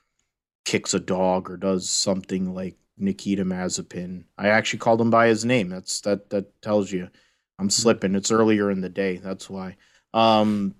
kicks 0.65 0.93
a 0.93 0.99
dog 0.99 1.49
or 1.49 1.57
does 1.57 1.89
something 1.89 2.53
like 2.53 2.77
Nikita 2.99 3.45
Mazepin. 3.45 4.25
I 4.37 4.49
actually 4.49 4.79
called 4.79 5.01
him 5.01 5.09
by 5.09 5.27
his 5.27 5.45
name. 5.45 5.69
That's 5.69 6.01
that 6.01 6.29
that 6.29 6.61
tells 6.61 6.91
you 6.91 7.09
I'm 7.59 7.67
mm-hmm. 7.67 7.69
slipping. 7.69 8.15
It's 8.15 8.31
earlier 8.31 8.71
in 8.71 8.81
the 8.81 8.89
day. 8.89 9.17
That's 9.17 9.49
why. 9.49 9.75
Um, 10.13 10.75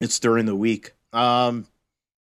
it's 0.00 0.18
during 0.18 0.46
the 0.46 0.56
week. 0.56 0.92
Um, 1.12 1.66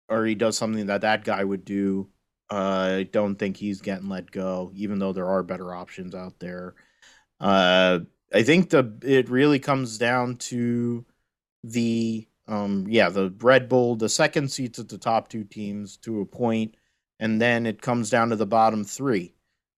or 0.09 0.25
he 0.25 0.35
does 0.35 0.57
something 0.57 0.87
that 0.87 1.01
that 1.01 1.23
guy 1.23 1.43
would 1.43 1.63
do. 1.63 2.09
Uh, 2.51 2.95
I 2.99 3.03
don't 3.03 3.35
think 3.35 3.57
he's 3.57 3.81
getting 3.81 4.09
let 4.09 4.31
go, 4.31 4.71
even 4.73 4.97
though 4.97 5.13
there 5.13 5.27
are 5.27 5.43
better 5.43 5.73
options 5.73 6.15
out 6.15 6.39
there. 6.39 6.73
Uh, 7.39 7.99
I 8.33 8.41
think 8.43 8.71
the 8.71 8.91
it 9.03 9.29
really 9.29 9.59
comes 9.59 9.97
down 9.97 10.37
to 10.37 11.05
the 11.63 12.27
um 12.47 12.85
yeah 12.87 13.09
the 13.09 13.33
Red 13.41 13.69
Bull 13.69 13.95
the 13.95 14.07
second 14.09 14.49
seats 14.49 14.79
at 14.79 14.87
the 14.87 14.97
top 14.97 15.29
two 15.29 15.43
teams 15.43 15.97
to 15.97 16.21
a 16.21 16.25
point, 16.25 16.75
and 17.19 17.41
then 17.41 17.65
it 17.65 17.81
comes 17.81 18.09
down 18.09 18.29
to 18.29 18.35
the 18.35 18.45
bottom 18.45 18.83
three. 18.83 19.33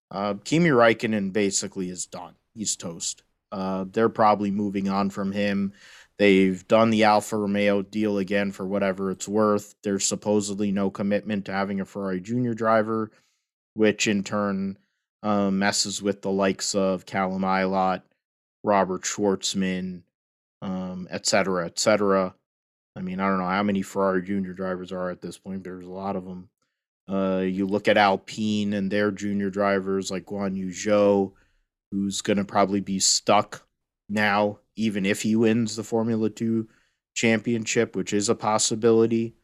Uh, 0.09 0.35
Kimi 0.43 0.69
Räikkönen 0.69 1.31
basically 1.31 1.89
is 1.89 2.05
done. 2.05 2.35
He's 2.53 2.75
toast. 2.75 3.23
Uh, 3.51 3.85
they're 3.91 4.09
probably 4.09 4.51
moving 4.51 4.89
on 4.89 5.09
from 5.09 5.31
him. 5.31 5.73
They've 6.17 6.67
done 6.67 6.91
the 6.91 7.05
Alfa 7.05 7.35
Romeo 7.35 7.81
deal 7.81 8.19
again 8.19 8.51
for 8.51 8.67
whatever 8.67 9.09
it's 9.09 9.27
worth. 9.27 9.73
There's 9.83 10.05
supposedly 10.05 10.71
no 10.71 10.91
commitment 10.91 11.45
to 11.45 11.51
having 11.51 11.81
a 11.81 11.85
Ferrari 11.85 12.21
junior 12.21 12.53
driver, 12.53 13.09
which 13.73 14.07
in 14.07 14.23
turn 14.23 14.77
um, 15.23 15.57
messes 15.57 16.01
with 16.01 16.21
the 16.21 16.29
likes 16.29 16.75
of 16.75 17.07
Callum 17.07 17.41
Ilott, 17.41 18.03
Robert 18.63 19.01
Shwartzman, 19.01 20.03
um, 20.61 21.07
et 21.09 21.25
cetera, 21.25 21.65
et 21.65 21.79
cetera. 21.79 22.35
I 22.95 23.01
mean, 23.01 23.19
I 23.19 23.27
don't 23.27 23.39
know 23.39 23.45
how 23.45 23.63
many 23.63 23.81
Ferrari 23.81 24.21
junior 24.21 24.53
drivers 24.53 24.91
are 24.91 25.09
at 25.09 25.21
this 25.21 25.39
point. 25.39 25.63
There's 25.63 25.85
a 25.85 25.89
lot 25.89 26.15
of 26.15 26.25
them. 26.25 26.49
Uh, 27.11 27.39
you 27.39 27.65
look 27.65 27.87
at 27.87 27.97
Alpine 27.97 28.73
and 28.73 28.89
their 28.89 29.11
junior 29.11 29.49
drivers 29.49 30.09
like 30.09 30.25
Guan 30.25 30.55
Yu 30.55 30.69
Zhou, 30.69 31.33
who's 31.91 32.21
going 32.21 32.37
to 32.37 32.45
probably 32.45 32.79
be 32.79 32.99
stuck 32.99 33.67
now, 34.07 34.59
even 34.75 35.05
if 35.05 35.21
he 35.21 35.35
wins 35.35 35.75
the 35.75 35.83
Formula 35.83 36.29
Two 36.29 36.69
championship, 37.13 37.95
which 37.95 38.13
is 38.13 38.29
a 38.29 38.35
possibility. 38.35 39.35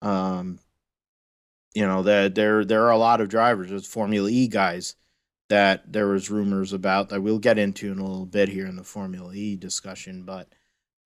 Um, 0.00 0.58
you 1.74 1.86
know, 1.86 2.02
that 2.02 2.34
there 2.34 2.64
there 2.64 2.82
are 2.82 2.90
a 2.90 2.98
lot 2.98 3.20
of 3.20 3.28
drivers, 3.28 3.70
there's 3.70 3.86
Formula 3.86 4.28
E 4.28 4.48
guys 4.48 4.96
that 5.48 5.92
there 5.92 6.08
was 6.08 6.30
rumors 6.30 6.72
about 6.72 7.10
that 7.10 7.20
we'll 7.20 7.38
get 7.38 7.58
into 7.58 7.92
in 7.92 7.98
a 7.98 8.04
little 8.04 8.26
bit 8.26 8.48
here 8.48 8.66
in 8.66 8.74
the 8.74 8.82
Formula 8.82 9.32
E 9.34 9.54
discussion, 9.54 10.24
but 10.24 10.48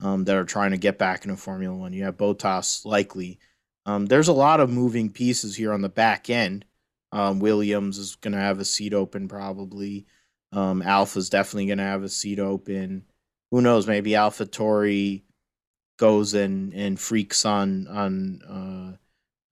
um, 0.01 0.25
that 0.25 0.37
are 0.37 0.45
trying 0.45 0.71
to 0.71 0.77
get 0.77 0.99
back 0.99 1.25
into 1.25 1.37
Formula 1.37 1.75
One. 1.75 1.93
You 1.93 2.05
have 2.05 2.17
Bottas 2.17 2.85
likely. 2.85 3.39
Um, 3.87 4.07
there's 4.07 4.29
a 4.29 4.33
lot 4.33 4.61
of 4.61 4.69
moving 4.69 5.11
pieces 5.11 5.57
here 5.57 5.73
on 5.73 5.81
the 5.81 5.89
back 5.89 6.29
end. 6.29 6.65
Um, 7.13 7.39
Williams 7.39 7.99
is 7.99 8.17
going 8.17 8.35
to 8.35 8.41
have 8.41 8.59
a 8.59 8.65
seat 8.65 8.93
open 8.93 9.29
probably. 9.29 10.07
Um, 10.53 10.83
Alfa's 10.83 11.31
definitely 11.31 11.67
going 11.67 11.79
to 11.79 11.85
have 11.85 12.03
a 12.03 12.09
seat 12.09 12.41
open. 12.41 13.05
Who 13.51 13.63
knows? 13.63 13.87
Maybe 13.87 14.11
AlphaTauri 14.11 15.23
goes 15.99 16.35
and 16.35 16.75
and 16.75 17.01
freaks 17.01 17.45
on 17.45 17.87
on 17.87 18.99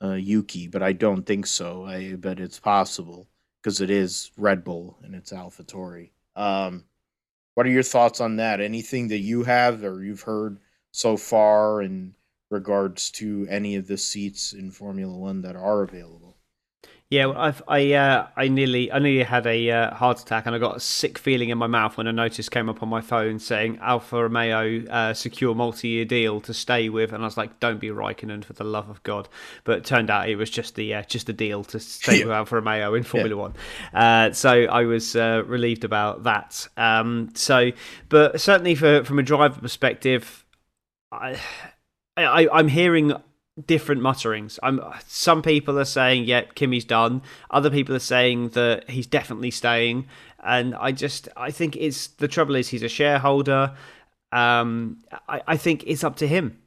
uh, 0.02 0.04
uh, 0.04 0.14
Yuki, 0.14 0.66
but 0.68 0.82
I 0.82 0.92
don't 0.92 1.24
think 1.24 1.46
so. 1.46 1.84
I 1.86 2.16
but 2.16 2.40
it's 2.40 2.58
possible 2.58 3.28
because 3.62 3.80
it 3.80 3.88
is 3.90 4.32
Red 4.36 4.64
Bull 4.64 4.98
and 5.02 5.14
it's 5.14 5.32
AlphaTauri. 5.32 6.10
Um, 6.36 6.84
what 7.54 7.66
are 7.66 7.70
your 7.70 7.84
thoughts 7.84 8.20
on 8.20 8.36
that? 8.36 8.60
Anything 8.60 9.08
that 9.08 9.18
you 9.18 9.44
have 9.44 9.84
or 9.84 10.02
you've 10.02 10.22
heard 10.22 10.58
so 10.90 11.16
far 11.16 11.80
in 11.80 12.14
regards 12.54 13.10
to 13.10 13.46
any 13.50 13.76
of 13.76 13.86
the 13.86 13.98
seats 13.98 14.52
in 14.52 14.70
Formula 14.70 15.14
One 15.14 15.42
that 15.42 15.56
are 15.56 15.82
available? 15.82 16.34
Yeah, 17.10 17.28
I've, 17.36 17.62
I 17.68 17.92
uh, 17.92 18.26
I 18.34 18.48
nearly 18.48 18.90
I 18.90 18.98
nearly 18.98 19.22
had 19.22 19.46
a 19.46 19.70
uh, 19.70 19.94
heart 19.94 20.20
attack 20.20 20.46
and 20.46 20.54
I 20.54 20.58
got 20.58 20.78
a 20.78 20.80
sick 20.80 21.18
feeling 21.18 21.50
in 21.50 21.58
my 21.58 21.66
mouth 21.66 21.96
when 21.96 22.06
a 22.06 22.12
notice 22.12 22.48
came 22.48 22.68
up 22.68 22.82
on 22.82 22.88
my 22.88 23.02
phone 23.02 23.38
saying 23.38 23.78
Alfa 23.82 24.22
Romeo 24.22 24.84
uh, 24.86 25.12
secure 25.12 25.54
multi-year 25.54 26.06
deal 26.06 26.40
to 26.40 26.54
stay 26.54 26.88
with, 26.88 27.12
and 27.12 27.22
I 27.22 27.26
was 27.26 27.36
like, 27.36 27.60
"Don't 27.60 27.78
be 27.78 27.88
Raikkonen 27.88 28.42
for 28.42 28.54
the 28.54 28.64
love 28.64 28.88
of 28.88 29.02
God!" 29.02 29.28
But 29.64 29.78
it 29.78 29.84
turned 29.84 30.10
out 30.10 30.30
it 30.30 30.36
was 30.36 30.48
just 30.48 30.76
the 30.76 30.94
uh, 30.94 31.02
just 31.02 31.28
a 31.28 31.34
deal 31.34 31.62
to 31.64 31.78
stay 31.78 32.18
yeah. 32.18 32.24
with 32.24 32.32
Alfa 32.32 32.56
Romeo 32.56 32.94
in 32.94 33.02
Formula 33.04 33.36
yeah. 33.36 33.42
One. 33.42 33.54
Uh, 33.92 34.32
so 34.32 34.64
I 34.64 34.84
was 34.84 35.14
uh, 35.14 35.44
relieved 35.46 35.84
about 35.84 36.22
that. 36.22 36.66
Um, 36.78 37.30
so, 37.34 37.70
but 38.08 38.40
certainly 38.40 38.74
for 38.74 39.04
from 39.04 39.18
a 39.18 39.22
driver 39.22 39.60
perspective, 39.60 40.44
I, 41.12 41.38
I 42.16 42.48
I'm 42.52 42.68
hearing 42.68 43.12
different 43.66 44.02
mutterings. 44.02 44.58
I'm 44.62 44.80
some 45.06 45.42
people 45.42 45.78
are 45.78 45.84
saying, 45.84 46.24
yeah, 46.24 46.42
Kimi's 46.42 46.84
done. 46.84 47.22
Other 47.50 47.70
people 47.70 47.94
are 47.94 48.00
saying 48.00 48.50
that 48.50 48.90
he's 48.90 49.06
definitely 49.06 49.50
staying. 49.50 50.06
And 50.42 50.74
I 50.74 50.92
just 50.92 51.28
I 51.36 51.50
think 51.50 51.76
it's 51.76 52.08
the 52.08 52.28
trouble 52.28 52.56
is 52.56 52.68
he's 52.68 52.82
a 52.82 52.88
shareholder. 52.88 53.74
Um 54.32 54.98
I, 55.28 55.42
I 55.46 55.56
think 55.56 55.84
it's 55.86 56.04
up 56.04 56.16
to 56.16 56.26
him. 56.26 56.58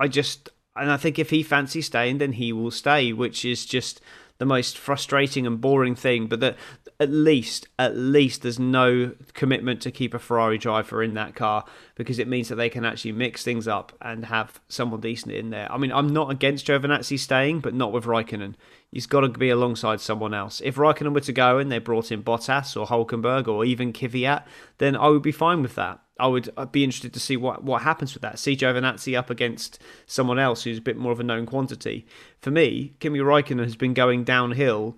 I 0.00 0.08
just 0.08 0.50
and 0.76 0.90
I 0.90 0.96
think 0.96 1.18
if 1.18 1.30
he 1.30 1.42
fancies 1.42 1.86
staying, 1.86 2.18
then 2.18 2.32
he 2.32 2.52
will 2.52 2.70
stay, 2.70 3.12
which 3.12 3.44
is 3.44 3.64
just 3.64 4.00
the 4.38 4.44
most 4.44 4.76
frustrating 4.76 5.46
and 5.46 5.60
boring 5.60 5.94
thing. 5.94 6.26
But 6.26 6.40
that 6.40 6.56
at 6.98 7.10
least, 7.10 7.68
at 7.78 7.96
least 7.96 8.42
there's 8.42 8.58
no 8.58 9.12
commitment 9.34 9.82
to 9.82 9.90
keep 9.90 10.14
a 10.14 10.18
Ferrari 10.18 10.56
driver 10.56 11.02
in 11.02 11.14
that 11.14 11.34
car 11.34 11.64
because 11.94 12.18
it 12.18 12.26
means 12.26 12.48
that 12.48 12.54
they 12.54 12.70
can 12.70 12.84
actually 12.84 13.12
mix 13.12 13.42
things 13.42 13.68
up 13.68 13.92
and 14.00 14.26
have 14.26 14.60
someone 14.68 15.00
decent 15.00 15.32
in 15.32 15.50
there. 15.50 15.70
I 15.70 15.76
mean, 15.76 15.92
I'm 15.92 16.08
not 16.08 16.30
against 16.30 16.66
Giovinazzi 16.66 17.18
staying, 17.18 17.60
but 17.60 17.74
not 17.74 17.92
with 17.92 18.04
Raikkonen. 18.04 18.54
He's 18.90 19.06
got 19.06 19.20
to 19.20 19.28
be 19.28 19.50
alongside 19.50 20.00
someone 20.00 20.32
else. 20.32 20.62
If 20.64 20.76
Raikkonen 20.76 21.12
were 21.12 21.20
to 21.20 21.32
go 21.32 21.58
and 21.58 21.70
they 21.70 21.78
brought 21.78 22.10
in 22.10 22.22
Bottas 22.22 22.76
or 22.80 22.86
Hulkenberg 22.86 23.46
or 23.46 23.64
even 23.64 23.92
Kvyat, 23.92 24.44
then 24.78 24.96
I 24.96 25.08
would 25.08 25.22
be 25.22 25.32
fine 25.32 25.60
with 25.60 25.74
that. 25.74 26.00
I 26.18 26.28
would 26.28 26.48
be 26.72 26.82
interested 26.82 27.12
to 27.12 27.20
see 27.20 27.36
what, 27.36 27.62
what 27.62 27.82
happens 27.82 28.14
with 28.14 28.22
that. 28.22 28.38
See 28.38 28.56
Giovinazzi 28.56 29.18
up 29.18 29.28
against 29.28 29.78
someone 30.06 30.38
else 30.38 30.62
who's 30.62 30.78
a 30.78 30.82
bit 30.82 30.96
more 30.96 31.12
of 31.12 31.20
a 31.20 31.24
known 31.24 31.44
quantity. 31.44 32.06
For 32.40 32.50
me, 32.50 32.94
Kimi 33.00 33.18
Raikkonen 33.18 33.64
has 33.64 33.76
been 33.76 33.92
going 33.92 34.24
downhill 34.24 34.96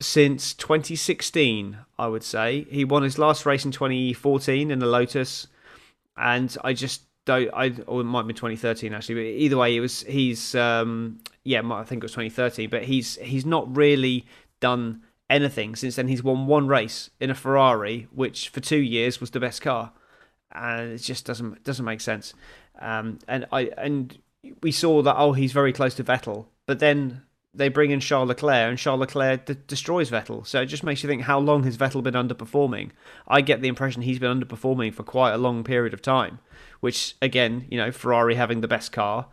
since 0.00 0.54
2016, 0.54 1.78
I 1.98 2.06
would 2.06 2.22
say. 2.22 2.66
He 2.70 2.84
won 2.84 3.02
his 3.02 3.18
last 3.18 3.44
race 3.44 3.64
in 3.64 3.70
2014 3.70 4.70
in 4.70 4.78
the 4.78 4.86
Lotus, 4.86 5.46
and 6.16 6.56
I 6.64 6.72
just 6.72 7.02
don't. 7.26 7.50
I 7.52 7.72
or 7.86 8.00
it 8.00 8.04
might 8.04 8.26
be 8.26 8.34
2013 8.34 8.94
actually, 8.94 9.14
but 9.14 9.20
either 9.20 9.56
way, 9.56 9.76
it 9.76 9.80
was 9.80 10.02
he's 10.02 10.54
um 10.54 11.20
yeah, 11.44 11.60
I 11.72 11.84
think 11.84 12.02
it 12.02 12.04
was 12.04 12.12
2013, 12.12 12.70
but 12.70 12.84
he's 12.84 13.16
he's 13.16 13.44
not 13.44 13.76
really 13.76 14.26
done 14.60 15.02
anything 15.28 15.76
since 15.76 15.96
then. 15.96 16.08
He's 16.08 16.22
won 16.22 16.46
one 16.46 16.66
race 16.66 17.10
in 17.20 17.30
a 17.30 17.34
Ferrari, 17.34 18.08
which 18.12 18.48
for 18.48 18.60
two 18.60 18.80
years 18.80 19.20
was 19.20 19.30
the 19.30 19.40
best 19.40 19.62
car, 19.62 19.92
and 20.52 20.92
it 20.92 20.98
just 20.98 21.26
doesn't 21.26 21.62
doesn't 21.62 21.84
make 21.84 22.00
sense. 22.00 22.32
Um, 22.78 23.18
and 23.28 23.46
I 23.52 23.70
and 23.76 24.18
we 24.62 24.72
saw 24.72 25.02
that 25.02 25.16
oh 25.16 25.32
he's 25.32 25.52
very 25.52 25.72
close 25.72 25.94
to 25.96 26.04
Vettel, 26.04 26.46
but 26.66 26.78
then 26.78 27.22
they 27.52 27.68
bring 27.68 27.90
in 27.90 28.00
Charles 28.00 28.28
Leclerc, 28.28 28.68
and 28.68 28.78
Charles 28.78 29.00
Leclerc 29.00 29.46
d- 29.46 29.56
destroys 29.66 30.10
Vettel. 30.10 30.46
So 30.46 30.62
it 30.62 30.66
just 30.66 30.84
makes 30.84 31.02
you 31.02 31.08
think 31.08 31.22
how 31.22 31.38
long 31.38 31.64
has 31.64 31.76
Vettel 31.76 32.02
been 32.02 32.14
underperforming? 32.14 32.90
I 33.26 33.40
get 33.40 33.60
the 33.60 33.68
impression 33.68 34.02
he's 34.02 34.18
been 34.18 34.40
underperforming 34.40 34.94
for 34.94 35.02
quite 35.02 35.32
a 35.32 35.38
long 35.38 35.64
period 35.64 35.92
of 35.92 36.02
time, 36.02 36.38
which, 36.80 37.16
again, 37.20 37.66
you 37.68 37.76
know, 37.76 37.90
Ferrari 37.90 38.36
having 38.36 38.60
the 38.60 38.68
best 38.68 38.92
car 38.92 39.26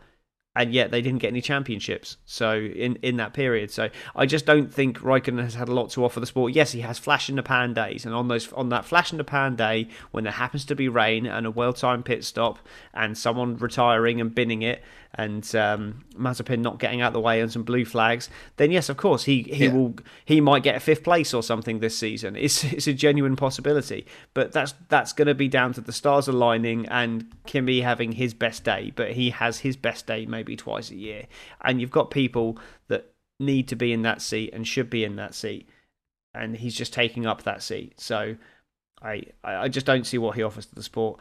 and 0.58 0.74
yet 0.74 0.90
they 0.90 1.00
didn't 1.00 1.20
get 1.20 1.28
any 1.28 1.40
championships. 1.40 2.16
So 2.26 2.56
in 2.58 2.96
in 2.96 3.16
that 3.18 3.32
period, 3.32 3.70
so 3.70 3.90
I 4.16 4.26
just 4.26 4.44
don't 4.44 4.74
think 4.74 4.98
Raikkonen 4.98 5.42
has 5.42 5.54
had 5.54 5.68
a 5.68 5.72
lot 5.72 5.90
to 5.90 6.04
offer 6.04 6.18
the 6.18 6.26
sport. 6.26 6.52
Yes, 6.52 6.72
he 6.72 6.80
has 6.80 6.98
flash 6.98 7.28
in 7.28 7.36
the 7.36 7.44
pan 7.44 7.74
days, 7.74 8.04
and 8.04 8.12
on 8.12 8.26
those 8.26 8.52
on 8.52 8.68
that 8.70 8.84
flash 8.84 9.12
in 9.12 9.18
the 9.18 9.24
pan 9.24 9.54
day 9.54 9.88
when 10.10 10.24
there 10.24 10.32
happens 10.32 10.64
to 10.66 10.74
be 10.74 10.88
rain 10.88 11.26
and 11.26 11.46
a 11.46 11.50
well 11.52 11.72
timed 11.72 12.04
pit 12.04 12.24
stop 12.24 12.58
and 12.92 13.16
someone 13.16 13.56
retiring 13.56 14.20
and 14.20 14.34
binning 14.34 14.62
it, 14.62 14.82
and 15.14 15.54
um, 15.56 16.04
Mazepin 16.14 16.60
not 16.60 16.78
getting 16.78 17.00
out 17.00 17.08
of 17.08 17.12
the 17.14 17.20
way 17.20 17.40
and 17.40 17.50
some 17.50 17.62
blue 17.62 17.84
flags, 17.84 18.28
then 18.56 18.70
yes, 18.70 18.88
of 18.88 18.96
course 18.96 19.24
he 19.24 19.42
he 19.42 19.64
yeah. 19.64 19.72
will 19.72 19.94
he 20.24 20.40
might 20.40 20.62
get 20.62 20.76
a 20.76 20.80
fifth 20.80 21.02
place 21.02 21.32
or 21.32 21.42
something 21.42 21.80
this 21.80 21.96
season. 21.96 22.36
It's 22.36 22.64
it's 22.64 22.86
a 22.86 22.92
genuine 22.92 23.36
possibility, 23.36 24.06
but 24.34 24.52
that's 24.52 24.74
that's 24.88 25.12
going 25.12 25.28
to 25.28 25.34
be 25.34 25.48
down 25.48 25.72
to 25.74 25.80
the 25.80 25.92
stars 25.92 26.28
aligning 26.28 26.86
and 26.86 27.32
Kimi 27.46 27.80
having 27.80 28.12
his 28.12 28.34
best 28.34 28.64
day. 28.64 28.92
But 28.94 29.12
he 29.12 29.30
has 29.30 29.58
his 29.60 29.76
best 29.76 30.06
day 30.06 30.26
maybe 30.26 30.56
twice 30.56 30.90
a 30.90 30.96
year, 30.96 31.26
and 31.62 31.80
you've 31.80 31.90
got 31.90 32.10
people 32.10 32.58
that 32.88 33.12
need 33.40 33.68
to 33.68 33.76
be 33.76 33.92
in 33.92 34.02
that 34.02 34.20
seat 34.20 34.52
and 34.52 34.66
should 34.66 34.90
be 34.90 35.04
in 35.04 35.16
that 35.16 35.34
seat, 35.34 35.68
and 36.34 36.56
he's 36.56 36.74
just 36.74 36.92
taking 36.92 37.26
up 37.26 37.42
that 37.44 37.62
seat. 37.62 38.00
So. 38.00 38.36
I, 39.00 39.22
I 39.44 39.68
just 39.68 39.86
don't 39.86 40.04
see 40.04 40.18
what 40.18 40.34
he 40.34 40.42
offers 40.42 40.66
to 40.66 40.74
the 40.74 40.82
sport 40.82 41.20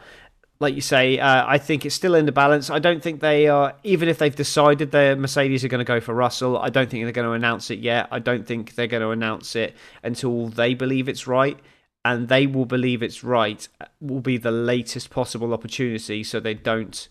like 0.60 0.76
you 0.76 0.82
say, 0.82 1.20
uh, 1.20 1.46
I 1.48 1.58
think 1.58 1.86
it's 1.86 1.96
still 1.96 2.16
in 2.16 2.26
the 2.26 2.32
balance. 2.32 2.70
I 2.70 2.80
don't 2.80 3.02
think 3.02 3.20
they 3.20 3.48
are, 3.48 3.76
even 3.84 4.10
if 4.10 4.18
they've 4.18 4.36
decided 4.36 4.92
their 4.92 5.16
Mercedes 5.16 5.64
are 5.64 5.68
going 5.68 5.80
to 5.80 5.86
go 5.86 6.00
for 6.00 6.14
Russell, 6.14 6.58
I 6.58 6.70
don't 6.70 6.90
think 6.90 7.04
they're 7.04 7.12
going 7.12 7.28
to 7.28 7.34
announce 7.34 7.70
it 7.70 7.80
yet. 7.80 8.08
I 8.12 8.20
don't 8.20 8.46
think 8.46 8.76
they're 8.76 8.88
going 8.88 9.04
to 9.04 9.12
announce 9.12 9.56
it 9.56 9.76
until 10.04 10.48
they 10.48 10.74
believe 10.74 11.08
it's 11.08 11.28
right. 11.28 11.60
And 12.04 12.30
they 12.30 12.48
will 12.48 12.66
believe 12.66 13.04
it's 13.04 13.24
right, 13.24 13.68
will 14.00 14.22
be 14.22 14.38
the 14.38 14.52
latest 14.52 15.10
possible 15.10 15.54
opportunity 15.54 16.24
so 16.24 16.40
they 16.40 16.54
don't. 16.54 17.08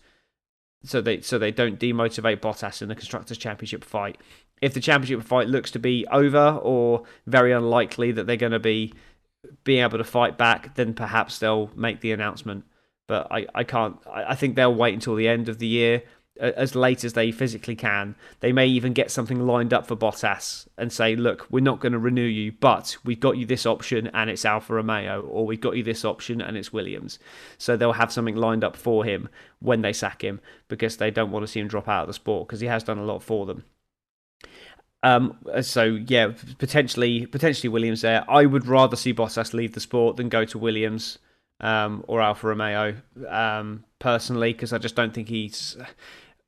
So 0.83 1.01
they 1.01 1.21
so 1.21 1.37
they 1.37 1.51
don't 1.51 1.79
demotivate 1.79 2.39
Bottas 2.39 2.81
in 2.81 2.87
the 2.87 2.95
constructors' 2.95 3.37
championship 3.37 3.83
fight, 3.83 4.17
if 4.61 4.73
the 4.73 4.79
championship 4.79 5.25
fight 5.25 5.47
looks 5.47 5.71
to 5.71 5.79
be 5.79 6.05
over 6.11 6.59
or 6.61 7.03
very 7.25 7.51
unlikely 7.51 8.11
that 8.11 8.25
they're 8.25 8.37
going 8.37 8.51
to 8.51 8.59
be 8.59 8.93
being 9.63 9.83
able 9.83 9.97
to 9.97 10.03
fight 10.03 10.37
back, 10.37 10.75
then 10.75 10.93
perhaps 10.93 11.39
they'll 11.39 11.69
make 11.75 12.01
the 12.01 12.11
announcement. 12.11 12.65
But 13.07 13.31
I, 13.31 13.47
I 13.55 13.63
can't. 13.63 13.97
I 14.11 14.35
think 14.35 14.55
they'll 14.55 14.73
wait 14.73 14.93
until 14.93 15.15
the 15.15 15.27
end 15.29 15.47
of 15.47 15.59
the 15.59 15.67
year, 15.67 16.03
as 16.39 16.75
late 16.75 17.03
as 17.03 17.13
they 17.13 17.31
physically 17.31 17.75
can. 17.75 18.15
They 18.41 18.51
may 18.51 18.67
even 18.67 18.93
get 18.93 19.11
something 19.11 19.45
lined 19.47 19.73
up 19.73 19.87
for 19.87 19.95
Bottas 19.95 20.67
and 20.77 20.91
say, 20.91 21.15
"Look, 21.15 21.47
we're 21.49 21.61
not 21.61 21.79
going 21.79 21.93
to 21.93 21.99
renew 21.99 22.21
you, 22.21 22.51
but 22.51 22.97
we've 23.03 23.19
got 23.19 23.37
you 23.37 23.45
this 23.45 23.65
option, 23.65 24.07
and 24.13 24.29
it's 24.29 24.45
Alfa 24.45 24.73
Romeo, 24.73 25.21
or 25.21 25.45
we've 25.45 25.61
got 25.61 25.77
you 25.77 25.83
this 25.83 26.05
option, 26.05 26.41
and 26.41 26.57
it's 26.57 26.73
Williams." 26.73 27.17
So 27.57 27.77
they'll 27.77 27.93
have 27.93 28.11
something 28.11 28.35
lined 28.35 28.63
up 28.63 28.75
for 28.75 29.05
him 29.05 29.29
when 29.59 29.81
they 29.81 29.93
sack 29.93 30.21
him 30.21 30.41
because 30.67 30.97
they 30.97 31.11
don't 31.11 31.31
want 31.31 31.43
to 31.43 31.47
see 31.47 31.59
him 31.59 31.67
drop 31.67 31.87
out 31.87 32.01
of 32.01 32.07
the 32.07 32.13
sport 32.13 32.47
because 32.47 32.59
he 32.59 32.67
has 32.67 32.83
done 32.83 32.97
a 32.97 33.05
lot 33.05 33.23
for 33.23 33.45
them. 33.45 33.63
Um, 35.03 35.37
so 35.61 35.83
yeah, 35.85 36.33
potentially 36.57 37.25
potentially 37.25 37.69
Williams 37.69 38.01
there. 38.01 38.29
I 38.29 38.45
would 38.45 38.67
rather 38.67 38.95
see 38.95 39.13
Bottas 39.13 39.53
leave 39.53 39.73
the 39.73 39.79
sport 39.79 40.17
than 40.17 40.27
go 40.27 40.43
to 40.45 40.57
Williams 40.57 41.19
um, 41.59 42.03
or 42.07 42.21
Alfa 42.21 42.47
Romeo 42.47 42.95
um, 43.27 43.83
personally, 43.99 44.53
because 44.53 44.73
I 44.73 44.77
just 44.77 44.95
don't 44.95 45.13
think 45.13 45.29
he's 45.29 45.77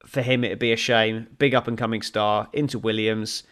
for 0.06 0.22
him. 0.22 0.44
It'd 0.44 0.60
be 0.60 0.72
a 0.72 0.78
shame. 0.78 1.28
Big 1.38 1.56
up 1.56 1.68
and 1.68 1.78
coming 1.78 2.02
star 2.02 2.50
into 2.54 2.80
Williams, 2.80 3.44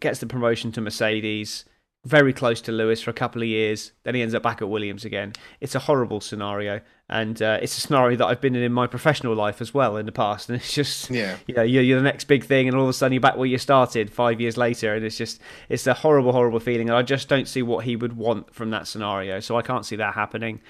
gets 0.00 0.20
the 0.20 0.26
promotion 0.26 0.72
to 0.72 0.80
Mercedes 0.80 1.64
very 2.06 2.32
close 2.32 2.60
to 2.60 2.70
Lewis 2.70 3.02
for 3.02 3.10
a 3.10 3.14
couple 3.14 3.42
of 3.42 3.48
years. 3.48 3.90
Then 4.04 4.14
he 4.14 4.22
ends 4.22 4.32
up 4.32 4.42
back 4.42 4.62
at 4.62 4.68
Williams 4.68 5.04
again. 5.04 5.32
It's 5.60 5.74
a 5.74 5.80
horrible 5.80 6.20
scenario, 6.20 6.80
and 7.10 7.42
uh, 7.42 7.58
it's 7.60 7.76
a 7.76 7.80
scenario 7.80 8.16
that 8.18 8.26
I've 8.26 8.40
been 8.40 8.54
in 8.54 8.62
in 8.62 8.72
my 8.72 8.86
professional 8.86 9.34
life 9.34 9.60
as 9.60 9.74
well 9.74 9.96
in 9.96 10.06
the 10.06 10.12
past. 10.12 10.48
And 10.56 10.56
it's 10.56 10.72
just, 10.72 11.10
yeah, 11.10 11.36
you 11.48 11.54
know, 11.54 11.62
you're, 11.62 11.82
you're 11.82 11.98
the 11.98 12.04
next 12.04 12.24
big 12.24 12.44
thing, 12.44 12.68
and 12.68 12.76
all 12.76 12.84
of 12.84 12.88
a 12.88 12.92
sudden 12.92 13.12
you're 13.12 13.20
back 13.20 13.36
where 13.36 13.46
you 13.46 13.58
started 13.58 14.12
five 14.12 14.40
years 14.40 14.56
later, 14.56 14.94
and 14.94 15.04
it's 15.04 15.16
just, 15.16 15.40
it's 15.68 15.86
a 15.88 15.94
horrible, 15.94 16.30
horrible 16.30 16.60
feeling. 16.60 16.88
And 16.88 16.96
I 16.96 17.02
just 17.02 17.28
don't 17.28 17.48
see 17.48 17.62
what 17.62 17.84
he 17.84 17.96
would 17.96 18.16
want 18.16 18.54
from 18.54 18.70
that 18.70 18.86
scenario. 18.86 19.40
So 19.40 19.58
I 19.58 19.62
can't 19.62 19.84
see 19.84 19.96
that 19.96 20.14
happening. 20.14 20.60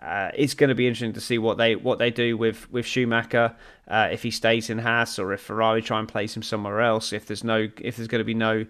Uh, 0.00 0.30
it's 0.34 0.54
going 0.54 0.68
to 0.68 0.74
be 0.74 0.86
interesting 0.86 1.12
to 1.14 1.20
see 1.20 1.38
what 1.38 1.58
they 1.58 1.74
what 1.74 1.98
they 1.98 2.10
do 2.10 2.36
with 2.36 2.70
with 2.70 2.84
Schumacher 2.84 3.54
uh, 3.88 4.08
if 4.12 4.22
he 4.22 4.30
stays 4.30 4.68
in 4.68 4.78
Haas 4.78 5.18
or 5.18 5.32
if 5.32 5.40
Ferrari 5.40 5.80
try 5.82 5.98
and 5.98 6.08
place 6.08 6.36
him 6.36 6.42
somewhere 6.42 6.80
else. 6.80 7.12
If 7.12 7.26
there's 7.26 7.44
no 7.44 7.68
if 7.80 7.96
there's 7.96 8.08
going 8.08 8.20
to 8.20 8.24
be 8.24 8.34
no 8.34 8.66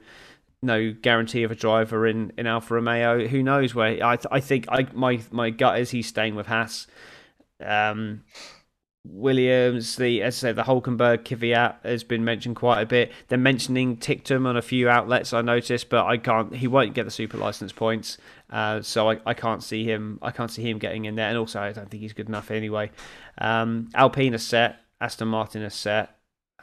no 0.67 0.93
guarantee 0.93 1.43
of 1.45 1.51
a 1.51 1.55
driver 1.55 2.07
in, 2.07 2.33
in 2.37 2.47
Alfa 2.47 2.75
Romeo. 2.75 3.27
Who 3.27 3.43
knows 3.43 3.75
where? 3.75 4.05
I 4.05 4.19
I 4.31 4.41
think 4.41 4.67
I 4.69 4.87
my 4.93 5.21
my 5.31 5.51
gut 5.51 5.81
is 5.81 5.91
he's 5.91 6.07
staying 6.07 6.35
with 6.35 6.47
Haas. 6.47 6.87
Um, 7.65 8.25
Williams, 9.09 9.97
the 9.97 10.23
as 10.23 10.37
I 10.37 10.49
say, 10.49 10.53
the 10.53 10.65
Hulkenberg 10.65 11.25
Kvyat 11.25 11.85
has 11.85 12.05
been 12.05 12.25
mentioned 12.25 12.57
quite 12.57 12.81
a 12.81 12.87
bit. 12.87 13.13
They're 13.29 13.39
mentioning 13.39 13.97
Ticktum 13.97 14.47
on 14.47 14.57
a 14.57 14.63
few 14.63 14.89
outlets 14.89 15.33
I 15.33 15.43
noticed, 15.43 15.89
but 15.89 16.07
I 16.07 16.17
can't. 16.19 16.55
He 16.55 16.67
won't 16.67 16.95
get 16.95 17.05
the 17.05 17.11
super 17.11 17.39
license 17.39 17.73
points, 17.73 18.19
uh, 18.51 18.83
so 18.83 19.11
I, 19.11 19.21
I 19.25 19.35
can't 19.35 19.63
see 19.63 19.85
him. 19.85 20.19
I 20.23 20.31
can't 20.31 20.51
see 20.51 20.69
him 20.69 20.79
getting 20.79 21.05
in 21.05 21.15
there. 21.15 21.29
And 21.29 21.39
also, 21.39 21.61
I 21.61 21.73
don't 21.73 21.91
think 21.91 22.03
he's 22.03 22.13
good 22.13 22.29
enough 22.29 22.51
anyway. 22.51 22.91
Um, 23.39 23.89
Alpine 23.95 24.35
is 24.35 24.47
set. 24.47 24.81
Aston 25.01 25.29
Martin 25.29 25.63
is 25.63 25.75
set 25.75 26.16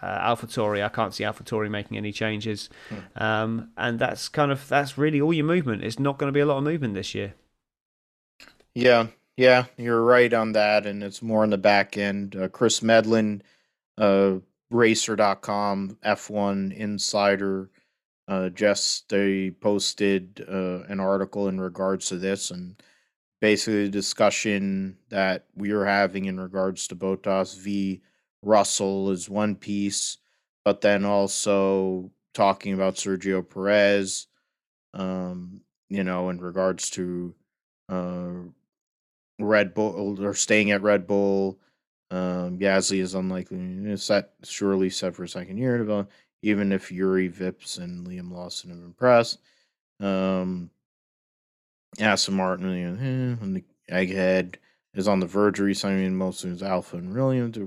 uh, 0.04 0.36
AlphaTauri. 0.36 0.84
I 0.84 0.90
can't 0.90 1.14
see 1.14 1.24
AlphaTauri 1.24 1.70
making 1.70 1.98
any 1.98 2.12
changes, 2.12 2.70
hmm. 2.90 3.24
um, 3.24 3.70
and 3.78 4.00
that's 4.00 4.28
kind 4.28 4.52
of 4.52 4.68
that's 4.68 4.98
really 4.98 5.22
all 5.22 5.34
your 5.34 5.46
movement. 5.46 5.84
It's 5.84 6.00
not 6.00 6.18
going 6.18 6.28
to 6.28 6.34
be 6.34 6.42
a 6.42 6.46
lot 6.46 6.58
of 6.58 6.64
movement 6.64 6.94
this 6.94 7.16
year. 7.16 7.34
Yeah, 8.76 9.08
yeah, 9.38 9.66
you're 9.78 10.04
right 10.04 10.34
on 10.34 10.52
that, 10.54 10.86
and 10.86 11.04
it's 11.04 11.22
more 11.22 11.44
on 11.44 11.50
the 11.50 11.58
back 11.58 11.98
end. 11.98 12.36
Uh, 12.36 12.50
Chris 12.50 12.82
Medland, 12.82 13.42
uh, 13.98 14.36
Racer.com, 14.70 15.98
F1 16.06 16.76
Insider, 16.76 17.70
uh, 18.28 18.50
just 18.50 19.10
they 19.10 19.52
posted 19.52 20.46
uh, 20.50 20.84
an 20.92 21.00
article 21.00 21.48
in 21.48 21.62
regards 21.62 22.08
to 22.08 22.18
this, 22.18 22.52
and 22.52 22.82
basically 23.40 23.84
the 23.84 23.90
discussion 23.90 24.98
that 25.10 25.46
we 25.56 25.72
are 25.72 25.86
having 25.86 26.26
in 26.26 26.40
regards 26.40 26.88
to 26.88 26.96
Bottas 26.96 27.58
v 27.58 28.02
Russell 28.44 29.12
is 29.12 29.30
one 29.30 29.56
piece, 29.56 30.18
but 30.66 30.82
then 30.82 31.06
also 31.06 32.12
talking 32.34 32.74
about 32.74 32.96
Sergio 32.96 33.48
Perez, 33.48 34.28
um, 34.94 35.62
you 35.90 36.04
know, 36.04 36.30
in 36.30 36.40
regards 36.40 36.90
to 36.92 37.34
uh, 37.90 38.32
Red 39.40 39.74
Bull 39.74 40.24
or 40.24 40.34
staying 40.34 40.72
at 40.72 40.82
Red 40.82 41.08
Bull. 41.08 41.60
Um, 42.12 42.60
Gasly 42.60 43.00
is 43.00 43.16
unlikely 43.16 43.98
set 43.98 44.34
surely 44.44 44.92
set 44.92 45.16
for 45.16 45.24
a 45.24 45.28
second 45.28 45.58
year 45.58 46.06
even 46.44 46.72
if 46.72 46.90
Jüri 46.90 47.34
Vips 47.34 47.80
and 47.80 48.06
Liam 48.06 48.32
Lawson 48.32 48.70
have 48.70 48.80
impressed. 48.80 49.40
Um, 50.00 50.70
Aston 52.00 52.36
Martin 52.36 52.70
eh, 52.70 53.44
and 53.44 53.56
the 53.56 53.64
egghead 53.90 54.56
is 54.94 55.08
on 55.08 55.20
the 55.20 55.26
verge 55.26 55.60
of 55.60 55.66
resigning 55.66 56.16
most 56.16 56.44
of 56.44 56.52
his 56.52 56.62
Alfa 56.62 56.98
and 56.98 57.14
Williams 57.14 57.58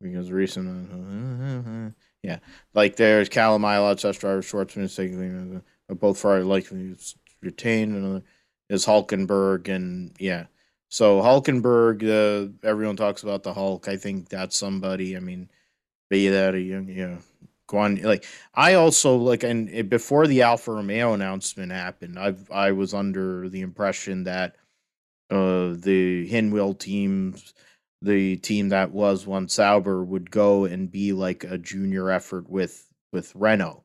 because 0.00 0.30
recent, 0.30 1.94
yeah, 2.22 2.38
like 2.74 2.96
there's 2.96 3.28
Callum 3.28 3.62
Ilott, 3.62 4.00
test 4.00 4.20
driver 4.20 4.42
Shwartzman, 4.42 4.94
taking 4.94 5.62
both 5.88 6.18
Ferrari 6.18 6.42
likely 6.42 6.96
retained. 7.42 7.94
Another 7.94 8.22
is 8.68 8.86
Hulkenberg, 8.86 9.68
and 9.68 10.12
yeah, 10.18 10.46
so 10.88 11.20
Hulkenberg, 11.20 12.02
uh, 12.04 12.52
everyone 12.66 12.96
talks 12.96 13.22
about 13.22 13.42
the 13.42 13.54
Hulk. 13.54 13.88
I 13.88 13.96
think 13.96 14.28
that's 14.28 14.56
somebody. 14.56 15.16
I 15.16 15.20
mean, 15.20 15.50
be 16.10 16.28
that 16.28 16.54
a 16.54 16.60
young, 16.60 16.88
yeah, 16.88 17.18
Guan. 17.68 18.02
Like 18.04 18.24
I 18.54 18.74
also 18.74 19.16
like, 19.16 19.42
and 19.42 19.88
before 19.88 20.26
the 20.26 20.42
Alfa 20.42 20.72
Romeo 20.72 21.12
announcement 21.14 21.72
happened, 21.72 22.18
I've 22.18 22.50
I 22.50 22.72
was 22.72 22.94
under 22.94 23.48
the 23.48 23.62
impression 23.62 24.24
that 24.24 24.56
uh 25.30 25.74
the 25.74 26.28
Hinwil 26.30 26.78
teams 26.78 27.52
the 28.02 28.36
team 28.36 28.68
that 28.70 28.92
was 28.92 29.26
once 29.26 29.54
Sauber 29.54 30.04
would 30.04 30.30
go 30.30 30.64
and 30.64 30.90
be 30.90 31.12
like 31.12 31.44
a 31.44 31.58
junior 31.58 32.10
effort 32.10 32.48
with 32.48 32.88
with 33.12 33.34
Renault. 33.34 33.82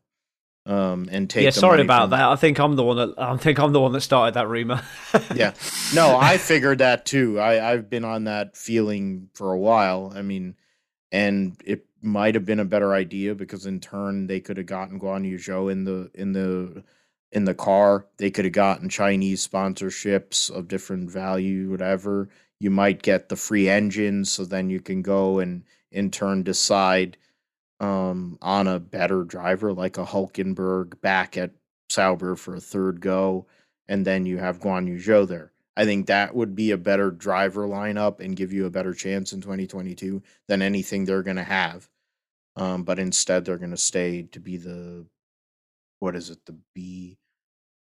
Um, 0.64 1.10
and 1.12 1.28
take 1.28 1.44
yeah. 1.44 1.50
Sorry 1.50 1.82
about 1.82 2.04
from... 2.04 2.10
that. 2.12 2.30
I 2.30 2.36
think 2.36 2.60
I'm 2.60 2.76
the 2.76 2.84
one 2.84 2.98
that 2.98 3.16
I 3.18 3.36
think 3.38 3.60
I'm 3.60 3.72
the 3.72 3.82
one 3.82 3.94
that 3.94 4.02
started 4.02 4.36
that 4.36 4.48
rumor. 4.48 4.84
yeah, 5.34 5.54
no, 5.96 6.18
I 6.22 6.38
figured 6.38 6.80
that 6.80 7.06
too. 7.06 7.40
I 7.40 7.72
I've 7.72 7.90
been 7.90 8.06
on 8.06 8.26
that 8.26 8.56
feeling 8.56 9.30
for 9.34 9.52
a 9.52 9.60
while. 9.60 10.14
I 10.16 10.22
mean, 10.22 10.56
and 11.12 11.60
it 11.66 11.88
might 12.02 12.36
have 12.36 12.46
been 12.46 12.60
a 12.60 12.66
better 12.66 12.94
idea 12.94 13.34
because 13.34 13.66
in 13.66 13.80
turn 13.80 14.28
they 14.28 14.40
could 14.40 14.58
have 14.58 14.66
gotten 14.66 15.00
Guan 15.00 15.28
Yu 15.28 15.38
Zhou 15.38 15.72
in 15.72 15.86
the 15.86 16.12
in 16.14 16.34
the 16.34 16.84
in 17.32 17.46
the 17.46 17.56
car. 17.56 18.06
They 18.18 18.30
could 18.30 18.46
have 18.46 18.54
gotten 18.54 18.88
Chinese 18.88 19.48
sponsorships 19.48 20.52
of 20.52 20.68
different 20.68 21.10
value, 21.10 21.72
whatever 21.72 22.30
you 22.62 22.70
might 22.70 23.02
get 23.02 23.28
the 23.28 23.36
free 23.36 23.68
engine 23.68 24.24
so 24.24 24.46
then 24.46 24.70
you 24.70 24.80
can 24.80 25.02
go 25.02 25.40
and 25.40 25.64
in 25.92 26.12
turn 26.12 26.44
decide 26.44 27.18
um, 27.80 28.38
on 28.40 28.68
a 28.68 28.80
better 28.80 29.24
driver 29.24 29.74
like 29.74 29.98
a 29.98 30.06
Hulkenberg 30.06 31.02
back 31.02 31.38
at 31.38 31.52
Sauber 31.90 32.36
for 32.36 32.54
a 32.56 32.62
third 32.62 33.02
go, 33.02 33.48
and 33.88 34.06
then 34.06 34.28
you 34.28 34.38
have 34.38 34.60
Guan 34.60 34.88
Yu 34.88 34.98
Zhou 34.98 35.28
there. 35.28 35.52
I 35.76 35.86
think 35.86 36.06
that 36.06 36.36
would 36.36 36.56
be 36.56 36.70
a 36.70 36.78
better 36.78 37.10
driver 37.10 37.68
lineup 37.68 38.20
and 38.20 38.36
give 38.36 38.54
you 38.54 38.68
a 38.68 38.70
better 38.70 38.94
chance 38.94 39.34
in 39.34 39.42
2022 39.42 40.22
than 40.48 40.62
anything 40.62 41.06
they're 41.06 41.24
going 41.24 41.38
to 41.38 41.44
have. 41.44 41.90
Um, 42.56 42.84
but 42.84 43.00
instead, 43.00 43.44
they're 43.44 43.58
going 43.58 43.72
to 43.72 43.78
stay 43.78 44.24
to 44.34 44.40
be 44.40 44.58
the 44.58 45.08
what 46.00 46.16
is 46.16 46.30
it, 46.30 46.46
the 46.46 46.56
B 46.76 47.18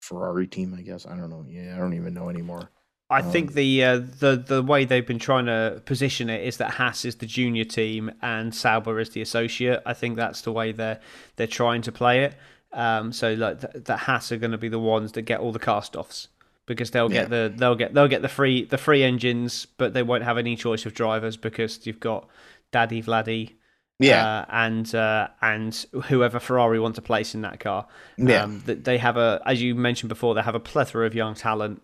Ferrari 0.00 0.48
team? 0.48 0.74
I 0.76 0.82
guess 0.82 1.06
I 1.06 1.16
don't 1.16 1.30
know. 1.30 1.44
Yeah, 1.48 1.76
I 1.76 1.78
don't 1.78 1.94
even 1.94 2.14
know 2.14 2.28
anymore. 2.28 2.72
I 3.08 3.20
um, 3.20 3.30
think 3.30 3.54
the 3.54 3.84
uh, 3.84 3.98
the 3.98 4.42
the 4.44 4.62
way 4.62 4.84
they've 4.84 5.06
been 5.06 5.18
trying 5.18 5.46
to 5.46 5.80
position 5.84 6.28
it 6.28 6.44
is 6.44 6.56
that 6.56 6.72
Haas 6.72 7.04
is 7.04 7.16
the 7.16 7.26
junior 7.26 7.64
team 7.64 8.10
and 8.20 8.54
Sauber 8.54 8.98
is 8.98 9.10
the 9.10 9.20
associate. 9.20 9.82
I 9.86 9.92
think 9.92 10.16
that's 10.16 10.40
the 10.40 10.52
way 10.52 10.72
they're 10.72 11.00
they're 11.36 11.46
trying 11.46 11.82
to 11.82 11.92
play 11.92 12.24
it. 12.24 12.34
Um, 12.72 13.12
so 13.12 13.34
like 13.34 13.60
the, 13.60 13.80
the 13.80 13.96
Haas 13.96 14.32
are 14.32 14.36
going 14.36 14.50
to 14.50 14.58
be 14.58 14.68
the 14.68 14.80
ones 14.80 15.12
that 15.12 15.22
get 15.22 15.40
all 15.40 15.52
the 15.52 15.60
cast 15.60 15.94
offs 15.94 16.28
because 16.66 16.90
they'll 16.90 17.08
get 17.08 17.30
yeah. 17.30 17.48
the 17.48 17.54
they'll 17.56 17.76
get 17.76 17.94
they'll 17.94 18.08
get 18.08 18.22
the 18.22 18.28
free 18.28 18.64
the 18.64 18.78
free 18.78 19.04
engines, 19.04 19.66
but 19.78 19.94
they 19.94 20.02
won't 20.02 20.24
have 20.24 20.36
any 20.36 20.56
choice 20.56 20.84
of 20.84 20.92
drivers 20.92 21.36
because 21.36 21.86
you've 21.86 22.00
got 22.00 22.28
Daddy 22.72 23.02
Vladdy. 23.02 23.52
Yeah, 23.98 24.26
uh, 24.26 24.44
and 24.50 24.94
uh, 24.94 25.28
and 25.40 25.86
whoever 26.08 26.38
Ferrari 26.38 26.78
want 26.78 26.96
to 26.96 27.02
place 27.02 27.34
in 27.34 27.40
that 27.42 27.60
car. 27.60 27.86
Yeah, 28.18 28.42
um, 28.42 28.62
they 28.66 28.98
have 28.98 29.16
a, 29.16 29.40
as 29.46 29.62
you 29.62 29.74
mentioned 29.74 30.10
before, 30.10 30.34
they 30.34 30.42
have 30.42 30.54
a 30.54 30.60
plethora 30.60 31.06
of 31.06 31.14
young 31.14 31.34
talent 31.34 31.80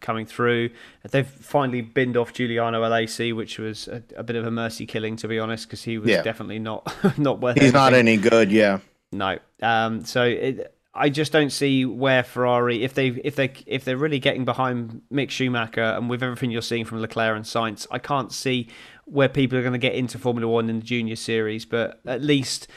coming 0.00 0.26
through. 0.26 0.70
They've 1.10 1.26
finally 1.26 1.80
binned 1.80 2.16
off 2.16 2.32
Giuliano 2.32 2.82
Alesi, 2.82 3.34
which 3.34 3.58
was 3.58 3.88
a, 3.88 4.02
a 4.16 4.22
bit 4.22 4.36
of 4.36 4.46
a 4.46 4.50
mercy 4.50 4.86
killing, 4.86 5.16
to 5.16 5.28
be 5.28 5.38
honest, 5.38 5.66
because 5.66 5.82
he 5.84 5.98
was 5.98 6.10
yeah. 6.10 6.22
definitely 6.22 6.58
not 6.58 6.94
not 7.18 7.40
worth. 7.40 7.54
He's 7.54 7.64
anything. 7.64 7.80
not 7.80 7.94
any 7.94 8.16
good. 8.16 8.52
Yeah. 8.52 8.78
No. 9.12 9.38
Um. 9.62 10.04
So 10.04 10.24
it, 10.24 10.74
I 10.96 11.08
just 11.08 11.32
don't 11.32 11.50
see 11.50 11.84
where 11.84 12.22
Ferrari, 12.22 12.84
if 12.84 12.94
they 12.94 13.08
if 13.08 13.34
they 13.34 13.52
if 13.66 13.84
they're 13.84 13.96
really 13.96 14.20
getting 14.20 14.44
behind 14.44 15.02
Mick 15.12 15.30
Schumacher 15.30 15.82
and 15.82 16.08
with 16.08 16.22
everything 16.22 16.52
you're 16.52 16.62
seeing 16.62 16.84
from 16.84 17.00
Leclerc 17.00 17.36
and 17.36 17.44
Sainz, 17.44 17.86
I 17.90 17.98
can't 17.98 18.32
see 18.32 18.68
where 19.04 19.28
people 19.28 19.58
are 19.58 19.62
going 19.62 19.72
to 19.72 19.78
get 19.78 19.94
into 19.94 20.18
Formula 20.18 20.50
One 20.50 20.70
in 20.70 20.78
the 20.78 20.84
junior 20.84 21.16
series. 21.16 21.64
But 21.64 22.00
at 22.06 22.22
least 22.22 22.68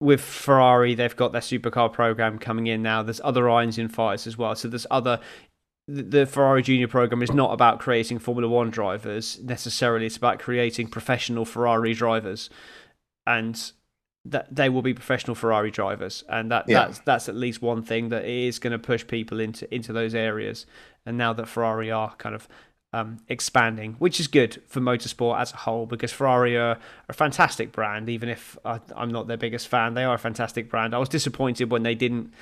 with 0.00 0.22
Ferrari, 0.22 0.94
they've 0.94 1.14
got 1.14 1.32
their 1.32 1.42
supercar 1.42 1.92
program 1.92 2.38
coming 2.38 2.68
in 2.68 2.82
now. 2.82 3.02
There's 3.02 3.20
other 3.22 3.50
irons 3.50 3.76
in 3.76 3.88
fires 3.88 4.26
as 4.26 4.38
well. 4.38 4.54
So 4.56 4.68
there's 4.68 4.86
other. 4.90 5.20
The 5.88 6.26
Ferrari 6.26 6.62
Junior 6.62 6.86
program 6.86 7.22
is 7.22 7.32
not 7.32 7.52
about 7.52 7.80
creating 7.80 8.20
Formula 8.20 8.48
One 8.48 8.70
drivers 8.70 9.40
necessarily. 9.40 10.06
It's 10.06 10.16
about 10.16 10.38
creating 10.38 10.88
professional 10.88 11.44
Ferrari 11.44 11.92
drivers, 11.92 12.50
and 13.26 13.72
that 14.24 14.54
they 14.54 14.68
will 14.68 14.82
be 14.82 14.94
professional 14.94 15.34
Ferrari 15.34 15.72
drivers, 15.72 16.22
and 16.28 16.50
that 16.52 16.66
yeah. 16.68 16.86
that's 16.86 16.98
that's 17.00 17.28
at 17.28 17.34
least 17.34 17.62
one 17.62 17.82
thing 17.82 18.10
that 18.10 18.24
is 18.24 18.60
going 18.60 18.70
to 18.70 18.78
push 18.78 19.04
people 19.04 19.40
into 19.40 19.72
into 19.74 19.92
those 19.92 20.14
areas. 20.14 20.66
And 21.04 21.18
now 21.18 21.32
that 21.32 21.48
Ferrari 21.48 21.90
are 21.90 22.14
kind 22.14 22.36
of 22.36 22.46
um, 22.92 23.18
expanding, 23.28 23.94
which 23.94 24.20
is 24.20 24.28
good 24.28 24.62
for 24.68 24.80
motorsport 24.80 25.40
as 25.40 25.52
a 25.52 25.56
whole 25.56 25.86
because 25.86 26.12
Ferrari 26.12 26.56
are 26.56 26.78
a 27.08 27.12
fantastic 27.12 27.72
brand. 27.72 28.08
Even 28.08 28.28
if 28.28 28.56
I, 28.64 28.80
am 28.96 29.10
not 29.10 29.26
their 29.26 29.36
biggest 29.36 29.66
fan, 29.66 29.94
they 29.94 30.04
are 30.04 30.14
a 30.14 30.18
fantastic 30.18 30.68
brand. 30.70 30.94
I 30.94 30.98
was 30.98 31.08
disappointed 31.08 31.70
when 31.70 31.82
they 31.82 31.94
didn't 31.94 32.32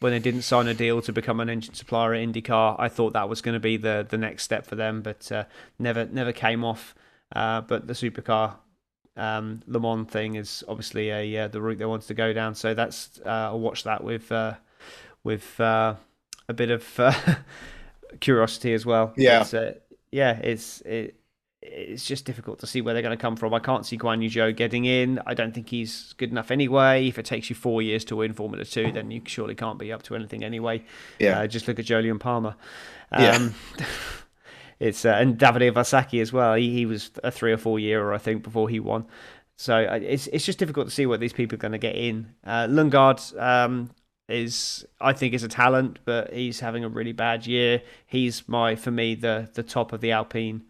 when 0.00 0.12
they 0.12 0.18
didn't 0.18 0.42
sign 0.42 0.66
a 0.66 0.74
deal 0.74 1.00
to 1.02 1.12
become 1.12 1.40
an 1.40 1.48
engine 1.48 1.74
supplier 1.74 2.14
at 2.14 2.26
IndyCar. 2.26 2.76
I 2.78 2.88
thought 2.88 3.12
that 3.12 3.28
was 3.28 3.40
going 3.42 3.54
to 3.54 3.60
be 3.60 3.76
the 3.76 4.06
the 4.08 4.18
next 4.18 4.42
step 4.42 4.66
for 4.66 4.74
them, 4.74 5.02
but 5.02 5.30
uh, 5.30 5.44
never 5.78 6.06
never 6.06 6.32
came 6.32 6.64
off. 6.64 6.94
Uh, 7.34 7.60
but 7.60 7.86
the 7.86 7.92
supercar 7.92 8.56
um, 9.16 9.62
Le 9.66 9.78
Mans 9.78 10.08
thing 10.08 10.34
is 10.34 10.64
obviously 10.66 11.10
a 11.10 11.44
uh, 11.44 11.48
the 11.48 11.60
route 11.60 11.78
they 11.78 11.84
wanted 11.84 12.08
to 12.08 12.14
go 12.14 12.32
down. 12.32 12.54
So 12.54 12.74
that's 12.74 13.20
uh, 13.24 13.28
I'll 13.28 13.60
watch 13.60 13.84
that 13.84 14.02
with 14.02 14.32
uh, 14.32 14.54
with 15.22 15.60
uh, 15.60 15.94
a 16.48 16.52
bit 16.54 16.70
of 16.70 17.00
curiosity 18.20 18.72
as 18.72 18.86
well. 18.86 19.12
Yeah, 19.16 19.44
yeah, 20.10 20.38
it's 20.38 20.80
it, 20.80 21.19
it's 21.62 22.06
just 22.06 22.24
difficult 22.24 22.58
to 22.60 22.66
see 22.66 22.80
where 22.80 22.94
they're 22.94 23.02
going 23.02 23.16
to 23.16 23.20
come 23.20 23.36
from. 23.36 23.52
I 23.52 23.58
can't 23.58 23.84
see 23.84 23.98
Guan 23.98 24.22
Yu 24.22 24.30
Zhou 24.30 24.56
getting 24.56 24.86
in. 24.86 25.20
I 25.26 25.34
don't 25.34 25.54
think 25.54 25.68
he's 25.68 26.14
good 26.16 26.30
enough 26.30 26.50
anyway. 26.50 27.08
If 27.08 27.18
it 27.18 27.26
takes 27.26 27.50
you 27.50 27.56
four 27.56 27.82
years 27.82 28.04
to 28.06 28.16
win 28.16 28.32
Formula 28.32 28.64
Two, 28.64 28.92
then 28.92 29.10
you 29.10 29.20
surely 29.26 29.54
can't 29.54 29.78
be 29.78 29.92
up 29.92 30.02
to 30.04 30.14
anything 30.14 30.42
anyway. 30.42 30.82
Yeah, 31.18 31.40
uh, 31.40 31.46
just 31.46 31.68
look 31.68 31.78
at 31.78 31.84
Jolyon 31.84 32.18
Palmer. 32.18 32.56
Um, 33.12 33.54
yeah. 33.78 33.86
it's 34.80 35.04
uh, 35.04 35.10
and 35.10 35.38
Davide 35.38 35.72
Valsecchi 35.72 36.22
as 36.22 36.32
well. 36.32 36.54
He, 36.54 36.72
he 36.72 36.86
was 36.86 37.10
a 37.22 37.30
three 37.30 37.52
or 37.52 37.58
four 37.58 37.78
year, 37.78 38.12
I 38.12 38.18
think, 38.18 38.42
before 38.42 38.68
he 38.68 38.80
won. 38.80 39.06
So 39.56 39.76
uh, 39.76 39.98
it's 40.02 40.28
it's 40.28 40.46
just 40.46 40.58
difficult 40.58 40.88
to 40.88 40.94
see 40.94 41.04
what 41.04 41.20
these 41.20 41.34
people 41.34 41.56
are 41.56 41.58
going 41.58 41.72
to 41.72 41.78
get 41.78 41.94
in. 41.94 42.32
Uh, 42.42 42.66
Lundgaard, 42.68 43.38
um, 43.38 43.90
is 44.30 44.86
I 44.98 45.12
think 45.12 45.34
is 45.34 45.42
a 45.42 45.48
talent, 45.48 45.98
but 46.06 46.32
he's 46.32 46.60
having 46.60 46.84
a 46.84 46.88
really 46.88 47.12
bad 47.12 47.46
year. 47.46 47.82
He's 48.06 48.48
my 48.48 48.76
for 48.76 48.90
me 48.90 49.14
the 49.14 49.50
the 49.52 49.62
top 49.62 49.92
of 49.92 50.00
the 50.00 50.12
Alpine 50.12 50.62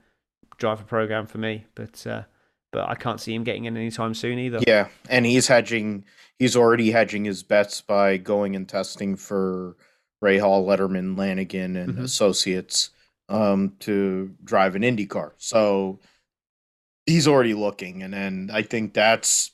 driver 0.61 0.85
program 0.85 1.27
for 1.27 1.39
me, 1.39 1.67
but 1.75 2.07
uh, 2.07 2.23
but 2.71 2.89
I 2.89 2.95
can't 2.95 3.21
see 3.21 3.35
him 3.35 3.43
getting 3.43 3.65
in 3.65 3.77
anytime 3.77 4.15
soon 4.15 4.39
either. 4.39 4.61
Yeah, 4.67 4.89
and 5.09 5.27
he's 5.27 5.49
hedging. 5.49 6.05
He's 6.39 6.55
already 6.55 6.93
hedging 6.93 7.25
his 7.25 7.43
bets 7.43 7.81
by 7.81 8.17
going 8.17 8.55
and 8.55 8.69
testing 8.69 9.17
for 9.17 9.77
Rahal, 10.23 10.65
Letterman, 10.65 11.19
Lanigan, 11.19 11.77
and 11.77 11.95
mm-hmm. 11.95 12.05
associates 12.05 12.91
um, 13.29 13.75
to 13.81 14.35
drive 14.45 14.77
an 14.77 14.85
Indy 14.85 15.07
car. 15.07 15.35
So 15.39 15.99
he's 17.07 17.27
already 17.27 17.55
looking, 17.55 18.05
and 18.05 18.15
then 18.15 18.51
I 18.53 18.63
think 18.63 18.95
that's 18.95 19.51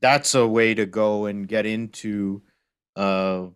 that's 0.00 0.34
a 0.34 0.46
way 0.46 0.74
to 0.74 0.86
go 0.86 1.26
and 1.26 1.46
get 1.46 1.66
into 1.66 2.42
uh, 2.96 3.46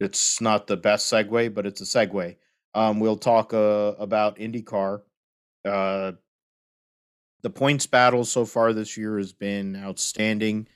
it's 0.00 0.40
not 0.40 0.66
the 0.66 0.76
best 0.76 1.12
segue, 1.12 1.54
but 1.54 1.66
it's 1.66 1.80
a 1.80 1.84
segue. 1.84 2.36
Um, 2.74 3.00
we'll 3.00 3.16
talk 3.16 3.52
uh, 3.52 3.94
about 3.98 4.38
IndyCar. 4.38 5.02
Uh, 5.64 6.12
the 7.42 7.50
points 7.50 7.86
battle 7.86 8.24
so 8.24 8.44
far 8.44 8.72
this 8.72 8.96
year 8.96 9.18
has 9.18 9.32
been 9.32 9.76
outstanding. 9.76 10.66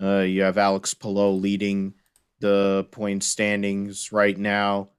Uh, 0.00 0.20
you 0.20 0.42
have 0.42 0.58
Alex 0.58 0.94
Palou 0.94 1.30
leading 1.30 1.94
the 2.40 2.86
point 2.90 3.22
standings 3.22 4.12
right 4.12 4.36
now, 4.36 4.90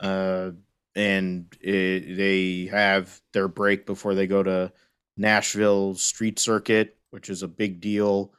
uh, 0.00 0.50
and 0.96 1.46
it, 1.60 2.16
they 2.16 2.66
have 2.66 3.20
their 3.32 3.48
break 3.48 3.86
before 3.86 4.14
they 4.14 4.26
go 4.26 4.42
to 4.42 4.72
Nashville 5.16 5.94
Street 5.94 6.38
Circuit, 6.38 6.96
which 7.10 7.30
is 7.30 7.42
a 7.42 7.48
big 7.48 7.80
deal 7.80 8.32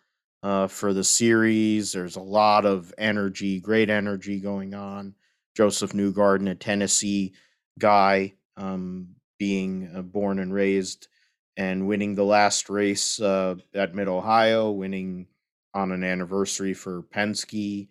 uh, 0.43 0.67
for 0.67 0.93
the 0.93 1.03
series. 1.03 1.93
There's 1.93 2.17
a 2.17 2.21
lot 2.21 2.65
of 2.65 2.93
energy, 2.97 3.59
great 3.59 3.89
energy 3.89 4.39
going 4.39 4.73
on. 4.73 5.15
Josef 5.55 5.91
Newgarden, 5.91 6.49
a 6.49 6.55
Tennessee 6.55 7.33
guy, 7.77 8.33
um, 8.57 9.15
being 9.37 9.89
uh, 9.95 10.01
born 10.01 10.39
and 10.39 10.53
raised 10.53 11.07
and 11.59 11.85
winning 11.85 12.15
the 12.15 12.23
last 12.23 12.69
race 12.69 13.19
uh, 13.19 13.53
at 13.75 13.93
Mid 13.93 14.07
Ohio, 14.07 14.71
winning 14.71 15.27
on 15.73 15.91
an 15.91 16.05
anniversary 16.05 16.73
for 16.73 17.03
Penske. 17.13 17.89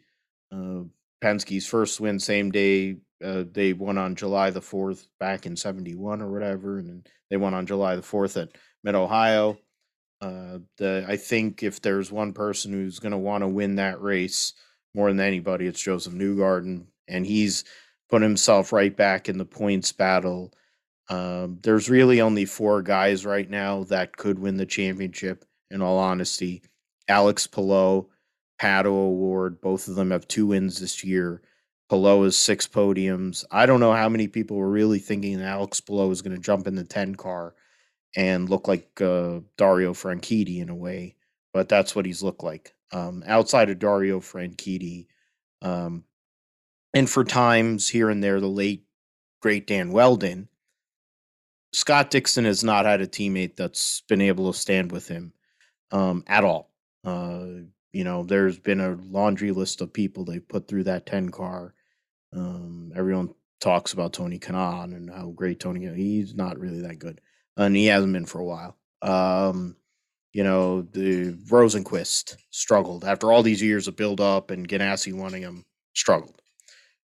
Uh, 0.51 0.85
Penske's 1.23 1.67
first 1.67 2.01
win, 2.01 2.19
same 2.19 2.51
day. 2.51 2.97
Uh, 3.23 3.45
they 3.53 3.75
won 3.75 3.99
on 3.99 4.15
July 4.15 4.49
the 4.49 4.61
4th 4.61 5.07
back 5.21 5.45
in 5.45 5.55
71 5.55 6.23
or 6.23 6.33
whatever. 6.33 6.79
And 6.79 7.07
they 7.29 7.37
won 7.37 7.53
on 7.53 7.67
July 7.67 7.95
the 7.95 8.03
4th 8.03 8.41
at 8.41 8.49
Mid 8.83 8.95
Ohio. 8.95 9.59
Uh, 10.23 10.61
I 10.81 11.17
think 11.17 11.63
if 11.63 11.83
there's 11.83 12.11
one 12.11 12.33
person 12.33 12.73
who's 12.73 12.99
going 12.99 13.13
to 13.13 13.19
want 13.19 13.43
to 13.43 13.49
win 13.49 13.77
that 13.77 14.01
race 14.01 14.55
more 14.95 15.11
than 15.11 15.21
anybody, 15.21 15.67
it's 15.67 15.83
Josef 15.83 16.15
Newgarden, 16.15 16.87
and 17.07 17.27
he's 17.27 17.65
put 18.09 18.23
himself 18.23 18.73
right 18.73 18.97
back 18.97 19.29
in 19.29 19.37
the 19.37 19.45
points 19.45 19.93
battle. 19.93 20.55
Um, 21.09 21.59
there's 21.63 21.89
really 21.89 22.21
only 22.21 22.45
four 22.45 22.83
guys 22.83 23.25
right 23.25 23.49
now 23.49 23.85
that 23.85 24.17
could 24.17 24.39
win 24.39 24.57
the 24.57 24.67
championship. 24.67 25.45
In 25.71 25.83
all 25.83 25.99
honesty, 25.99 26.63
Alex 27.09 27.47
Palou, 27.47 28.09
Pato 28.61 28.87
O'Ward, 28.87 29.61
both 29.61 29.87
of 29.87 29.97
them 29.97 30.11
have 30.11 30.27
two 30.27 30.47
wins 30.47 30.81
this 30.81 31.05
year. 31.05 31.43
Palou 31.91 32.25
has 32.25 32.37
six 32.37 32.67
podiums. 32.67 33.45
I 33.51 33.67
don't 33.67 33.81
know 33.81 33.93
how 33.93 34.09
many 34.09 34.29
people 34.29 34.57
were 34.57 34.71
really 34.71 34.99
thinking 34.99 35.41
Alex 35.43 35.81
Palou 35.81 36.09
was 36.09 36.23
going 36.23 36.37
to 36.37 36.43
jump 36.43 36.67
in 36.67 36.75
the 36.75 36.85
10 36.85 37.15
car 37.17 37.55
and 38.17 38.49
look 38.49 38.69
like 38.69 39.01
uh, 39.01 39.41
Dario 39.57 39.93
Franchitti 39.93 40.61
in 40.61 40.69
a 40.69 40.75
way, 40.75 41.17
but 41.53 41.69
that's 41.69 41.95
what 41.95 42.07
he's 42.07 42.23
looked 42.23 42.43
like. 42.43 42.75
Um, 42.93 43.23
outside 43.27 43.71
of 43.71 43.79
Dario 43.79 44.21
Franchitti, 44.21 45.07
um, 45.61 46.05
and 46.95 47.09
for 47.09 47.25
times 47.25 47.89
here 47.89 48.09
and 48.09 48.25
there, 48.25 48.41
the 48.41 48.49
late 48.49 48.85
great 49.41 49.67
Dan 49.67 49.93
Wheldon, 49.93 50.49
Scott 51.73 52.11
Dixon 52.11 52.45
has 52.45 52.65
not 52.65 52.87
had 52.87 53.01
a 53.01 53.07
teammate 53.07 53.57
that's 53.57 54.03
been 54.09 54.21
able 54.21 54.53
to 54.53 54.59
stand 54.59 54.91
with 54.91 55.09
him 55.09 55.33
um, 55.91 56.25
at 56.27 56.45
all. 56.45 56.71
Uh, 57.05 57.47
you 57.93 58.05
know, 58.05 58.23
there's 58.23 58.59
been 58.59 58.81
a 58.81 58.99
laundry 59.11 59.51
list 59.51 59.81
of 59.81 59.93
people 59.93 60.25
they 60.25 60.39
put 60.39 60.69
through 60.69 60.85
that 60.85 61.07
10 61.07 61.31
car. 61.31 61.75
Um, 62.35 62.93
everyone 62.97 63.35
talks 63.61 63.93
about 63.93 64.13
Tony 64.13 64.39
Kanaan 64.39 64.95
and 64.95 65.11
how 65.11 65.31
great 65.31 65.61
Tony 65.61 65.87
he's 65.95 66.35
not 66.35 66.59
really 66.59 66.83
that 66.83 66.99
good 66.99 67.21
and 67.59 67.77
he 67.77 67.87
hasn't 67.87 68.13
been 68.13 68.25
for 68.25 68.41
a 68.41 68.45
while. 68.45 68.77
Um, 69.03 69.77
you 70.33 70.45
know, 70.45 70.83
the 70.83 71.33
Rosenqvist 71.49 72.37
struggled 72.51 73.05
after 73.05 73.33
all 73.33 73.43
these 73.43 73.63
years 73.63 73.89
of 73.89 73.97
build 73.97 74.21
up 74.21 74.51
and 74.51 74.69
Ganassi 74.69 75.13
wanting 75.13 75.43
him 75.43 75.65
struggled. 75.95 76.41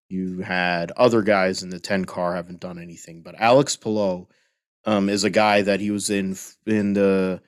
You 0.07 0.39
had 0.39 0.91
other 0.91 1.21
guys 1.21 1.63
in 1.63 1.69
the 1.69 1.79
10 1.79 2.05
car 2.05 2.35
haven't 2.35 2.59
done 2.59 2.79
anything, 2.79 3.21
but 3.21 3.35
Alex 3.39 3.75
Palou 3.75 4.27
um, 4.85 5.09
is 5.09 5.23
a 5.23 5.29
guy 5.29 5.61
that 5.61 5.79
he 5.79 5.91
was 5.91 6.09
in 6.09 6.37
in 6.65 6.93
the 6.93 7.41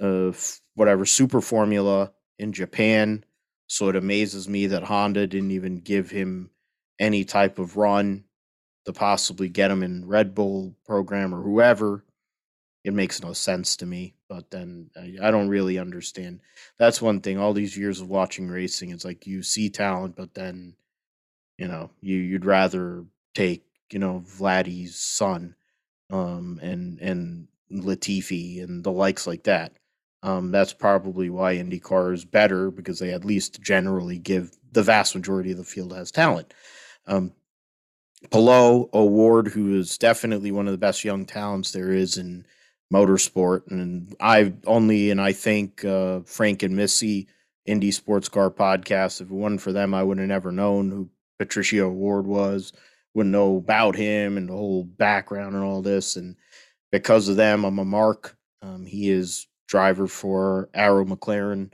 uh, 0.00 0.32
whatever 0.74 1.06
super 1.06 1.40
formula 1.40 2.12
in 2.38 2.52
Japan. 2.52 3.24
So 3.66 3.88
it 3.88 3.96
amazes 3.96 4.48
me 4.48 4.66
that 4.68 4.82
Honda 4.84 5.26
didn't 5.26 5.52
even 5.52 5.76
give 5.76 6.10
him 6.10 6.50
any 6.98 7.24
type 7.24 7.58
of 7.58 7.76
run 7.76 8.24
to 8.84 8.92
possibly 8.92 9.48
get 9.48 9.70
him 9.70 9.82
in 9.82 10.06
Red 10.06 10.34
Bull 10.34 10.74
program 10.84 11.34
or 11.34 11.42
whoever 11.42 12.04
it 12.84 12.92
makes 12.92 13.22
no 13.22 13.32
sense 13.32 13.76
to 13.76 13.86
me. 13.86 14.14
But 14.28 14.50
then 14.50 14.90
I, 14.96 15.28
I, 15.28 15.30
don't 15.30 15.48
really 15.48 15.78
understand. 15.78 16.40
That's 16.78 17.02
one 17.02 17.20
thing. 17.20 17.38
All 17.38 17.52
these 17.52 17.76
years 17.76 18.00
of 18.00 18.08
watching 18.08 18.48
racing, 18.48 18.90
it's 18.90 19.04
like 19.04 19.26
you 19.26 19.42
see 19.42 19.68
talent, 19.70 20.16
but 20.16 20.34
then 20.34 20.74
you 21.58 21.68
know 21.68 21.90
you 22.00 22.16
you'd 22.16 22.44
rather 22.44 23.04
take 23.34 23.64
you 23.90 23.98
know 23.98 24.24
Vladdy's 24.26 24.98
son, 24.98 25.54
um, 26.12 26.60
and 26.62 27.00
and 27.00 27.48
Latifi 27.72 28.62
and 28.62 28.84
the 28.84 28.92
likes 28.92 29.26
like 29.26 29.44
that. 29.44 29.72
Um, 30.22 30.52
that's 30.52 30.72
probably 30.72 31.30
why 31.30 31.56
IndyCar 31.56 32.14
is 32.14 32.24
better 32.24 32.70
because 32.70 33.00
they 33.00 33.10
at 33.12 33.24
least 33.24 33.60
generally 33.60 34.18
give 34.18 34.52
the 34.70 34.82
vast 34.82 35.16
majority 35.16 35.50
of 35.50 35.58
the 35.58 35.64
field 35.64 35.92
has 35.92 36.12
talent. 36.12 36.54
Um, 37.06 37.32
Pato 38.30 38.88
O'Ward, 38.94 39.48
who 39.48 39.76
is 39.76 39.98
definitely 39.98 40.52
one 40.52 40.68
of 40.68 40.72
the 40.72 40.78
best 40.78 41.02
young 41.02 41.24
talents 41.24 41.72
there 41.72 41.90
is 41.90 42.16
in 42.18 42.46
motorsport. 42.92 43.62
And 43.68 44.14
I 44.20 44.52
only, 44.64 45.10
and 45.10 45.20
I 45.20 45.32
think 45.32 45.84
uh, 45.84 46.20
Frank 46.20 46.62
and 46.62 46.76
Missy 46.76 47.26
Indy 47.66 47.90
Sports 47.90 48.28
Car 48.28 48.50
podcast, 48.50 49.20
if 49.20 49.28
it 49.28 49.34
wasn't 49.34 49.60
for 49.60 49.72
them, 49.72 49.92
I 49.92 50.04
would 50.04 50.18
have 50.18 50.28
never 50.28 50.52
known 50.52 50.90
who 50.90 51.10
Patricio 51.38 51.88
O'Ward 51.88 52.26
was, 52.26 52.72
wouldn't 53.14 53.32
know 53.32 53.56
about 53.56 53.96
him 53.96 54.36
and 54.36 54.48
the 54.48 54.54
whole 54.54 54.84
background 54.84 55.54
and 55.54 55.64
all 55.64 55.82
this. 55.82 56.16
And 56.16 56.36
because 56.90 57.28
of 57.28 57.36
them, 57.36 57.64
I'm 57.64 57.78
a 57.78 57.84
mark. 57.84 58.36
Um, 58.62 58.86
he 58.86 59.10
is 59.10 59.46
driver 59.68 60.06
for 60.06 60.68
Arrow 60.74 61.04
McLaren 61.04 61.72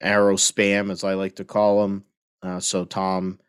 Arrow 0.00 0.36
Spam, 0.36 0.90
as 0.90 1.04
I 1.04 1.14
like 1.14 1.36
to 1.36 1.44
call 1.44 1.84
him. 1.84 2.04
Uh, 2.42 2.60
so 2.60 2.84
Tom, 2.84 3.40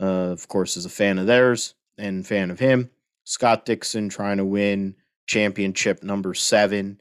uh, 0.00 0.32
of 0.32 0.48
course, 0.48 0.76
is 0.76 0.84
a 0.84 0.90
fan 0.90 1.18
of 1.18 1.26
theirs 1.26 1.74
and 1.96 2.26
fan 2.26 2.50
of 2.50 2.58
him. 2.58 2.90
Scott 3.24 3.64
Dixon 3.64 4.08
trying 4.08 4.38
to 4.38 4.44
win 4.44 4.96
championship 5.26 6.02
number 6.02 6.34
seven 6.34 7.00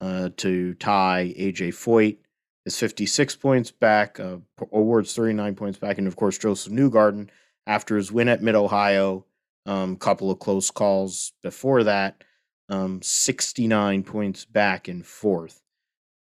uh, 0.00 0.30
to 0.36 0.74
tie 0.74 1.34
AJ 1.36 1.70
Foyt 1.70 2.18
is 2.64 2.78
56 2.78 3.36
points 3.36 3.70
back. 3.70 4.20
Uh, 4.20 4.36
O'Ward's 4.72 5.14
39 5.14 5.54
points 5.56 5.78
back, 5.78 5.98
and 5.98 6.06
of 6.06 6.16
course 6.16 6.38
Josef 6.38 6.72
Newgarden 6.72 7.28
after 7.68 7.96
his 7.96 8.10
win 8.10 8.28
at 8.28 8.42
Mid 8.42 8.56
Ohio. 8.56 9.24
Um, 9.66 9.96
couple 9.96 10.30
of 10.30 10.38
close 10.38 10.70
calls 10.70 11.32
before 11.42 11.84
that. 11.84 12.24
Um, 12.70 13.02
69 13.02 14.02
points 14.02 14.46
back 14.46 14.88
and 14.88 15.04
forth. 15.04 15.62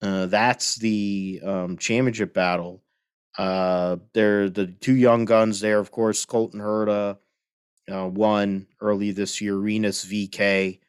Uh, 0.02 0.26
that's 0.26 0.76
the 0.76 1.40
um, 1.44 1.78
championship 1.78 2.34
battle. 2.34 2.82
Uh, 3.38 3.98
they're 4.14 4.50
the 4.50 4.68
two 4.68 4.96
young 4.96 5.26
guns 5.26 5.60
there, 5.60 5.80
of 5.80 5.92
course. 5.92 6.26
Colton 6.26 6.60
Herta 6.60 7.18
uh, 7.92 8.08
won 8.08 8.68
early 8.82 9.12
this 9.12 9.42
year. 9.42 9.56
Rinus 9.56 10.06
VeeKay, 10.06 10.80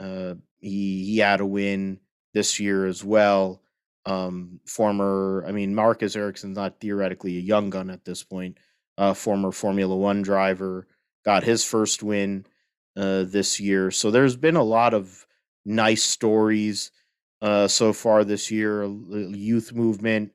uh, 0.00 0.34
he 0.58 1.04
he 1.04 1.18
had 1.18 1.40
a 1.40 1.46
win 1.46 2.00
this 2.34 2.58
year 2.58 2.86
as 2.86 3.04
well. 3.04 3.62
Um, 4.06 4.60
former, 4.66 5.44
I 5.46 5.52
mean, 5.52 5.74
Marcus 5.74 6.16
Ericsson's 6.16 6.56
not 6.56 6.80
theoretically 6.80 7.36
a 7.36 7.40
young 7.40 7.70
gun 7.70 7.90
at 7.90 8.04
this 8.04 8.24
point. 8.24 8.58
Uh, 9.00 9.14
former 9.14 9.50
Formula 9.50 9.96
One 9.96 10.20
driver 10.20 10.86
got 11.24 11.42
his 11.42 11.64
first 11.64 12.02
win 12.02 12.44
uh, 12.98 13.24
this 13.24 13.58
year. 13.58 13.90
So 13.90 14.10
there's 14.10 14.36
been 14.36 14.56
a 14.56 14.62
lot 14.62 14.92
of 14.92 15.26
nice 15.64 16.02
stories 16.02 16.92
uh, 17.40 17.66
so 17.66 17.94
far 17.94 18.24
this 18.24 18.50
year, 18.50 18.84
youth 18.84 19.72
movement, 19.72 20.32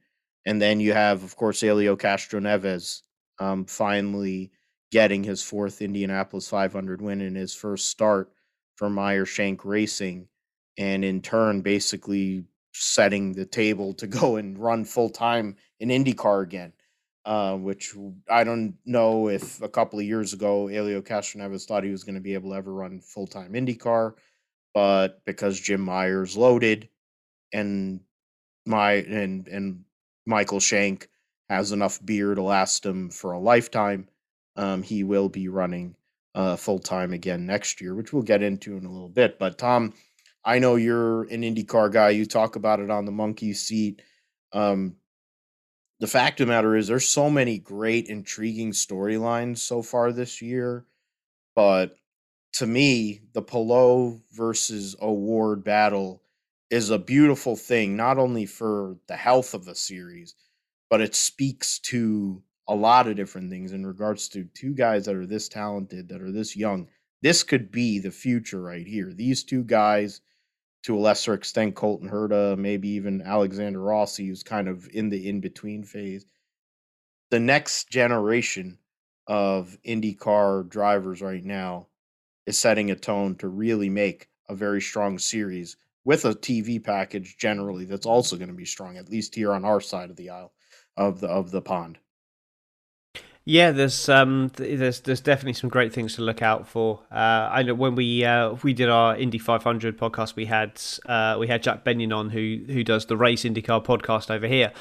and 0.47 0.59
then 0.59 0.79
you 0.79 0.93
have, 0.93 1.23
of 1.23 1.35
course, 1.35 1.61
Helio 1.61 1.95
Castroneves 1.95 3.03
um, 3.39 3.65
finally 3.65 4.51
getting 4.91 5.23
his 5.23 5.43
fourth 5.43 5.81
Indianapolis 5.81 6.49
500 6.49 7.01
win 7.01 7.21
in 7.21 7.35
his 7.35 7.53
first 7.53 7.89
start 7.89 8.31
for 8.75 8.89
Meyer 8.89 9.25
Shank 9.25 9.63
Racing, 9.63 10.27
and 10.77 11.05
in 11.05 11.21
turn, 11.21 11.61
basically 11.61 12.45
setting 12.73 13.33
the 13.33 13.45
table 13.45 13.93
to 13.93 14.07
go 14.07 14.37
and 14.37 14.57
run 14.57 14.85
full 14.85 15.09
time 15.09 15.55
in 15.79 15.89
IndyCar 15.89 16.43
again. 16.43 16.73
Uh, 17.25 17.55
which 17.55 17.95
I 18.29 18.43
don't 18.43 18.75
know 18.85 19.29
if 19.29 19.59
a 19.59 19.67
couple 19.67 19.97
of 19.97 20.05
years 20.05 20.33
ago 20.33 20.67
Helio 20.67 21.01
Castroneves 21.01 21.65
thought 21.65 21.83
he 21.83 21.89
was 21.89 22.03
going 22.03 22.13
to 22.13 22.21
be 22.21 22.35
able 22.35 22.51
to 22.51 22.55
ever 22.55 22.71
run 22.71 23.01
full 23.01 23.25
time 23.25 23.53
IndyCar, 23.53 24.13
but 24.75 25.25
because 25.25 25.59
Jim 25.59 25.81
Meyer's 25.81 26.37
loaded 26.37 26.87
and 27.51 28.01
my 28.65 28.93
and 28.93 29.47
and 29.47 29.85
Michael 30.27 30.59
Shank 30.59 31.09
has 31.49 31.71
enough 31.71 32.03
beer 32.05 32.35
to 32.35 32.43
last 32.43 32.85
him 32.85 33.09
for 33.09 33.31
a 33.31 33.39
lifetime, 33.39 34.07
um, 34.55 34.83
he 34.83 35.03
will 35.03 35.29
be 35.29 35.47
running 35.47 35.95
uh, 36.35 36.55
full 36.55 36.79
time 36.79 37.13
again 37.13 37.47
next 37.47 37.81
year, 37.81 37.95
which 37.95 38.13
we'll 38.13 38.23
get 38.23 38.43
into 38.43 38.77
in 38.77 38.85
a 38.85 38.91
little 38.91 39.09
bit. 39.09 39.39
But 39.39 39.57
Tom, 39.57 39.93
I 40.43 40.59
know 40.59 40.75
you're 40.75 41.23
an 41.23 41.41
IndyCar 41.41 41.91
guy. 41.91 42.09
You 42.09 42.25
talk 42.25 42.55
about 42.55 42.79
it 42.79 42.91
on 42.91 43.05
the 43.05 43.11
monkey 43.11 43.53
seat. 43.53 44.01
Um, 44.53 44.97
the 45.99 46.07
fact 46.07 46.41
of 46.41 46.47
the 46.47 46.53
matter 46.53 46.75
is, 46.75 46.87
there's 46.87 47.07
so 47.07 47.29
many 47.29 47.57
great, 47.57 48.07
intriguing 48.07 48.71
storylines 48.71 49.59
so 49.59 49.81
far 49.81 50.11
this 50.11 50.41
year. 50.41 50.85
But 51.55 51.95
to 52.53 52.67
me, 52.67 53.21
the 53.33 53.41
Palou 53.41 54.21
versus 54.33 54.95
O'Ward 55.01 55.63
battle 55.63 56.21
is 56.69 56.89
a 56.89 56.99
beautiful 56.99 57.55
thing, 57.55 57.95
not 57.95 58.17
only 58.17 58.45
for 58.45 58.97
the 59.07 59.15
health 59.15 59.53
of 59.53 59.65
the 59.65 59.75
series, 59.75 60.35
but 60.89 61.01
it 61.01 61.15
speaks 61.15 61.79
to 61.79 62.41
a 62.67 62.75
lot 62.75 63.07
of 63.07 63.15
different 63.15 63.49
things 63.49 63.71
in 63.71 63.85
regards 63.85 64.27
to 64.29 64.49
two 64.53 64.73
guys 64.73 65.05
that 65.05 65.15
are 65.15 65.25
this 65.25 65.47
talented, 65.47 66.09
that 66.09 66.21
are 66.21 66.31
this 66.31 66.55
young. 66.55 66.87
This 67.21 67.43
could 67.43 67.71
be 67.71 67.99
the 67.99 68.11
future 68.11 68.61
right 68.61 68.85
here. 68.85 69.13
These 69.13 69.43
two 69.43 69.63
guys, 69.63 70.21
to 70.85 70.95
a 70.95 70.99
lesser 70.99 71.33
extent, 71.33 71.73
Colton 71.73 72.07
Herta, 72.07 72.55
maybe 72.55 72.89
even 72.89 73.23
Alexander 73.23 73.79
Rossi, 73.79 74.27
who's 74.27 74.43
kind 74.43 74.67
of 74.67 74.87
in 74.93 75.09
the 75.09 75.27
in 75.27 75.39
between 75.39 75.83
phase. 75.83 76.27
The 77.31 77.39
next 77.39 77.89
generation 77.89 78.77
of 79.25 79.79
IndyCar 79.83 80.69
drivers 80.69 81.23
right 81.23 81.43
now 81.43 81.87
is 82.45 82.59
setting 82.59 82.91
a 82.91 82.95
tone 82.95 83.33
to 83.37 83.47
really 83.47 83.89
make 83.89 84.29
a 84.47 84.53
very 84.53 84.79
strong 84.79 85.17
series 85.17 85.75
with 86.03 86.23
a 86.23 86.35
TV 86.35 86.83
package 86.83 87.35
generally 87.35 87.85
that's 87.85 88.05
also 88.05 88.35
going 88.35 88.49
to 88.49 88.53
be 88.53 88.63
strong, 88.63 88.95
at 88.97 89.09
least 89.09 89.33
here 89.33 89.53
on 89.53 89.65
our 89.65 89.81
side 89.81 90.11
of 90.11 90.15
the 90.17 90.29
aisle 90.29 90.53
of 90.95 91.19
the 91.19 91.27
of 91.27 91.49
the 91.49 91.63
pond. 91.63 91.97
Yeah, 93.47 93.69
there's 93.69 94.09
um, 94.09 94.49
there's 94.55 95.01
there's 95.01 95.21
definitely 95.21 95.53
some 95.53 95.69
great 95.69 95.93
things 95.93 96.15
to 96.15 96.23
look 96.23 96.41
out 96.41 96.67
for. 96.67 97.01
Uh, 97.11 97.47
I 97.51 97.61
know 97.61 97.75
when 97.75 97.93
we 97.93 98.25
uh, 98.25 98.55
we 98.63 98.73
did 98.73 98.89
our 98.89 99.15
Indy 99.15 99.37
500 99.37 99.99
podcast, 99.99 100.35
we 100.35 100.47
had 100.47 100.81
uh, 101.05 101.37
we 101.39 101.47
had 101.47 101.61
Jack 101.61 101.83
Benyon 101.83 102.11
on 102.11 102.31
who 102.31 102.61
who 102.65 102.83
does 102.83 103.05
the 103.05 103.15
Race 103.15 103.43
IndyCar 103.43 103.85
podcast 103.85 104.31
over 104.31 104.47
here, 104.47 104.71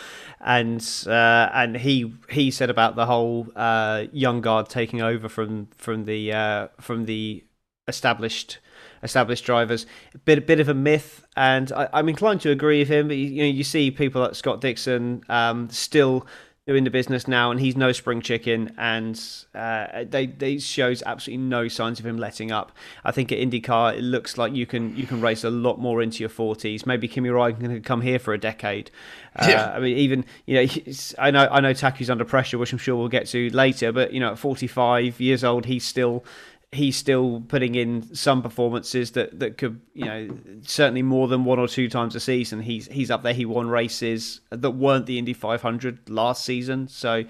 and 0.40 0.82
uh, 1.06 1.50
and 1.52 1.76
he 1.76 2.14
he 2.30 2.50
said 2.50 2.70
about 2.70 2.96
the 2.96 3.04
whole 3.04 3.48
uh, 3.54 4.04
young 4.12 4.40
guard 4.40 4.70
taking 4.70 5.02
over 5.02 5.28
from 5.28 5.68
from 5.76 6.06
the 6.06 6.32
uh, 6.32 6.68
from 6.80 7.04
the 7.04 7.44
established 7.86 8.60
established 9.02 9.44
drivers. 9.44 9.84
A 10.14 10.18
bit, 10.18 10.38
a 10.38 10.40
bit 10.40 10.58
of 10.58 10.70
a 10.70 10.74
myth, 10.74 11.26
and 11.36 11.70
I, 11.70 11.90
am 11.92 12.08
inclined 12.08 12.40
to 12.40 12.50
agree 12.50 12.78
with 12.78 12.88
him. 12.88 13.08
But 13.08 13.18
you, 13.18 13.26
you, 13.26 13.42
know, 13.42 13.48
you 13.48 13.62
see 13.62 13.90
people 13.90 14.22
like 14.22 14.34
Scott 14.34 14.62
Dixon 14.62 15.22
um, 15.28 15.68
still 15.68 16.26
doing 16.66 16.84
the 16.84 16.90
business 16.90 17.28
now, 17.28 17.50
and 17.50 17.60
he's 17.60 17.76
no 17.76 17.92
spring 17.92 18.22
chicken, 18.22 18.74
and 18.78 19.20
uh, 19.54 20.04
they 20.08 20.26
they 20.26 20.58
shows 20.58 21.02
absolutely 21.04 21.44
no 21.44 21.68
signs 21.68 22.00
of 22.00 22.06
him 22.06 22.16
letting 22.16 22.50
up. 22.50 22.72
I 23.04 23.12
think 23.12 23.30
at 23.30 23.38
IndyCar, 23.38 23.98
it 23.98 24.02
looks 24.02 24.38
like 24.38 24.54
you 24.54 24.64
can 24.64 24.96
you 24.96 25.06
can 25.06 25.20
race 25.20 25.44
a 25.44 25.50
lot 25.50 25.78
more 25.78 26.00
into 26.00 26.20
your 26.20 26.30
forties. 26.30 26.86
Maybe 26.86 27.06
Kimi 27.06 27.28
Räikkönen 27.28 27.60
can 27.60 27.82
come 27.82 28.00
here 28.00 28.18
for 28.18 28.32
a 28.32 28.38
decade. 28.38 28.90
Uh, 29.36 29.46
yeah. 29.48 29.72
I 29.74 29.80
mean, 29.80 29.98
even 29.98 30.24
you 30.46 30.54
know, 30.54 30.72
I 31.18 31.30
know 31.30 31.48
I 31.50 31.60
know 31.60 31.74
Taku's 31.74 32.08
under 32.08 32.24
pressure, 32.24 32.56
which 32.56 32.72
I'm 32.72 32.78
sure 32.78 32.96
we'll 32.96 33.08
get 33.08 33.26
to 33.28 33.50
later. 33.50 33.92
But 33.92 34.14
you 34.14 34.20
know, 34.20 34.32
at 34.32 34.38
45 34.38 35.20
years 35.20 35.44
old, 35.44 35.66
he's 35.66 35.84
still 35.84 36.24
he's 36.74 36.96
still 36.96 37.42
putting 37.48 37.74
in 37.74 38.14
some 38.14 38.42
performances 38.42 39.12
that, 39.12 39.38
that 39.40 39.58
could, 39.58 39.80
you 39.94 40.04
know, 40.04 40.28
certainly 40.62 41.02
more 41.02 41.28
than 41.28 41.44
one 41.44 41.58
or 41.58 41.68
two 41.68 41.88
times 41.88 42.14
a 42.14 42.20
season. 42.20 42.60
He's 42.60 42.86
he's 42.88 43.10
up 43.10 43.22
there. 43.22 43.34
He 43.34 43.44
won 43.44 43.68
races 43.68 44.40
that 44.50 44.70
weren't 44.70 45.06
the 45.06 45.18
Indy 45.18 45.32
500 45.32 46.10
last 46.10 46.44
season, 46.44 46.88
so 46.88 47.24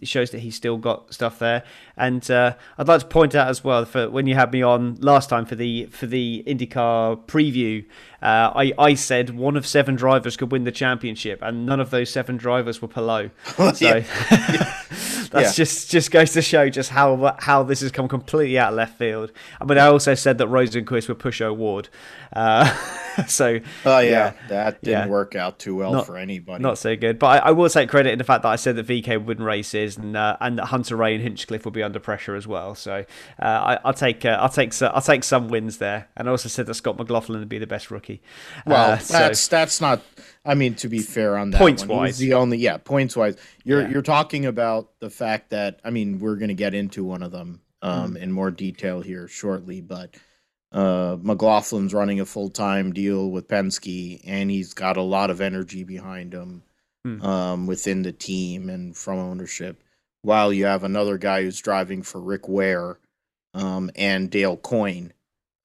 it 0.00 0.08
shows 0.08 0.30
that 0.30 0.40
he's 0.40 0.54
still 0.54 0.76
got 0.76 1.12
stuff 1.12 1.38
there. 1.38 1.64
And 1.96 2.28
uh, 2.30 2.54
I'd 2.76 2.88
like 2.88 3.00
to 3.00 3.06
point 3.06 3.34
out 3.34 3.48
as 3.48 3.64
well 3.64 3.84
for 3.84 4.08
when 4.10 4.26
you 4.26 4.34
had 4.34 4.52
me 4.52 4.62
on 4.62 4.96
last 4.96 5.28
time 5.28 5.46
for 5.46 5.54
the 5.54 5.86
for 5.86 6.06
the 6.06 6.44
IndyCar 6.46 7.24
preview, 7.26 7.84
uh, 8.22 8.52
I 8.54 8.72
I 8.78 8.94
said 8.94 9.30
one 9.30 9.56
of 9.56 9.66
seven 9.66 9.96
drivers 9.96 10.36
could 10.36 10.52
win 10.52 10.64
the 10.64 10.72
championship, 10.72 11.40
and 11.42 11.66
none 11.66 11.80
of 11.80 11.90
those 11.90 12.10
seven 12.10 12.36
drivers 12.36 12.80
were 12.82 12.88
Palou. 12.88 13.30
So 13.74 14.02
that's 15.32 15.56
just 15.56 15.90
just 15.90 16.10
goes 16.10 16.32
to 16.32 16.42
show 16.42 16.68
just 16.68 16.90
how 16.90 17.36
how 17.38 17.62
this 17.62 17.80
has 17.80 17.92
come 17.92 18.08
completely 18.08 18.58
out 18.58 18.72
of 18.72 18.76
left 18.76 18.98
field. 18.98 19.32
I 19.60 19.64
mean, 19.64 19.78
I 19.78 19.86
also 19.86 20.14
said 20.14 20.38
that 20.38 20.48
Rosenqvist 20.48 21.08
would 21.08 21.18
push 21.18 21.40
O'Ward. 21.40 21.88
Uh, 22.32 22.74
so 23.26 23.58
oh 23.84 23.98
yeah, 23.98 24.10
yeah 24.10 24.32
that 24.48 24.82
didn't 24.82 25.06
yeah. 25.06 25.08
work 25.08 25.34
out 25.34 25.58
too 25.58 25.74
well 25.74 25.92
not, 25.92 26.06
for 26.06 26.16
anybody. 26.16 26.62
Not 26.62 26.78
so 26.78 26.96
good. 26.96 27.18
But 27.18 27.42
I, 27.42 27.48
I, 27.48 27.50
will 27.52 27.68
take 27.68 27.88
credit 27.88 28.12
in 28.12 28.18
the 28.18 28.24
fact 28.24 28.42
that 28.42 28.48
I 28.48 28.56
said 28.56 28.76
that 28.76 28.86
VeeKay 28.86 29.18
would 29.18 29.38
win 29.38 29.42
races 29.42 29.96
and 29.96 30.16
uh, 30.16 30.36
and 30.40 30.58
that 30.58 30.66
Hunter-Reay 30.66 31.14
and 31.14 31.22
Hinchcliffe 31.22 31.64
will 31.64 31.72
be 31.72 31.82
under 31.82 31.98
pressure 31.98 32.34
as 32.34 32.46
well. 32.46 32.74
So 32.74 33.04
uh, 33.40 33.44
I, 33.44 33.78
will 33.84 33.92
take 33.92 34.24
uh, 34.24 34.38
I'll 34.40 34.48
take 34.48 34.80
I'll 34.82 35.00
take 35.00 35.24
some 35.24 35.48
wins 35.48 35.78
there. 35.78 36.08
And 36.16 36.28
I 36.28 36.30
also 36.30 36.48
said 36.48 36.66
that 36.66 36.74
Scott 36.74 36.98
McLaughlin 36.98 37.38
would 37.38 37.48
be 37.48 37.58
the 37.58 37.66
best 37.66 37.90
rookie. 37.90 38.22
Well, 38.66 38.92
uh, 38.92 38.96
that's 38.96 39.40
so. 39.40 39.56
that's 39.56 39.80
not. 39.80 40.02
I 40.44 40.54
mean, 40.54 40.74
to 40.76 40.88
be 40.88 41.00
fair 41.00 41.36
on 41.36 41.50
that 41.50 41.58
points 41.58 41.84
one, 41.84 41.98
wise, 41.98 42.18
the 42.18 42.34
only 42.34 42.58
yeah 42.58 42.76
points 42.78 43.16
wise. 43.16 43.36
You're 43.64 43.82
yeah. 43.82 43.88
you're 43.90 44.02
talking 44.02 44.46
about 44.46 44.90
the 45.00 45.10
fact 45.10 45.50
that 45.50 45.80
I 45.84 45.90
mean 45.90 46.18
we're 46.20 46.36
going 46.36 46.48
to 46.48 46.54
get 46.54 46.74
into 46.74 47.04
one 47.04 47.22
of 47.22 47.32
them 47.32 47.60
um, 47.82 48.14
mm. 48.14 48.22
in 48.22 48.32
more 48.32 48.50
detail 48.50 49.00
here 49.00 49.28
shortly, 49.28 49.80
but 49.80 50.14
uh, 50.72 51.16
McLaughlin's 51.16 51.94
running 51.94 52.20
a 52.20 52.26
full 52.26 52.50
time 52.50 52.92
deal 52.92 53.30
with 53.30 53.48
Penske, 53.48 54.20
and 54.24 54.50
he's 54.50 54.74
got 54.74 54.96
a 54.96 55.02
lot 55.02 55.30
of 55.30 55.40
energy 55.40 55.84
behind 55.84 56.34
him 56.34 56.62
hmm. 57.04 57.22
um, 57.22 57.66
within 57.66 58.02
the 58.02 58.12
team 58.12 58.68
and 58.68 58.96
from 58.96 59.18
ownership. 59.18 59.82
While 60.22 60.52
you 60.52 60.66
have 60.66 60.84
another 60.84 61.16
guy 61.16 61.42
who's 61.42 61.60
driving 61.60 62.02
for 62.02 62.20
Rick 62.20 62.48
Ware 62.48 62.98
um, 63.54 63.90
and 63.96 64.30
Dale 64.30 64.56
Coyne. 64.56 65.12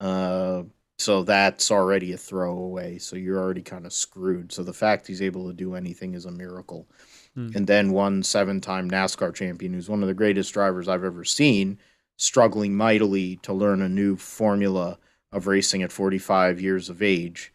Uh, 0.00 0.62
so 0.98 1.22
that's 1.22 1.70
already 1.70 2.12
a 2.12 2.16
throwaway. 2.16 2.98
So 2.98 3.16
you're 3.16 3.40
already 3.40 3.62
kind 3.62 3.84
of 3.84 3.92
screwed. 3.92 4.52
So 4.52 4.62
the 4.62 4.72
fact 4.72 5.06
he's 5.06 5.22
able 5.22 5.48
to 5.48 5.52
do 5.52 5.74
anything 5.74 6.14
is 6.14 6.24
a 6.24 6.30
miracle. 6.30 6.86
Hmm. 7.34 7.50
And 7.54 7.66
then 7.66 7.92
one 7.92 8.22
seven 8.22 8.60
time 8.60 8.90
NASCAR 8.90 9.34
champion 9.34 9.74
who's 9.74 9.88
one 9.88 10.02
of 10.02 10.08
the 10.08 10.14
greatest 10.14 10.54
drivers 10.54 10.88
I've 10.88 11.04
ever 11.04 11.24
seen 11.24 11.78
struggling 12.16 12.74
mightily 12.74 13.36
to 13.36 13.52
learn 13.52 13.82
a 13.82 13.88
new 13.88 14.16
formula 14.16 14.98
of 15.32 15.46
racing 15.46 15.82
at 15.82 15.92
45 15.92 16.60
years 16.60 16.88
of 16.88 17.02
age, 17.02 17.52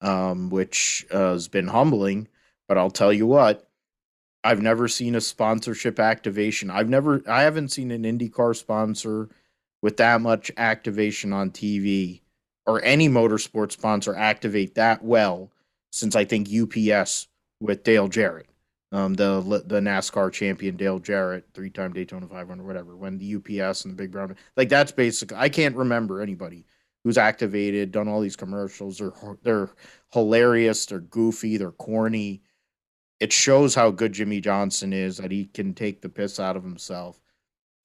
um, 0.00 0.50
which 0.50 1.06
uh, 1.10 1.32
has 1.32 1.48
been 1.48 1.68
humbling. 1.68 2.28
But 2.66 2.78
I'll 2.78 2.90
tell 2.90 3.12
you 3.12 3.26
what, 3.26 3.68
I've 4.44 4.62
never 4.62 4.88
seen 4.88 5.14
a 5.14 5.20
sponsorship 5.20 5.98
activation. 5.98 6.70
I've 6.70 6.88
never 6.88 7.22
I 7.28 7.42
haven't 7.42 7.68
seen 7.68 7.90
an 7.90 8.04
IndyCar 8.04 8.56
sponsor 8.56 9.28
with 9.82 9.96
that 9.98 10.20
much 10.20 10.50
activation 10.56 11.32
on 11.32 11.50
TV 11.50 12.20
or 12.66 12.82
any 12.82 13.08
motorsport 13.08 13.72
sponsor 13.72 14.14
activate 14.14 14.74
that 14.74 15.02
well 15.02 15.50
since 15.90 16.14
I 16.14 16.24
think 16.24 16.48
UPS 16.48 17.28
with 17.60 17.82
Dale 17.82 18.08
Jarrett, 18.08 18.48
um, 18.92 19.14
the 19.14 19.62
the 19.66 19.80
NASCAR 19.80 20.32
champion 20.32 20.76
Dale 20.76 20.98
Jarrett, 20.98 21.46
three 21.52 21.70
time 21.70 21.92
Daytona 21.92 22.26
500, 22.26 22.66
whatever. 22.66 22.96
When 22.96 23.18
the 23.18 23.36
UPS 23.36 23.84
and 23.84 23.92
the 23.92 23.96
Big 23.96 24.10
Brown, 24.10 24.34
like 24.56 24.68
that's 24.68 24.92
basically 24.92 25.36
I 25.36 25.48
can't 25.48 25.76
remember 25.76 26.20
anybody 26.20 26.66
who's 27.04 27.18
activated, 27.18 27.92
done 27.92 28.08
all 28.08 28.20
these 28.20 28.36
commercials. 28.36 28.98
They're 28.98 29.12
they're 29.42 29.70
hilarious, 30.12 30.86
they're 30.86 31.00
goofy, 31.00 31.56
they're 31.56 31.72
corny. 31.72 32.42
It 33.20 33.32
shows 33.32 33.74
how 33.74 33.90
good 33.90 34.12
Jimmie 34.12 34.40
Johnson 34.40 34.92
is 34.92 35.16
that 35.18 35.32
he 35.32 35.46
can 35.46 35.74
take 35.74 36.00
the 36.00 36.08
piss 36.08 36.38
out 36.38 36.56
of 36.56 36.62
himself 36.62 37.20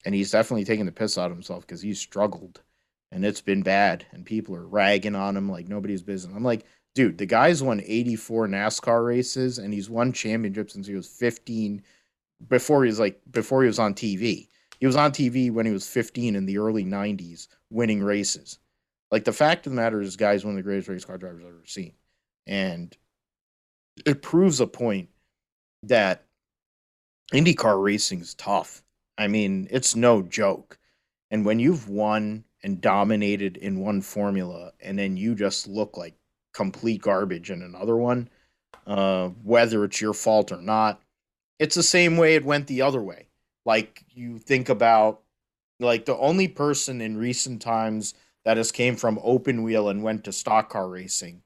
and 0.04 0.14
he's 0.14 0.30
definitely 0.30 0.64
taking 0.64 0.86
the 0.86 0.92
piss 0.92 1.18
out 1.18 1.30
of 1.30 1.36
himself 1.36 1.66
because 1.66 1.82
he's 1.82 1.98
struggled 2.00 2.62
and 3.10 3.24
it's 3.24 3.40
been 3.40 3.62
bad 3.62 4.06
and 4.12 4.24
people 4.24 4.54
are 4.54 4.66
ragging 4.66 5.14
on 5.14 5.36
him 5.36 5.50
like 5.50 5.68
nobody's 5.68 6.02
business. 6.02 6.34
I'm 6.34 6.44
like, 6.44 6.64
dude, 6.94 7.18
the 7.18 7.26
guy's 7.26 7.62
won 7.62 7.80
84 7.84 8.48
NASCAR 8.48 9.04
races 9.04 9.58
and 9.58 9.72
he's 9.72 9.90
won 9.90 10.12
championships 10.12 10.72
since 10.72 10.86
he 10.86 10.94
was 10.94 11.06
15 11.06 11.82
before 12.48 12.84
he 12.84 12.88
was 12.88 13.00
like 13.00 13.20
before 13.30 13.62
he 13.62 13.66
was 13.66 13.78
on 13.78 13.94
TV. 13.94 14.48
He 14.80 14.86
was 14.86 14.96
on 14.96 15.12
TV 15.12 15.50
when 15.50 15.66
he 15.66 15.72
was 15.72 15.88
15 15.88 16.36
in 16.36 16.46
the 16.46 16.58
early 16.58 16.84
90s 16.84 17.48
winning 17.70 18.02
races. 18.02 18.58
Like 19.10 19.24
the 19.24 19.32
fact 19.32 19.66
of 19.66 19.72
the 19.72 19.76
matter 19.76 20.00
is 20.00 20.16
guy's 20.16 20.44
one 20.44 20.54
of 20.54 20.56
the 20.56 20.62
greatest 20.62 20.88
race 20.88 21.04
car 21.04 21.18
drivers 21.18 21.42
I've 21.42 21.48
ever 21.48 21.66
seen. 21.66 21.94
And 22.46 22.96
it 24.04 24.22
proves 24.22 24.60
a 24.60 24.66
point 24.66 25.08
that 25.84 26.24
IndyCar 27.32 27.82
racing 27.82 28.20
is 28.20 28.34
tough 28.34 28.84
I 29.16 29.28
mean, 29.28 29.68
it's 29.70 29.94
no 29.94 30.22
joke. 30.22 30.78
And 31.30 31.44
when 31.44 31.58
you've 31.58 31.88
won 31.88 32.44
and 32.62 32.80
dominated 32.80 33.56
in 33.56 33.80
one 33.80 34.00
formula 34.00 34.72
and 34.80 34.98
then 34.98 35.16
you 35.16 35.34
just 35.34 35.68
look 35.68 35.96
like 35.96 36.14
complete 36.54 37.02
garbage 37.02 37.50
in 37.50 37.60
another 37.60 37.96
one, 37.96 38.30
uh, 38.86 39.28
whether 39.42 39.84
it's 39.84 40.00
your 40.00 40.14
fault 40.14 40.52
or 40.52 40.62
not, 40.62 41.02
it's 41.58 41.74
the 41.74 41.82
same 41.82 42.16
way 42.16 42.34
it 42.34 42.44
went 42.44 42.66
the 42.66 42.82
other 42.82 43.02
way. 43.02 43.28
Like 43.66 44.04
you 44.10 44.38
think 44.38 44.68
about 44.68 45.20
like 45.80 46.04
the 46.06 46.16
only 46.16 46.48
person 46.48 47.00
in 47.00 47.18
recent 47.18 47.60
times 47.60 48.14
that 48.44 48.56
has 48.56 48.72
came 48.72 48.96
from 48.96 49.18
open 49.22 49.62
wheel 49.62 49.88
and 49.88 50.02
went 50.02 50.24
to 50.24 50.32
stock 50.32 50.70
car 50.70 50.88
racing 50.88 51.42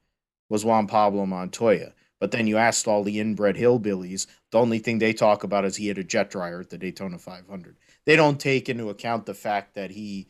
was 0.48 0.64
Juan 0.64 0.86
Pablo 0.86 1.26
Montoya. 1.26 1.92
But 2.20 2.32
then 2.32 2.46
you 2.46 2.56
asked 2.56 2.88
all 2.88 3.04
the 3.04 3.20
inbred 3.20 3.56
hillbillies, 3.56 4.26
the 4.50 4.58
only 4.58 4.80
thing 4.80 4.98
they 4.98 5.12
talk 5.12 5.44
about 5.44 5.64
is 5.64 5.76
he 5.76 5.86
had 5.86 5.98
a 5.98 6.04
jet 6.04 6.30
dryer 6.30 6.60
at 6.60 6.70
the 6.70 6.78
Daytona 6.78 7.18
500. 7.18 7.76
They 8.06 8.16
don't 8.16 8.40
take 8.40 8.68
into 8.68 8.90
account 8.90 9.26
the 9.26 9.34
fact 9.34 9.74
that 9.74 9.92
he 9.92 10.26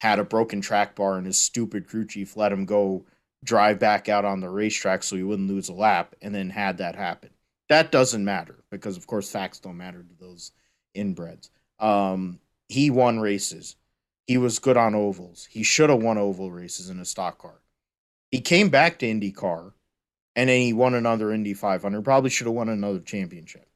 had 0.00 0.18
a 0.18 0.24
broken 0.24 0.60
track 0.60 0.96
bar 0.96 1.16
and 1.16 1.26
his 1.26 1.38
stupid 1.38 1.86
crew 1.86 2.06
chief 2.06 2.36
let 2.36 2.52
him 2.52 2.64
go 2.64 3.04
drive 3.44 3.78
back 3.78 4.08
out 4.08 4.24
on 4.24 4.40
the 4.40 4.48
racetrack 4.48 5.02
so 5.02 5.16
he 5.16 5.22
wouldn't 5.22 5.48
lose 5.48 5.68
a 5.68 5.74
lap 5.74 6.14
and 6.20 6.34
then 6.34 6.50
had 6.50 6.78
that 6.78 6.96
happen. 6.96 7.30
That 7.68 7.92
doesn't 7.92 8.24
matter 8.24 8.64
because, 8.70 8.96
of 8.96 9.06
course, 9.06 9.30
facts 9.30 9.60
don't 9.60 9.76
matter 9.76 10.02
to 10.02 10.14
those 10.18 10.52
inbreds. 10.96 11.50
Um, 11.78 12.40
he 12.68 12.90
won 12.90 13.20
races. 13.20 13.76
He 14.26 14.38
was 14.38 14.58
good 14.58 14.76
on 14.76 14.94
ovals. 14.94 15.46
He 15.50 15.62
should 15.62 15.90
have 15.90 16.02
won 16.02 16.18
oval 16.18 16.50
races 16.50 16.90
in 16.90 16.98
a 16.98 17.04
stock 17.04 17.38
car. 17.38 17.60
He 18.30 18.40
came 18.40 18.68
back 18.68 18.98
to 18.98 19.06
IndyCar 19.06 19.72
and 20.36 20.48
then 20.48 20.60
he 20.60 20.72
won 20.72 20.94
another 20.94 21.32
Indy 21.32 21.54
500. 21.54 22.02
Probably 22.02 22.30
should 22.30 22.46
have 22.46 22.54
won 22.54 22.68
another 22.68 23.00
championship. 23.00 23.68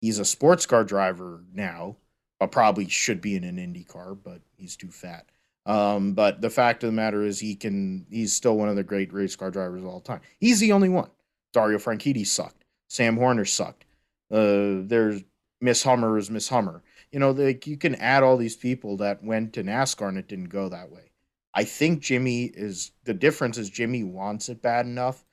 He's 0.00 0.18
a 0.18 0.24
sports 0.24 0.66
car 0.66 0.84
driver 0.84 1.44
now, 1.54 1.96
but 2.40 2.50
probably 2.50 2.88
should 2.88 3.20
be 3.20 3.36
in 3.36 3.44
an 3.44 3.58
Indy 3.58 3.84
car, 3.84 4.14
but 4.14 4.40
he's 4.56 4.76
too 4.76 4.90
fat. 4.90 5.26
Um, 5.64 6.14
but 6.14 6.40
the 6.40 6.50
fact 6.50 6.82
of 6.82 6.88
the 6.88 6.92
matter 6.92 7.22
is, 7.22 7.38
he 7.38 7.54
can. 7.54 8.06
He's 8.10 8.32
still 8.32 8.56
one 8.56 8.68
of 8.68 8.76
the 8.76 8.82
great 8.82 9.12
race 9.12 9.36
car 9.36 9.50
drivers 9.50 9.82
of 9.82 9.88
all 9.88 10.00
time. 10.00 10.20
He's 10.38 10.60
the 10.60 10.72
only 10.72 10.88
one. 10.88 11.10
Dario 11.52 11.78
Franchitti 11.78 12.26
sucked. 12.26 12.64
Sam 12.88 13.16
Hornish 13.16 13.50
sucked. 13.50 13.84
Uh, 14.30 14.82
there's 14.86 15.22
Miss 15.60 15.82
Hummer 15.84 16.18
is 16.18 16.30
Miss 16.30 16.48
Hummer. 16.48 16.82
You 17.12 17.20
know, 17.20 17.30
like 17.30 17.66
you 17.66 17.76
can 17.76 17.94
add 17.96 18.22
all 18.22 18.36
these 18.36 18.56
people 18.56 18.96
that 18.98 19.22
went 19.22 19.52
to 19.54 19.62
NASCAR 19.62 20.08
and 20.08 20.18
it 20.18 20.28
didn't 20.28 20.48
go 20.48 20.68
that 20.68 20.90
way. 20.90 21.12
I 21.54 21.64
think 21.64 22.00
Jimmy 22.00 22.44
is 22.44 22.92
the 23.04 23.14
difference 23.14 23.58
is 23.58 23.70
Jimmy 23.70 24.02
wants 24.02 24.48
it 24.48 24.62
bad 24.62 24.86
enough 24.86 25.24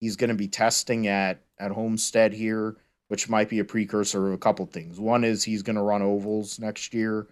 He's 0.00 0.16
going 0.16 0.28
to 0.28 0.34
be 0.34 0.48
testing 0.48 1.06
at 1.06 1.42
at 1.58 1.72
Homestead 1.72 2.32
here, 2.32 2.76
which 3.08 3.28
might 3.28 3.50
be 3.50 3.58
a 3.58 3.64
precursor 3.64 4.28
of 4.28 4.32
a 4.32 4.38
couple 4.38 4.64
things. 4.66 4.98
One 4.98 5.24
is 5.24 5.44
he's 5.44 5.62
going 5.62 5.76
to 5.76 5.82
run 5.82 6.02
ovals 6.02 6.58
next 6.58 6.94
year. 6.94 7.28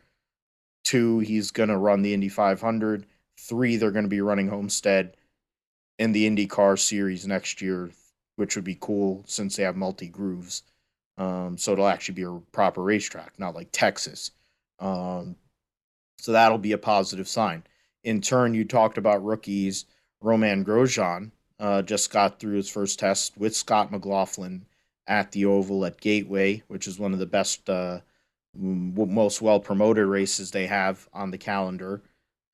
Two, 0.89 1.19
he's 1.19 1.51
going 1.51 1.69
to 1.69 1.77
run 1.77 2.01
the 2.01 2.15
Indy 2.15 2.31
500. 2.31 3.05
Three, 3.37 3.77
they're 3.77 3.91
going 3.91 4.07
to 4.07 4.09
be 4.09 4.23
running 4.23 4.49
Homestead 4.49 5.19
in 5.99 6.13
the 6.13 6.27
IndyCar 6.27 6.79
series 6.79 7.27
next 7.27 7.61
year, 7.61 7.91
which 8.37 8.57
would 8.57 8.65
be 8.65 8.79
cool 8.81 9.23
since 9.27 9.55
they 9.55 9.65
have 9.65 9.77
multi 9.77 10.09
grooves. 10.09 10.63
Um, 11.19 11.59
so 11.59 11.73
it'll 11.73 11.89
actually 11.89 12.15
be 12.15 12.23
a 12.23 12.41
proper 12.53 12.83
racetrack, 12.83 13.39
not 13.39 13.55
like 13.55 13.69
Texas. 13.71 14.31
Um, 14.79 15.37
so 16.17 16.33
that'll 16.33 16.57
be 16.57 16.73
a 16.73 16.79
positive 16.79 17.29
sign. 17.29 17.65
In 18.03 18.23
turn, 18.23 18.55
you 18.55 18.65
talked 18.65 18.97
about 18.97 19.23
rookies. 19.23 19.85
Romain 20.23 20.65
Grosjean 20.65 21.33
uh, 21.61 21.83
just 21.83 22.11
got 22.11 22.41
through 22.41 22.57
his 22.57 22.71
first 22.71 22.99
test 22.99 23.37
with 23.37 23.55
Scott 23.55 23.93
McLaughlin 23.93 24.65
at 25.07 25.33
the 25.33 25.45
Oval 25.45 25.85
at 25.85 26.01
Gateway, 26.01 26.63
which 26.69 26.89
is 26.89 26.99
one 26.99 27.13
of 27.13 27.19
the 27.19 27.27
best, 27.27 27.69
uh, 27.69 28.01
most 28.55 29.41
well 29.43 29.61
promoted 29.61 30.07
races 30.07 30.51
they 30.51 30.67
have 30.67 31.09
on 31.13 31.31
the 31.31 31.39
calendar. 31.39 32.03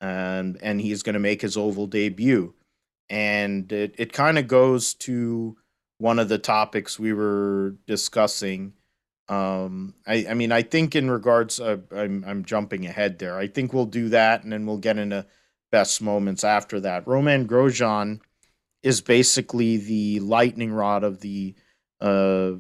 And, 0.01 0.59
and 0.63 0.81
he's 0.81 1.03
going 1.03 1.15
to 1.15 1.21
make 1.21 1.41
his 1.41 1.57
Oval 1.57 1.87
debut. 1.87 2.55
And 3.09 3.71
it, 3.73 3.95
it 3.99 4.13
kind 4.13 4.39
of 4.39 4.47
goes 4.47 4.95
to 4.95 5.57
one 5.99 6.19
of 6.19 6.29
the 6.29 6.39
topics 6.39 6.99
we 6.99 7.13
were 7.13 7.77
discussing. 7.87 8.75
Um, 9.29 9.95
I, 10.07 10.27
I 10.31 10.35
mean, 10.35 10.53
I 10.53 10.63
think 10.63 10.95
in 10.95 11.11
regards, 11.11 11.61
uh, 11.61 11.79
I'm, 11.95 12.25
I'm 12.27 12.45
jumping 12.45 12.85
ahead 12.85 13.19
there. 13.19 13.39
I 13.39 13.47
think 13.47 13.73
we'll 13.73 13.87
do 13.87 14.11
that 14.11 14.43
and 14.43 14.53
then 14.53 14.67
we'll 14.67 14.79
get 14.79 14.99
into 14.99 15.27
best 15.73 16.03
moments 16.03 16.45
after 16.45 16.81
that. 16.81 17.07
Romain 17.07 17.49
Grosjean 17.49 18.21
is 18.83 19.01
basically 19.01 19.79
the 19.79 20.21
lightning 20.21 20.73
rod 20.73 21.05
of 21.05 21.21
the 21.21 21.55
uh, 22.01 22.53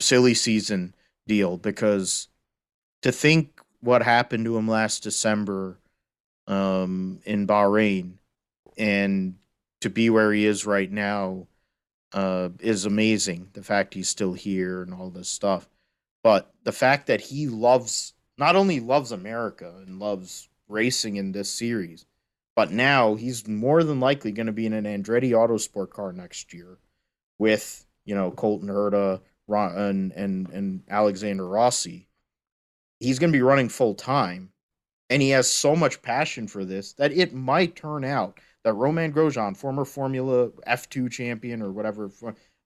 silly 0.00 0.34
season 0.34 0.94
deal 1.26 1.56
because 1.56 2.28
to 3.02 3.12
think 3.12 3.60
what 3.80 4.02
happened 4.02 4.44
to 4.44 4.56
him 4.56 4.68
last 4.68 5.02
December 5.02 5.78
um, 6.46 7.20
in 7.24 7.46
Bahrain 7.46 8.14
and 8.78 9.36
to 9.80 9.90
be 9.90 10.10
where 10.10 10.32
he 10.32 10.46
is 10.46 10.64
right 10.64 10.90
now 10.90 11.46
uh, 12.12 12.50
is 12.60 12.84
amazing. 12.84 13.48
The 13.52 13.62
fact 13.62 13.94
he's 13.94 14.08
still 14.08 14.32
here 14.32 14.82
and 14.82 14.94
all 14.94 15.10
this 15.10 15.28
stuff, 15.28 15.68
but 16.22 16.52
the 16.64 16.72
fact 16.72 17.08
that 17.08 17.20
he 17.20 17.48
loves 17.48 18.14
not 18.38 18.56
only 18.56 18.80
loves 18.80 19.12
America 19.12 19.74
and 19.86 19.98
loves 19.98 20.48
racing 20.68 21.16
in 21.16 21.32
this 21.32 21.50
series, 21.50 22.06
but 22.54 22.70
now 22.70 23.14
he's 23.14 23.46
more 23.46 23.82
than 23.82 24.00
likely 24.00 24.32
going 24.32 24.46
to 24.46 24.52
be 24.52 24.66
in 24.66 24.72
an 24.72 24.84
Andretti 24.84 25.30
Autosport 25.30 25.90
car 25.90 26.12
next 26.12 26.52
year 26.52 26.78
with, 27.38 27.84
you 28.04 28.14
know, 28.14 28.30
Colton 28.30 28.68
Herta 28.68 29.20
and, 29.48 30.12
and, 30.12 30.48
and 30.50 30.82
Alexander 30.88 31.46
Rossi. 31.46 32.08
He's 33.02 33.18
going 33.18 33.32
to 33.32 33.36
be 33.36 33.42
running 33.42 33.68
full 33.68 33.94
time. 33.94 34.50
And 35.10 35.20
he 35.20 35.30
has 35.30 35.50
so 35.50 35.76
much 35.76 36.00
passion 36.00 36.46
for 36.46 36.64
this 36.64 36.92
that 36.94 37.12
it 37.12 37.34
might 37.34 37.76
turn 37.76 38.04
out 38.04 38.38
that 38.64 38.72
Romain 38.74 39.12
Grosjean, 39.12 39.56
former 39.56 39.84
Formula 39.84 40.48
F2 40.66 41.10
champion 41.10 41.60
or 41.60 41.72
whatever, 41.72 42.10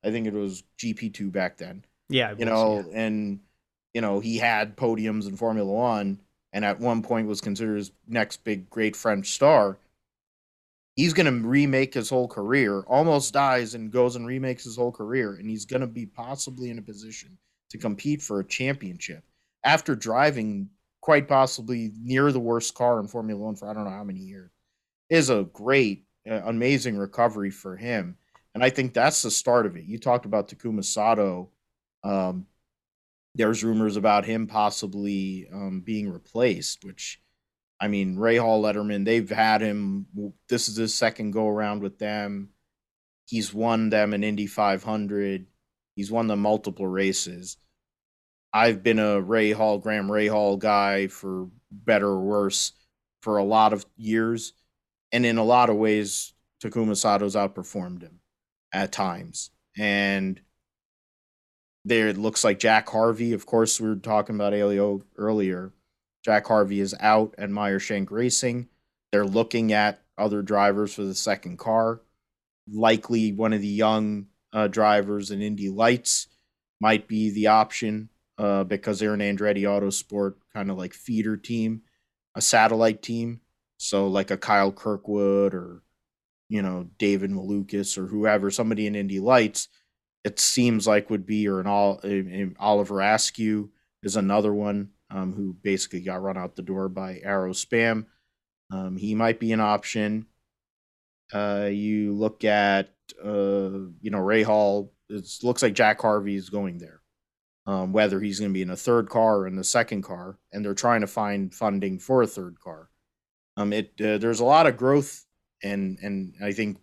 I 0.04 0.10
think 0.10 0.26
it 0.26 0.34
was 0.34 0.62
GP2 0.78 1.32
back 1.32 1.56
then. 1.56 1.84
Yeah. 2.08 2.34
You 2.38 2.44
know, 2.44 2.84
yeah. 2.88 3.00
and, 3.00 3.40
you 3.94 4.00
know, 4.00 4.20
he 4.20 4.36
had 4.36 4.76
podiums 4.76 5.26
in 5.26 5.36
Formula 5.36 5.70
One 5.70 6.20
and 6.52 6.64
at 6.64 6.80
one 6.80 7.02
point 7.02 7.28
was 7.28 7.40
considered 7.40 7.78
his 7.78 7.92
next 8.06 8.44
big 8.44 8.70
great 8.70 8.94
French 8.94 9.32
star. 9.32 9.78
He's 10.94 11.12
going 11.12 11.26
to 11.26 11.46
remake 11.48 11.94
his 11.94 12.08
whole 12.08 12.28
career, 12.28 12.80
almost 12.82 13.34
dies 13.34 13.74
and 13.74 13.90
goes 13.90 14.16
and 14.16 14.26
remakes 14.26 14.64
his 14.64 14.76
whole 14.76 14.92
career, 14.92 15.34
and 15.34 15.50
he's 15.50 15.66
going 15.66 15.82
to 15.82 15.86
be 15.86 16.06
possibly 16.06 16.70
in 16.70 16.78
a 16.78 16.82
position 16.82 17.36
to 17.70 17.78
compete 17.78 18.22
for 18.22 18.40
a 18.40 18.44
championship 18.44 19.22
after 19.66 19.94
driving 19.94 20.70
quite 21.02 21.28
possibly 21.28 21.92
near 22.00 22.32
the 22.32 22.40
worst 22.40 22.74
car 22.74 22.98
in 22.98 23.08
Formula 23.08 23.38
One 23.38 23.56
for 23.56 23.68
I 23.68 23.74
don't 23.74 23.84
know 23.84 23.90
how 23.90 24.04
many 24.04 24.20
years. 24.20 24.50
Is 25.10 25.28
a 25.28 25.46
great, 25.52 26.06
uh, 26.28 26.40
amazing 26.46 26.96
recovery 26.96 27.50
for 27.50 27.76
him, 27.76 28.16
and 28.54 28.64
I 28.64 28.70
think 28.70 28.94
that's 28.94 29.22
the 29.22 29.30
start 29.30 29.66
of 29.66 29.76
it. 29.76 29.84
You 29.84 29.98
talked 29.98 30.24
about 30.24 30.48
Takuma 30.48 30.84
Sato 30.84 31.50
um, 32.06 32.46
there's 33.34 33.64
rumors 33.64 33.96
about 33.96 34.24
him 34.24 34.46
possibly 34.46 35.46
um, 35.52 35.82
being 35.84 36.08
replaced, 36.08 36.84
which 36.84 37.20
I 37.78 37.88
mean, 37.88 38.16
Rahal 38.16 38.62
Letterman, 38.62 39.04
they've 39.04 39.28
had 39.28 39.60
him. 39.60 40.06
This 40.48 40.68
is 40.68 40.76
his 40.76 40.94
second 40.94 41.32
go 41.32 41.48
around 41.48 41.82
with 41.82 41.98
them. 41.98 42.50
He's 43.26 43.52
won 43.52 43.90
them 43.90 44.14
an 44.14 44.24
Indy 44.24 44.46
500. 44.46 45.46
He's 45.94 46.10
won 46.10 46.28
them 46.28 46.40
multiple 46.40 46.86
races. 46.86 47.58
I've 48.52 48.82
been 48.82 48.98
a 48.98 49.22
Rahal, 49.22 49.82
Graham 49.82 50.08
Rahal 50.08 50.58
guy 50.58 51.08
for 51.08 51.48
better 51.70 52.08
or 52.08 52.20
worse 52.20 52.72
for 53.22 53.38
a 53.38 53.44
lot 53.44 53.72
of 53.72 53.84
years. 53.96 54.52
And 55.12 55.26
in 55.26 55.38
a 55.38 55.44
lot 55.44 55.70
of 55.70 55.76
ways, 55.76 56.32
Takuma 56.62 56.96
Sato's 56.96 57.34
outperformed 57.34 58.02
him 58.02 58.20
at 58.72 58.92
times. 58.92 59.50
And 59.76 60.40
there 61.84 62.08
it 62.08 62.18
looks 62.18 62.44
like 62.44 62.58
Jack 62.58 62.88
Harvey. 62.88 63.32
Of 63.32 63.46
course, 63.46 63.80
we 63.80 63.88
were 63.88 63.96
talking 63.96 64.34
about 64.34 64.54
Alio 64.54 65.02
earlier. 65.16 65.72
Jack 66.24 66.46
Harvey 66.46 66.80
is 66.80 66.94
out 66.98 67.34
at 67.38 67.50
Meyer 67.50 67.78
Shank 67.78 68.10
Racing. 68.10 68.68
They're 69.12 69.24
looking 69.24 69.72
at 69.72 70.02
other 70.18 70.42
drivers 70.42 70.92
for 70.92 71.04
the 71.04 71.14
second 71.14 71.58
car. 71.58 72.00
Likely 72.68 73.32
one 73.32 73.52
of 73.52 73.60
the 73.60 73.68
young 73.68 74.26
uh, 74.52 74.66
drivers 74.66 75.30
in 75.30 75.40
Indy 75.40 75.68
Lights 75.68 76.26
might 76.80 77.06
be 77.06 77.30
the 77.30 77.46
option 77.46 78.08
uh, 78.38 78.64
because 78.64 78.98
they're 78.98 79.14
an 79.14 79.20
Andretti 79.20 79.62
Autosport 79.62 80.34
kind 80.52 80.70
of 80.70 80.76
like 80.76 80.92
feeder 80.94 81.36
team, 81.36 81.82
a 82.34 82.40
satellite 82.40 83.02
team. 83.02 83.40
So 83.78 84.06
like 84.08 84.30
a 84.30 84.38
Kyle 84.38 84.72
Kirkwood 84.72 85.54
or 85.54 85.82
you 86.48 86.62
know 86.62 86.88
David 86.98 87.30
Malukas 87.30 87.98
or 87.98 88.06
whoever, 88.06 88.50
somebody 88.50 88.86
in 88.86 88.94
Indy 88.94 89.20
Lights 89.20 89.68
it 90.26 90.40
seems 90.40 90.88
like 90.88 91.08
would 91.08 91.24
be, 91.24 91.46
or 91.46 91.60
an 91.60 91.68
all 91.68 92.00
Oliver 92.58 93.00
Askew 93.00 93.70
is 94.02 94.16
another 94.16 94.52
one 94.52 94.90
um, 95.08 95.32
who 95.32 95.54
basically 95.62 96.00
got 96.00 96.20
run 96.20 96.36
out 96.36 96.56
the 96.56 96.62
door 96.62 96.88
by 96.88 97.20
Arrow 97.22 97.52
Spam. 97.52 98.06
Um, 98.72 98.96
he 98.96 99.14
might 99.14 99.38
be 99.38 99.52
an 99.52 99.60
option. 99.60 100.26
Uh, 101.32 101.68
you 101.70 102.12
look 102.12 102.42
at, 102.42 102.88
uh, 103.24 103.70
you 104.00 104.10
know, 104.10 104.18
Rahal. 104.18 104.90
It 105.08 105.28
looks 105.44 105.62
like 105.62 105.74
Jack 105.74 106.00
Harvey 106.00 106.34
is 106.34 106.50
going 106.50 106.78
there. 106.78 106.95
Um, 107.68 107.92
whether 107.92 108.20
he's 108.20 108.38
going 108.38 108.50
to 108.50 108.54
be 108.54 108.62
in 108.62 108.70
a 108.70 108.76
third 108.76 109.08
car 109.08 109.38
or 109.38 109.46
in 109.48 109.56
the 109.56 109.64
second 109.64 110.02
car, 110.02 110.38
and 110.52 110.64
they're 110.64 110.74
trying 110.74 111.00
to 111.00 111.08
find 111.08 111.52
funding 111.52 111.98
for 111.98 112.22
a 112.22 112.26
third 112.26 112.60
car. 112.60 112.90
Um, 113.56 113.72
it 113.72 113.92
uh, 114.00 114.18
there's 114.18 114.40
a 114.40 114.44
lot 114.44 114.66
of 114.66 114.76
growth, 114.76 115.24
and 115.62 115.98
and 116.00 116.34
I 116.42 116.52
think 116.52 116.78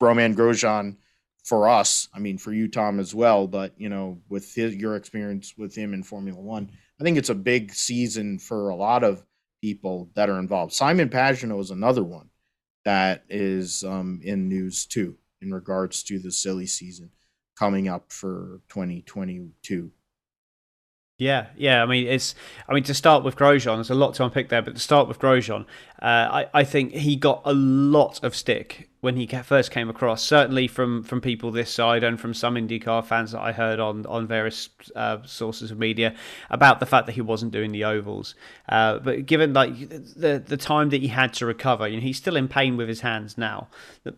Romain 0.00 0.34
Grosjean 0.34 0.96
for 1.44 1.68
us, 1.68 2.08
I 2.12 2.18
mean, 2.18 2.36
for 2.36 2.52
you, 2.52 2.68
Tom, 2.68 3.00
as 3.00 3.14
well. 3.14 3.46
But 3.46 3.74
you 3.78 3.88
know, 3.88 4.20
with 4.28 4.54
his, 4.54 4.74
your 4.74 4.96
experience 4.96 5.54
with 5.56 5.74
him 5.74 5.94
in 5.94 6.02
Formula 6.02 6.40
One, 6.40 6.70
I 7.00 7.04
think 7.04 7.16
it's 7.16 7.30
a 7.30 7.34
big 7.34 7.72
season 7.72 8.38
for 8.38 8.68
a 8.68 8.76
lot 8.76 9.04
of 9.04 9.24
people 9.60 10.10
that 10.14 10.28
are 10.28 10.38
involved. 10.38 10.72
Simon 10.72 11.08
Pagenaud 11.08 11.60
is 11.60 11.70
another 11.70 12.04
one 12.04 12.28
that 12.84 13.24
is 13.28 13.84
um, 13.84 14.20
in 14.22 14.48
news 14.48 14.86
too 14.86 15.16
in 15.40 15.52
regards 15.52 16.02
to 16.04 16.18
the 16.18 16.30
silly 16.30 16.66
season 16.66 17.10
coming 17.56 17.88
up 17.88 18.12
for 18.12 18.60
2022. 18.68 19.90
Yeah, 21.18 21.48
yeah. 21.56 21.82
I 21.82 21.86
mean, 21.86 22.06
it's. 22.06 22.36
I 22.68 22.74
mean, 22.74 22.84
to 22.84 22.94
start 22.94 23.24
with 23.24 23.34
Grosjean, 23.34 23.74
there's 23.74 23.90
a 23.90 23.94
lot 23.94 24.14
to 24.14 24.24
unpick 24.24 24.50
there. 24.50 24.62
But 24.62 24.74
to 24.76 24.80
start 24.80 25.08
with 25.08 25.18
Grosjean, 25.18 25.62
uh, 26.00 26.04
I 26.04 26.46
I 26.54 26.64
think 26.64 26.92
he 26.92 27.16
got 27.16 27.42
a 27.44 27.52
lot 27.52 28.22
of 28.22 28.36
stick 28.36 28.88
when 29.00 29.16
he 29.16 29.26
first 29.26 29.72
came 29.72 29.90
across. 29.90 30.22
Certainly 30.22 30.68
from 30.68 31.02
from 31.02 31.20
people 31.20 31.50
this 31.50 31.72
side 31.72 32.04
and 32.04 32.20
from 32.20 32.34
some 32.34 32.54
IndyCar 32.54 33.04
fans 33.04 33.32
that 33.32 33.40
I 33.40 33.50
heard 33.50 33.80
on 33.80 34.06
on 34.06 34.28
various 34.28 34.68
uh, 34.94 35.18
sources 35.24 35.72
of 35.72 35.78
media 35.80 36.14
about 36.50 36.78
the 36.78 36.86
fact 36.86 37.06
that 37.06 37.12
he 37.12 37.20
wasn't 37.20 37.50
doing 37.50 37.72
the 37.72 37.82
ovals. 37.82 38.36
Uh, 38.68 39.00
but 39.00 39.26
given 39.26 39.52
like 39.52 39.76
the 39.88 40.40
the 40.46 40.56
time 40.56 40.90
that 40.90 41.00
he 41.00 41.08
had 41.08 41.32
to 41.34 41.46
recover, 41.46 41.88
you 41.88 41.96
know, 41.96 42.02
he's 42.02 42.18
still 42.18 42.36
in 42.36 42.46
pain 42.46 42.76
with 42.76 42.88
his 42.88 43.00
hands 43.00 43.36
now 43.36 43.66
the 44.04 44.14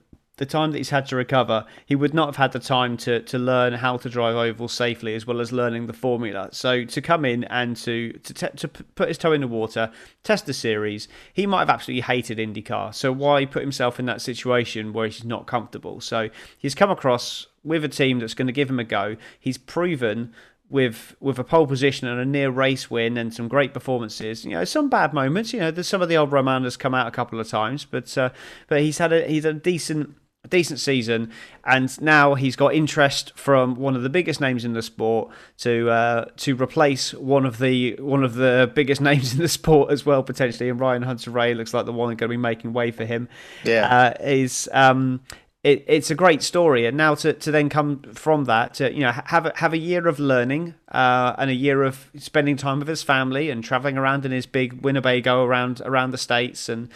time 0.47 0.73
that 0.73 0.79
he's 0.79 0.91
had 0.91 1.07
to 1.07 1.17
recover, 1.17 1.65
he 1.87 1.95
would 1.95 2.15
not 2.15 2.29
have 2.29 2.37
had 2.37 2.53
the 2.53 2.59
time 2.59 2.97
to 2.99 3.21
to 3.21 3.39
learn 3.39 3.75
how 3.75 3.97
to 3.99 4.09
drive 4.09 4.37
oval 4.37 4.69
safely, 4.69 5.15
as 5.15 5.27
well 5.27 5.41
as 5.41 5.53
learning 5.53 5.87
the 5.87 5.93
formula. 5.93 6.49
So 6.53 6.85
to 6.85 7.03
come 7.03 7.25
in 7.25 7.45
and 7.45 7.77
to 7.79 8.13
to 8.13 8.35
te- 8.35 8.57
to 8.57 8.69
put 8.69 9.09
his 9.09 9.19
toe 9.19 9.33
in 9.33 9.41
the 9.41 9.49
water, 9.49 9.91
test 10.23 10.47
the 10.47 10.55
series, 10.55 11.09
he 11.33 11.47
might 11.47 11.61
have 11.61 11.71
absolutely 11.71 12.03
hated 12.03 12.39
IndyCar. 12.39 12.95
So 12.95 13.13
why 13.13 13.45
put 13.45 13.63
himself 13.63 13.99
in 13.99 14.07
that 14.07 14.21
situation 14.21 14.93
where 14.93 15.07
he's 15.07 15.25
not 15.25 15.47
comfortable? 15.47 16.01
So 16.01 16.31
he's 16.57 16.75
come 16.75 16.91
across 16.91 17.47
with 17.63 17.85
a 17.85 17.89
team 17.89 18.19
that's 18.19 18.35
going 18.35 18.47
to 18.47 18.53
give 18.53 18.71
him 18.71 18.81
a 18.81 18.85
go. 18.85 19.17
He's 19.39 19.59
proven 19.59 20.33
with 20.71 21.17
with 21.21 21.39
a 21.39 21.45
pole 21.45 21.67
position 21.67 22.07
and 22.07 22.21
a 22.21 22.25
near 22.25 22.49
race 22.49 22.91
win 22.91 23.19
and 23.19 23.35
some 23.35 23.49
great 23.49 23.75
performances. 23.75 24.45
You 24.45 24.53
know, 24.53 24.65
some 24.65 24.89
bad 24.89 25.13
moments. 25.13 25.53
You 25.53 25.61
know, 25.61 25.71
there's 25.71 25.89
some 25.89 26.01
of 26.01 26.09
the 26.09 26.17
old 26.17 26.31
Romanas 26.31 26.79
come 26.79 26.95
out 26.95 27.09
a 27.09 27.11
couple 27.11 27.41
of 27.41 27.49
times, 27.49 27.85
but 27.85 28.17
uh, 28.17 28.31
but 28.69 28.81
he's 28.81 28.99
had 28.99 29.13
a 29.13 29.27
he's 29.27 29.45
a 29.45 29.53
decent 29.53 30.15
a 30.43 30.49
decent 30.49 30.81
season, 30.81 31.31
and 31.65 32.01
now 32.01 32.35
he's 32.35 32.57
got 32.57 32.75
interest 32.75 33.33
from 33.37 33.75
one 33.75 33.95
of 33.95 34.03
the 34.03 34.09
biggest 34.09 34.41
names 34.41 34.65
in 34.65 34.73
the 34.73 34.83
sport 34.83 35.31
to 35.59 35.91
uh, 35.91 36.25
to 36.39 36.55
replace 36.55 37.13
one 37.13 37.45
of 37.45 37.59
the 37.59 37.95
one 37.97 38.25
of 38.25 38.35
the 38.35 38.71
biggest 38.75 39.01
names 39.11 39.35
in 39.35 39.39
the 39.39 39.49
sport 39.49 39.91
as 39.91 40.07
well 40.07 40.23
potentially. 40.23 40.71
And 40.71 40.81
Ryan 40.81 41.03
Hunter-Reay 41.03 41.57
looks 41.57 41.75
like 41.75 41.85
the 41.85 41.93
one 41.93 42.09
going 42.09 42.17
to 42.17 42.29
be 42.29 42.37
making 42.37 42.73
way 42.73 42.91
for 42.91 43.05
him. 43.05 43.29
Yeah, 43.65 43.87
uh, 43.87 44.15
is 44.25 44.69
um, 44.73 45.21
it, 45.63 45.85
it's 45.87 46.11
a 46.11 46.15
great 46.15 46.43
story, 46.43 46.87
and 46.87 46.97
now 46.97 47.15
to, 47.17 47.35
to 47.35 47.51
then 47.51 47.69
come 47.69 48.01
from 48.15 48.45
that 48.45 48.73
to 48.75 48.91
you 48.95 49.01
know 49.01 49.13
have 49.27 49.45
a, 49.45 49.53
have 49.57 49.75
a 49.75 49.79
year 49.79 50.09
of 50.09 50.19
learning 50.19 50.75
uh, 50.91 51.35
and 51.37 51.51
a 51.51 51.55
year 51.55 51.83
of 51.83 52.11
spending 52.17 52.57
time 52.57 52.79
with 52.79 52.89
his 52.89 53.03
family 53.03 53.51
and 53.51 53.63
traveling 53.63 53.99
around 53.99 54.25
in 54.25 54.33
his 54.33 54.47
big 54.47 54.83
Winnebago 54.83 55.45
around 55.45 55.83
around 55.85 56.13
the 56.13 56.19
states, 56.19 56.71
and 56.71 56.89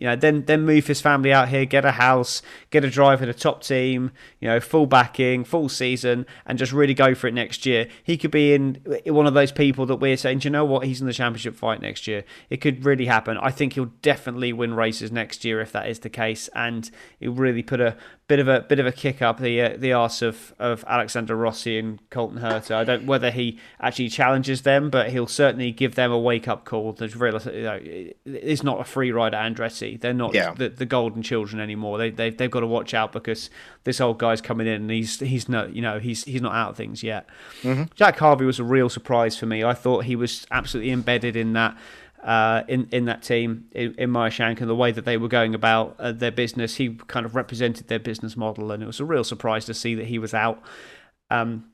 you 0.00 0.06
know, 0.06 0.16
then 0.16 0.46
then 0.46 0.62
move 0.62 0.86
his 0.86 1.02
family 1.02 1.30
out 1.30 1.50
here, 1.50 1.66
get 1.66 1.84
a 1.84 1.90
house, 1.90 2.40
get 2.70 2.86
a 2.86 2.90
drive 2.90 3.22
in 3.22 3.28
a 3.28 3.34
top 3.34 3.62
team, 3.62 4.12
you 4.40 4.48
know, 4.48 4.58
full 4.58 4.86
backing, 4.86 5.44
full 5.44 5.68
season, 5.68 6.24
and 6.46 6.58
just 6.58 6.72
really 6.72 6.94
go 6.94 7.14
for 7.14 7.26
it 7.26 7.34
next 7.34 7.66
year. 7.66 7.86
He 8.02 8.16
could 8.16 8.30
be 8.30 8.54
in 8.54 8.82
one 9.04 9.26
of 9.26 9.34
those 9.34 9.52
people 9.52 9.84
that 9.86 9.96
we're 9.96 10.16
saying, 10.16 10.40
you 10.42 10.48
know 10.48 10.64
what, 10.64 10.86
he's 10.86 11.02
in 11.02 11.06
the 11.06 11.12
championship 11.12 11.54
fight 11.54 11.82
next 11.82 12.06
year. 12.06 12.24
It 12.48 12.62
could 12.62 12.86
really 12.86 13.04
happen. 13.04 13.36
I 13.42 13.50
think 13.50 13.74
he'll 13.74 13.92
definitely 14.00 14.54
win 14.54 14.72
races 14.72 15.12
next 15.12 15.44
year 15.44 15.60
if 15.60 15.70
that 15.72 15.86
is 15.86 15.98
the 15.98 16.08
case, 16.08 16.48
and 16.54 16.90
he'll 17.20 17.34
really 17.34 17.62
put 17.62 17.82
a 17.82 17.94
bit 18.30 18.38
of 18.38 18.46
a 18.46 18.60
bit 18.60 18.78
of 18.78 18.86
a 18.86 18.92
kick 18.92 19.20
up 19.20 19.40
the 19.40 19.60
uh, 19.60 19.76
the 19.76 19.92
arse 19.92 20.22
of, 20.22 20.54
of 20.60 20.84
Alexander 20.86 21.34
Rossi 21.34 21.80
and 21.80 21.98
Colton 22.10 22.38
Herta. 22.38 22.76
I 22.76 22.84
don't 22.84 23.04
whether 23.04 23.32
he 23.32 23.58
actually 23.80 24.08
challenges 24.08 24.62
them, 24.62 24.88
but 24.88 25.10
he'll 25.10 25.26
certainly 25.26 25.72
give 25.72 25.96
them 25.96 26.12
a 26.12 26.18
wake 26.18 26.46
up 26.46 26.64
call. 26.64 26.92
There's 26.92 27.16
real, 27.16 27.40
you 27.42 27.62
know, 27.62 27.80
it's 28.24 28.62
not 28.62 28.80
a 28.80 28.84
free 28.84 29.10
ride 29.10 29.34
at 29.34 29.52
Andretti. 29.52 30.00
They're 30.00 30.14
not 30.14 30.32
yeah. 30.32 30.54
the, 30.54 30.68
the 30.68 30.86
golden 30.86 31.22
children 31.22 31.60
anymore. 31.60 31.98
They 31.98 32.10
they 32.10 32.30
they've 32.30 32.50
got 32.50 32.60
to 32.60 32.68
watch 32.68 32.94
out 32.94 33.10
because 33.10 33.50
this 33.82 34.00
old 34.00 34.20
guy's 34.20 34.40
coming 34.40 34.68
in 34.68 34.74
and 34.74 34.90
he's 34.92 35.18
he's 35.18 35.48
not 35.48 35.74
you 35.74 35.82
know 35.82 35.98
he's 35.98 36.22
he's 36.22 36.40
not 36.40 36.54
out 36.54 36.70
of 36.70 36.76
things 36.76 37.02
yet. 37.02 37.28
Mm-hmm. 37.62 37.84
Jack 37.96 38.16
Harvey 38.18 38.44
was 38.44 38.60
a 38.60 38.64
real 38.64 38.88
surprise 38.88 39.36
for 39.36 39.46
me. 39.46 39.64
I 39.64 39.74
thought 39.74 40.04
he 40.04 40.14
was 40.14 40.46
absolutely 40.52 40.92
embedded 40.92 41.34
in 41.34 41.52
that 41.54 41.76
uh, 42.22 42.62
in 42.68 42.88
in 42.92 43.06
that 43.06 43.22
team 43.22 43.66
in, 43.72 43.94
in 43.96 44.10
Meyer 44.10 44.30
Shank 44.30 44.60
and 44.60 44.68
the 44.68 44.74
way 44.74 44.92
that 44.92 45.04
they 45.04 45.16
were 45.16 45.28
going 45.28 45.54
about 45.54 45.96
uh, 45.98 46.12
their 46.12 46.30
business. 46.30 46.76
He 46.76 46.94
kind 47.06 47.24
of 47.26 47.34
represented 47.34 47.88
their 47.88 47.98
business 47.98 48.36
model, 48.36 48.70
and 48.72 48.82
it 48.82 48.86
was 48.86 49.00
a 49.00 49.04
real 49.04 49.24
surprise 49.24 49.64
to 49.66 49.74
see 49.74 49.94
that 49.94 50.06
he 50.06 50.18
was 50.18 50.34
out. 50.34 50.62
Um, 51.30 51.66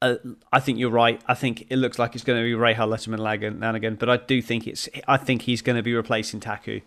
uh, 0.00 0.16
I 0.52 0.60
think 0.60 0.78
you're 0.78 0.90
right. 0.90 1.20
I 1.26 1.34
think 1.34 1.66
it 1.70 1.76
looks 1.76 1.98
like 1.98 2.14
it's 2.14 2.24
going 2.24 2.40
to 2.40 2.44
be 2.44 2.60
Rahal 2.60 2.88
Letterman 2.88 3.18
Lanigan, 3.60 3.94
but 3.96 4.08
I 4.08 4.16
do 4.16 4.42
think 4.42 4.66
it's. 4.66 4.88
I 5.06 5.16
think 5.16 5.42
he's 5.42 5.62
going 5.62 5.76
to 5.76 5.82
be 5.82 5.94
replacing 5.94 6.40
Taku, 6.40 6.80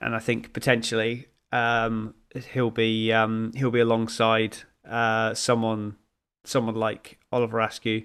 and 0.00 0.14
I 0.14 0.18
think 0.18 0.52
potentially 0.52 1.28
um, 1.52 2.14
he'll 2.52 2.70
be 2.70 3.12
um, 3.12 3.52
he'll 3.56 3.70
be 3.70 3.80
alongside 3.80 4.58
uh, 4.88 5.34
someone 5.34 5.96
someone 6.44 6.74
like 6.74 7.18
Oliver 7.32 7.60
Askew. 7.60 8.04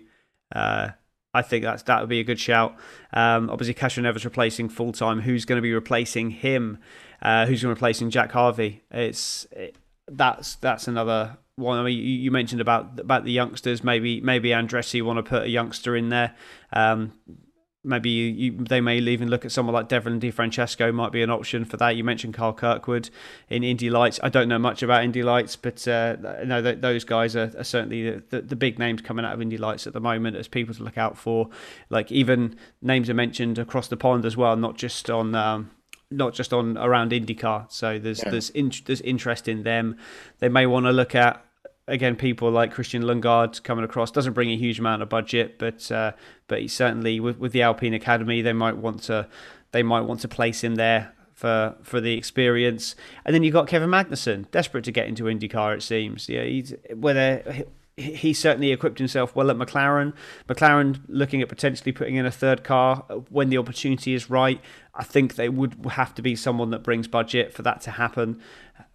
I 1.34 1.42
think 1.42 1.64
that's 1.64 1.84
that 1.84 2.00
would 2.00 2.10
be 2.10 2.20
a 2.20 2.24
good 2.24 2.40
shout. 2.40 2.76
Um, 3.12 3.50
obviously, 3.50 3.74
Castroneves 3.74 4.24
replacing 4.24 4.70
full 4.70 4.92
time. 4.92 5.22
Who's 5.22 5.46
going 5.46 5.58
to 5.58 5.62
be 5.62 5.74
replacing 5.74 6.30
him? 6.32 6.78
Uh, 7.22 7.46
who's 7.46 7.62
going 7.62 7.74
to 7.74 7.76
replacing 7.76 8.10
Jack 8.10 8.32
Harvey? 8.32 8.84
It's 8.92 9.46
it, 9.52 9.76
that's 10.08 10.56
that's 10.56 10.88
another 10.88 11.38
one. 11.56 11.80
I 11.80 11.84
mean, 11.84 11.98
you, 11.98 12.04
you, 12.04 12.32
mentioned 12.32 12.62
about 12.62 13.00
about 13.00 13.24
the 13.24 13.32
youngsters. 13.32 13.84
Maybe 13.84 14.22
maybe 14.22 14.50
Andretti 14.50 15.02
want 15.02 15.18
to 15.18 15.24
put 15.24 15.44
a 15.44 15.50
youngster 15.50 15.96
in 15.96 16.10
there. 16.10 16.36
Um, 16.72 17.14
maybe 17.84 18.10
you, 18.10 18.26
you, 18.26 18.52
they 18.58 18.80
may 18.80 18.98
even 18.98 19.30
look 19.30 19.44
at 19.46 19.52
someone 19.52 19.74
like 19.74 19.90
Devlin 19.90 20.20
DeFrancesco 20.20 20.94
might 20.94 21.12
be 21.12 21.22
an 21.22 21.30
option 21.30 21.66
for 21.66 21.78
that. 21.78 21.96
You 21.96 22.04
mentioned 22.04 22.34
Kyle 22.34 22.54
Kirkwood 22.54 23.10
in 23.50 23.64
Indy 23.64 23.90
Lights. 23.90 24.20
I 24.24 24.30
don't 24.30 24.48
know 24.48 24.60
much 24.60 24.82
about 24.84 25.04
Indy 25.04 25.22
Lights, 25.22 25.56
but 25.56 25.86
uh, 25.88 26.16
no, 26.46 26.62
those 26.62 27.04
guys 27.04 27.36
are, 27.36 27.52
are 27.58 27.64
certainly 27.64 28.10
the, 28.10 28.24
the, 28.30 28.42
the, 28.42 28.56
big 28.56 28.80
names 28.80 29.02
coming 29.02 29.26
out 29.26 29.34
of 29.34 29.42
Indy 29.42 29.58
Lights 29.58 29.86
at 29.86 29.94
the 29.94 30.00
moment 30.00 30.38
as 30.38 30.48
people 30.48 30.74
to 30.76 30.84
look 30.84 30.98
out 30.98 31.18
for. 31.18 31.50
Like 31.90 32.12
even 32.12 32.56
names 32.82 33.10
are 33.10 33.14
mentioned 33.14 33.60
across 33.60 33.88
the 33.88 33.98
pond 33.98 34.26
as 34.26 34.38
well, 34.38 34.56
not 34.56 34.78
just 34.78 35.10
on. 35.10 35.36
Um, 35.36 35.72
not 36.12 36.36
just 36.36 36.54
on 36.54 36.78
around 36.78 37.12
IndyCar, 37.12 37.72
so 37.72 37.98
there's 37.98 38.22
yeah. 38.24 38.30
there's 38.30 38.52
in, 38.52 38.72
there's 38.86 39.02
interest 39.02 39.48
in 39.48 39.64
them. 39.64 39.98
They 40.38 40.48
may 40.48 40.68
want 40.68 40.86
to 40.86 40.92
look 40.92 41.16
at 41.16 41.44
again, 41.88 42.16
people 42.16 42.52
like 42.52 42.72
Christian 42.72 43.04
Lundgaard 43.04 43.64
coming 43.64 43.86
across 43.86 44.12
doesn't 44.12 44.34
bring 44.34 44.50
a 44.50 44.58
huge 44.58 44.80
amount 44.80 45.02
of 45.02 45.10
budget, 45.10 45.58
but 45.60 45.92
uh, 45.92 46.14
but 46.48 46.62
he 46.62 46.68
certainly 46.68 47.20
with, 47.20 47.38
with 47.38 47.52
the 47.52 47.62
Alpine 47.62 47.94
Academy, 47.94 48.42
they 48.42 48.54
might 48.54 48.78
want 48.78 49.04
to 49.04 49.28
they 49.72 49.84
might 49.84 50.02
want 50.02 50.22
to 50.22 50.28
place 50.28 50.64
him 50.64 50.76
there 50.76 51.14
for 51.34 51.76
for 51.84 52.00
the 52.00 52.14
experience. 52.14 52.96
And 53.26 53.34
then 53.34 53.44
you've 53.44 53.54
got 53.54 53.68
Kevin 53.68 53.90
Magnussen, 53.90 54.50
desperate 54.52 54.84
to 54.86 54.92
get 54.92 55.08
into 55.08 55.26
IndyCar. 55.26 55.76
It 55.76 55.84
seems, 55.84 56.30
yeah, 56.30 56.44
he's 56.44 56.74
whether 56.96 57.66
he 57.96 58.34
certainly 58.34 58.72
equipped 58.72 58.98
himself 58.98 59.36
well 59.36 59.52
at 59.52 59.58
McLaren. 59.58 60.14
McLaren 60.48 61.02
looking 61.08 61.42
at 61.42 61.50
potentially 61.50 61.92
putting 61.92 62.16
in 62.16 62.26
a 62.26 62.32
third 62.32 62.64
car 62.64 63.06
when 63.30 63.50
the 63.50 63.58
opportunity 63.58 64.14
is 64.16 64.30
right. 64.30 64.60
I 64.96 65.04
think 65.04 65.36
they 65.36 65.50
would 65.50 65.76
have 65.92 66.16
to 66.16 66.22
be 66.22 66.36
someone 66.36 66.72
that 66.72 66.84
brings 66.84 67.08
budget 67.08 67.54
for 67.54 67.62
that 67.64 67.82
to 67.82 67.92
happen. 67.92 68.42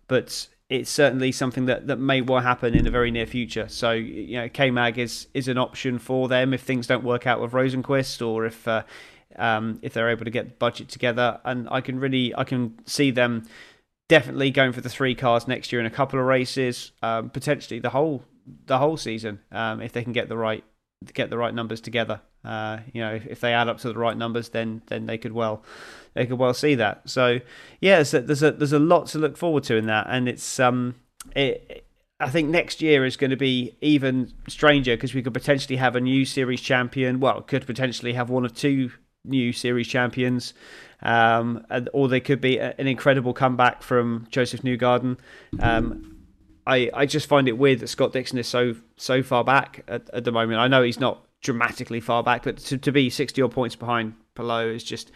But 0.08 0.48
it's 0.70 0.90
certainly 0.90 1.32
something 1.32 1.64
that, 1.66 1.86
that 1.86 1.98
may 1.98 2.20
well 2.20 2.42
happen 2.42 2.74
in 2.74 2.84
the 2.84 2.90
very 2.90 3.10
near 3.10 3.26
future. 3.26 3.68
So, 3.68 3.92
you 3.92 4.36
know, 4.36 4.48
K 4.48 4.70
Mag 4.70 4.98
is, 4.98 5.28
is 5.32 5.48
an 5.48 5.56
option 5.56 5.98
for 5.98 6.28
them 6.28 6.52
if 6.52 6.62
things 6.62 6.86
don't 6.86 7.04
work 7.04 7.26
out 7.26 7.40
with 7.40 7.52
Rosenqvist 7.52 8.26
or 8.26 8.44
if 8.44 8.68
uh, 8.68 8.82
um, 9.36 9.78
if 9.82 9.92
they're 9.94 10.10
able 10.10 10.24
to 10.24 10.30
get 10.30 10.44
the 10.46 10.54
budget 10.54 10.88
together. 10.88 11.40
And 11.44 11.68
I 11.70 11.80
can 11.80 11.98
really 11.98 12.34
I 12.34 12.44
can 12.44 12.78
see 12.86 13.10
them 13.10 13.46
definitely 14.08 14.50
going 14.50 14.72
for 14.72 14.80
the 14.80 14.88
three 14.88 15.14
cars 15.14 15.48
next 15.48 15.72
year 15.72 15.80
in 15.80 15.86
a 15.86 15.90
couple 15.90 16.18
of 16.18 16.26
races, 16.26 16.92
um, 17.02 17.30
potentially 17.30 17.80
the 17.80 17.90
whole 17.90 18.24
the 18.66 18.78
whole 18.78 18.96
season 18.96 19.40
um, 19.52 19.80
if 19.80 19.92
they 19.92 20.02
can 20.02 20.12
get 20.12 20.28
the 20.28 20.36
right 20.36 20.64
get 21.14 21.30
the 21.30 21.38
right 21.38 21.54
numbers 21.54 21.80
together. 21.80 22.20
Uh, 22.44 22.78
you 22.92 23.00
know, 23.00 23.14
if, 23.14 23.26
if, 23.26 23.40
they 23.40 23.52
add 23.52 23.68
up 23.68 23.78
to 23.78 23.88
the 23.88 23.98
right 23.98 24.16
numbers, 24.16 24.50
then 24.50 24.80
then 24.86 25.06
they 25.06 25.18
could 25.18 25.32
well 25.32 25.62
they 26.14 26.26
could 26.26 26.38
well 26.38 26.54
see 26.54 26.74
that. 26.76 27.08
So 27.08 27.40
yeah, 27.80 28.02
so 28.04 28.20
there's 28.20 28.42
a 28.42 28.52
there's 28.52 28.72
a 28.72 28.78
lot 28.78 29.06
to 29.08 29.18
look 29.18 29.36
forward 29.36 29.64
to 29.64 29.76
in 29.76 29.86
that, 29.86 30.06
and 30.08 30.28
it's 30.28 30.60
um 30.60 30.94
it. 31.34 31.84
I 32.20 32.30
think 32.30 32.48
next 32.48 32.82
year 32.82 33.04
is 33.04 33.16
going 33.16 33.30
to 33.30 33.36
be 33.36 33.76
even 33.80 34.32
stranger 34.48 34.96
because 34.96 35.14
we 35.14 35.22
could 35.22 35.34
potentially 35.34 35.76
have 35.76 35.94
a 35.94 36.00
new 36.00 36.24
series 36.24 36.60
champion. 36.60 37.20
Well, 37.20 37.42
could 37.42 37.64
potentially 37.64 38.14
have 38.14 38.28
one 38.28 38.44
of 38.44 38.54
two 38.54 38.90
new 39.24 39.52
series 39.52 39.86
champions, 39.86 40.54
um, 41.02 41.64
or 41.92 42.08
they 42.08 42.20
could 42.20 42.40
be 42.40 42.58
an 42.58 42.88
incredible 42.88 43.34
comeback 43.34 43.82
from 43.82 44.26
Josef 44.30 44.62
Newgarden. 44.62 45.16
Um, 45.60 46.16
I, 46.66 46.90
I 46.92 47.06
just 47.06 47.26
find 47.26 47.48
it 47.48 47.56
weird 47.56 47.80
that 47.80 47.88
Scott 47.88 48.12
Dixon 48.12 48.38
is 48.38 48.46
so 48.46 48.74
so 48.96 49.22
far 49.22 49.44
back 49.44 49.84
at, 49.88 50.10
at 50.12 50.24
the 50.24 50.32
moment. 50.32 50.60
I 50.60 50.68
know 50.68 50.82
he's 50.82 51.00
not 51.00 51.24
dramatically 51.42 52.00
far 52.00 52.22
back, 52.22 52.42
but 52.42 52.58
to, 52.58 52.78
to 52.78 52.92
be 52.92 53.10
60 53.10 53.40
odd 53.42 53.52
points 53.52 53.76
behind 53.76 54.14
Palou 54.34 54.74
is 54.74 54.84
just 54.84 55.10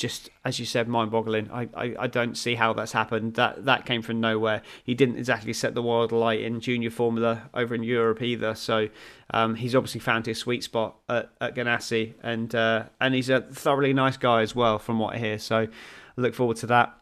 just 0.00 0.30
as 0.46 0.58
you 0.58 0.64
said, 0.64 0.88
mind 0.88 1.10
boggling. 1.10 1.50
I, 1.50 1.68
I, 1.74 1.94
I, 2.00 2.06
don't 2.06 2.34
see 2.34 2.54
how 2.54 2.72
that's 2.72 2.92
happened. 2.92 3.34
That 3.34 3.66
that 3.66 3.84
came 3.84 4.00
from 4.00 4.18
nowhere. 4.18 4.62
He 4.82 4.94
didn't 4.94 5.18
exactly 5.18 5.52
set 5.52 5.74
the 5.74 5.82
world 5.82 6.10
alight 6.10 6.40
in 6.40 6.60
junior 6.60 6.90
formula 6.90 7.50
over 7.52 7.74
in 7.74 7.82
Europe 7.82 8.22
either. 8.22 8.54
So 8.54 8.88
um, 9.34 9.56
he's 9.56 9.74
obviously 9.74 10.00
found 10.00 10.24
his 10.24 10.38
sweet 10.38 10.64
spot 10.64 10.96
at, 11.10 11.30
at 11.40 11.54
Ganassi, 11.54 12.14
and 12.22 12.52
uh, 12.54 12.84
and 12.98 13.14
he's 13.14 13.28
a 13.28 13.42
thoroughly 13.42 13.92
nice 13.92 14.16
guy 14.16 14.40
as 14.40 14.56
well, 14.56 14.78
from 14.78 14.98
what 14.98 15.14
I 15.14 15.18
hear. 15.18 15.38
So 15.38 15.56
I 15.56 15.68
look 16.16 16.34
forward 16.34 16.56
to 16.58 16.66
that. 16.68 16.96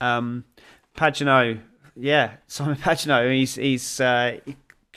Um, 0.00 0.44
Pagenaud, 0.96 1.60
yeah, 1.96 2.36
Simon 2.46 2.76
Pagenaud. 2.76 3.32
He's 3.34 3.56
he's 3.56 4.00
uh, 4.00 4.38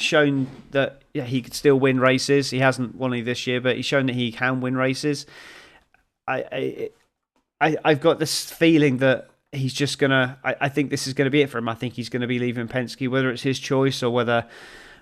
shown 0.02 0.48
that 0.72 1.02
yeah, 1.14 1.24
he 1.24 1.42
could 1.42 1.54
still 1.54 1.80
win 1.80 2.00
races. 2.00 2.50
He 2.50 2.60
hasn't 2.60 2.96
won 2.96 3.14
any 3.14 3.22
this 3.22 3.48
year, 3.48 3.62
but 3.62 3.76
he's 3.76 3.86
shown 3.86 4.06
that 4.08 4.16
he 4.16 4.32
can 4.32 4.62
win 4.62 4.76
races. 4.76 5.26
I, 6.28 6.90
I, 7.60 7.78
I 7.84 7.90
have 7.90 8.02
got 8.02 8.20
this 8.20 8.50
feeling 8.50 8.98
that 8.98 9.30
he's 9.52 9.74
just 9.74 10.00
gonna. 10.00 10.40
I, 10.44 10.56
I 10.62 10.70
think 10.70 10.90
this 10.90 11.08
is 11.08 11.14
going 11.14 11.26
to 11.26 11.32
be 11.32 11.42
it 11.42 11.50
for 11.50 11.58
him. 11.58 11.70
I 11.70 11.76
think 11.76 11.94
he's 11.94 12.10
going 12.10 12.22
to 12.22 12.28
be 12.28 12.40
leaving 12.40 12.68
Penske, 12.68 13.10
whether 13.10 13.30
it's 13.30 13.44
his 13.44 13.60
choice 13.60 14.04
or 14.04 14.12
whether 14.12 14.46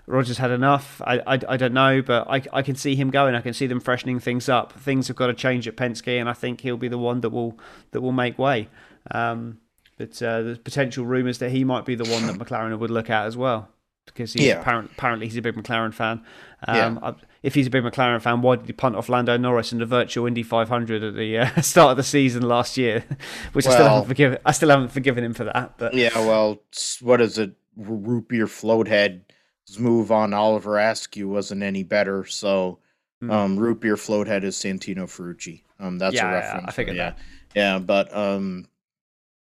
Rogers 0.06 0.38
had 0.38 0.50
enough. 0.50 1.02
I, 1.04 1.18
I, 1.26 1.38
I 1.48 1.56
don't 1.56 1.74
know, 1.74 2.00
but 2.00 2.26
I, 2.28 2.42
I 2.52 2.62
can 2.62 2.74
see 2.74 2.96
him 2.96 3.10
going. 3.10 3.34
I 3.34 3.42
can 3.42 3.52
see 3.52 3.66
them 3.66 3.80
freshening 3.80 4.20
things 4.20 4.48
up. 4.48 4.72
Things 4.72 5.08
have 5.08 5.16
got 5.16 5.26
to 5.26 5.34
change 5.34 5.68
at 5.68 5.76
Penske, 5.76 6.18
and 6.18 6.28
I 6.28 6.32
think 6.32 6.62
he'll 6.62 6.78
be 6.78 6.88
the 6.88 6.98
one 6.98 7.20
that 7.20 7.30
will 7.30 7.58
that 7.90 8.00
will 8.00 8.12
make 8.12 8.38
way. 8.38 8.68
Um, 9.10 9.58
but 9.98 10.22
uh, 10.22 10.42
there's 10.42 10.58
potential 10.58 11.04
rumours 11.04 11.38
that 11.38 11.50
he 11.50 11.64
might 11.64 11.84
be 11.84 11.94
the 11.94 12.10
one 12.10 12.26
that 12.26 12.36
McLaren 12.36 12.78
would 12.78 12.90
look 12.90 13.10
at 13.10 13.26
as 13.26 13.36
well, 13.36 13.68
because 14.08 14.32
he's 14.32 14.46
yeah. 14.46 14.60
apparent, 14.60 14.90
apparently 14.92 15.26
he's 15.26 15.36
a 15.36 15.42
big 15.42 15.54
McLaren 15.54 15.94
fan. 15.94 16.22
Um, 16.66 17.00
yeah. 17.02 17.12
If 17.42 17.54
he's 17.54 17.66
a 17.66 17.70
big 17.70 17.84
McLaren 17.84 18.20
fan, 18.20 18.42
why 18.42 18.56
did 18.56 18.66
he 18.66 18.72
punt 18.72 18.96
off 18.96 19.08
Lando 19.08 19.36
Norris 19.36 19.72
in 19.72 19.78
the 19.78 19.86
virtual 19.86 20.26
Indy 20.26 20.42
500 20.42 21.02
at 21.02 21.14
the 21.14 21.38
uh, 21.38 21.60
start 21.60 21.92
of 21.92 21.96
the 21.96 22.02
season 22.02 22.42
last 22.42 22.76
year? 22.76 23.04
Which 23.52 23.64
well, 23.64 23.74
I 23.74 23.76
still 23.76 23.88
haven't 23.88 24.08
forgiven. 24.08 24.38
I 24.44 24.52
still 24.52 24.70
haven't 24.70 24.92
forgiven 24.92 25.24
him 25.24 25.34
for 25.34 25.44
that. 25.44 25.78
But 25.78 25.94
yeah, 25.94 26.10
well, 26.14 26.62
what 27.00 27.20
is 27.20 27.38
it? 27.38 27.52
Root 27.76 28.28
beer 28.28 28.46
floathead's 28.46 29.78
move 29.78 30.10
on 30.10 30.34
Oliver 30.34 30.78
Askew 30.78 31.28
wasn't 31.28 31.62
any 31.62 31.82
better, 31.84 32.24
so. 32.24 32.78
Mm. 33.22 33.32
Um, 33.32 33.58
root 33.58 33.80
beer 33.80 33.96
floathead 33.96 34.44
is 34.44 34.54
Santino 34.54 35.04
Ferrucci. 35.06 35.62
Um, 35.80 35.98
that's 35.98 36.14
yeah, 36.14 36.30
a 36.30 36.32
reference. 36.34 36.62
Yeah, 36.62 36.68
I 36.68 36.72
figured 36.72 36.96
yeah. 36.96 37.10
that. 37.10 37.18
Yeah, 37.54 37.78
but 37.80 38.16
um, 38.16 38.68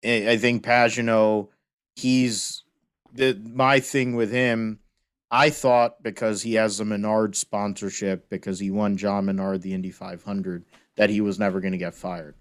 I 0.06 0.38
think 0.38 0.64
Pagenaud, 0.64 1.50
he's 1.96 2.64
the 3.16 3.40
my 3.44 3.80
thing 3.80 4.16
with 4.16 4.32
him. 4.32 4.80
I 5.32 5.50
thought 5.50 6.04
because 6.04 6.44
he 6.44 6.54
has 6.54 6.78
the 6.78 6.86
Menard 6.86 7.36
sponsorship, 7.36 8.30
because 8.30 8.60
he 8.60 8.70
won 8.70 8.96
John 8.96 9.26
Menard 9.26 9.64
the 9.64 9.74
Indy 9.74 9.92
500, 9.92 10.64
that 10.98 11.10
he 11.10 11.20
was 11.20 11.40
never 11.40 11.60
going 11.60 11.72
to 11.72 11.78
get 11.78 11.96
fired. 11.96 12.36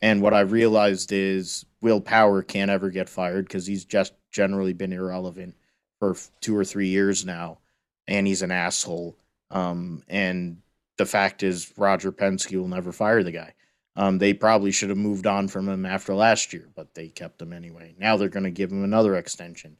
And 0.00 0.22
what 0.22 0.34
I 0.34 0.40
realized 0.40 1.12
is 1.12 1.66
Will 1.80 2.00
Power 2.00 2.42
can't 2.42 2.70
ever 2.70 2.90
get 2.90 3.08
fired 3.08 3.46
because 3.46 3.66
he's 3.66 3.84
just 3.84 4.14
generally 4.30 4.72
been 4.72 4.92
irrelevant 4.92 5.56
for 5.98 6.16
two 6.40 6.56
or 6.56 6.64
three 6.64 6.88
years 6.88 7.26
now, 7.26 7.58
and 8.06 8.26
he's 8.26 8.42
an 8.42 8.52
asshole. 8.52 9.18
Um, 9.50 10.02
and 10.08 10.58
the 10.96 11.06
fact 11.06 11.42
is, 11.42 11.72
Roger 11.76 12.12
Penske 12.12 12.58
will 12.58 12.68
never 12.68 12.92
fire 12.92 13.22
the 13.22 13.32
guy. 13.32 13.54
Um, 13.96 14.18
they 14.18 14.32
probably 14.32 14.70
should 14.70 14.90
have 14.90 14.98
moved 14.98 15.26
on 15.26 15.48
from 15.48 15.68
him 15.68 15.84
after 15.84 16.14
last 16.14 16.52
year, 16.52 16.68
but 16.76 16.94
they 16.94 17.08
kept 17.08 17.42
him 17.42 17.52
anyway. 17.52 17.96
Now 17.98 18.16
they're 18.16 18.28
going 18.28 18.44
to 18.44 18.50
give 18.50 18.70
him 18.70 18.84
another 18.84 19.16
extension. 19.16 19.76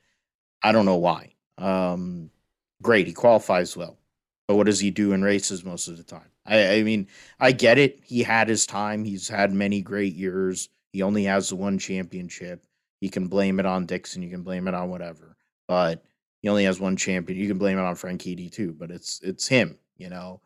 I 0.63 0.73
don't 0.73 0.87
know 0.87 0.97
why. 0.97 1.35
Um, 1.57 2.31
great, 2.83 3.07
he 3.07 3.13
qualifies 3.13 3.77
well, 3.77 3.99
but 4.47 4.57
what 4.57 4.67
does 4.67 4.81
he 4.81 4.91
do 4.91 5.13
in 5.13 5.23
races 5.23 5.65
most 5.65 5.89
of 5.89 5.97
the 5.97 6.03
time? 6.03 6.31
I, 6.47 6.77
I 6.77 6.83
mean, 6.83 7.09
I 7.41 7.53
get 7.53 7.79
it. 7.79 8.01
He 8.05 8.23
had 8.23 8.49
his 8.49 8.67
time. 8.67 9.05
He's 9.05 9.29
had 9.29 9.53
many 9.53 9.83
great 9.83 10.15
years. 10.15 10.69
He 10.93 11.03
only 11.03 11.25
has 11.25 11.49
the 11.49 11.57
one 11.57 11.79
championship. 11.79 12.65
You 13.01 13.11
can 13.11 13.29
blame 13.29 13.61
it 13.61 13.67
on 13.67 13.87
Dixon. 13.87 14.23
You 14.23 14.31
can 14.31 14.43
blame 14.43 14.67
it 14.67 14.75
on 14.75 14.91
whatever, 14.91 15.37
but 15.67 16.05
he 16.43 16.49
only 16.49 16.65
has 16.65 16.81
one 16.81 16.97
champion. 16.97 17.39
You 17.39 17.49
can 17.49 17.59
blame 17.59 17.79
it 17.79 17.83
on 17.83 17.95
Franchitti 17.95 18.51
too, 18.51 18.73
but 18.73 18.91
it's 18.91 19.21
it's 19.23 19.47
him. 19.47 19.79
You 19.97 20.09
know, 20.09 20.41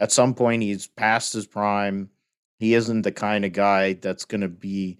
at 0.00 0.12
some 0.12 0.34
point 0.34 0.62
he's 0.62 0.86
past 0.86 1.32
his 1.32 1.46
prime 1.46 2.08
he 2.62 2.74
isn't 2.74 3.02
the 3.02 3.10
kind 3.10 3.44
of 3.44 3.52
guy 3.52 3.94
that's 3.94 4.24
going 4.24 4.42
to 4.42 4.48
be 4.48 4.96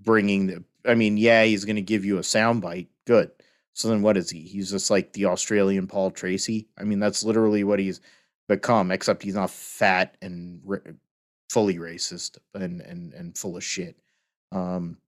bringing 0.00 0.46
the. 0.46 0.62
I 0.84 0.94
mean, 0.94 1.16
yeah, 1.16 1.42
he's 1.42 1.64
going 1.64 1.74
to 1.74 1.82
give 1.82 2.04
you 2.04 2.18
a 2.18 2.20
soundbite. 2.20 2.86
Good. 3.04 3.32
So 3.74 3.88
then, 3.88 4.02
what 4.02 4.16
is 4.16 4.30
he? 4.30 4.40
He's 4.40 4.70
just 4.70 4.90
like 4.90 5.12
the 5.12 5.26
Australian 5.26 5.86
Paul 5.86 6.10
Tracy. 6.10 6.68
I 6.78 6.84
mean, 6.84 6.98
that's 6.98 7.24
literally 7.24 7.64
what 7.64 7.78
he's 7.78 8.00
become. 8.48 8.90
Except 8.90 9.22
he's 9.22 9.34
not 9.34 9.50
fat 9.50 10.16
and 10.20 10.60
fully 11.50 11.76
racist 11.78 12.38
and 12.54 12.80
and 12.80 13.12
and 13.14 13.36
full 13.36 13.56
of 13.56 13.64
shit. 13.64 13.96
Um, 14.52 14.98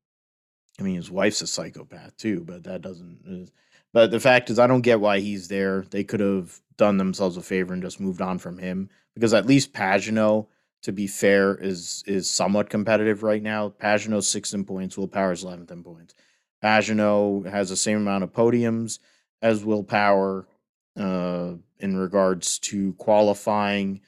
I 0.80 0.84
mean, 0.84 0.96
his 0.96 1.10
wife's 1.10 1.42
a 1.42 1.46
psychopath 1.46 2.16
too, 2.16 2.44
but 2.44 2.64
that 2.64 2.82
doesn't. 2.82 3.20
Uh, 3.28 3.50
but 3.92 4.10
the 4.10 4.20
fact 4.20 4.48
is, 4.48 4.58
I 4.58 4.66
don't 4.66 4.80
get 4.80 5.00
why 5.00 5.20
he's 5.20 5.48
there. 5.48 5.84
They 5.90 6.04
could 6.04 6.20
have 6.20 6.58
done 6.78 6.96
themselves 6.96 7.36
a 7.36 7.42
favor 7.42 7.74
and 7.74 7.82
just 7.82 8.00
moved 8.00 8.22
on 8.22 8.38
from 8.38 8.58
him 8.58 8.88
because 9.14 9.34
at 9.34 9.46
least 9.46 9.74
Pagenaud 9.74 10.46
to 10.82 10.92
be 10.92 11.06
fair, 11.06 11.54
is 11.54 12.04
is 12.06 12.28
somewhat 12.28 12.68
competitive 12.68 13.22
right 13.22 13.42
now. 13.42 13.70
Pagenaud's 13.70 14.28
six 14.28 14.52
in 14.52 14.64
points, 14.64 14.96
Will 14.96 15.08
Power's 15.08 15.44
eleventh 15.44 15.70
in 15.70 15.82
points. 15.82 16.14
Pagenaud 16.62 17.50
has 17.50 17.68
the 17.68 17.76
same 17.76 17.98
amount 17.98 18.24
of 18.24 18.32
podiums 18.32 18.98
as 19.40 19.64
Will 19.64 19.82
Power 19.82 20.46
uh, 20.98 21.54
in 21.78 21.96
regards 21.96 22.58
to 22.60 22.92
qualifying. 22.94 24.00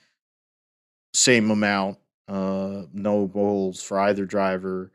Same 1.13 1.51
amount, 1.51 1.99
uh, 2.29 2.83
no 2.93 3.27
goals 3.27 3.83
for 3.83 3.99
either 4.01 4.25
driver. 4.25 4.93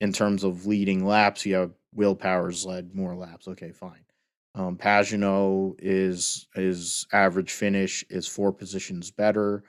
In 0.00 0.12
terms 0.12 0.44
of 0.44 0.66
leading 0.66 1.04
laps, 1.04 1.44
you 1.44 1.54
have 1.54 1.72
Will 1.94 2.14
Power's 2.14 2.64
led 2.64 2.94
more 2.94 3.14
laps. 3.14 3.46
Okay, 3.48 3.72
fine. 3.72 4.04
Um, 4.54 4.76
Pagenaud 4.76 5.76
is 5.78 6.48
his 6.54 7.06
average 7.12 7.52
finish 7.52 8.04
is 8.10 8.26
four 8.26 8.52
positions 8.52 9.10
better. 9.10 9.62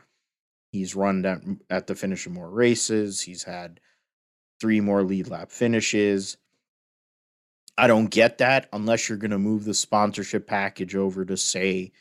He's 0.71 0.95
run 0.95 1.25
at, 1.25 1.41
at 1.69 1.87
the 1.87 1.95
finish 1.95 2.25
of 2.25 2.31
more 2.31 2.49
races. 2.49 3.21
He's 3.21 3.43
had 3.43 3.79
three 4.59 4.79
more 4.79 5.03
lead 5.03 5.27
lap 5.27 5.51
finishes. 5.51 6.37
I 7.77 7.87
don't 7.87 8.11
get 8.11 8.37
that 8.39 8.67
unless 8.73 9.07
you're 9.07 9.17
going 9.17 9.31
to 9.31 9.39
move 9.39 9.65
the 9.65 9.73
sponsorship 9.73 10.45
package 10.47 10.95
over 10.95 11.25
to, 11.25 11.37
say, 11.37 11.91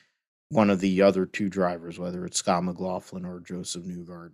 one 0.51 0.68
of 0.68 0.80
the 0.80 1.02
other 1.02 1.26
two 1.26 1.48
drivers, 1.48 1.98
whether 1.98 2.26
it's 2.26 2.38
Scott 2.38 2.64
McLaughlin 2.64 3.24
or 3.24 3.40
Josef 3.40 3.84
Newgarden. 3.84 4.32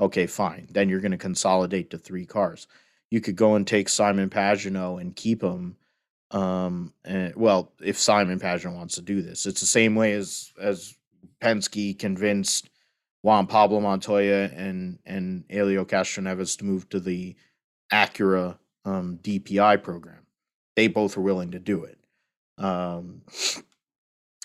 Okay, 0.00 0.26
fine. 0.26 0.68
Then 0.70 0.88
you're 0.88 1.00
going 1.00 1.12
to 1.12 1.18
consolidate 1.18 1.90
to 1.90 1.98
three 1.98 2.26
cars. 2.26 2.66
You 3.10 3.20
could 3.20 3.36
go 3.36 3.54
and 3.54 3.66
take 3.66 3.88
Simon 3.88 4.30
Pagenaud 4.30 5.00
and 5.00 5.16
keep 5.16 5.42
him. 5.42 5.76
Um, 6.30 6.92
and, 7.04 7.34
well, 7.34 7.72
if 7.82 7.98
Simon 7.98 8.38
Pagenaud 8.38 8.76
wants 8.76 8.96
to 8.96 9.02
do 9.02 9.22
this, 9.22 9.46
it's 9.46 9.60
the 9.60 9.66
same 9.66 9.94
way 9.94 10.12
as 10.12 10.52
as 10.60 10.96
Penske 11.40 11.98
convinced 11.98 12.70
Juan 13.22 13.46
Pablo 13.46 13.80
Montoya 13.80 14.50
and 14.54 14.98
and 15.06 15.44
Helio 15.48 15.84
Castroneves 15.84 16.58
to 16.58 16.64
move 16.64 16.88
to 16.90 17.00
the 17.00 17.36
Acura 17.92 18.58
um, 18.84 19.18
DPI 19.22 19.82
program. 19.82 20.25
They 20.76 20.88
both 20.88 21.16
were 21.16 21.22
willing 21.22 21.52
to 21.52 21.58
do 21.58 21.84
it. 21.84 21.98
Um, 22.58 23.22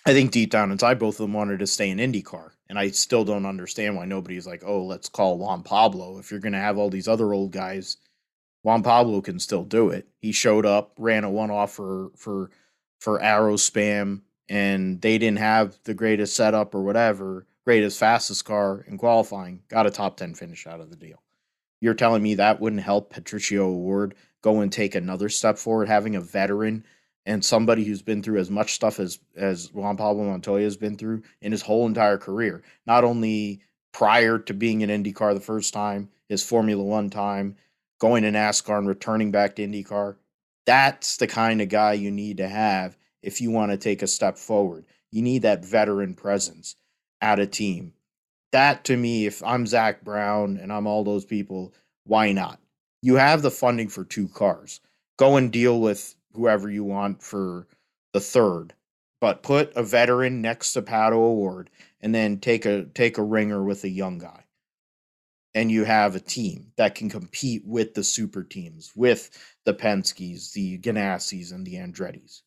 I 0.06 0.14
think 0.14 0.32
deep 0.32 0.50
down 0.50 0.72
inside, 0.72 0.98
both 0.98 1.16
of 1.16 1.26
them 1.26 1.34
wanted 1.34 1.60
to 1.60 1.68
stay 1.68 1.90
in 1.90 2.00
IndyCar, 2.00 2.52
and 2.68 2.80
I 2.80 2.90
still 2.90 3.24
don't 3.24 3.46
understand 3.46 3.96
why 3.96 4.06
nobody's 4.06 4.48
like, 4.48 4.64
"Oh, 4.66 4.84
let's 4.84 5.10
call 5.10 5.38
Juan 5.38 5.62
Pablo." 5.62 6.18
If 6.18 6.32
you're 6.32 6.40
going 6.40 6.54
to 6.54 6.60
have 6.60 6.78
all 6.78 6.90
these 6.90 7.08
other 7.08 7.34
old 7.34 7.52
guys, 7.52 7.98
Juan 8.64 8.82
Pablo 8.82 9.22
can 9.22 9.40
still 9.40 9.64
do 9.64 9.90
it. 9.90 10.08
He 10.20 10.32
showed 10.32 10.66
up, 10.66 10.94
ran 10.98 11.24
a 11.24 11.30
one-off 11.30 11.74
for 11.74 12.12
for 12.16 12.50
for 13.00 13.22
arrow 13.22 13.56
spam, 13.56 14.22
and 14.50 15.02
they 15.02 15.18
didn't 15.18 15.40
have 15.40 15.78
the 15.84 15.94
greatest 15.94 16.36
setup 16.36 16.74
or 16.74 16.82
whatever, 16.82 17.46
greatest 17.66 18.00
fastest 18.00 18.46
car 18.46 18.84
in 18.88 18.98
qualifying. 18.98 19.62
Got 19.68 19.88
a 19.88 19.92
top 19.92 20.18
ten 20.18 20.34
finish 20.34 20.66
out 20.66 20.80
of 20.80 20.90
the 20.90 20.96
deal. 20.96 21.22
You're 21.80 21.94
telling 21.94 22.24
me 22.24 22.36
that 22.36 22.60
wouldn't 22.60 22.84
help 22.84 23.12
Patricio 23.12 23.68
O'Ward 23.68 24.16
go 24.42 24.62
and 24.62 24.72
take 24.72 24.96
another 24.96 25.30
step 25.30 25.58
forward, 25.58 25.88
having 25.88 26.16
a 26.16 26.22
veteran 26.22 26.84
and 27.26 27.46
somebody 27.46 27.84
who's 27.84 28.02
been 28.02 28.24
through 28.24 28.40
as 28.40 28.50
much 28.50 28.74
stuff 28.74 29.00
as 29.00 29.20
as 29.36 29.72
Juan 29.74 29.98
Pablo 29.98 30.24
Montoya 30.24 30.64
has 30.64 30.78
been 30.78 30.98
through 30.98 31.24
in 31.42 31.52
his 31.52 31.62
whole 31.62 31.86
entire 31.86 32.18
career. 32.18 32.64
Not 32.88 33.04
only 33.04 33.62
prior 33.92 34.40
to 34.40 34.54
being 34.54 34.82
in 34.82 34.90
IndyCar 34.90 35.34
the 35.34 35.40
first 35.40 35.74
time, 35.74 36.10
his 36.30 36.44
Formula 36.44 36.84
One 36.84 37.10
time, 37.10 37.58
going 38.00 38.24
to 38.24 38.32
NASCAR 38.32 38.80
and 38.80 38.88
returning 38.88 39.32
back 39.32 39.56
to 39.56 39.68
IndyCar. 39.68 40.16
That's 40.66 41.18
the 41.18 41.28
kind 41.28 41.62
of 41.62 41.70
guy 41.70 41.94
you 41.94 42.12
need 42.12 42.38
to 42.38 42.48
have 42.48 42.98
if 43.22 43.42
you 43.42 43.52
want 43.52 43.72
to 43.72 43.78
take 43.78 44.02
a 44.02 44.08
step 44.08 44.38
forward. 44.38 44.86
You 45.12 45.22
need 45.22 45.42
that 45.44 45.66
veteran 45.66 46.16
presence 46.16 46.76
at 47.20 47.40
a 47.40 47.46
team. 47.46 47.94
That 48.52 48.84
to 48.86 48.98
me, 48.98 49.26
if 49.26 49.44
I'm 49.44 49.68
Zak 49.68 50.04
Brown 50.04 50.58
and 50.58 50.72
I'm 50.72 50.88
all 50.88 51.04
those 51.04 51.26
people, 51.26 51.74
why 52.06 52.32
not? 52.32 52.61
You 53.02 53.16
have 53.16 53.42
the 53.42 53.52
funding 53.52 53.90
for 53.90 54.04
two 54.04 54.28
cars. 54.28 54.80
Go 55.18 55.38
and 55.38 55.52
deal 55.52 55.80
with 55.80 56.16
whoever 56.34 56.70
you 56.70 56.84
want 56.84 57.22
for 57.24 57.68
the 58.14 58.20
third, 58.20 58.74
but 59.20 59.44
put 59.44 59.74
a 59.76 59.84
veteran 59.84 60.42
next 60.42 60.74
to 60.74 60.82
Pato 60.82 61.14
O'Ward 61.14 61.70
and 62.02 62.14
then 62.14 62.40
take 62.40 62.66
a 62.66 62.86
take 62.86 63.18
a 63.18 63.24
ringer 63.24 63.64
with 63.64 63.84
a 63.84 63.90
young 63.90 64.18
guy. 64.18 64.46
And 65.54 65.70
you 65.70 65.84
have 65.84 66.16
a 66.16 66.20
team 66.20 66.72
that 66.78 66.96
can 66.96 67.10
compete 67.10 67.64
with 67.66 67.94
the 67.94 68.04
super 68.04 68.44
teams, 68.44 68.94
with 68.96 69.30
the 69.66 69.74
Penske's, 69.74 70.54
the 70.54 70.80
Ganassis, 70.80 71.52
and 71.52 71.66
the 71.66 71.76
Andretti's. 71.76 72.44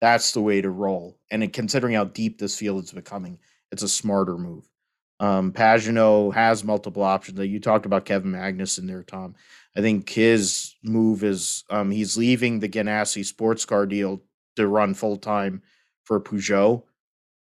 That's 0.00 0.32
the 0.32 0.40
way 0.40 0.60
to 0.62 0.70
roll. 0.70 1.18
And 1.30 1.52
considering 1.52 1.94
how 1.94 2.04
deep 2.04 2.38
this 2.38 2.56
field 2.56 2.84
is 2.84 2.92
becoming, 2.92 3.38
it's 3.70 3.82
a 3.82 3.88
smarter 3.88 4.38
move. 4.38 4.64
Um, 5.20 5.52
Pagenaud 5.52 6.32
has 6.34 6.62
multiple 6.62 7.02
options. 7.02 7.38
You 7.40 7.60
talked 7.60 7.86
about 7.86 8.04
Kevin 8.04 8.32
Magnussen 8.32 8.86
there, 8.86 9.02
Tom. 9.02 9.34
I 9.78 9.80
think 9.80 10.10
his 10.10 10.74
move 10.82 11.22
is 11.22 11.62
um, 11.70 11.92
he's 11.92 12.16
leaving 12.16 12.58
the 12.58 12.68
Ganassi 12.68 13.24
sports 13.24 13.64
car 13.64 13.86
deal 13.86 14.20
to 14.56 14.66
run 14.66 14.92
full 14.92 15.16
time 15.16 15.62
for 16.02 16.20
Peugeot 16.20 16.82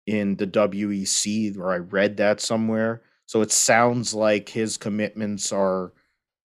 in 0.06 0.36
the 0.36 0.46
WEC, 0.46 1.56
where 1.56 1.72
I 1.72 1.78
read 1.78 2.18
that 2.18 2.40
somewhere. 2.40 3.02
So 3.26 3.40
it 3.40 3.50
sounds 3.50 4.14
like 4.14 4.48
his 4.48 4.76
commitments 4.76 5.50
are 5.50 5.92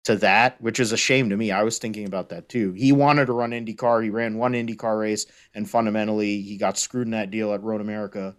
to 0.06 0.16
that, 0.16 0.60
which 0.60 0.80
is 0.80 0.92
a 0.92 0.98
shame 0.98 1.30
to 1.30 1.38
me. 1.38 1.52
I 1.52 1.62
was 1.62 1.78
thinking 1.78 2.08
about 2.08 2.30
that 2.30 2.50
too. 2.50 2.74
He 2.74 2.92
wanted 2.92 3.28
to 3.28 3.34
run 3.34 3.52
IndyCar. 3.52 4.04
He 4.04 4.10
ran 4.10 4.40
one 4.40 4.54
IndyCar 4.54 5.00
race, 5.00 5.28
and 5.54 5.70
fundamentally, 5.70 6.42
he 6.42 6.58
got 6.58 6.80
screwed 6.80 7.06
in 7.06 7.12
that 7.12 7.30
deal 7.30 7.54
at 7.54 7.62
Road 7.62 7.82
America. 7.82 8.36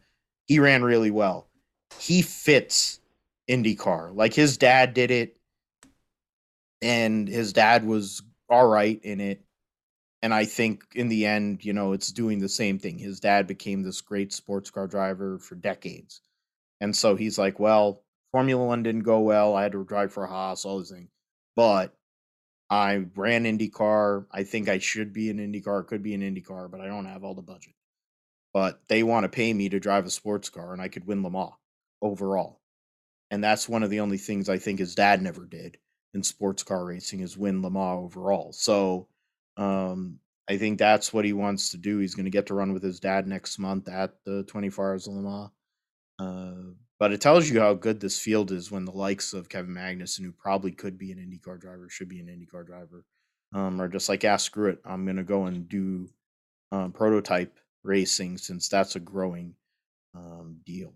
He 0.47 0.59
ran 0.59 0.83
really 0.83 1.13
well. 1.13 1.47
He 2.01 2.23
fits 2.23 2.99
IndyCar. 3.49 4.17
Like 4.17 4.35
his 4.35 4.57
dad 4.57 4.95
did 4.95 5.13
it 5.13 5.37
and 6.83 7.29
his 7.29 7.53
dad 7.53 7.85
was 7.85 8.23
all 8.49 8.67
right 8.67 9.01
in 9.03 9.21
it. 9.21 9.43
And 10.23 10.33
I 10.33 10.45
think 10.45 10.85
in 10.95 11.09
the 11.09 11.27
end, 11.27 11.65
you 11.65 11.73
know, 11.73 11.93
it's 11.93 12.11
doing 12.11 12.39
the 12.39 12.49
same 12.49 12.79
thing. 12.79 12.99
His 12.99 13.21
dad 13.21 13.47
became 13.47 13.83
this 13.83 14.01
great 14.01 14.33
sports 14.33 14.71
car 14.71 14.87
driver 14.87 15.39
for 15.39 15.55
decades. 15.55 16.21
And 16.81 16.95
so 16.95 17.17
he's 17.17 17.39
like, 17.39 17.61
well, 17.61 18.03
Formula 18.33 18.65
One 18.65 18.83
didn't 18.83 19.03
go 19.03 19.21
well. 19.21 19.55
I 19.55 19.63
had 19.63 19.73
to 19.73 19.85
drive 19.85 20.13
for 20.13 20.27
Haas, 20.27 20.65
all 20.65 20.79
these 20.79 20.91
things. 20.91 21.11
But 21.55 21.95
I 22.69 23.07
ran 23.15 23.45
IndyCar. 23.45 24.27
I 24.33 24.43
think 24.43 24.69
I 24.69 24.79
should 24.79 25.13
be 25.13 25.31
an 25.31 25.39
IndyCar, 25.39 25.87
could 25.87 26.03
be 26.03 26.15
an 26.15 26.23
IndyCar, 26.23 26.71
but 26.71 26.81
I 26.81 26.87
don't 26.87 27.07
have 27.07 27.23
all 27.23 27.35
the 27.35 27.43
budget. 27.43 27.75
But 28.53 28.81
they 28.89 29.03
want 29.03 29.25
to 29.25 29.29
pay 29.29 29.53
me 29.53 29.69
to 29.69 29.81
drive 29.81 30.07
a 30.07 30.11
sports 30.11 30.49
car 30.49 30.73
and 30.73 30.83
I 30.83 30.89
could 30.89 31.07
win 31.07 31.23
Le 31.23 31.31
Mans 31.31 31.53
overall. 32.03 32.61
And 33.31 33.45
that's 33.45 33.69
one 33.69 33.83
of 33.83 33.91
the 33.91 34.01
only 34.01 34.19
things 34.19 34.49
I 34.49 34.59
think 34.59 34.79
his 34.79 34.95
dad 34.95 35.23
never 35.23 35.45
did 35.45 35.79
in 36.15 36.23
sports 36.23 36.63
car 36.63 36.85
racing 36.85 37.21
is 37.21 37.37
win 37.37 37.63
Le 37.63 37.71
Mans 37.71 38.05
overall. 38.05 38.53
So 38.53 39.09
um, 39.57 40.19
I 40.49 40.57
think 40.57 40.79
that's 40.79 41.13
what 41.13 41.25
he 41.25 41.33
wants 41.33 41.71
to 41.71 41.77
do. 41.77 41.99
He's 41.99 42.15
going 42.15 42.25
to 42.25 42.31
get 42.31 42.47
to 42.47 42.55
run 42.55 42.73
with 42.73 42.83
his 42.83 43.01
dad 43.01 43.27
next 43.27 43.59
month 43.59 43.89
at 43.89 44.15
the 44.25 44.45
24 44.45 44.91
Hours 44.91 45.07
of 45.07 45.15
Le 45.15 45.23
Mans. 45.23 45.51
Uh, 46.19 46.73
but 46.99 47.13
it 47.13 47.21
tells 47.21 47.49
you 47.49 47.61
how 47.61 47.75
good 47.75 48.01
this 48.01 48.19
field 48.19 48.53
is 48.53 48.71
when 48.71 48.85
the 48.85 48.93
likes 48.93 49.35
of 49.35 49.49
Kevin 49.49 49.75
Magnussen, 49.75 50.25
who 50.25 50.33
probably 50.33 50.73
could 50.73 50.97
be 50.97 51.13
an 51.13 51.19
IndyCar 51.19 51.61
driver, 51.61 51.89
should 51.91 52.09
be 52.09 52.21
an 52.21 52.27
IndyCar 52.27 52.67
driver, 52.67 53.05
um, 53.55 53.81
are 53.81 53.89
just 53.89 54.09
like, 54.09 54.25
ah, 54.25 54.37
screw 54.37 54.71
it. 54.71 54.81
I'm 54.85 55.05
going 55.05 55.19
to 55.19 55.25
go 55.25 55.45
and 55.45 55.69
do 55.69 56.09
um, 56.73 56.93
prototype 56.93 57.59
racing 57.83 58.39
since 58.39 58.69
that's 58.69 58.97
a 58.97 59.01
growing 59.01 59.55
um, 60.15 60.59
deal. 60.65 60.95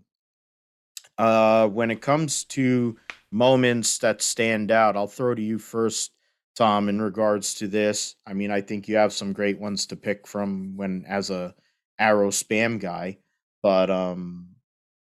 Uh, 1.19 1.69
when 1.69 1.91
it 1.91 2.01
comes 2.01 2.45
to 2.45 2.97
moments 3.31 3.99
that 3.99 4.23
stand 4.23 4.71
out, 4.71 4.97
I'll 4.97 5.07
throw 5.07 5.35
to 5.35 5.43
you 5.43 5.59
first, 5.59 6.13
Tom, 6.57 6.89
in 6.89 7.01
regards 7.01 7.55
to 7.55 7.69
this. 7.69 8.17
I 8.27 8.35
mean, 8.35 8.51
I 8.51 8.61
think 8.61 8.89
you 8.89 8.97
have 8.97 9.13
some 9.13 9.33
great 9.33 9.59
ones 9.59 9.87
to 9.87 9.97
pick 9.97 10.27
from 10.27 10.77
when 10.77 11.05
as 11.09 11.31
a 11.31 11.55
arrow 11.99 12.31
spam 12.31 12.81
guy, 12.81 13.19
but 13.63 13.91
um, 13.91 14.49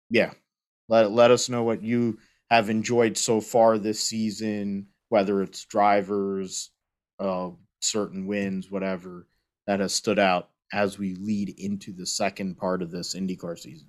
yeah, 0.10 0.32
let 0.90 1.12
let 1.12 1.32
us 1.32 1.50
know 1.50 1.64
what 1.64 1.82
you 1.84 2.20
have 2.50 2.70
enjoyed 2.70 3.18
so 3.18 3.42
far 3.42 3.78
this 3.78 4.04
season, 4.04 4.88
whether 5.10 5.42
it's 5.42 5.66
drivers, 5.66 6.72
uh, 7.20 7.50
certain 7.80 8.28
wins, 8.28 8.70
whatever 8.70 9.28
that 9.68 9.80
has 9.80 9.94
stood 9.94 10.20
out 10.20 10.50
as 10.74 10.98
we 10.98 11.16
lead 11.16 11.50
into 11.58 11.94
the 11.94 12.06
second 12.06 12.58
part 12.58 12.82
of 12.82 12.92
this 12.92 13.16
IndyCar 13.16 13.58
season. 13.58 13.88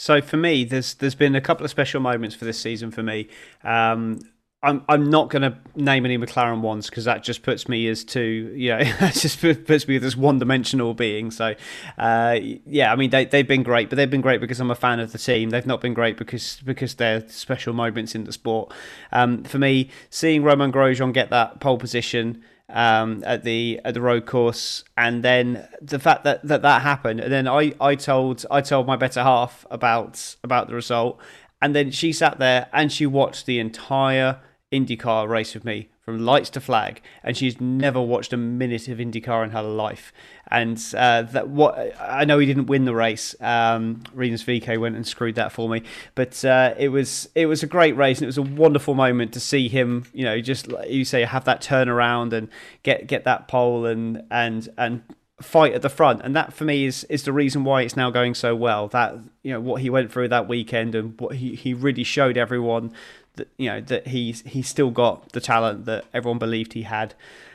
So 0.00 0.22
for 0.22 0.38
me, 0.38 0.64
there's 0.64 0.94
there's 0.94 1.14
been 1.14 1.34
a 1.34 1.42
couple 1.42 1.62
of 1.62 1.70
special 1.70 2.00
moments 2.00 2.34
for 2.34 2.46
this 2.46 2.58
season 2.58 2.90
for 2.90 3.02
me. 3.02 3.28
Um, 3.62 4.20
I'm 4.62 4.82
I'm 4.88 5.10
not 5.10 5.28
going 5.28 5.42
to 5.42 5.58
name 5.76 6.06
any 6.06 6.16
McLaren 6.16 6.62
ones 6.62 6.88
because 6.88 7.04
that 7.04 7.22
just 7.22 7.42
puts 7.42 7.68
me 7.68 7.86
as 7.86 8.02
too 8.02 8.50
you 8.56 8.70
know 8.70 8.82
that 9.00 9.12
just 9.12 9.42
puts 9.42 9.86
me 9.86 9.96
as 9.96 10.02
this 10.02 10.16
one 10.16 10.38
dimensional 10.38 10.94
being. 10.94 11.30
So 11.30 11.54
uh, 11.98 12.38
yeah, 12.40 12.90
I 12.90 12.96
mean 12.96 13.10
they 13.10 13.26
they've 13.26 13.46
been 13.46 13.62
great, 13.62 13.90
but 13.90 13.96
they've 13.96 14.08
been 14.08 14.22
great 14.22 14.40
because 14.40 14.58
I'm 14.58 14.70
a 14.70 14.74
fan 14.74 15.00
of 15.00 15.12
the 15.12 15.18
team. 15.18 15.50
They've 15.50 15.66
not 15.66 15.82
been 15.82 15.92
great 15.92 16.16
because 16.16 16.62
because 16.64 16.94
they're 16.94 17.28
special 17.28 17.74
moments 17.74 18.14
in 18.14 18.24
the 18.24 18.32
sport. 18.32 18.72
Um, 19.12 19.44
for 19.44 19.58
me, 19.58 19.90
seeing 20.08 20.42
Romain 20.42 20.72
Grosjean 20.72 21.12
get 21.12 21.28
that 21.28 21.60
pole 21.60 21.76
position 21.76 22.42
um, 22.72 23.22
at 23.26 23.44
the 23.44 23.80
at 23.84 23.94
the 23.94 24.00
road 24.00 24.26
course, 24.26 24.84
and 24.96 25.22
then 25.22 25.68
the 25.80 25.98
fact 25.98 26.24
that, 26.24 26.42
that 26.46 26.62
that 26.62 26.82
happened, 26.82 27.20
and 27.20 27.32
then 27.32 27.48
I, 27.48 27.74
I 27.80 27.94
told 27.94 28.44
I 28.50 28.60
told 28.60 28.86
my 28.86 28.96
better 28.96 29.22
half 29.22 29.66
about 29.70 30.36
about 30.42 30.68
the 30.68 30.74
result, 30.74 31.18
and 31.60 31.74
then 31.74 31.90
she 31.90 32.12
sat 32.12 32.38
there 32.38 32.68
and 32.72 32.92
she 32.92 33.06
watched 33.06 33.46
the 33.46 33.58
entire 33.58 34.40
IndyCar 34.72 35.28
race 35.28 35.54
with 35.54 35.64
me 35.64 35.88
from 36.10 36.24
lights 36.24 36.50
to 36.50 36.60
flag, 36.60 37.00
and 37.22 37.36
she's 37.36 37.60
never 37.60 38.00
watched 38.00 38.32
a 38.32 38.36
minute 38.36 38.88
of 38.88 38.98
IndyCar 38.98 39.44
in 39.44 39.50
her 39.50 39.62
life. 39.62 40.12
And 40.48 40.82
uh, 40.96 41.22
that 41.22 41.48
what 41.48 41.94
I 42.00 42.24
know 42.24 42.38
he 42.38 42.46
didn't 42.46 42.66
win 42.66 42.84
the 42.84 42.94
race. 42.94 43.36
Um, 43.40 44.02
Rinus 44.12 44.42
VeeKay 44.42 44.80
went 44.80 44.96
and 44.96 45.06
screwed 45.06 45.36
that 45.36 45.52
for 45.52 45.68
me, 45.68 45.84
but 46.16 46.44
uh, 46.44 46.74
it 46.76 46.88
was 46.88 47.28
it 47.34 47.46
was 47.46 47.62
a 47.62 47.66
great 47.66 47.96
race, 47.96 48.18
and 48.18 48.24
it 48.24 48.26
was 48.26 48.38
a 48.38 48.42
wonderful 48.42 48.94
moment 48.94 49.32
to 49.34 49.40
see 49.40 49.68
him. 49.68 50.04
You 50.12 50.24
know, 50.24 50.40
just 50.40 50.66
like 50.66 50.90
you 50.90 51.04
say, 51.04 51.22
have 51.22 51.44
that 51.44 51.62
turnaround 51.62 52.32
and 52.32 52.48
get 52.82 53.06
get 53.06 53.24
that 53.24 53.46
pole 53.46 53.86
and 53.86 54.24
and 54.30 54.68
and 54.76 55.02
fight 55.40 55.72
at 55.72 55.82
the 55.82 55.88
front 55.88 56.20
and 56.22 56.36
that 56.36 56.52
for 56.52 56.64
me 56.64 56.84
is 56.84 57.04
is 57.04 57.22
the 57.24 57.32
reason 57.32 57.64
why 57.64 57.80
it's 57.82 57.96
now 57.96 58.10
going 58.10 58.34
so 58.34 58.54
well 58.54 58.88
that 58.88 59.14
you 59.42 59.50
know 59.52 59.60
what 59.60 59.80
he 59.80 59.88
went 59.88 60.12
through 60.12 60.28
that 60.28 60.46
weekend 60.46 60.94
and 60.94 61.18
what 61.18 61.36
he, 61.36 61.54
he 61.54 61.72
really 61.72 62.04
showed 62.04 62.36
everyone 62.36 62.92
that 63.36 63.48
you 63.56 63.68
know 63.68 63.80
that 63.80 64.08
he's 64.08 64.42
he's 64.42 64.68
still 64.68 64.90
got 64.90 65.32
the 65.32 65.40
talent 65.40 65.86
that 65.86 66.04
everyone 66.12 66.38
believed 66.38 66.74
he 66.74 66.82
had. 66.82 67.14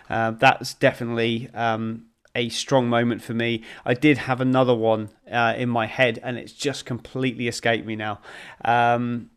Uh, 0.09 0.31
that's 0.31 0.73
definitely 0.73 1.49
um, 1.53 2.05
a 2.35 2.49
strong 2.49 2.87
moment 2.89 3.21
for 3.21 3.33
me. 3.33 3.63
I 3.85 3.93
did 3.93 4.19
have 4.19 4.41
another 4.41 4.75
one 4.75 5.09
uh, 5.31 5.53
in 5.57 5.69
my 5.69 5.87
head, 5.87 6.19
and 6.23 6.37
it's 6.37 6.53
just 6.53 6.85
completely 6.85 7.47
escaped 7.47 7.85
me 7.85 7.95
now. 7.95 8.19
Um, 8.63 9.31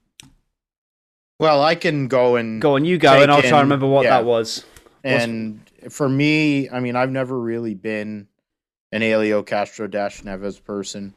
well, 1.38 1.62
I 1.62 1.74
can 1.74 2.08
go 2.08 2.36
and 2.36 2.60
go 2.60 2.74
on. 2.74 2.84
You 2.84 2.98
go, 2.98 3.22
and 3.22 3.30
I'll 3.30 3.42
in, 3.42 3.48
try 3.48 3.60
and 3.60 3.66
remember 3.66 3.86
what 3.86 4.04
yeah. 4.04 4.10
that 4.10 4.24
was. 4.24 4.64
And 5.04 5.60
for 5.88 6.08
me, 6.08 6.68
I 6.68 6.80
mean, 6.80 6.96
I've 6.96 7.10
never 7.10 7.38
really 7.38 7.74
been 7.74 8.26
an 8.92 9.02
Helio 9.02 9.42
Castro 9.42 9.86
Dash 9.86 10.22
Neves 10.22 10.62
person. 10.62 11.14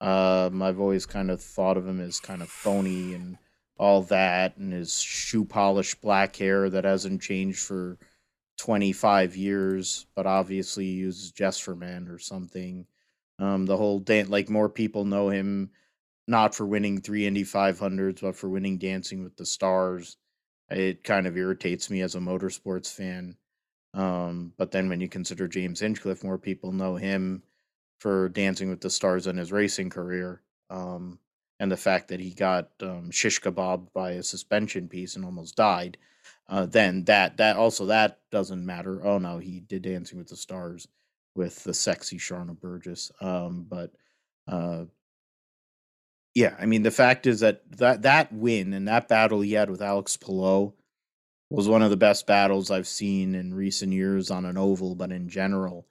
Um, 0.00 0.62
I've 0.62 0.80
always 0.80 1.06
kind 1.06 1.30
of 1.30 1.40
thought 1.40 1.76
of 1.76 1.86
him 1.86 2.00
as 2.00 2.18
kind 2.18 2.42
of 2.42 2.48
phony 2.48 3.14
and 3.14 3.38
all 3.78 4.02
that 4.02 4.56
and 4.56 4.72
his 4.72 5.00
shoe 5.00 5.44
polish 5.44 5.94
black 5.94 6.36
hair 6.36 6.68
that 6.68 6.84
hasn't 6.84 7.22
changed 7.22 7.60
for 7.60 7.98
25 8.58 9.36
years, 9.36 10.06
but 10.14 10.26
obviously 10.26 10.86
uses 10.86 11.32
Men 11.76 12.08
or 12.08 12.18
something. 12.18 12.86
Um, 13.38 13.66
the 13.66 13.76
whole 13.76 13.98
dance, 13.98 14.28
like 14.28 14.48
more 14.48 14.68
people 14.68 15.04
know 15.04 15.30
him 15.30 15.70
not 16.28 16.54
for 16.54 16.66
winning 16.66 17.00
three 17.00 17.26
Indy 17.26 17.44
500s, 17.44 18.20
but 18.20 18.36
for 18.36 18.48
winning 18.48 18.78
Dancing 18.78 19.24
with 19.24 19.36
the 19.36 19.46
Stars. 19.46 20.16
It 20.70 21.02
kind 21.02 21.26
of 21.26 21.36
irritates 21.36 21.90
me 21.90 22.00
as 22.02 22.14
a 22.14 22.20
motorsports 22.20 22.92
fan. 22.92 23.36
Um, 23.94 24.52
but 24.56 24.70
then 24.70 24.88
when 24.88 25.00
you 25.00 25.08
consider 25.08 25.48
James 25.48 25.80
Hinchcliffe, 25.80 26.24
more 26.24 26.38
people 26.38 26.72
know 26.72 26.96
him 26.96 27.42
for 27.98 28.28
Dancing 28.28 28.70
with 28.70 28.80
the 28.80 28.90
Stars 28.90 29.26
in 29.26 29.36
his 29.36 29.52
racing 29.52 29.90
career. 29.90 30.42
Um, 30.70 31.18
and 31.60 31.70
the 31.70 31.76
fact 31.76 32.08
that 32.08 32.18
he 32.18 32.30
got 32.30 32.70
um, 32.80 33.12
shish 33.12 33.40
kebab 33.40 33.92
by 33.92 34.12
a 34.12 34.22
suspension 34.22 34.88
piece 34.88 35.14
and 35.14 35.24
almost 35.24 35.54
died. 35.54 35.96
Uh, 36.48 36.66
then 36.66 37.04
that 37.04 37.36
that 37.36 37.56
also 37.56 37.86
that 37.86 38.18
doesn't 38.30 38.66
matter. 38.66 39.04
Oh 39.06 39.18
no, 39.18 39.38
he 39.38 39.60
did 39.60 39.82
Dancing 39.82 40.18
with 40.18 40.28
the 40.28 40.36
Stars 40.36 40.88
with 41.36 41.62
the 41.62 41.72
sexy 41.72 42.18
Sharna 42.18 42.58
Burgess. 42.58 43.12
Um, 43.20 43.64
but 43.68 43.92
uh, 44.48 44.86
yeah, 46.34 46.56
I 46.58 46.66
mean 46.66 46.82
the 46.82 46.90
fact 46.90 47.26
is 47.26 47.40
that 47.40 47.62
that 47.78 48.02
that 48.02 48.32
win 48.32 48.72
and 48.72 48.88
that 48.88 49.06
battle 49.06 49.40
he 49.40 49.52
had 49.52 49.70
with 49.70 49.80
Alex 49.80 50.16
Palou 50.16 50.72
was 51.52 51.68
one 51.68 51.82
of 51.82 51.90
the 51.90 51.96
best 51.96 52.26
battles 52.26 52.70
I've 52.70 52.86
seen 52.86 53.34
in 53.34 53.54
recent 53.54 53.92
years 53.92 54.30
on 54.30 54.44
an 54.44 54.56
oval, 54.56 54.94
but 54.94 55.12
in 55.12 55.28
general, 55.28 55.86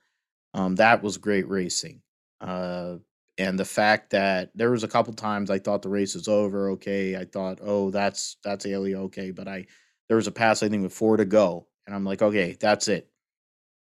um, 0.53 0.75
that 0.75 1.03
was 1.03 1.17
great 1.17 1.47
racing. 1.47 2.01
Uh, 2.39 2.97
and 3.37 3.57
the 3.57 3.65
fact 3.65 4.11
that 4.11 4.51
there 4.55 4.71
was 4.71 4.83
a 4.83 4.87
couple 4.87 5.13
times 5.13 5.49
I 5.49 5.59
thought 5.59 5.81
the 5.81 5.89
race 5.89 6.15
was 6.15 6.27
over. 6.27 6.71
Okay, 6.71 7.15
I 7.15 7.25
thought, 7.25 7.59
oh, 7.61 7.91
that's 7.91 8.37
that's 8.43 8.65
Helio. 8.65 9.03
Okay, 9.03 9.31
but 9.31 9.47
I 9.47 9.65
there 10.07 10.17
was 10.17 10.27
a 10.27 10.31
pass 10.31 10.63
I 10.63 10.69
think 10.69 10.83
with 10.83 10.93
four 10.93 11.17
to 11.17 11.25
go, 11.25 11.67
and 11.85 11.95
I'm 11.95 12.03
like, 12.03 12.21
okay, 12.21 12.57
that's 12.59 12.87
it. 12.87 13.09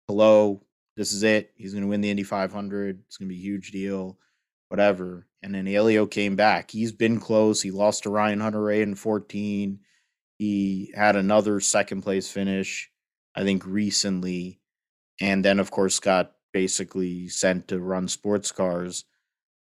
Hello, 0.07 0.63
this 0.97 1.13
is 1.13 1.23
it. 1.23 1.51
He's 1.55 1.73
going 1.73 1.83
to 1.83 1.89
win 1.89 2.01
the 2.01 2.09
Indy 2.09 2.23
500. 2.23 3.03
It's 3.07 3.17
going 3.17 3.29
to 3.29 3.33
be 3.33 3.39
a 3.39 3.43
huge 3.43 3.71
deal 3.71 4.17
whatever. 4.69 5.27
And 5.43 5.53
then 5.53 5.65
Helio 5.65 6.05
came 6.05 6.35
back. 6.35 6.71
He's 6.71 6.91
been 6.91 7.19
close. 7.19 7.61
He 7.61 7.71
lost 7.71 8.03
to 8.03 8.09
Ryan 8.09 8.39
Hunter-Reay 8.39 8.81
in 8.81 8.95
14. 8.95 9.79
He 10.37 10.91
had 10.95 11.15
another 11.15 11.59
second 11.59 12.01
place 12.01 12.29
finish, 12.29 12.89
I 13.35 13.43
think, 13.43 13.65
recently. 13.65 14.59
And 15.21 15.43
then, 15.45 15.59
of 15.59 15.71
course, 15.71 15.99
got 15.99 16.33
basically 16.51 17.27
sent 17.27 17.69
to 17.69 17.79
run 17.79 18.07
sports 18.07 18.51
cars. 18.51 19.05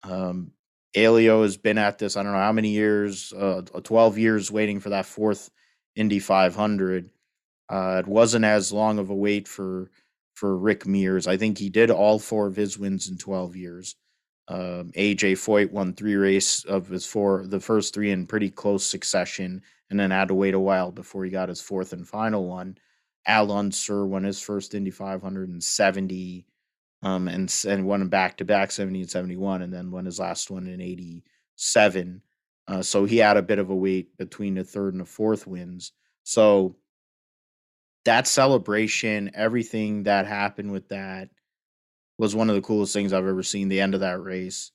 Um, 0.02 0.52
Helio 0.92 1.42
has 1.42 1.56
been 1.56 1.78
at 1.78 1.98
this, 1.98 2.16
I 2.16 2.22
don't 2.22 2.32
know 2.32 2.38
how 2.38 2.52
many 2.52 2.70
years, 2.70 3.32
uh, 3.32 3.62
12 3.62 4.18
years 4.18 4.50
waiting 4.50 4.80
for 4.80 4.90
that 4.90 5.06
fourth 5.06 5.50
Indy 5.94 6.18
500. 6.18 7.10
Uh, 7.68 8.00
it 8.00 8.06
wasn't 8.06 8.44
as 8.44 8.72
long 8.72 8.98
of 8.98 9.10
a 9.10 9.14
wait 9.14 9.46
for 9.46 9.90
for 10.34 10.56
Rick 10.56 10.86
Mears. 10.86 11.26
I 11.26 11.36
think 11.36 11.58
he 11.58 11.68
did 11.68 11.90
all 11.90 12.18
four 12.18 12.46
of 12.46 12.56
his 12.56 12.78
wins 12.78 13.10
in 13.10 13.18
12 13.18 13.56
years. 13.56 13.94
Um, 14.48 14.90
AJ 14.96 15.32
Foyt 15.32 15.70
won 15.70 15.92
three 15.92 16.16
race 16.16 16.64
of 16.64 16.88
his 16.88 17.04
four, 17.04 17.46
the 17.46 17.60
first 17.60 17.92
three 17.92 18.10
in 18.10 18.26
pretty 18.26 18.50
close 18.50 18.84
succession, 18.84 19.62
and 19.90 19.98
then 19.98 20.10
had 20.10 20.28
to 20.28 20.34
wait 20.34 20.54
a 20.54 20.60
while 20.60 20.92
before 20.92 21.24
he 21.24 21.30
got 21.30 21.48
his 21.48 21.60
fourth 21.60 21.92
and 21.92 22.08
final 22.08 22.46
one. 22.46 22.78
Al 23.26 23.52
Unser 23.52 24.06
won 24.06 24.24
his 24.24 24.40
first 24.40 24.74
Indy 24.74 24.90
570, 24.90 26.46
um, 27.02 27.28
and 27.28 27.54
and 27.68 27.86
won 27.86 28.00
him 28.00 28.08
back 28.08 28.36
to 28.38 28.44
back 28.44 28.70
70 28.70 29.00
and 29.00 29.10
71, 29.10 29.62
and 29.62 29.72
then 29.72 29.90
won 29.90 30.06
his 30.06 30.18
last 30.18 30.50
one 30.50 30.66
in 30.66 30.80
87. 30.80 32.22
Uh, 32.68 32.82
so 32.82 33.04
he 33.04 33.18
had 33.18 33.36
a 33.36 33.42
bit 33.42 33.58
of 33.58 33.70
a 33.70 33.74
wait 33.74 34.16
between 34.16 34.54
the 34.54 34.64
third 34.64 34.94
and 34.94 35.00
the 35.00 35.06
fourth 35.06 35.46
wins. 35.46 35.92
So 36.22 36.76
that 38.04 38.26
celebration, 38.26 39.30
everything 39.34 40.04
that 40.04 40.26
happened 40.26 40.72
with 40.72 40.88
that, 40.88 41.30
was 42.16 42.36
one 42.36 42.48
of 42.48 42.54
the 42.54 42.62
coolest 42.62 42.92
things 42.92 43.12
I've 43.12 43.26
ever 43.26 43.42
seen. 43.42 43.68
The 43.68 43.80
end 43.80 43.94
of 43.94 44.00
that 44.00 44.22
race. 44.22 44.72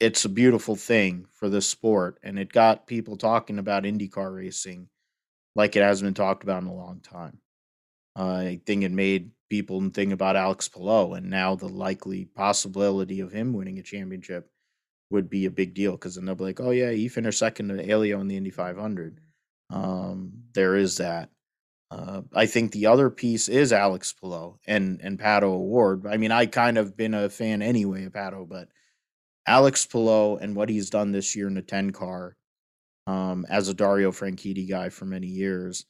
It's 0.00 0.24
a 0.24 0.30
beautiful 0.30 0.76
thing 0.76 1.26
for 1.30 1.50
this 1.50 1.68
sport, 1.68 2.18
and 2.22 2.38
it 2.38 2.52
got 2.52 2.86
people 2.86 3.16
talking 3.16 3.58
about 3.58 3.84
IndyCar 3.84 4.34
racing 4.34 4.88
like 5.54 5.76
it 5.76 5.82
hasn't 5.82 6.06
been 6.06 6.14
talked 6.14 6.42
about 6.42 6.62
in 6.62 6.68
a 6.68 6.74
long 6.74 7.00
time. 7.00 7.38
Uh, 8.18 8.36
I 8.36 8.60
think 8.66 8.82
it 8.82 8.92
made 8.92 9.30
people 9.50 9.86
think 9.90 10.12
about 10.12 10.36
Alex 10.36 10.68
Palou, 10.68 11.14
and 11.14 11.28
now 11.28 11.54
the 11.54 11.68
likely 11.68 12.24
possibility 12.24 13.20
of 13.20 13.32
him 13.32 13.52
winning 13.52 13.78
a 13.78 13.82
championship 13.82 14.50
would 15.10 15.28
be 15.28 15.44
a 15.46 15.50
big 15.50 15.74
deal 15.74 15.92
because 15.92 16.14
then 16.14 16.24
they'll 16.24 16.34
be 16.34 16.44
like, 16.44 16.60
"Oh 16.60 16.70
yeah, 16.70 16.90
he 16.92 17.08
finished 17.08 17.38
second 17.38 17.68
to 17.68 17.82
Helio 17.82 18.20
in 18.20 18.28
the 18.28 18.36
Indy 18.36 18.50
500." 18.50 19.20
Um, 19.70 20.44
there 20.54 20.76
is 20.76 20.96
that. 20.96 21.30
Uh, 21.90 22.22
I 22.34 22.46
think 22.46 22.72
the 22.72 22.86
other 22.86 23.10
piece 23.10 23.48
is 23.48 23.72
Alex 23.72 24.12
Palou 24.12 24.58
and 24.66 25.00
and 25.02 25.18
Pato 25.18 25.44
O'Ward. 25.44 26.06
I 26.06 26.16
mean, 26.16 26.32
I 26.32 26.46
kind 26.46 26.78
of 26.78 26.96
been 26.96 27.14
a 27.14 27.28
fan 27.28 27.62
anyway 27.62 28.04
of 28.04 28.12
Pato, 28.12 28.48
but 28.48 28.68
Alex 29.50 29.84
Palou 29.84 30.36
and 30.36 30.54
what 30.54 30.68
he's 30.68 30.90
done 30.90 31.10
this 31.10 31.34
year 31.34 31.48
in 31.48 31.54
the 31.54 31.62
10 31.62 31.90
car 31.90 32.36
um, 33.08 33.44
as 33.50 33.68
a 33.68 33.74
Dario 33.74 34.12
Franchitti 34.12 34.68
guy 34.68 34.90
for 34.90 35.06
many 35.06 35.26
years 35.26 35.86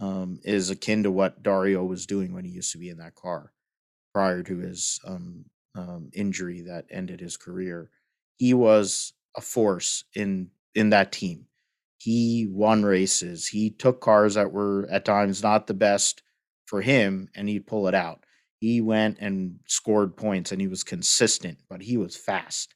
um, 0.00 0.40
is 0.42 0.70
akin 0.70 1.02
to 1.02 1.10
what 1.10 1.42
Dario 1.42 1.84
was 1.84 2.06
doing 2.06 2.32
when 2.32 2.46
he 2.46 2.52
used 2.52 2.72
to 2.72 2.78
be 2.78 2.88
in 2.88 2.98
that 2.98 3.14
car 3.14 3.52
prior 4.14 4.42
to 4.42 4.58
his 4.58 5.00
um, 5.06 5.44
um 5.76 6.08
injury 6.14 6.62
that 6.62 6.86
ended 6.90 7.20
his 7.20 7.36
career. 7.36 7.90
He 8.38 8.54
was 8.54 9.12
a 9.36 9.42
force 9.42 10.04
in 10.14 10.50
in 10.74 10.90
that 10.90 11.12
team 11.12 11.46
he 12.04 12.46
won 12.50 12.84
races. 12.84 13.48
He 13.48 13.70
took 13.70 14.00
cars 14.02 14.34
that 14.34 14.52
were 14.52 14.86
at 14.90 15.06
times 15.06 15.42
not 15.42 15.66
the 15.66 15.74
best 15.74 16.22
for 16.66 16.82
him 16.82 17.28
and 17.34 17.48
he'd 17.48 17.66
pull 17.66 17.88
it 17.88 17.94
out. 17.94 18.24
He 18.60 18.82
went 18.82 19.18
and 19.20 19.60
scored 19.66 20.16
points 20.16 20.52
and 20.52 20.60
he 20.60 20.68
was 20.68 20.84
consistent, 20.84 21.58
but 21.68 21.82
he 21.82 21.96
was 21.96 22.16
fast 22.16 22.73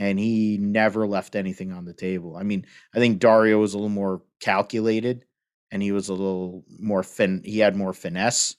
and 0.00 0.18
he 0.18 0.56
never 0.58 1.06
left 1.06 1.36
anything 1.36 1.72
on 1.72 1.84
the 1.84 1.92
table. 1.92 2.34
I 2.34 2.42
mean, 2.42 2.64
I 2.94 2.98
think 2.98 3.20
Dario 3.20 3.58
was 3.58 3.74
a 3.74 3.76
little 3.76 3.90
more 3.90 4.22
calculated 4.40 5.26
and 5.70 5.82
he 5.82 5.92
was 5.92 6.08
a 6.08 6.14
little 6.14 6.64
more 6.80 7.02
fin 7.04 7.42
he 7.44 7.58
had 7.58 7.76
more 7.76 7.92
finesse 7.92 8.56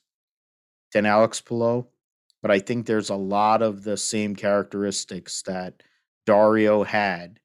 than 0.94 1.04
Alex 1.04 1.40
Palou, 1.40 1.86
but 2.40 2.50
I 2.50 2.60
think 2.60 2.86
there's 2.86 3.10
a 3.10 3.16
lot 3.16 3.60
of 3.60 3.82
the 3.82 3.96
same 3.96 4.36
characteristics 4.36 5.42
that 5.42 5.82
Dario 6.26 6.84
had 6.84 7.40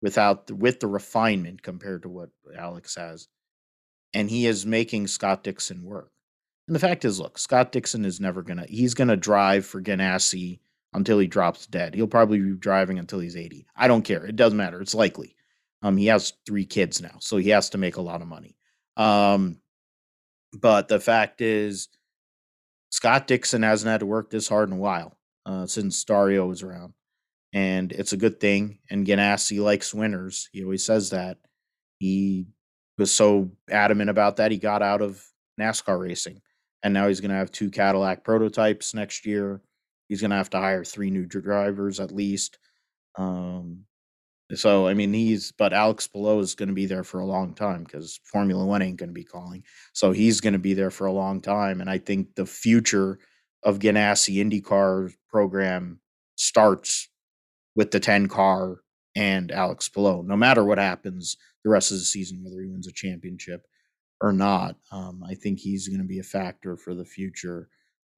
without 0.00 0.46
the, 0.46 0.54
with 0.54 0.78
the 0.78 0.86
refinement 0.86 1.62
compared 1.62 2.02
to 2.02 2.08
what 2.08 2.30
Alex 2.56 2.94
has. 2.94 3.28
And 4.14 4.30
he 4.30 4.46
is 4.46 4.64
making 4.64 5.08
Scott 5.08 5.42
Dixon 5.42 5.82
work. 5.82 6.12
And 6.68 6.74
the 6.74 6.80
fact 6.80 7.04
is, 7.04 7.18
look, 7.18 7.36
Scott 7.36 7.72
Dixon 7.72 8.04
is 8.04 8.20
never 8.20 8.42
gonna 8.42 8.66
he's 8.68 8.94
gonna 8.94 9.16
drive 9.16 9.66
for 9.66 9.82
Ganassi 9.82 10.60
until 10.92 11.18
he 11.18 11.26
drops 11.26 11.66
dead. 11.66 11.94
He'll 11.94 12.06
probably 12.06 12.40
be 12.40 12.52
driving 12.52 12.98
until 12.98 13.20
he's 13.20 13.36
80. 13.36 13.66
I 13.76 13.88
don't 13.88 14.02
care. 14.02 14.24
It 14.24 14.36
doesn't 14.36 14.56
matter. 14.56 14.80
It's 14.80 14.94
likely. 14.94 15.36
Um, 15.82 15.96
he 15.96 16.06
has 16.06 16.32
three 16.46 16.66
kids 16.66 17.00
now, 17.00 17.16
so 17.20 17.36
he 17.36 17.50
has 17.50 17.70
to 17.70 17.78
make 17.78 17.96
a 17.96 18.02
lot 18.02 18.22
of 18.22 18.28
money. 18.28 18.56
Um, 18.96 19.60
but 20.52 20.88
the 20.88 21.00
fact 21.00 21.40
is, 21.40 21.88
Scott 22.90 23.26
Dixon 23.26 23.62
hasn't 23.62 23.90
had 23.90 24.00
to 24.00 24.06
work 24.06 24.30
this 24.30 24.48
hard 24.48 24.68
in 24.68 24.76
a 24.76 24.80
while 24.80 25.16
uh, 25.46 25.66
since 25.66 26.02
Dario 26.04 26.46
was 26.46 26.62
around 26.62 26.92
and 27.52 27.92
it's 27.92 28.12
a 28.12 28.18
good 28.18 28.40
thing. 28.40 28.78
And 28.90 29.06
Ganassi 29.06 29.60
likes 29.60 29.94
winners. 29.94 30.48
He 30.52 30.62
always 30.62 30.84
says 30.84 31.10
that. 31.10 31.38
He 31.98 32.46
was 32.98 33.10
so 33.10 33.50
adamant 33.70 34.10
about 34.10 34.36
that. 34.36 34.52
He 34.52 34.58
got 34.58 34.82
out 34.82 35.02
of 35.02 35.24
NASCAR 35.60 36.00
racing, 36.00 36.40
and 36.82 36.94
now 36.94 37.08
he's 37.08 37.20
going 37.20 37.30
to 37.30 37.36
have 37.36 37.50
two 37.50 37.70
Cadillac 37.70 38.24
prototypes 38.24 38.94
next 38.94 39.26
year. 39.26 39.60
He's 40.10 40.20
going 40.20 40.32
to 40.32 40.36
have 40.36 40.50
to 40.50 40.58
hire 40.58 40.82
three 40.82 41.08
new 41.08 41.24
drivers 41.24 42.00
at 42.00 42.10
least. 42.10 42.58
Um, 43.16 43.84
so 44.52 44.88
I 44.88 44.94
mean, 44.94 45.12
he's 45.12 45.52
but 45.52 45.72
Alex 45.72 46.08
Palou 46.08 46.40
is 46.40 46.56
going 46.56 46.68
to 46.68 46.74
be 46.74 46.86
there 46.86 47.04
for 47.04 47.20
a 47.20 47.26
long 47.26 47.54
time 47.54 47.84
because 47.84 48.18
Formula 48.24 48.66
One 48.66 48.82
ain't 48.82 48.96
going 48.96 49.10
to 49.10 49.14
be 49.14 49.22
calling. 49.22 49.62
So 49.92 50.10
he's 50.10 50.40
going 50.40 50.54
to 50.54 50.58
be 50.58 50.74
there 50.74 50.90
for 50.90 51.06
a 51.06 51.12
long 51.12 51.40
time, 51.40 51.80
and 51.80 51.88
I 51.88 51.98
think 51.98 52.34
the 52.34 52.44
future 52.44 53.20
of 53.62 53.78
Ganassi 53.78 54.44
IndyCar 54.44 55.12
program 55.28 56.00
starts 56.34 57.08
with 57.76 57.92
the 57.92 58.00
10 58.00 58.26
car 58.26 58.78
and 59.14 59.52
Alex 59.52 59.88
Palou. 59.88 60.24
No 60.24 60.36
matter 60.36 60.64
what 60.64 60.78
happens 60.78 61.36
the 61.62 61.70
rest 61.70 61.92
of 61.92 61.98
the 61.98 62.04
season, 62.04 62.42
whether 62.42 62.60
he 62.60 62.68
wins 62.68 62.88
a 62.88 62.92
championship 62.92 63.64
or 64.20 64.32
not, 64.32 64.74
um, 64.90 65.22
I 65.24 65.34
think 65.34 65.60
he's 65.60 65.86
going 65.86 66.00
to 66.00 66.06
be 66.06 66.18
a 66.18 66.24
factor 66.24 66.76
for 66.76 66.94
the 66.94 67.04
future 67.04 67.68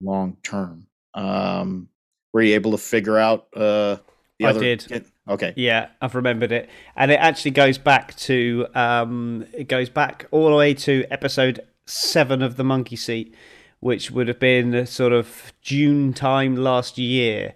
long 0.01 0.39
term. 0.43 0.87
Um, 1.15 1.89
were 2.33 2.43
you 2.43 2.55
able 2.55 2.73
to 2.73 2.79
figure 2.79 3.19
out 3.19 3.49
uh, 3.55 3.97
the 4.39 4.47
I 4.47 4.51
other? 4.51 4.61
did. 4.61 5.05
Okay. 5.29 5.53
Yeah, 5.57 5.89
I've 6.01 6.15
remembered 6.15 6.53
it, 6.53 6.69
and 6.97 7.11
it 7.11 7.17
actually 7.21 7.53
goes 7.53 7.79
back 7.79 8.17
to 8.17 8.67
um, 8.75 9.47
it 9.53 9.69
goes 9.69 9.89
back 9.89 10.27
all 10.31 10.51
the 10.51 10.57
way 10.57 10.75
to 10.75 11.05
episode 11.11 11.61
seven 11.87 12.43
of 12.43 12.57
the 12.57 12.65
Monkey 12.65 12.97
Seat, 12.97 13.35
which 13.81 14.11
would 14.11 14.29
have 14.29 14.41
been 14.41 14.87
sort 14.87 15.13
of 15.13 15.53
June 15.61 16.13
time 16.13 16.57
last 16.57 16.99
year, 16.99 17.55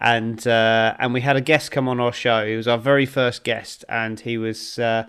and 0.00 0.46
uh, 0.46 0.94
and 0.98 1.12
we 1.12 1.22
had 1.22 1.36
a 1.36 1.40
guest 1.40 1.70
come 1.72 1.88
on 1.88 1.98
our 1.98 2.12
show. 2.12 2.46
He 2.46 2.54
was 2.54 2.68
our 2.68 2.78
very 2.78 3.06
first 3.06 3.42
guest, 3.42 3.84
and 3.88 4.20
he 4.20 4.38
was 4.38 4.78
uh, 4.78 5.04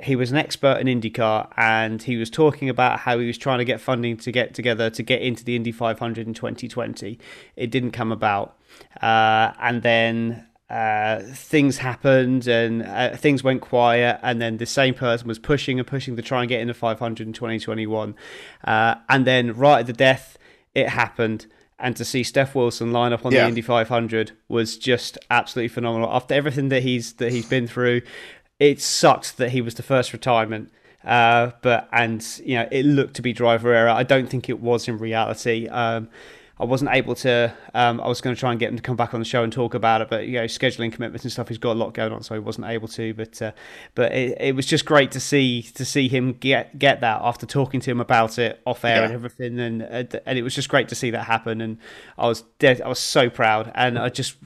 he 0.00 0.16
was 0.16 0.30
an 0.30 0.36
expert 0.36 0.78
in 0.78 0.86
IndyCar, 0.86 1.48
and 1.56 2.02
he 2.02 2.16
was 2.16 2.30
talking 2.30 2.68
about 2.68 3.00
how 3.00 3.18
he 3.18 3.26
was 3.26 3.38
trying 3.38 3.58
to 3.58 3.64
get 3.64 3.80
funding 3.80 4.16
to 4.18 4.32
get 4.32 4.54
together 4.54 4.90
to 4.90 5.02
get 5.02 5.22
into 5.22 5.44
the 5.44 5.56
Indy 5.56 5.72
500 5.72 6.26
in 6.26 6.34
2020. 6.34 7.18
It 7.56 7.70
didn't 7.70 7.92
come 7.92 8.12
about, 8.12 8.58
uh, 9.00 9.52
and 9.60 9.82
then 9.82 10.46
uh, 10.68 11.20
things 11.32 11.78
happened 11.78 12.46
and 12.46 12.82
uh, 12.82 13.16
things 13.16 13.42
went 13.42 13.62
quiet, 13.62 14.20
and 14.22 14.40
then 14.40 14.58
the 14.58 14.66
same 14.66 14.94
person 14.94 15.28
was 15.28 15.38
pushing 15.38 15.78
and 15.78 15.86
pushing 15.86 16.16
to 16.16 16.22
try 16.22 16.40
and 16.40 16.48
get 16.48 16.60
into 16.60 16.74
500 16.74 17.26
in 17.26 17.32
2021, 17.32 18.14
uh, 18.64 18.96
and 19.08 19.26
then 19.26 19.52
right 19.52 19.80
at 19.80 19.86
the 19.86 19.92
death, 19.92 20.36
it 20.74 20.88
happened. 20.88 21.46
And 21.78 21.94
to 21.96 22.06
see 22.06 22.22
Stef 22.22 22.54
Wilson 22.54 22.90
line 22.90 23.12
up 23.12 23.26
on 23.26 23.32
yeah. 23.32 23.42
the 23.42 23.48
Indy 23.48 23.60
500 23.60 24.32
was 24.48 24.78
just 24.78 25.18
absolutely 25.30 25.68
phenomenal. 25.68 26.08
After 26.10 26.32
everything 26.32 26.70
that 26.70 26.82
he's 26.82 27.12
that 27.14 27.30
he's 27.32 27.46
been 27.46 27.66
through, 27.66 28.00
it 28.58 28.80
sucked 28.80 29.36
that 29.36 29.50
he 29.50 29.60
was 29.60 29.74
the 29.74 29.82
first 29.82 30.12
retirement. 30.12 30.72
Uh, 31.04 31.52
but 31.62 31.88
and 31.92 32.40
you 32.44 32.56
know 32.56 32.68
it 32.72 32.84
looked 32.84 33.14
to 33.14 33.22
be 33.22 33.32
driver 33.32 33.72
error. 33.72 33.90
I 33.90 34.02
don't 34.02 34.28
think 34.28 34.48
it 34.48 34.60
was 34.60 34.88
in 34.88 34.98
reality. 34.98 35.68
Um, 35.68 36.08
I 36.58 36.64
wasn't 36.64 36.90
able 36.92 37.14
to. 37.16 37.54
Um, 37.74 38.00
I 38.00 38.08
was 38.08 38.22
going 38.22 38.34
to 38.34 38.40
try 38.40 38.50
and 38.50 38.58
get 38.58 38.70
him 38.70 38.76
to 38.76 38.82
come 38.82 38.96
back 38.96 39.12
on 39.12 39.20
the 39.20 39.26
show 39.26 39.44
and 39.44 39.52
talk 39.52 39.74
about 39.74 40.00
it, 40.00 40.08
but 40.08 40.26
you 40.26 40.38
know, 40.38 40.44
scheduling 40.44 40.90
commitments 40.90 41.22
and 41.22 41.30
stuff. 41.30 41.48
He's 41.48 41.58
got 41.58 41.72
a 41.72 41.78
lot 41.78 41.92
going 41.92 42.12
on, 42.12 42.22
so 42.22 42.34
he 42.34 42.40
wasn't 42.40 42.66
able 42.68 42.88
to. 42.88 43.12
But 43.12 43.42
uh, 43.42 43.52
but 43.94 44.12
it, 44.12 44.36
it, 44.40 44.56
was 44.56 44.64
just 44.64 44.86
great 44.86 45.10
to 45.12 45.20
see 45.20 45.62
to 45.74 45.84
see 45.84 46.08
him 46.08 46.32
get 46.32 46.78
get 46.78 47.02
that 47.02 47.20
after 47.22 47.44
talking 47.44 47.80
to 47.80 47.90
him 47.90 48.00
about 48.00 48.38
it 48.38 48.62
off 48.64 48.84
air 48.86 48.96
yeah. 48.96 49.04
and 49.04 49.12
everything, 49.12 49.60
and 49.60 49.82
and 49.82 50.38
it 50.38 50.42
was 50.42 50.54
just 50.54 50.70
great 50.70 50.88
to 50.88 50.94
see 50.94 51.10
that 51.10 51.24
happen. 51.24 51.60
And 51.60 51.76
I 52.16 52.26
was 52.26 52.42
dead. 52.58 52.80
I 52.80 52.88
was 52.88 53.00
so 53.00 53.28
proud, 53.28 53.70
and 53.74 53.98
I 53.98 54.08
just 54.08 54.36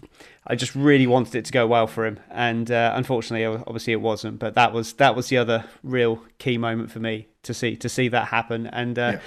I 0.47 0.55
just 0.55 0.75
really 0.75 1.07
wanted 1.07 1.35
it 1.35 1.45
to 1.47 1.53
go 1.53 1.67
well 1.67 1.87
for 1.87 2.07
him, 2.07 2.19
and 2.31 2.71
uh, 2.71 2.93
unfortunately, 2.95 3.45
obviously, 3.45 3.93
it 3.93 4.01
wasn't. 4.01 4.39
But 4.39 4.55
that 4.55 4.73
was 4.73 4.95
that 4.95 5.15
was 5.15 5.29
the 5.29 5.37
other 5.37 5.67
real 5.83 6.23
key 6.39 6.57
moment 6.57 6.91
for 6.91 6.99
me 6.99 7.29
to 7.43 7.53
see 7.53 7.77
to 7.77 7.89
see 7.89 8.09
that 8.09 8.29
happen, 8.29 8.67
and 8.67 8.99
uh, 8.99 9.13
yeah. 9.15 9.21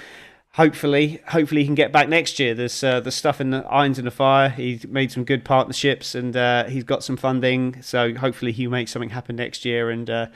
hopefully, 0.54 1.22
hopefully, 1.28 1.60
he 1.60 1.66
can 1.66 1.76
get 1.76 1.92
back 1.92 2.08
next 2.08 2.40
year. 2.40 2.52
There's 2.52 2.82
uh, 2.82 2.98
the 2.98 3.12
stuff 3.12 3.40
in 3.40 3.50
the 3.50 3.64
irons 3.66 3.98
in 4.00 4.04
the 4.04 4.10
fire. 4.10 4.48
He's 4.48 4.88
made 4.88 5.12
some 5.12 5.24
good 5.24 5.44
partnerships, 5.44 6.16
and 6.16 6.36
uh, 6.36 6.64
he's 6.64 6.84
got 6.84 7.04
some 7.04 7.16
funding. 7.16 7.80
So 7.80 8.14
hopefully, 8.14 8.50
he 8.50 8.66
makes 8.66 8.90
something 8.90 9.10
happen 9.10 9.36
next 9.36 9.64
year, 9.64 9.90
and 9.90 10.10
uh, 10.10 10.26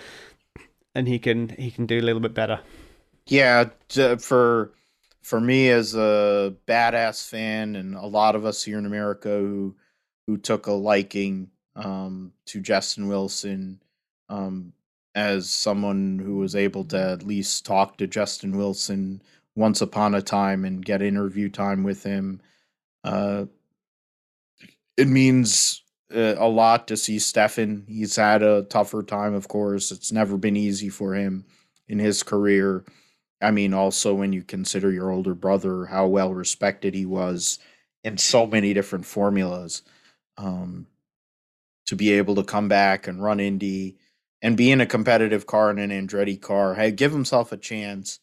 and 0.94 1.08
he 1.08 1.18
can 1.18 1.48
he 1.50 1.72
can 1.72 1.86
do 1.86 1.98
a 1.98 2.02
little 2.02 2.20
bit 2.20 2.34
better. 2.34 2.60
Yeah, 3.26 3.70
for 4.20 4.72
for 5.22 5.40
me 5.40 5.70
as 5.70 5.96
a 5.96 6.54
badass 6.68 7.28
fan, 7.28 7.74
and 7.74 7.96
a 7.96 8.06
lot 8.06 8.36
of 8.36 8.46
us 8.46 8.62
here 8.62 8.78
in 8.78 8.86
America 8.86 9.28
who 9.28 9.74
who 10.28 10.36
took 10.36 10.66
a 10.66 10.72
liking 10.72 11.48
um, 11.74 12.34
to 12.44 12.60
Justin 12.60 13.08
Wilson 13.08 13.80
um, 14.28 14.74
as 15.14 15.48
someone 15.48 16.20
who 16.22 16.36
was 16.36 16.54
able 16.54 16.84
to 16.84 17.00
at 17.12 17.22
least 17.22 17.64
talk 17.64 17.96
to 17.96 18.06
Justin 18.06 18.54
Wilson 18.54 19.22
once 19.56 19.80
upon 19.80 20.14
a 20.14 20.20
time 20.20 20.66
and 20.66 20.84
get 20.84 21.00
interview 21.00 21.48
time 21.48 21.82
with 21.82 22.02
him. 22.02 22.42
Uh, 23.02 23.46
it 24.98 25.08
means 25.08 25.82
uh, 26.14 26.34
a 26.36 26.46
lot 26.46 26.88
to 26.88 26.96
see 26.98 27.18
Stefan. 27.18 27.86
He's 27.88 28.16
had 28.16 28.42
a 28.42 28.64
tougher 28.64 29.02
time, 29.02 29.32
of 29.32 29.48
course. 29.48 29.90
It's 29.90 30.12
never 30.12 30.36
been 30.36 30.56
easy 30.56 30.90
for 30.90 31.14
him 31.14 31.46
in 31.88 31.98
his 31.98 32.22
career. 32.22 32.84
I 33.40 33.50
mean, 33.50 33.72
also 33.72 34.12
when 34.12 34.34
you 34.34 34.42
consider 34.42 34.92
your 34.92 35.10
older 35.10 35.34
brother, 35.34 35.86
how 35.86 36.06
well 36.06 36.34
respected 36.34 36.92
he 36.92 37.06
was 37.06 37.58
in 38.04 38.18
so 38.18 38.46
many 38.46 38.74
different 38.74 39.06
formulas 39.06 39.80
um, 40.38 40.86
to 41.86 41.96
be 41.96 42.12
able 42.12 42.36
to 42.36 42.44
come 42.44 42.68
back 42.68 43.06
and 43.06 43.22
run 43.22 43.40
Indy 43.40 43.96
and 44.40 44.56
be 44.56 44.70
in 44.70 44.80
a 44.80 44.86
competitive 44.86 45.46
car 45.46 45.70
in 45.70 45.78
an 45.78 45.90
Andretti 45.90 46.40
car. 46.40 46.74
Hey, 46.74 46.92
give 46.92 47.12
himself 47.12 47.52
a 47.52 47.56
chance. 47.56 48.20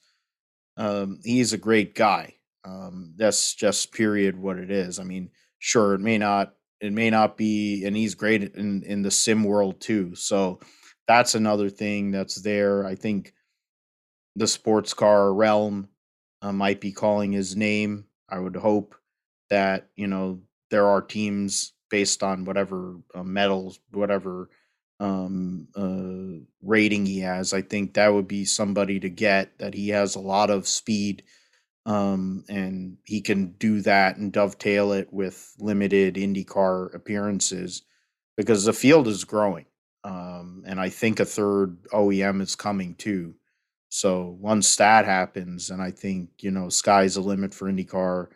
Um, 0.78 1.20
he's 1.24 1.54
a 1.54 1.58
great 1.58 1.94
guy. 1.94 2.36
Um, 2.64 3.14
that's 3.18 3.54
just 3.54 3.92
period 3.92 4.38
what 4.38 4.58
it 4.58 4.72
is. 4.72 4.98
I 4.98 5.04
mean, 5.04 5.30
sure, 5.60 5.94
it 5.94 6.02
may 6.02 6.18
not 6.18 6.54
it 6.82 6.94
may 6.94 7.10
not 7.10 7.38
be, 7.38 7.86
and 7.86 7.96
he's 7.96 8.16
great 8.16 8.56
in 8.56 8.84
in 8.84 9.02
the 9.02 9.12
sim 9.12 9.44
world 9.44 9.80
too. 9.80 10.16
So 10.16 10.60
that's 11.08 11.36
another 11.36 11.70
thing 11.70 12.12
that's 12.12 12.42
there. 12.42 12.86
I 12.86 12.96
think 12.96 13.34
the 14.36 14.48
sports 14.48 14.94
car 14.94 15.34
realm 15.34 15.90
uh, 16.42 16.52
might 16.52 16.82
be 16.82 16.92
calling 16.92 17.32
his 17.32 17.56
name. 17.56 18.06
I 18.30 18.40
would 18.40 18.56
hope 18.56 18.96
that 19.50 19.90
you 19.96 20.08
know 20.08 20.42
there 20.72 20.88
are 20.88 21.02
teams 21.02 21.74
based 21.96 22.24
on 22.24 22.44
whatever 22.44 22.98
uh, 23.14 23.24
medals, 23.24 23.80
whatever 23.94 24.50
um, 25.00 25.66
uh, 25.78 26.44
rating 26.62 27.06
he 27.06 27.20
has. 27.20 27.54
I 27.54 27.62
think 27.62 27.94
that 27.94 28.14
would 28.14 28.28
be 28.28 28.44
somebody 28.44 29.00
to 29.00 29.08
get 29.08 29.58
that 29.60 29.74
he 29.74 29.88
has 29.90 30.16
a 30.16 30.20
lot 30.20 30.50
of 30.50 30.68
speed 30.68 31.24
um, 31.86 32.44
and 32.50 32.98
he 33.06 33.22
can 33.22 33.52
do 33.60 33.80
that 33.84 34.18
and 34.18 34.34
dovetail 34.34 34.92
it 34.92 35.08
with 35.14 35.56
limited 35.58 36.16
IndyCar 36.16 36.94
appearances 36.94 37.84
because 38.36 38.66
the 38.66 38.74
field 38.74 39.08
is 39.08 39.24
growing. 39.24 39.68
Um, 40.04 40.66
and 40.68 40.82
I 40.82 40.90
think 40.90 41.22
a 41.22 41.26
third 41.26 41.82
OEM 41.94 42.42
is 42.42 42.58
coming 42.58 42.96
too. 42.96 43.36
So 43.88 44.38
once 44.42 44.76
that 44.76 45.06
happens, 45.06 45.70
and 45.70 45.82
I 45.82 45.92
think, 45.92 46.32
you 46.42 46.52
know, 46.52 46.68
sky's 46.68 47.16
the 47.16 47.22
limit 47.22 47.54
for 47.54 47.72
IndyCar 47.72 48.28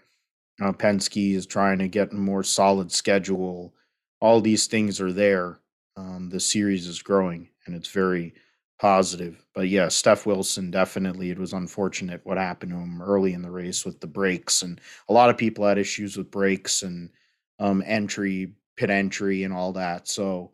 uh, 0.61 0.71
Penske 0.71 1.35
is 1.35 1.45
trying 1.45 1.79
to 1.79 1.87
get 1.87 2.11
a 2.11 2.15
more 2.15 2.43
solid 2.43 2.91
schedule. 2.91 3.73
All 4.21 4.41
these 4.41 4.67
things 4.67 4.99
are 4.99 5.13
there. 5.13 5.59
Um, 5.95 6.29
the 6.29 6.39
series 6.39 6.87
is 6.87 7.01
growing 7.01 7.49
and 7.65 7.75
it's 7.75 7.89
very 7.89 8.33
positive. 8.79 9.45
But 9.53 9.67
yeah, 9.67 9.87
Stef 9.87 10.25
Wilson 10.25 10.71
definitely. 10.71 11.29
It 11.29 11.37
was 11.37 11.53
unfortunate 11.53 12.21
what 12.23 12.37
happened 12.37 12.71
to 12.71 12.77
him 12.77 13.01
early 13.01 13.33
in 13.33 13.41
the 13.41 13.51
race 13.51 13.85
with 13.85 13.99
the 13.99 14.07
brakes, 14.07 14.61
and 14.61 14.81
a 15.07 15.13
lot 15.13 15.29
of 15.29 15.37
people 15.37 15.65
had 15.65 15.77
issues 15.77 16.17
with 16.17 16.31
brakes 16.31 16.81
and 16.81 17.11
um, 17.59 17.83
entry, 17.85 18.53
pit 18.77 18.89
entry, 18.89 19.43
and 19.43 19.53
all 19.53 19.73
that. 19.73 20.07
So. 20.07 20.51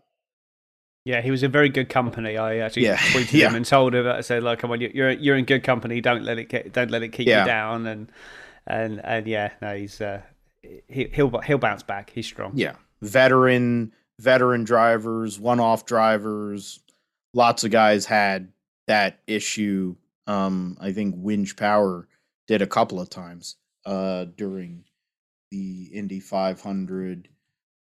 Yeah, 1.06 1.22
he 1.22 1.30
was 1.30 1.44
in 1.44 1.52
very 1.52 1.70
good 1.70 1.88
company. 1.88 2.36
I 2.36 2.58
actually 2.58 2.86
yeah. 2.86 2.98
tweeted 3.14 3.34
yeah. 3.34 3.50
him 3.50 3.56
and 3.56 3.66
told 3.66 3.94
him. 3.94 4.08
I 4.08 4.22
said, 4.22 4.42
"Like, 4.42 4.58
come 4.58 4.72
on, 4.72 4.82
you're 4.82 5.12
you're 5.12 5.38
in 5.38 5.46
good 5.46 5.64
company. 5.64 6.02
Don't 6.02 6.24
let 6.24 6.40
it 6.40 6.50
get, 6.50 6.74
don't 6.74 6.90
let 6.90 7.04
it 7.04 7.10
keep 7.10 7.28
yeah. 7.28 7.42
you 7.42 7.46
down." 7.46 7.86
And 7.86 8.12
and 8.68 9.02
and 9.04 9.28
yeah, 9.28 9.52
no, 9.62 9.76
he's 9.76 10.02
uh, 10.02 10.22
he, 10.62 11.10
he'll 11.14 11.40
he'll 11.42 11.58
bounce 11.58 11.84
back. 11.84 12.10
He's 12.10 12.26
strong. 12.26 12.54
Yeah, 12.56 12.76
veteran 13.02 13.94
veteran 14.20 14.64
drivers, 14.64 15.40
one 15.40 15.60
off 15.60 15.86
drivers. 15.86 16.80
Lots 17.34 17.64
of 17.64 17.72
guys 17.72 18.06
had 18.06 18.52
that 18.88 19.20
issue. 19.28 19.96
Um, 20.28 20.78
I 20.80 20.94
think 20.94 21.16
Winch 21.18 21.56
Power 21.56 22.08
did 22.48 22.62
a 22.62 22.68
couple 22.68 23.00
of 23.00 23.10
times 23.10 23.58
uh, 23.86 24.26
during 24.36 24.86
the 25.52 25.90
Indy 25.94 26.20
500 26.20 27.28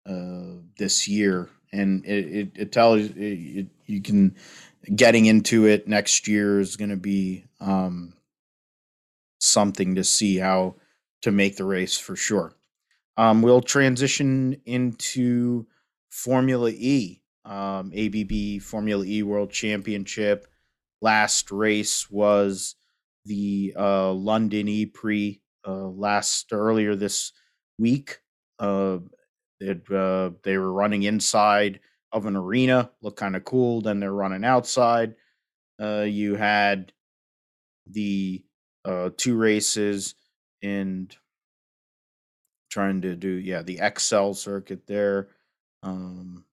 uh, 0.07 0.61
this 0.77 1.07
year, 1.07 1.49
and 1.71 2.05
it 2.05 2.25
it, 2.25 2.51
it 2.55 2.71
tells 2.71 3.05
it, 3.05 3.17
it, 3.17 3.67
you 3.85 4.01
can 4.01 4.35
getting 4.93 5.25
into 5.25 5.65
it 5.65 5.87
next 5.87 6.27
year 6.27 6.59
is 6.59 6.75
going 6.75 6.91
to 6.91 6.97
be 6.97 7.45
um, 7.59 8.13
something 9.45 9.95
to 9.95 10.03
see 10.03 10.37
how 10.37 10.75
to 11.21 11.31
make 11.31 11.55
the 11.55 11.65
race 11.65 11.97
for 11.97 12.15
sure. 12.15 12.53
Um, 13.17 13.41
we'll 13.41 13.61
transition 13.61 14.61
into 14.65 15.65
Formula 16.09 16.69
E, 16.69 17.21
um, 17.45 17.91
ABB 17.95 18.61
Formula 18.61 19.05
E 19.05 19.23
World 19.23 19.51
Championship. 19.51 20.47
Last 21.01 21.51
race 21.51 22.09
was 22.09 22.75
the 23.25 23.73
uh, 23.77 24.11
London 24.11 24.67
E 24.67 24.85
Prix 24.85 25.41
uh, 25.67 25.87
last 25.87 26.51
earlier 26.51 26.95
this 26.95 27.31
week. 27.77 28.19
Uh, 28.59 28.99
it, 29.59 29.89
uh, 29.91 30.31
they 30.43 30.57
were 30.57 30.71
running 30.71 31.03
inside 31.03 31.79
of 32.11 32.25
an 32.25 32.35
arena, 32.35 32.91
looked 33.01 33.17
kind 33.17 33.35
of 33.35 33.43
cool. 33.45 33.81
Then 33.81 33.99
they're 33.99 34.13
running 34.13 34.45
outside. 34.45 35.15
Uh, 35.81 36.05
you 36.07 36.35
had 36.35 36.93
the 37.87 38.43
uh, 38.85 39.09
two 39.17 39.35
races 39.35 40.15
and 40.61 41.15
trying 42.69 43.01
to 43.01 43.15
do 43.15 43.29
yeah 43.29 43.61
the 43.61 43.79
Excel 43.81 44.33
circuit 44.33 44.85
there. 44.87 45.27
Um, 45.83 46.45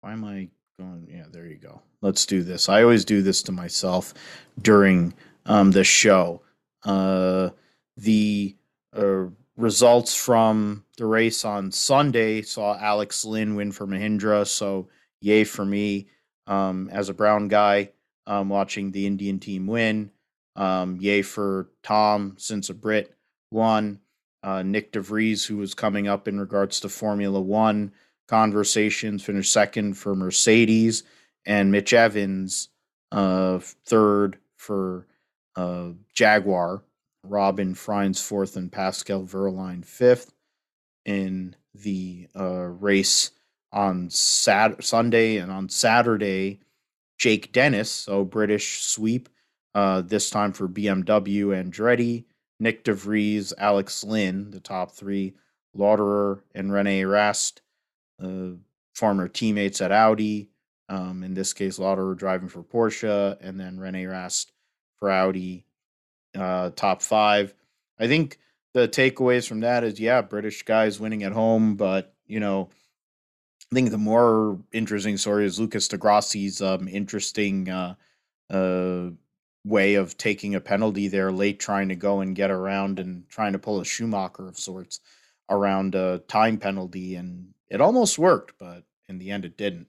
why 0.00 0.12
am 0.12 0.24
I 0.24 0.48
going? 0.78 1.08
Yeah, 1.10 1.24
there 1.30 1.46
you 1.46 1.56
go. 1.56 1.82
Let's 2.00 2.26
do 2.26 2.42
this. 2.42 2.68
I 2.68 2.82
always 2.82 3.04
do 3.04 3.22
this 3.22 3.42
to 3.44 3.52
myself 3.52 4.14
during 4.60 5.14
um, 5.46 5.72
the 5.72 5.84
show. 5.84 6.42
Uh, 6.84 7.50
the 7.96 8.56
uh, 8.96 9.24
results 9.56 10.14
from 10.14 10.84
the 10.96 11.06
race 11.06 11.44
on 11.44 11.72
Sunday 11.72 12.42
saw 12.42 12.78
Alex 12.78 13.24
Lynn 13.24 13.56
win 13.56 13.72
for 13.72 13.86
Mahindra, 13.86 14.46
so 14.46 14.88
yay 15.20 15.44
for 15.44 15.64
me 15.64 16.06
um, 16.46 16.88
as 16.92 17.08
a 17.08 17.14
Brown 17.14 17.48
guy 17.48 17.90
um, 18.26 18.48
watching 18.48 18.92
the 18.92 19.06
Indian 19.06 19.40
team 19.40 19.66
win. 19.66 20.10
Um, 20.58 20.98
yay 21.00 21.22
for 21.22 21.70
Tom, 21.82 22.34
since 22.36 22.68
a 22.68 22.74
Brit 22.74 23.14
won. 23.50 24.00
Uh, 24.42 24.58
Nyck 24.58 24.92
de 24.92 25.00
Vries, 25.00 25.46
who 25.46 25.56
was 25.56 25.72
coming 25.74 26.06
up 26.06 26.28
in 26.28 26.38
regards 26.38 26.80
to 26.80 26.88
Formula 26.88 27.40
One 27.40 27.92
conversations, 28.28 29.22
finished 29.22 29.52
second 29.52 29.94
for 29.94 30.14
Mercedes. 30.14 31.04
And 31.46 31.72
Mitch 31.72 31.94
Evans 31.94 32.68
uh, 33.10 33.58
third 33.86 34.38
for 34.56 35.06
uh, 35.56 35.90
Jaguar, 36.12 36.82
Robin 37.24 37.74
Frijns 37.74 38.22
fourth, 38.22 38.56
and 38.56 38.70
Pascal 38.70 39.22
Wehrlein 39.22 39.84
fifth 39.84 40.32
in 41.04 41.56
the 41.74 42.28
uh, 42.38 42.66
race 42.66 43.30
on 43.72 44.10
Sat- 44.10 44.84
Sunday 44.84 45.36
and 45.38 45.50
on 45.50 45.68
Saturday. 45.68 46.60
Jake 47.16 47.52
Dennis, 47.52 47.90
so 47.90 48.24
British 48.24 48.82
sweep, 48.82 49.28
uh, 49.74 50.02
this 50.02 50.30
time 50.30 50.52
for 50.52 50.68
BMW 50.68 51.46
Andretti, 51.46 52.24
Nyck 52.62 52.84
de 52.84 52.92
Vries, 52.92 53.52
Alex 53.58 54.04
Lynn, 54.04 54.50
the 54.50 54.60
top 54.60 54.92
three, 54.92 55.34
Lotterer 55.76 56.42
and 56.54 56.72
Rene 56.72 57.04
Rast, 57.04 57.62
uh, 58.22 58.50
former 58.94 59.28
teammates 59.28 59.80
at 59.80 59.92
Audi. 59.92 60.50
Um, 60.88 61.22
in 61.22 61.34
this 61.34 61.52
case, 61.52 61.78
Lotterer 61.78 62.16
driving 62.16 62.48
for 62.48 62.62
Porsche, 62.62 63.36
and 63.40 63.60
then 63.60 63.78
Rene 63.78 64.06
Rast 64.06 64.52
for 64.96 65.10
Audi, 65.10 65.66
uh, 66.36 66.70
top 66.70 67.02
five. 67.02 67.54
I 67.98 68.06
think 68.06 68.38
the 68.74 68.88
takeaways 68.88 69.46
from 69.46 69.60
that 69.60 69.84
is 69.84 70.00
yeah, 70.00 70.22
British 70.22 70.62
guys 70.62 70.98
winning 70.98 71.24
at 71.24 71.32
home, 71.32 71.76
but 71.76 72.14
you 72.26 72.40
know, 72.40 72.70
I 73.70 73.74
think 73.74 73.90
the 73.90 73.98
more 73.98 74.58
interesting 74.72 75.18
story 75.18 75.44
is 75.44 75.60
Lucas 75.60 75.88
di 75.88 75.98
Grassi's 75.98 76.62
um, 76.62 76.88
interesting 76.88 77.68
uh, 77.68 77.94
uh, 78.50 79.10
way 79.68 79.94
of 79.94 80.16
taking 80.16 80.54
a 80.54 80.60
penalty 80.60 81.08
there 81.08 81.30
late, 81.30 81.60
trying 81.60 81.88
to 81.88 81.96
go 81.96 82.20
and 82.20 82.34
get 82.34 82.50
around 82.50 82.98
and 82.98 83.28
trying 83.28 83.52
to 83.52 83.58
pull 83.58 83.80
a 83.80 83.84
Schumacher 83.84 84.48
of 84.48 84.58
sorts 84.58 85.00
around 85.50 85.94
a 85.94 86.18
time 86.28 86.58
penalty, 86.58 87.14
and 87.14 87.54
it 87.68 87.80
almost 87.80 88.18
worked, 88.18 88.58
but 88.58 88.84
in 89.08 89.18
the 89.18 89.30
end, 89.30 89.44
it 89.44 89.56
didn't. 89.56 89.86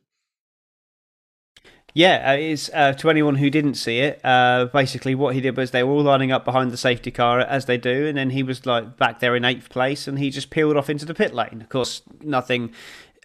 Yeah, 1.94 2.32
uh, 2.32 2.36
it's 2.36 2.70
uh, 2.74 2.94
to 2.94 3.10
anyone 3.10 3.36
who 3.36 3.50
didn't 3.50 3.74
see 3.74 4.00
it. 4.00 4.22
Uh, 4.24 4.66
basically, 4.72 5.16
what 5.16 5.34
he 5.34 5.42
did 5.42 5.58
was 5.58 5.72
they 5.72 5.84
were 5.84 5.94
all 5.94 6.04
lining 6.04 6.32
up 6.32 6.46
behind 6.46 6.72
the 6.72 6.78
safety 6.78 7.12
car 7.12 7.40
as 7.40 7.66
they 7.66 7.78
do, 7.78 8.06
and 8.08 8.18
then 8.18 8.30
he 8.30 8.44
was 8.44 8.66
like 8.66 8.98
back 8.98 9.20
there 9.20 9.36
in 9.36 9.44
eighth 9.44 9.70
place, 9.70 10.08
and 10.08 10.20
he 10.20 10.30
just 10.30 10.50
peeled 10.50 10.78
off 10.78 10.90
into 10.90 11.06
the 11.06 11.16
pit 11.16 11.34
lane. 11.34 11.62
Of 11.62 11.70
course, 11.70 12.04
nothing. 12.22 12.74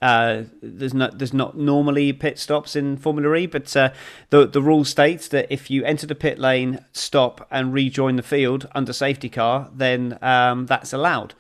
Uh, 0.03 0.45
there's 0.61 0.95
not 0.95 1.19
there's 1.19 1.33
not 1.33 1.57
normally 1.57 2.13
pit 2.13 2.39
stops 2.39 2.77
in 2.77 2.97
Formula 2.97 3.35
E, 3.37 3.47
but 3.47 3.75
uh, 3.77 3.91
the 4.31 4.47
the 4.47 4.61
rule 4.61 4.85
states 4.85 5.29
that 5.29 5.47
if 5.51 5.71
you 5.71 5.85
enter 5.85 6.07
the 6.07 6.15
pit 6.15 6.39
lane, 6.39 6.85
stop 6.93 7.47
and 7.51 7.73
rejoin 7.73 8.17
the 8.17 8.23
field 8.23 8.69
under 8.75 8.93
safety 8.93 9.29
car, 9.29 9.71
then 9.75 10.19
um, 10.21 10.67
that's 10.67 10.93
allowed. 10.93 11.35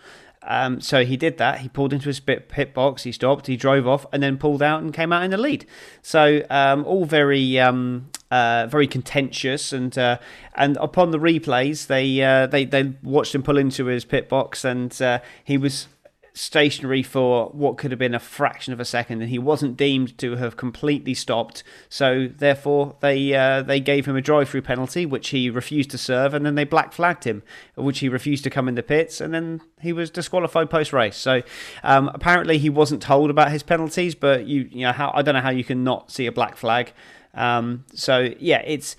Um, 0.46 0.80
so 0.80 1.04
he 1.04 1.16
did 1.16 1.38
that. 1.38 1.60
He 1.60 1.68
pulled 1.68 1.92
into 1.92 2.06
his 2.06 2.20
pit 2.20 2.48
pit 2.48 2.74
box. 2.74 3.02
He 3.02 3.12
stopped. 3.12 3.46
He 3.46 3.56
drove 3.56 3.88
off, 3.88 4.06
and 4.12 4.22
then 4.22 4.38
pulled 4.38 4.62
out 4.62 4.82
and 4.82 4.92
came 4.92 5.12
out 5.12 5.24
in 5.24 5.30
the 5.30 5.38
lead. 5.38 5.66
So 6.02 6.42
um, 6.50 6.84
all 6.84 7.06
very, 7.06 7.58
um, 7.58 8.10
uh, 8.30 8.66
very 8.68 8.86
contentious. 8.86 9.72
And 9.72 9.96
uh, 9.96 10.18
and 10.54 10.76
upon 10.76 11.10
the 11.10 11.18
replays, 11.18 11.86
they 11.86 12.22
uh, 12.22 12.46
they 12.46 12.64
they 12.64 12.92
watched 13.02 13.34
him 13.34 13.42
pull 13.42 13.56
into 13.56 13.86
his 13.86 14.04
pit 14.04 14.28
box, 14.28 14.64
and 14.64 15.00
uh, 15.00 15.20
he 15.42 15.56
was 15.56 15.88
stationary 16.36 17.02
for 17.02 17.48
what 17.50 17.78
could 17.78 17.92
have 17.92 17.98
been 17.98 18.14
a 18.14 18.18
fraction 18.18 18.72
of 18.72 18.80
a 18.80 18.84
second, 18.84 19.22
and 19.22 19.30
he 19.30 19.38
wasn't 19.38 19.76
deemed 19.76 20.18
to 20.18 20.34
have 20.34 20.56
completely 20.56 21.14
stopped. 21.14 21.62
So 21.88 22.28
therefore, 22.36 22.96
they 23.00 23.32
uh, 23.34 23.62
they 23.62 23.78
gave 23.80 24.06
him 24.06 24.16
a 24.16 24.20
drive-through 24.20 24.62
penalty, 24.62 25.06
which 25.06 25.28
he 25.28 25.48
refused 25.48 25.90
to 25.92 25.98
serve, 25.98 26.34
and 26.34 26.44
then 26.44 26.56
they 26.56 26.64
black 26.64 26.92
flagged 26.92 27.24
him, 27.24 27.42
which 27.76 28.00
he 28.00 28.08
refused 28.08 28.42
to 28.44 28.50
come 28.50 28.68
in 28.68 28.74
the 28.74 28.82
pits, 28.82 29.20
and 29.20 29.32
then 29.32 29.60
he 29.80 29.92
was 29.92 30.10
disqualified 30.10 30.70
post-race. 30.70 31.16
So 31.16 31.42
um, 31.84 32.10
apparently, 32.12 32.58
he 32.58 32.68
wasn't 32.68 33.00
told 33.00 33.30
about 33.30 33.52
his 33.52 33.62
penalties, 33.62 34.16
but 34.16 34.46
you 34.46 34.68
you 34.72 34.86
know 34.86 34.92
how 34.92 35.12
I 35.14 35.22
don't 35.22 35.34
know 35.34 35.40
how 35.40 35.50
you 35.50 35.64
can 35.64 35.84
not 35.84 36.10
see 36.10 36.26
a 36.26 36.32
black 36.32 36.56
flag. 36.56 36.92
Um, 37.34 37.84
so 37.94 38.30
yeah, 38.38 38.62
it's 38.64 38.96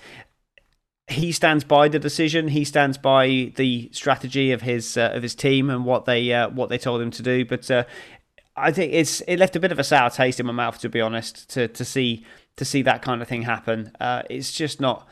he 1.08 1.30
stands 1.30 1.62
by 1.62 1.88
the 1.88 1.98
decision. 1.98 2.48
He 2.48 2.64
stands 2.64 2.98
by 2.98 3.52
the 3.56 3.88
strategy 3.92 4.52
of 4.52 4.62
his 4.62 4.96
uh, 4.96 5.12
of 5.14 5.22
his 5.22 5.34
team 5.34 5.70
and 5.70 5.84
what 5.84 6.04
they 6.04 6.32
uh, 6.32 6.48
what 6.50 6.68
they 6.68 6.78
told 6.78 7.00
him 7.00 7.10
to 7.12 7.22
do. 7.22 7.44
But 7.44 7.70
uh, 7.70 7.84
I 8.56 8.72
think 8.72 8.92
it's 8.92 9.20
it 9.22 9.38
left 9.38 9.54
a 9.54 9.60
bit 9.60 9.70
of 9.70 9.78
a 9.78 9.84
sour 9.84 10.10
taste 10.10 10.40
in 10.40 10.46
my 10.46 10.52
mouth, 10.52 10.78
to 10.80 10.88
be 10.88 11.00
honest, 11.00 11.48
to 11.50 11.68
to 11.68 11.84
see 11.84 12.24
to 12.56 12.64
see 12.64 12.82
that 12.82 13.02
kind 13.02 13.22
of 13.22 13.28
thing 13.28 13.42
happen. 13.42 13.92
Uh, 14.00 14.22
it's 14.28 14.52
just 14.52 14.80
not. 14.80 15.08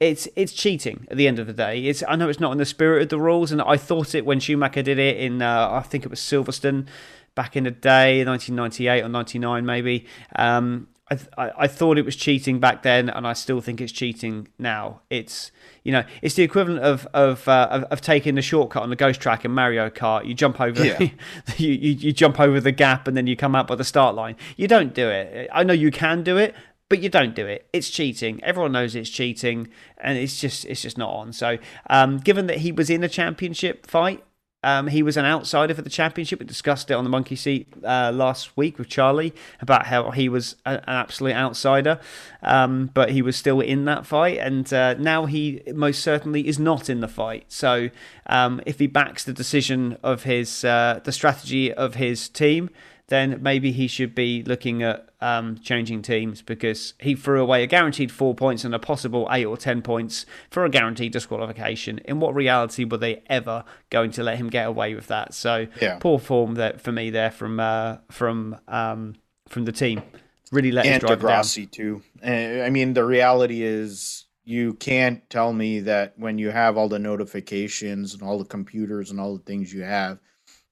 It's 0.00 0.26
it's 0.34 0.54
cheating 0.54 1.06
at 1.10 1.18
the 1.18 1.28
end 1.28 1.38
of 1.38 1.46
the 1.46 1.52
day. 1.52 1.84
It's 1.84 2.02
I 2.08 2.16
know 2.16 2.30
it's 2.30 2.40
not 2.40 2.52
in 2.52 2.58
the 2.58 2.64
spirit 2.64 3.02
of 3.02 3.08
the 3.10 3.20
rules, 3.20 3.52
and 3.52 3.60
I 3.60 3.76
thought 3.76 4.14
it 4.14 4.24
when 4.24 4.40
Schumacher 4.40 4.82
did 4.82 4.98
it 4.98 5.18
in 5.18 5.42
uh, 5.42 5.68
I 5.70 5.82
think 5.82 6.04
it 6.04 6.10
was 6.10 6.20
Silverstone 6.20 6.86
back 7.34 7.56
in 7.56 7.64
the 7.64 7.70
day, 7.70 8.24
1998 8.24 9.04
or 9.04 9.08
99 9.10 9.66
maybe. 9.66 10.06
Um, 10.34 10.88
I, 11.10 11.14
th- 11.14 11.30
I 11.36 11.66
thought 11.66 11.96
it 11.96 12.04
was 12.04 12.16
cheating 12.16 12.60
back 12.60 12.82
then, 12.82 13.08
and 13.08 13.26
I 13.26 13.32
still 13.32 13.60
think 13.60 13.80
it's 13.80 13.92
cheating 13.92 14.48
now. 14.58 15.00
It's 15.08 15.50
you 15.82 15.92
know 15.92 16.04
it's 16.20 16.34
the 16.34 16.42
equivalent 16.42 16.84
of 16.84 17.06
of 17.14 17.48
uh, 17.48 17.68
of, 17.70 17.84
of, 17.84 18.00
taking 18.02 18.34
the 18.34 18.42
shortcut 18.42 18.82
on 18.82 18.90
the 18.90 18.96
ghost 18.96 19.20
track 19.20 19.44
in 19.44 19.50
Mario 19.52 19.88
Kart. 19.88 20.26
You 20.26 20.34
jump 20.34 20.60
over 20.60 20.84
yeah. 20.84 20.98
you, 21.56 21.70
you 21.70 21.92
you 21.92 22.12
jump 22.12 22.38
over 22.38 22.60
the 22.60 22.72
gap 22.72 23.08
and 23.08 23.16
then 23.16 23.26
you 23.26 23.36
come 23.36 23.54
out 23.54 23.66
by 23.66 23.74
the 23.74 23.84
start 23.84 24.14
line. 24.14 24.36
You 24.56 24.68
don't 24.68 24.92
do 24.92 25.08
it. 25.08 25.48
I 25.52 25.64
know 25.64 25.72
you 25.72 25.90
can 25.90 26.22
do 26.22 26.36
it, 26.36 26.54
but 26.88 27.00
you 27.00 27.08
don't 27.08 27.34
do 27.34 27.46
it. 27.46 27.68
It's 27.72 27.88
cheating. 27.88 28.42
Everyone 28.44 28.72
knows 28.72 28.94
it's 28.94 29.10
cheating, 29.10 29.68
and 29.98 30.18
it's 30.18 30.38
just 30.38 30.66
it's 30.66 30.82
just 30.82 30.98
not 30.98 31.10
on. 31.10 31.32
So, 31.32 31.58
um, 31.88 32.18
given 32.18 32.46
that 32.48 32.58
he 32.58 32.70
was 32.70 32.90
in 32.90 33.02
a 33.02 33.08
championship 33.08 33.86
fight, 33.86 34.24
um, 34.64 34.88
he 34.88 35.02
was 35.04 35.16
an 35.16 35.24
outsider 35.24 35.72
for 35.74 35.82
the 35.82 35.90
championship. 35.90 36.40
We 36.40 36.46
discussed 36.46 36.90
it 36.90 36.94
on 36.94 37.04
the 37.04 37.10
monkey 37.10 37.36
seat 37.36 37.68
uh, 37.84 38.10
last 38.12 38.56
week 38.56 38.76
with 38.76 38.88
Charlie 38.88 39.32
about 39.60 39.86
how 39.86 40.10
he 40.10 40.28
was 40.28 40.56
a, 40.66 40.70
an 40.70 40.82
absolute 40.86 41.34
outsider, 41.34 42.00
um, 42.42 42.90
but 42.92 43.10
he 43.10 43.22
was 43.22 43.36
still 43.36 43.60
in 43.60 43.84
that 43.84 44.04
fight, 44.04 44.38
and 44.38 44.72
uh, 44.72 44.94
now 44.94 45.26
he 45.26 45.62
most 45.74 46.02
certainly 46.02 46.48
is 46.48 46.58
not 46.58 46.90
in 46.90 47.00
the 47.00 47.08
fight. 47.08 47.44
So, 47.48 47.90
um, 48.26 48.60
if 48.66 48.80
he 48.80 48.88
backs 48.88 49.22
the 49.24 49.32
decision 49.32 49.96
of 50.02 50.24
his 50.24 50.64
uh, 50.64 51.00
the 51.04 51.12
strategy 51.12 51.72
of 51.72 51.94
his 51.94 52.28
team, 52.28 52.70
then 53.08 53.38
maybe 53.42 53.72
he 53.72 53.86
should 53.86 54.14
be 54.14 54.42
looking 54.42 54.82
at 54.82 55.08
um, 55.20 55.58
changing 55.58 56.02
teams 56.02 56.42
because 56.42 56.94
he 57.00 57.14
threw 57.14 57.42
away 57.42 57.62
a 57.62 57.66
guaranteed 57.66 58.12
four 58.12 58.34
points 58.34 58.64
and 58.64 58.74
a 58.74 58.78
possible 58.78 59.26
eight 59.30 59.46
or 59.46 59.56
ten 59.56 59.80
points 59.82 60.26
for 60.50 60.64
a 60.64 60.70
guaranteed 60.70 61.12
disqualification. 61.12 61.98
In 62.04 62.20
what 62.20 62.34
reality 62.34 62.84
were 62.84 62.98
they 62.98 63.22
ever 63.26 63.64
going 63.90 64.10
to 64.12 64.22
let 64.22 64.36
him 64.36 64.48
get 64.48 64.66
away 64.66 64.94
with 64.94 65.06
that? 65.06 65.32
So 65.34 65.66
yeah. 65.80 65.98
poor 65.98 66.18
form 66.18 66.54
that 66.54 66.80
for 66.80 66.92
me 66.92 67.08
there 67.10 67.30
from 67.30 67.58
uh, 67.58 67.96
from 68.10 68.58
um, 68.68 69.16
from 69.48 69.64
the 69.64 69.72
team. 69.72 70.02
Really 70.52 70.70
let 70.70 70.86
and 70.86 71.02
his 71.02 71.08
driver 71.08 71.28
down. 71.28 71.44
too. 71.66 72.02
I 72.24 72.70
mean, 72.70 72.94
the 72.94 73.04
reality 73.04 73.62
is 73.62 74.26
you 74.44 74.74
can't 74.74 75.28
tell 75.28 75.52
me 75.52 75.80
that 75.80 76.14
when 76.18 76.38
you 76.38 76.50
have 76.50 76.76
all 76.78 76.88
the 76.88 76.98
notifications 76.98 78.14
and 78.14 78.22
all 78.22 78.38
the 78.38 78.46
computers 78.46 79.10
and 79.10 79.20
all 79.20 79.36
the 79.36 79.44
things 79.44 79.72
you 79.72 79.82
have, 79.82 80.18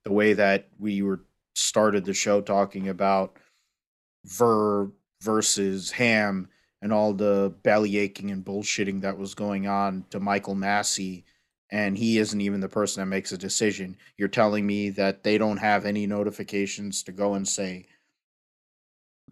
the 0.03 0.11
way 0.11 0.33
that 0.33 0.67
we 0.79 1.01
were 1.03 1.21
started 1.57 2.05
the 2.05 2.13
show 2.13 2.41
talking 2.41 2.87
about 2.87 3.37
Ver 4.25 4.91
versus 5.21 5.91
Ham 5.91 6.49
and 6.81 6.93
all 6.93 7.13
the 7.13 7.53
belly 7.63 7.97
aching 7.97 8.29
and 8.31 8.45
bullshitting 8.45 9.01
that 9.01 9.17
was 9.17 9.33
going 9.33 9.67
on 9.67 10.05
to 10.11 10.19
Michael 10.19 10.55
Masi. 10.55 11.23
and 11.69 11.97
he 11.97 12.17
isn't 12.17 12.41
even 12.41 12.61
the 12.61 12.69
person 12.69 13.01
that 13.01 13.07
makes 13.07 13.31
a 13.31 13.37
decision. 13.37 13.97
You're 14.17 14.29
telling 14.29 14.65
me 14.65 14.89
that 14.91 15.23
they 15.23 15.37
don't 15.37 15.57
have 15.57 15.85
any 15.85 16.07
notifications 16.07 17.03
to 17.03 17.11
go 17.11 17.33
and 17.33 17.47
say, 17.47 17.87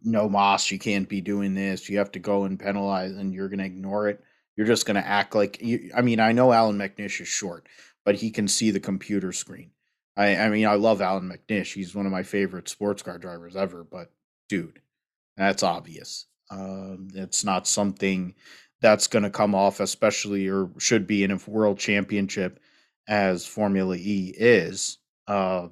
no, 0.04 0.28
Moss, 0.28 0.70
you 0.72 0.78
can't 0.80 1.08
be 1.08 1.22
doing 1.22 1.54
this. 1.56 1.90
You 1.90 1.98
have 2.00 2.12
to 2.12 2.20
go 2.20 2.44
and 2.44 2.60
penalize, 2.60 3.12
and 3.14 3.34
you're 3.34 3.48
going 3.48 3.60
to 3.60 3.66
ignore 3.66 4.10
it. 4.10 4.22
You're 4.58 4.68
just 4.68 4.86
going 4.86 4.96
to 4.96 5.08
act 5.08 5.36
like 5.36 5.62
you. 5.62 5.92
I 5.96 6.02
mean, 6.02 6.20
I 6.20 6.32
know 6.32 6.52
Allan 6.52 6.78
McNish 6.78 7.22
is 7.22 7.28
short, 7.28 7.68
but 8.04 8.16
he 8.16 8.32
can 8.32 8.48
see 8.48 8.72
the 8.72 8.80
computer 8.80 9.32
screen. 9.32 9.72
I, 10.18 10.38
I 10.38 10.50
mean, 10.50 10.66
I 10.66 10.76
love 10.76 11.02
Allan 11.02 11.30
McNish. 11.30 11.74
He's 11.74 11.94
one 11.94 12.06
of 12.06 12.12
my 12.12 12.24
favorite 12.24 12.70
sports 12.70 13.02
car 13.02 13.18
drivers 13.18 13.56
ever. 13.56 13.84
But 13.84 14.12
dude, 14.48 14.80
that's 15.36 15.64
obvious. 15.64 16.26
Um, 16.50 17.10
it's 17.14 17.44
not 17.44 17.68
something 17.68 18.36
that's 18.82 19.08
going 19.08 19.24
to 19.24 19.30
come 19.30 19.56
off, 19.56 19.80
especially 19.80 20.48
or 20.48 20.70
should 20.78 21.08
be 21.08 21.24
in 21.24 21.32
a 21.32 21.40
world 21.48 21.80
championship 21.80 22.60
as 23.08 23.46
Formula 23.46 23.96
E 23.96 24.34
is. 24.38 24.98
Uh, 25.28 25.70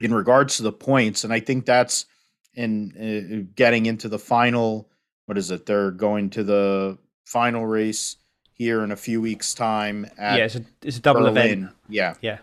in 0.00 0.14
regards 0.14 0.56
to 0.56 0.62
the 0.62 0.72
points, 0.72 1.24
and 1.24 1.32
I 1.32 1.40
think 1.40 1.66
that's 1.66 2.06
in 2.54 2.92
uh, 2.96 3.50
getting 3.56 3.86
into 3.86 4.08
the 4.08 4.18
final. 4.18 4.90
What 5.26 5.38
is 5.38 5.50
it? 5.50 5.66
They're 5.66 5.90
going 5.90 6.30
to 6.30 6.44
the 6.44 6.98
final 7.24 7.66
race 7.66 8.16
here 8.52 8.82
in 8.82 8.92
a 8.92 8.96
few 8.96 9.20
weeks' 9.20 9.54
time. 9.54 10.06
yeah, 10.18 10.36
it's 10.36 10.54
a, 10.56 10.64
it's 10.82 10.98
a 10.98 11.00
double 11.00 11.22
Berlin. 11.22 11.36
event. 11.36 11.70
Yeah, 11.88 12.14
yeah 12.20 12.38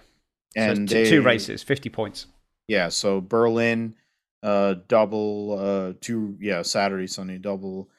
and 0.56 0.90
so 0.90 0.96
they, 0.96 1.10
two 1.10 1.22
races, 1.22 1.64
fifty 1.64 1.90
points. 1.90 2.28
Yeah, 2.68 2.90
so 2.90 3.22
Berlin, 3.22 3.96
uh, 4.44 4.76
double, 4.88 5.58
uh, 5.60 5.94
two, 6.02 6.38
yeah, 6.40 6.62
Saturday, 6.62 7.08
Sunday, 7.08 7.38
double, 7.38 7.90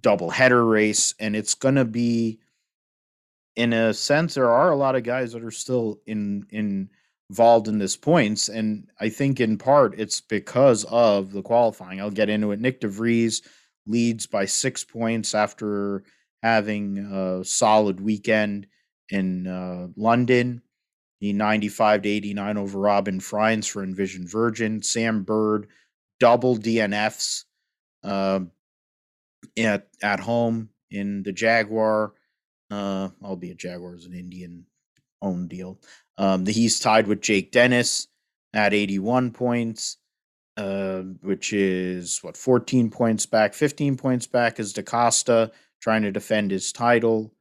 double 0.00 0.30
header 0.30 0.64
race, 0.64 1.14
and 1.18 1.34
it's 1.34 1.54
gonna 1.54 1.84
be, 1.84 2.38
in 3.56 3.72
a 3.72 3.94
sense, 3.94 4.34
there 4.34 4.50
are 4.50 4.70
a 4.70 4.76
lot 4.76 4.96
of 4.96 5.02
guys 5.02 5.32
that 5.32 5.44
are 5.44 5.50
still 5.50 6.00
in 6.06 6.46
in 6.50 6.90
involved 7.30 7.68
in 7.68 7.78
this 7.78 7.96
points, 7.96 8.48
and 8.48 8.88
I 9.00 9.08
think 9.08 9.40
in 9.40 9.58
part 9.58 9.98
it's 9.98 10.20
because 10.20 10.84
of 10.84 11.32
the 11.32 11.42
qualifying. 11.42 12.00
I'll 12.00 12.10
get 12.10 12.28
into 12.28 12.52
it. 12.52 12.60
Nyck 12.60 12.80
de 12.80 12.88
Vries 12.88 13.42
leads 13.86 14.26
by 14.26 14.44
six 14.44 14.84
points 14.84 15.34
after 15.34 16.04
having 16.42 16.98
a 16.98 17.44
solid 17.44 18.00
weekend 18.00 18.66
in 19.08 19.46
uh, 19.46 19.88
London. 19.96 20.62
The 21.24 21.32
95 21.32 22.02
to 22.02 22.08
89 22.10 22.58
over 22.58 22.78
Robin 22.78 23.18
Frijns 23.18 23.66
for 23.66 23.82
Envision 23.82 24.28
Virgin. 24.28 24.82
Sam 24.82 25.22
Bird, 25.22 25.68
double 26.20 26.58
DNFs 26.58 27.44
uh, 28.02 28.40
at, 29.56 29.88
at 30.02 30.20
home 30.20 30.68
in 30.90 31.22
the 31.22 31.32
Jaguar. 31.32 32.12
Uh, 32.70 33.08
albeit 33.22 33.56
Jaguar 33.56 33.94
is 33.94 34.04
an 34.04 34.12
Indian 34.12 34.66
owned 35.22 35.48
deal. 35.48 35.80
Um, 36.18 36.44
he's 36.44 36.78
tied 36.78 37.06
with 37.06 37.22
Jake 37.22 37.52
Dennis 37.52 38.08
at 38.52 38.74
81 38.74 39.30
points, 39.30 39.96
uh, 40.58 41.04
which 41.22 41.54
is 41.54 42.18
what 42.20 42.36
14 42.36 42.90
points 42.90 43.24
back. 43.24 43.54
15 43.54 43.96
points 43.96 44.26
back 44.26 44.60
is 44.60 44.74
da 44.74 44.82
Costa 44.82 45.52
trying 45.80 46.02
to 46.02 46.12
defend 46.12 46.50
his 46.50 46.70
title. 46.70 47.32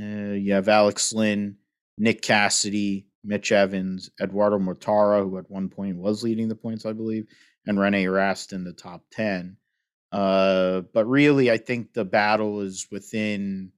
Uh, 0.00 0.34
you 0.34 0.52
have 0.52 0.68
Alex 0.68 1.12
Lynn, 1.12 1.56
Nick 1.98 2.22
Cassidy, 2.22 3.07
Mitch 3.24 3.52
Evans, 3.52 4.10
Eduardo 4.20 4.58
Mortara, 4.58 5.22
who 5.22 5.38
at 5.38 5.50
one 5.50 5.68
point 5.68 5.96
was 5.96 6.22
leading 6.22 6.48
the 6.48 6.54
points, 6.54 6.86
I 6.86 6.92
believe, 6.92 7.26
and 7.66 7.78
Rene 7.78 8.06
Rast 8.06 8.52
in 8.52 8.64
the 8.64 8.72
top 8.72 9.02
10. 9.12 9.56
Uh, 10.10 10.82
but 10.94 11.06
really, 11.06 11.50
I 11.50 11.58
think 11.58 11.92
the 11.92 12.04
battle 12.04 12.60
is 12.60 12.86
within. 12.90 13.72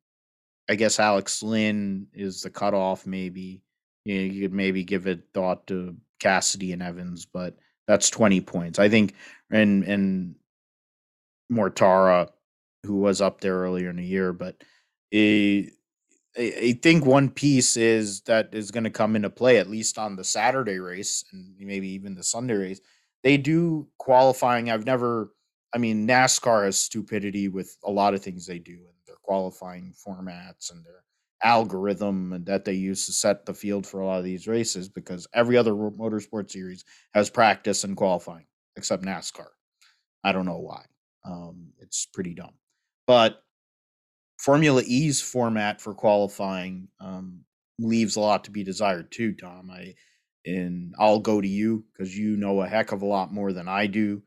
I 0.69 0.77
guess 0.77 1.01
Alex 1.01 1.43
Lynn 1.43 2.07
is 2.15 2.43
the 2.43 2.51
cutoff. 2.51 3.05
Maybe 3.05 3.61
you, 4.05 4.15
know, 4.15 4.33
you 4.33 4.43
could 4.43 4.53
maybe 4.53 4.85
give 4.85 5.09
it 5.09 5.25
thought 5.35 5.67
to 5.67 5.97
Cassidy 6.21 6.73
and 6.73 6.83
Evans, 6.83 7.27
but 7.27 7.57
that's 7.89 8.11
twenty 8.11 8.41
points. 8.41 8.79
I 8.79 8.89
think, 8.89 9.15
and 9.51 9.83
and 9.83 10.37
Mortara, 11.51 12.29
who 12.85 12.97
was 12.97 13.21
up 13.21 13.41
there 13.41 13.57
earlier 13.57 13.91
in 13.91 13.97
the 13.97 14.05
year, 14.05 14.33
but 14.33 14.63
it, 15.11 15.73
I 16.39 16.79
think 16.81 17.05
one 17.05 17.29
piece 17.29 17.77
is 17.77 18.21
that 18.23 18.51
is 18.53 18.71
going 18.71 18.85
to 18.85 18.91
come 18.91 19.17
into 19.17 19.31
play 19.31 19.59
at 19.59 19.69
least 19.69 19.99
on 19.99 20.15
the 20.17 20.25
Saturday 20.25 20.79
race 20.79 21.25
and 21.33 21.55
maybe 21.59 21.89
even 21.89 22.15
the 22.15 22.23
Sunday 22.23 22.55
race. 22.55 22.81
They 23.23 23.37
do 23.37 23.89
qualifying. 23.99 24.71
I've 24.71 24.87
never 24.87 25.33
I 25.73 25.79
mean, 25.79 26.07
NASCAR 26.07 26.65
has 26.65 26.79
stupidity 26.79 27.49
with 27.49 27.77
a 27.85 27.91
lot 27.91 28.15
of 28.15 28.23
things 28.23 28.47
they 28.47 28.59
do 28.59 28.73
and 28.73 28.97
their 29.07 29.17
qualifying 29.23 29.95
formats 29.95 30.73
and 30.73 30.85
their 30.85 31.05
algorithm 31.43 32.33
and 32.33 32.45
that 32.47 32.65
they 32.65 32.73
use 32.73 33.07
to 33.07 33.13
set 33.13 33.47
the 33.47 33.55
field 33.55 33.87
for 33.87 34.01
a 34.01 34.07
lot 34.07 34.19
of 34.19 34.25
these 34.25 34.49
races 34.49 34.89
because 34.89 35.27
every 35.33 35.57
other 35.57 35.73
motorsport 35.73 36.51
series 36.51 36.85
has 37.15 37.31
practice 37.31 37.85
and 37.85 37.97
qualifying 37.97 38.47
except 38.77 39.05
NASCAR. 39.05 39.47
I 40.25 40.33
don't 40.33 40.45
know 40.45 40.59
why. 40.59 40.85
Um, 41.25 41.73
it's 41.79 42.07
pretty 42.07 42.35
dumb. 42.35 42.55
But 43.07 43.43
Formula 44.41 44.83
E's 44.87 45.21
format 45.21 45.83
for 45.83 45.93
qualifying 45.93 46.89
um, 46.99 47.45
leaves 47.79 48.17
a 48.17 48.21
lot 48.21 48.45
to 48.45 48.51
be 48.51 48.65
desired 48.65 49.13
too, 49.13 49.35
Tom. 49.35 49.71
I 49.71 49.95
and 50.47 50.95
I'll 50.99 51.21
go 51.21 51.43
to 51.43 51.49
you 51.49 51.85
because 51.93 52.17
you 52.17 52.39
know 52.39 52.63
a 52.63 52.67
heck 52.67 52.93
of 52.93 53.03
a 53.03 53.07
lot 53.07 53.35
more 53.35 53.53
than 53.53 53.69
I 53.69 53.87
do 53.87 54.23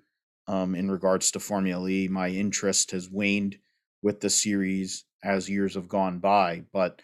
um, 0.48 0.76
in 0.76 0.91
regards 0.91 1.31
to 1.31 1.40
Formula 1.40 1.90
E. 1.90 2.07
My 2.07 2.30
interest 2.30 2.91
has 2.91 3.10
waned 3.10 3.57
with 4.03 4.19
the 4.19 4.30
series 4.30 5.03
as 5.23 5.49
years 5.49 5.73
have 5.73 5.88
gone 5.88 6.19
by, 6.19 6.64
but 6.72 7.02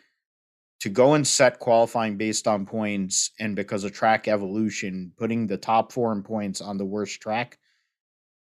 to 0.82 0.90
go 0.90 1.16
and 1.16 1.26
set 1.26 1.58
qualifying 1.58 2.16
based 2.16 2.48
on 2.48 2.68
points 2.68 3.32
and 3.40 3.56
because 3.56 3.84
of 3.84 3.92
track 3.92 4.28
evolution, 4.28 5.14
putting 5.18 5.48
the 5.48 5.58
top 5.58 5.92
four 5.92 6.12
in 6.12 6.22
points 6.22 6.62
on 6.62 6.78
the 6.78 6.86
worst 6.86 7.20
track 7.20 7.58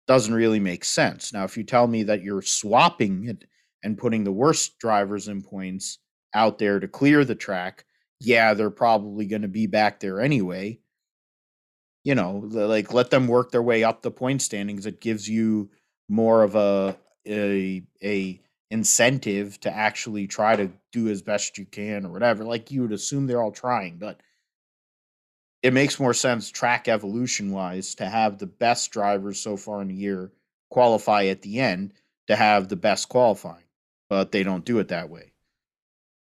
doesn't 0.09 0.35
really 0.35 0.59
make 0.59 0.85
sense. 0.85 1.33
Now, 1.33 1.45
if 1.45 1.57
you 1.57 1.63
tell 1.63 1.87
me 1.87 2.03
that 2.03 2.23
you're 2.23 2.43
swapping 2.43 3.29
it 3.29 3.45
and 3.83 3.99
putting 3.99 4.25
the 4.25 4.33
worst 4.33 4.79
drivers 4.79 5.29
in 5.29 5.43
points 5.43 5.99
out 6.35 6.59
there 6.59 6.81
to 6.81 6.89
clear 6.89 7.25
the 7.25 7.35
track, 7.35 7.85
yeah, 8.21 8.55
they're 8.55 8.71
probably 8.71 9.27
going 9.27 9.43
to 9.43 9.49
be 9.49 9.67
back 9.67 10.01
there 10.01 10.21
anyway 10.21 10.81
you 12.09 12.15
know, 12.15 12.43
like 12.51 12.95
let 12.95 13.11
them 13.11 13.27
work 13.27 13.51
their 13.51 13.63
way 13.63 13.85
up 13.85 14.01
the 14.01 14.11
point 14.11 14.41
standings. 14.41 14.87
It 14.87 14.99
gives 14.99 15.29
you 15.29 15.69
more 16.09 16.43
of 16.43 16.55
a 16.55 16.97
a 17.27 17.83
a 18.03 18.41
incentive 18.71 19.61
to 19.61 19.71
actually 19.71 20.27
try 20.27 20.57
to 20.57 20.71
do 20.91 21.09
as 21.09 21.21
best 21.21 21.59
you 21.59 21.67
can 21.67 22.07
or 22.07 22.11
whatever. 22.11 22.45
Like 22.45 22.71
you 22.71 22.81
would 22.81 22.93
assume 22.93 23.27
they're 23.27 23.43
all 23.43 23.53
trying, 23.53 23.99
but 23.99 24.23
it 25.63 25.75
makes 25.75 26.01
more 26.01 26.15
sense 26.15 26.51
track 26.51 26.89
evolution 26.89 27.51
wise 27.53 27.97
to 27.97 28.09
have 28.09 28.39
the 28.39 28.47
best 28.47 28.91
drivers 28.91 29.39
so 29.39 29.59
far 29.59 29.83
in 29.83 29.89
the 29.89 29.95
year 29.95 30.33
qualify 30.71 31.27
at 31.27 31.43
the 31.43 31.61
end 31.61 31.93
to 32.29 32.37
have 32.37 32.69
the 32.69 32.77
best 32.77 33.11
qualifying. 33.11 33.68
But 34.09 34.33
they 34.33 34.43
don't 34.43 34.65
do 34.65 34.79
it 34.79 34.89
that 34.89 35.11
way. 35.11 35.33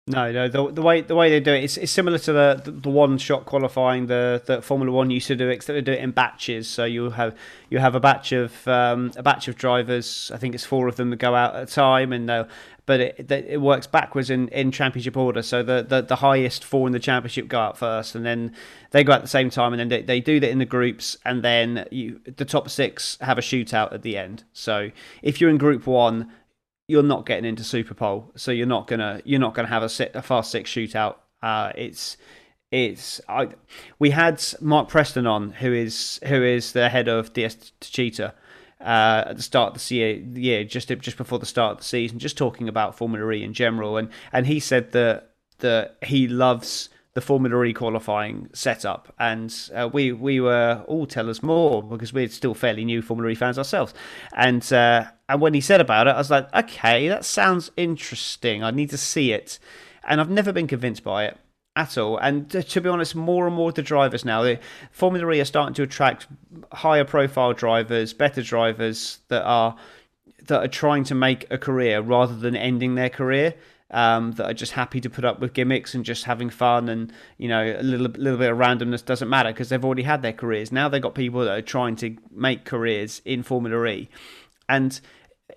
No, 0.09 0.31
no. 0.31 0.47
The, 0.47 0.71
the 0.71 0.81
way 0.81 1.01
the 1.01 1.15
way 1.15 1.29
they 1.29 1.41
do 1.41 1.51
it, 1.51 1.65
it's, 1.65 1.75
it's 1.75 1.91
similar 1.91 2.17
to 2.19 2.31
the, 2.31 2.61
the, 2.63 2.71
the 2.71 2.89
one 2.89 3.17
shot 3.17 3.45
qualifying 3.45 4.07
the, 4.07 4.41
the 4.45 4.61
Formula 4.61 4.89
One 4.89 5.09
used 5.09 5.27
to 5.27 5.35
do, 5.35 5.49
except 5.49 5.75
they 5.75 5.81
do 5.81 5.91
it 5.91 5.99
in 5.99 6.11
batches. 6.11 6.69
So 6.69 6.85
you 6.85 7.09
have 7.09 7.35
you 7.69 7.79
have 7.79 7.93
a 7.93 7.99
batch 7.99 8.31
of 8.31 8.65
um, 8.69 9.11
a 9.17 9.23
batch 9.23 9.49
of 9.49 9.57
drivers. 9.57 10.31
I 10.33 10.37
think 10.37 10.55
it's 10.55 10.63
four 10.63 10.87
of 10.87 10.95
them 10.95 11.09
that 11.09 11.17
go 11.17 11.35
out 11.35 11.55
at 11.55 11.63
a 11.63 11.65
time, 11.65 12.13
and 12.13 12.29
they'll 12.29 12.47
but 12.87 13.01
it, 13.01 13.29
it 13.29 13.59
works 13.59 13.85
backwards 13.85 14.29
in, 14.29 14.47
in 14.47 14.71
championship 14.71 15.17
order. 15.17 15.41
So 15.41 15.61
the, 15.61 15.85
the, 15.87 16.01
the 16.01 16.15
highest 16.15 16.63
four 16.63 16.87
in 16.87 16.93
the 16.93 16.99
championship 16.99 17.49
go 17.49 17.59
out 17.59 17.77
first, 17.77 18.15
and 18.15 18.25
then 18.25 18.53
they 18.91 19.03
go 19.03 19.11
out 19.11 19.17
at 19.17 19.23
the 19.23 19.27
same 19.27 19.49
time, 19.49 19.73
and 19.73 19.79
then 19.81 19.89
they, 19.89 20.01
they 20.01 20.21
do 20.21 20.39
that 20.39 20.49
in 20.49 20.57
the 20.57 20.65
groups, 20.65 21.17
and 21.25 21.43
then 21.43 21.85
you 21.91 22.21
the 22.37 22.45
top 22.45 22.69
six 22.69 23.17
have 23.19 23.37
a 23.37 23.41
shootout 23.41 23.91
at 23.91 24.03
the 24.03 24.17
end. 24.17 24.45
So 24.53 24.91
if 25.21 25.41
you're 25.41 25.49
in 25.49 25.57
Group 25.57 25.85
One, 25.85 26.31
you're 26.87 27.03
not 27.03 27.25
getting 27.25 27.45
into 27.45 27.63
Super 27.63 27.93
Pole, 27.93 28.31
so 28.35 28.51
you're 28.51 28.65
not 28.65 28.87
gonna 28.87 29.21
you're 29.25 29.39
not 29.39 29.53
gonna 29.53 29.67
have 29.67 29.83
a, 29.83 29.89
sit, 29.89 30.11
a 30.13 30.21
fast 30.21 30.51
six 30.51 30.71
shootout. 30.71 31.15
Uh, 31.41 31.71
it's 31.75 32.17
it's 32.71 33.21
I, 33.27 33.49
we 33.99 34.11
had 34.11 34.43
Mark 34.61 34.89
Preston 34.89 35.27
on, 35.27 35.51
who 35.51 35.73
is 35.73 36.19
who 36.25 36.43
is 36.43 36.71
the 36.71 36.89
head 36.89 37.07
of 37.07 37.33
DS 37.33 37.73
Techeetah 37.81 38.33
uh, 38.81 39.23
at 39.27 39.37
the 39.37 39.43
start 39.43 39.75
of 39.75 39.87
the 39.87 39.95
year, 39.95 40.15
year 40.15 40.63
just 40.63 40.87
just 40.87 41.17
before 41.17 41.39
the 41.39 41.45
start 41.45 41.73
of 41.73 41.77
the 41.79 41.83
season, 41.83 42.19
just 42.19 42.37
talking 42.37 42.69
about 42.69 42.97
Formula 42.97 43.31
E 43.31 43.43
in 43.43 43.53
general, 43.53 43.97
and 43.97 44.09
and 44.31 44.47
he 44.47 44.59
said 44.59 44.91
that 44.93 45.31
that 45.59 45.97
he 46.03 46.27
loves 46.27 46.89
the 47.15 47.21
Formula 47.21 47.63
E 47.65 47.73
qualifying 47.73 48.49
setup, 48.53 49.13
and 49.19 49.53
uh, 49.73 49.89
we 49.91 50.13
we 50.13 50.39
were 50.39 50.85
all 50.87 51.05
tell 51.05 51.29
us 51.29 51.43
more 51.43 51.83
because 51.83 52.13
we're 52.13 52.29
still 52.29 52.53
fairly 52.53 52.85
new 52.85 53.01
Formula 53.01 53.31
E 53.31 53.35
fans 53.35 53.57
ourselves, 53.57 53.93
and 54.35 54.71
uh, 54.71 55.05
and 55.29 55.41
when 55.41 55.53
he 55.53 55.61
said 55.61 55.81
about 55.81 56.07
it, 56.07 56.11
I 56.11 56.17
was 56.17 56.31
like, 56.31 56.53
okay, 56.53 57.07
that 57.07 57.25
sounds 57.25 57.71
interesting. 57.75 58.63
I 58.63 58.71
need 58.71 58.89
to 58.91 58.97
see 58.97 59.31
it, 59.31 59.59
and 60.03 60.21
I've 60.21 60.29
never 60.29 60.53
been 60.53 60.67
convinced 60.67 61.03
by 61.03 61.25
it 61.25 61.37
at 61.75 61.97
all. 61.97 62.17
And 62.17 62.49
to, 62.49 62.81
be 62.81 62.89
honest, 62.89 63.15
more 63.15 63.45
and 63.45 63.55
more 63.55 63.69
of 63.69 63.75
the 63.75 63.83
drivers 63.83 64.25
now, 64.25 64.41
the 64.41 64.59
Formula 64.91 65.31
E 65.31 65.39
are 65.39 65.45
starting 65.45 65.75
to 65.75 65.83
attract 65.83 66.27
higher 66.71 67.05
profile 67.05 67.53
drivers, 67.53 68.13
better 68.13 68.41
drivers 68.41 69.19
that 69.29 69.43
are 69.43 69.75
that 70.47 70.63
are 70.63 70.67
trying 70.67 71.03
to 71.03 71.15
make 71.15 71.45
a 71.51 71.57
career 71.57 71.99
rather 72.01 72.35
than 72.35 72.55
ending 72.55 72.95
their 72.95 73.09
career 73.09 73.53
um, 73.91 74.31
that 74.33 74.45
are 74.45 74.53
just 74.53 74.73
happy 74.73 74.99
to 75.01 75.09
put 75.09 75.25
up 75.25 75.39
with 75.39 75.53
gimmicks 75.53 75.93
and 75.93 76.03
just 76.03 76.23
having 76.25 76.49
fun 76.49 76.89
and 76.89 77.11
you 77.37 77.47
know 77.47 77.75
a 77.79 77.83
little 77.83 78.07
little 78.07 78.39
bit 78.39 78.51
of 78.51 78.57
randomness 78.57 79.03
doesn't 79.03 79.29
matter 79.29 79.49
because 79.49 79.69
they've 79.69 79.85
already 79.85 80.03
had 80.03 80.21
their 80.21 80.33
careers. 80.33 80.71
Now 80.71 80.89
they've 80.89 81.01
got 81.01 81.15
people 81.15 81.41
that 81.41 81.57
are 81.57 81.61
trying 81.61 81.95
to 81.97 82.17
make 82.31 82.65
careers 82.65 83.21
in 83.23 83.43
Formula 83.43 83.85
E, 83.85 84.09
and 84.67 84.99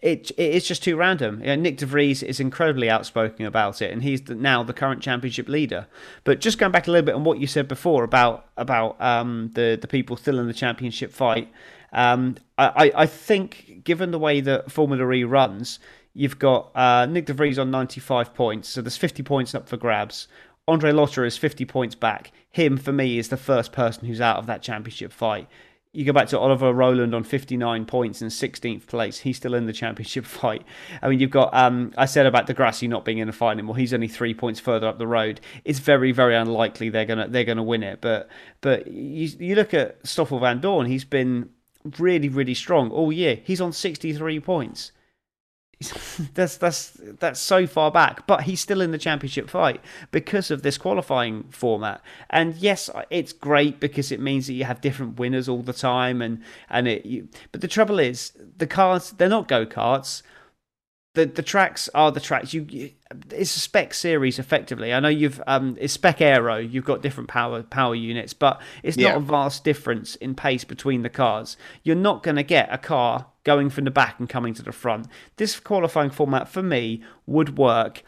it 0.03 0.31
it 0.33 0.55
is 0.55 0.67
just 0.67 0.83
too 0.83 0.97
random. 0.97 1.41
You 1.41 1.57
know, 1.57 1.71
Nyck 1.71 1.77
de 1.79 1.87
Vries 1.87 2.23
is 2.23 2.41
incredibly 2.41 2.89
outspoken 2.89 3.47
about 3.47 3.83
it, 3.83 3.93
and 3.93 4.03
he's 4.03 4.23
the, 4.23 4.35
now 4.35 4.63
the 4.63 4.73
current 4.73 5.03
championship 5.03 5.49
leader. 5.49 5.87
But 6.25 6.41
just 6.41 6.59
going 6.59 6.73
back 6.73 6.87
a 6.87 6.91
little 6.91 7.07
bit 7.07 7.15
on 7.15 7.25
what 7.25 7.39
you 7.39 7.47
said 7.47 7.69
before 7.69 8.05
about 8.05 8.47
about 8.57 9.01
um, 9.01 9.51
the 9.55 9.79
the 9.81 9.89
people 9.89 10.17
still 10.17 10.39
in 10.39 10.47
the 10.47 10.55
championship 10.55 11.13
fight, 11.13 11.53
um, 11.93 12.37
I 12.59 12.93
I 12.95 13.07
think 13.07 13.83
given 13.85 14.11
the 14.11 14.19
way 14.19 14.41
that 14.41 14.71
Formula 14.71 15.11
E 15.13 15.25
runs, 15.25 15.79
You've 16.13 16.39
got 16.39 16.73
uh, 16.75 17.07
Nyck 17.07 17.27
de 17.27 17.33
Vries 17.33 17.59
on 17.59 17.71
95 17.71 18.35
points, 18.35 18.69
so 18.69 18.83
there's 18.83 18.97
50 18.97 19.23
points 19.23 19.55
up 19.55 19.69
for 19.69 19.77
grabs. 19.77 20.27
Andre 20.67 20.93
Lotterer 20.93 21.27
is 21.27 21.37
50 21.37 21.65
points 21.65 21.95
back. 21.95 22.33
Him, 22.51 22.77
for 22.77 22.93
me, 22.93 23.19
is 23.19 23.29
the 23.29 23.37
first 23.37 23.73
person 23.73 24.07
who's 24.07 24.21
out 24.21 24.39
of 24.39 24.47
that 24.47 24.63
championship 24.63 25.13
fight. 25.13 25.49
You 25.93 26.05
go 26.05 26.13
back 26.13 26.29
to 26.29 26.39
Oliver 26.39 26.73
Rowland 26.73 27.17
on 27.17 27.25
59 27.25 27.85
points 27.85 28.23
in 28.23 28.29
16th 28.29 28.87
place. 28.87 29.19
He's 29.19 29.39
still 29.39 29.55
in 29.55 29.67
the 29.67 29.73
championship 29.73 30.25
fight. 30.27 30.65
I 31.03 31.09
mean, 31.09 31.19
you've 31.19 31.31
got, 31.31 31.53
um, 31.53 31.93
I 31.99 32.07
said 32.07 32.27
about 32.27 32.47
di 32.47 32.55
Grassi 32.55 32.87
not 32.87 33.05
being 33.05 33.19
in 33.19 33.27
the 33.27 33.33
fight 33.33 33.53
anymore. 33.53 33.77
He's 33.77 33.93
only 33.93 34.07
three 34.07 34.33
points 34.33 34.61
further 34.61 34.87
up 34.87 34.99
the 34.99 35.09
road. 35.09 35.41
It's 35.65 35.81
very, 35.81 36.13
very 36.13 36.37
unlikely 36.37 36.91
they're 36.91 37.07
going 37.07 37.19
to 37.19 37.27
they're 37.27 37.45
gonna 37.45 37.65
win 37.65 37.83
it. 37.83 38.01
But 38.01 38.29
but 38.61 38.87
you, 38.87 39.31
you 39.39 39.57
look 39.57 39.75
at 39.75 40.07
Stoffel 40.07 40.39
Vandoorne, 40.39 40.87
he's 40.87 41.05
been 41.05 41.51
really, 41.99 42.29
really 42.29 42.55
strong 42.55 42.91
all 42.91 43.11
year. 43.11 43.41
He's 43.43 43.61
on 43.61 43.73
63 43.73 44.39
points 44.41 44.93
that's 46.35 46.59
that's 46.59 46.91
that's 47.19 47.41
so 47.41 47.67
far 47.67 47.91
back, 47.91 48.27
but 48.27 48.43
he's 48.43 48.61
still 48.61 48.83
in 48.83 48.91
the 48.91 48.99
championship 48.99 49.49
fight 49.49 49.81
because 50.11 50.51
of 50.51 50.63
this 50.63 50.77
qualifying 50.77 51.45
format. 51.51 52.03
And 52.29 52.55
yes, 52.57 52.91
it's 53.09 53.33
great 53.33 53.81
because 53.81 54.13
it 54.13 54.21
means 54.21 54.47
that 54.47 54.53
you 54.53 54.65
have 54.65 54.83
different 54.83 55.19
winners 55.19 55.49
all 55.49 55.63
the 55.63 55.73
time, 55.73 56.21
and 56.21 56.43
and 56.69 56.87
it. 56.87 57.07
You, 57.07 57.29
but 57.51 57.63
the 57.63 57.69
trouble 57.69 57.99
is, 57.99 58.33
the 58.59 58.67
cars 58.67 59.13
they're 59.13 59.29
not 59.29 59.49
go 59.49 59.65
karts 59.65 60.23
the 61.15 61.27
the 61.27 61.43
tracks 61.43 61.89
are 61.95 62.13
the 62.13 62.21
tracks. 62.21 62.55
You, 62.55 62.67
you, 62.69 62.91
it's 63.31 63.57
a 63.57 63.61
spec 63.61 63.95
series 63.95 64.39
effectively. 64.39 64.93
I 64.95 65.01
know 65.01 65.09
you've 65.09 65.43
um 65.47 65.77
it's 65.81 65.93
spec 65.93 66.21
aero. 66.21 66.57
You've 66.57 66.85
got 66.85 67.03
different 67.03 67.29
power 67.29 67.63
power 67.63 67.95
units, 67.95 68.33
but 68.33 68.61
it's 68.83 68.97
not 68.97 69.17
a 69.17 69.21
vast 69.21 69.65
difference 69.65 70.15
in 70.17 70.35
pace 70.35 70.65
between 70.65 71.03
the 71.03 71.09
cars. 71.09 71.57
You're 71.83 71.97
not 71.97 72.23
going 72.23 72.37
to 72.37 72.45
get 72.45 72.73
a 72.73 72.79
car 72.79 73.27
going 73.43 73.71
from 73.71 73.85
the 73.85 73.91
back 73.91 74.21
and 74.21 74.29
coming 74.29 74.55
to 74.55 74.63
the 74.63 74.73
front. 74.73 75.09
This 75.37 75.59
qualifying 75.59 76.11
format 76.11 76.49
for 76.49 76.63
me 76.63 77.03
would 77.27 77.59
work. 77.59 78.05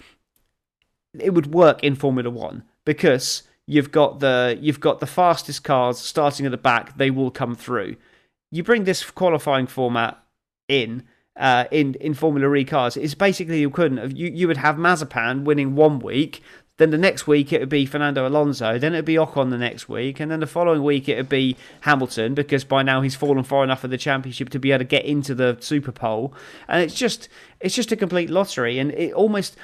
It 1.18 1.34
would 1.34 1.52
work 1.52 1.82
in 1.82 1.96
Formula 1.96 2.30
One 2.30 2.62
because 2.84 3.42
you've 3.66 3.90
got 3.90 4.20
the 4.20 4.56
you've 4.60 4.80
got 4.80 5.00
the 5.00 5.06
fastest 5.06 5.64
cars 5.64 5.98
starting 5.98 6.46
at 6.46 6.52
the 6.52 6.58
back. 6.58 6.96
They 6.96 7.10
will 7.10 7.32
come 7.32 7.56
through. 7.56 7.96
You 8.52 8.62
bring 8.62 8.84
this 8.84 9.10
qualifying 9.10 9.66
format 9.66 10.22
in 10.68 11.02
uh, 11.36 11.64
in 11.70 11.94
in 11.94 12.14
Formula 12.14 12.54
E 12.54 12.64
cars. 12.64 12.96
It's 12.96 13.14
basically 13.14 13.60
you 13.60 13.70
couldn't 13.70 14.16
you 14.16 14.28
you 14.28 14.46
would 14.48 14.58
have 14.58 14.76
Mazepin 14.76 15.44
winning 15.44 15.74
one 15.74 15.98
week, 15.98 16.42
then 16.78 16.90
the 16.90 16.98
next 16.98 17.26
week 17.26 17.52
it 17.52 17.60
would 17.60 17.68
be 17.68 17.86
Fernando 17.86 18.26
Alonso, 18.26 18.78
then 18.78 18.94
it 18.94 18.98
would 18.98 19.04
be 19.04 19.14
Ocon 19.14 19.50
the 19.50 19.58
next 19.58 19.88
week, 19.88 20.20
and 20.20 20.30
then 20.30 20.40
the 20.40 20.46
following 20.46 20.82
week 20.82 21.08
it 21.08 21.16
would 21.16 21.28
be 21.28 21.56
Hamilton 21.82 22.34
because 22.34 22.64
by 22.64 22.82
now 22.82 23.02
he's 23.02 23.14
fallen 23.14 23.44
far 23.44 23.62
enough 23.62 23.84
of 23.84 23.90
the 23.90 23.98
championship 23.98 24.48
to 24.50 24.58
be 24.58 24.72
able 24.72 24.80
to 24.80 24.84
get 24.84 25.04
into 25.04 25.34
the 25.34 25.56
Super 25.60 25.92
Pole, 25.92 26.34
and 26.68 26.82
it's 26.82 26.94
just 26.94 27.28
it's 27.60 27.74
just 27.74 27.92
a 27.92 27.96
complete 27.96 28.30
lottery, 28.30 28.78
and 28.78 28.92
it 28.92 29.12
almost. 29.12 29.56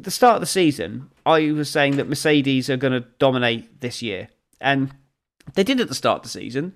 The 0.00 0.12
start 0.12 0.36
of 0.36 0.40
the 0.42 0.46
season, 0.46 1.10
I 1.26 1.50
was 1.50 1.68
saying 1.68 1.96
that 1.96 2.08
Mercedes 2.08 2.70
are 2.70 2.76
going 2.76 2.92
to 2.92 3.08
dominate 3.18 3.80
this 3.80 4.00
year, 4.00 4.28
and 4.60 4.94
they 5.54 5.64
did 5.64 5.80
at 5.80 5.88
the 5.88 5.94
start 5.94 6.18
of 6.18 6.22
the 6.22 6.28
season. 6.28 6.74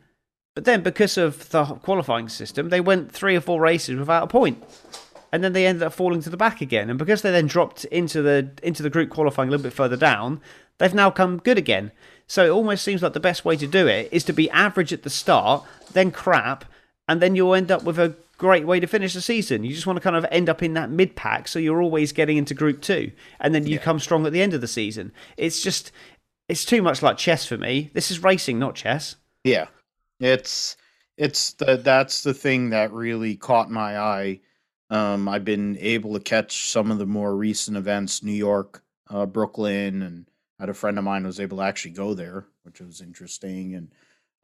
But 0.54 0.64
then, 0.64 0.82
because 0.82 1.16
of 1.16 1.48
the 1.50 1.64
qualifying 1.64 2.28
system, 2.28 2.68
they 2.68 2.80
went 2.80 3.10
three 3.10 3.36
or 3.36 3.40
four 3.40 3.60
races 3.60 3.98
without 3.98 4.24
a 4.24 4.26
point. 4.26 4.62
and 5.32 5.42
then 5.42 5.54
they 5.54 5.66
ended 5.66 5.82
up 5.82 5.94
falling 5.94 6.20
to 6.20 6.30
the 6.30 6.36
back 6.36 6.60
again. 6.60 6.90
And 6.90 6.98
because 6.98 7.22
they 7.22 7.30
then 7.30 7.46
dropped 7.46 7.84
into 7.86 8.22
the 8.22 8.50
into 8.62 8.82
the 8.82 8.90
group 8.90 9.10
qualifying 9.10 9.48
a 9.48 9.50
little 9.50 9.64
bit 9.64 9.72
further 9.72 9.96
down, 9.96 10.40
they've 10.78 10.94
now 10.94 11.10
come 11.10 11.38
good 11.38 11.58
again. 11.58 11.90
So 12.26 12.44
it 12.44 12.50
almost 12.50 12.84
seems 12.84 13.02
like 13.02 13.14
the 13.14 13.20
best 13.20 13.44
way 13.44 13.56
to 13.56 13.66
do 13.66 13.86
it 13.86 14.08
is 14.12 14.24
to 14.24 14.32
be 14.32 14.50
average 14.50 14.92
at 14.92 15.02
the 15.02 15.10
start, 15.10 15.64
then 15.92 16.10
crap, 16.10 16.64
and 17.08 17.20
then 17.20 17.34
you'll 17.34 17.54
end 17.54 17.70
up 17.70 17.82
with 17.82 17.98
a 17.98 18.14
great 18.38 18.66
way 18.66 18.80
to 18.80 18.86
finish 18.86 19.14
the 19.14 19.20
season. 19.20 19.64
You 19.64 19.74
just 19.74 19.86
want 19.86 19.96
to 19.96 20.02
kind 20.02 20.16
of 20.16 20.26
end 20.30 20.48
up 20.48 20.62
in 20.62 20.74
that 20.74 20.90
mid 20.90 21.16
pack, 21.16 21.48
so 21.48 21.58
you're 21.58 21.82
always 21.82 22.12
getting 22.12 22.36
into 22.36 22.54
Group 22.54 22.80
Two, 22.82 23.10
and 23.40 23.54
then 23.54 23.66
you 23.66 23.74
yeah. 23.74 23.82
come 23.82 23.98
strong 23.98 24.26
at 24.26 24.32
the 24.32 24.42
end 24.42 24.54
of 24.54 24.60
the 24.60 24.68
season. 24.68 25.12
It's 25.36 25.62
just, 25.62 25.92
it's 26.48 26.64
too 26.64 26.82
much 26.82 27.02
like 27.02 27.16
chess 27.16 27.46
for 27.46 27.56
me. 27.56 27.90
This 27.94 28.10
is 28.10 28.22
racing, 28.22 28.58
not 28.58 28.74
chess. 28.74 29.16
Yeah, 29.44 29.66
it's 30.24 30.76
it's 31.16 31.52
the 31.54 31.76
that's 31.76 32.22
the 32.22 32.34
thing 32.34 32.70
that 32.70 32.92
really 32.92 33.36
caught 33.36 33.70
my 33.70 33.98
eye. 33.98 34.40
Um, 34.90 35.28
I've 35.28 35.44
been 35.44 35.78
able 35.78 36.14
to 36.14 36.20
catch 36.20 36.70
some 36.70 36.90
of 36.90 36.98
the 36.98 37.06
more 37.06 37.34
recent 37.36 37.76
events, 37.76 38.22
New 38.22 38.32
York, 38.32 38.82
uh, 39.08 39.26
Brooklyn, 39.26 40.02
and 40.02 40.26
I 40.58 40.64
had 40.64 40.68
a 40.70 40.74
friend 40.74 40.98
of 40.98 41.04
mine 41.04 41.24
was 41.26 41.40
able 41.40 41.58
to 41.58 41.64
actually 41.64 41.92
go 41.92 42.14
there, 42.14 42.46
which 42.64 42.80
was 42.80 43.00
interesting. 43.00 43.74
And 43.74 43.92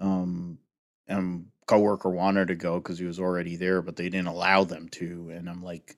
um, 0.00 0.58
and 1.06 1.46
coworker 1.66 2.10
wanted 2.10 2.48
to 2.48 2.54
go 2.54 2.78
because 2.78 2.98
he 2.98 3.04
was 3.04 3.20
already 3.20 3.56
there, 3.56 3.82
but 3.82 3.96
they 3.96 4.08
didn't 4.08 4.28
allow 4.28 4.64
them 4.64 4.88
to. 4.90 5.30
And 5.30 5.48
I'm 5.48 5.62
like, 5.62 5.96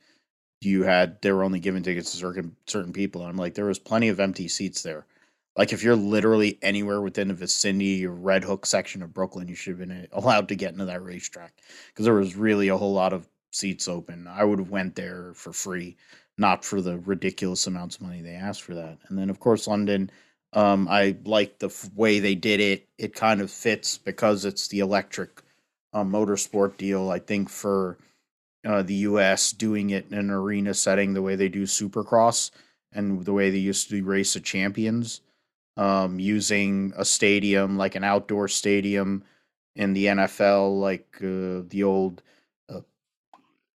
you 0.61 0.82
had 0.82 1.20
they 1.23 1.32
were 1.32 1.44
only 1.44 1.61
giving 1.61 1.82
tickets 1.82 2.11
to 2.12 2.16
certain 2.19 2.57
certain 2.66 2.93
people. 2.93 3.23
And 3.23 3.31
I'm 3.31 3.36
like, 3.36 3.55
there 3.55 3.66
was 3.66 3.78
plenty 3.78 4.09
of 4.09 4.20
empty 4.20 4.48
seats 4.48 4.82
there. 4.82 5.07
Like 5.61 5.74
if 5.74 5.82
you're 5.82 5.95
literally 5.95 6.59
anywhere 6.62 7.03
within 7.03 7.28
the 7.28 7.35
vicinity 7.35 8.07
or 8.07 8.12
Red 8.12 8.45
Hook 8.45 8.65
section 8.65 9.03
of 9.03 9.12
Brooklyn, 9.12 9.47
you 9.47 9.55
should 9.55 9.78
have 9.78 9.87
been 9.87 10.09
allowed 10.12 10.49
to 10.49 10.55
get 10.55 10.73
into 10.73 10.87
that 10.87 11.05
racetrack 11.05 11.53
because 11.89 12.07
there 12.07 12.15
was 12.15 12.35
really 12.35 12.69
a 12.69 12.78
whole 12.78 12.95
lot 12.95 13.12
of 13.12 13.28
seats 13.51 13.87
open. 13.87 14.27
I 14.27 14.43
would 14.43 14.59
have 14.59 14.70
went 14.70 14.95
there 14.95 15.35
for 15.35 15.53
free, 15.53 15.99
not 16.39 16.65
for 16.65 16.81
the 16.81 16.99
ridiculous 17.01 17.66
amounts 17.66 17.97
of 17.97 18.03
money 18.03 18.23
they 18.23 18.37
asked 18.37 18.62
for 18.62 18.74
that. 18.74 19.01
And 19.11 19.19
then 19.19 19.28
of 19.28 19.39
course 19.39 19.66
London, 19.66 20.11
um, 20.55 20.89
I 20.89 21.19
like 21.27 21.59
the 21.59 21.66
f- 21.66 21.91
way 21.95 22.20
they 22.20 22.35
did 22.35 22.61
it. 22.61 22.89
It 22.97 23.15
kind 23.15 23.43
of 23.43 23.51
fits 23.51 23.99
because 23.99 24.47
it's 24.47 24.69
the 24.69 24.78
electric 24.78 25.43
uh, 25.93 26.05
motorsport 26.05 26.78
deal. 26.78 27.11
I 27.11 27.19
think 27.19 27.51
for 27.51 27.99
uh, 28.65 28.81
the 28.81 28.95
U.S. 28.95 29.53
doing 29.53 29.91
it 29.91 30.07
in 30.11 30.16
an 30.16 30.31
arena 30.31 30.73
setting 30.73 31.12
the 31.12 31.20
way 31.20 31.37
they 31.37 31.51
do 31.51 31.65
Supercross 31.65 32.51
and 32.95 33.27
the 33.27 33.35
way 33.35 33.51
they 33.51 33.59
used 33.59 33.91
to 33.91 34.03
Race 34.03 34.35
of 34.37 34.43
Champions 34.43 35.20
um, 35.81 36.20
using 36.20 36.93
a 36.94 37.07
stadium 37.07 37.78
like 37.78 37.94
an 37.94 38.05
outdoor 38.05 38.48
stadium 38.48 39.24
in 39.74 39.94
the 39.94 40.07
NFL, 40.07 40.78
like 40.78 41.16
uh, 41.23 41.65
the 41.69 41.82
old 41.85 42.23
uh, 42.69 42.81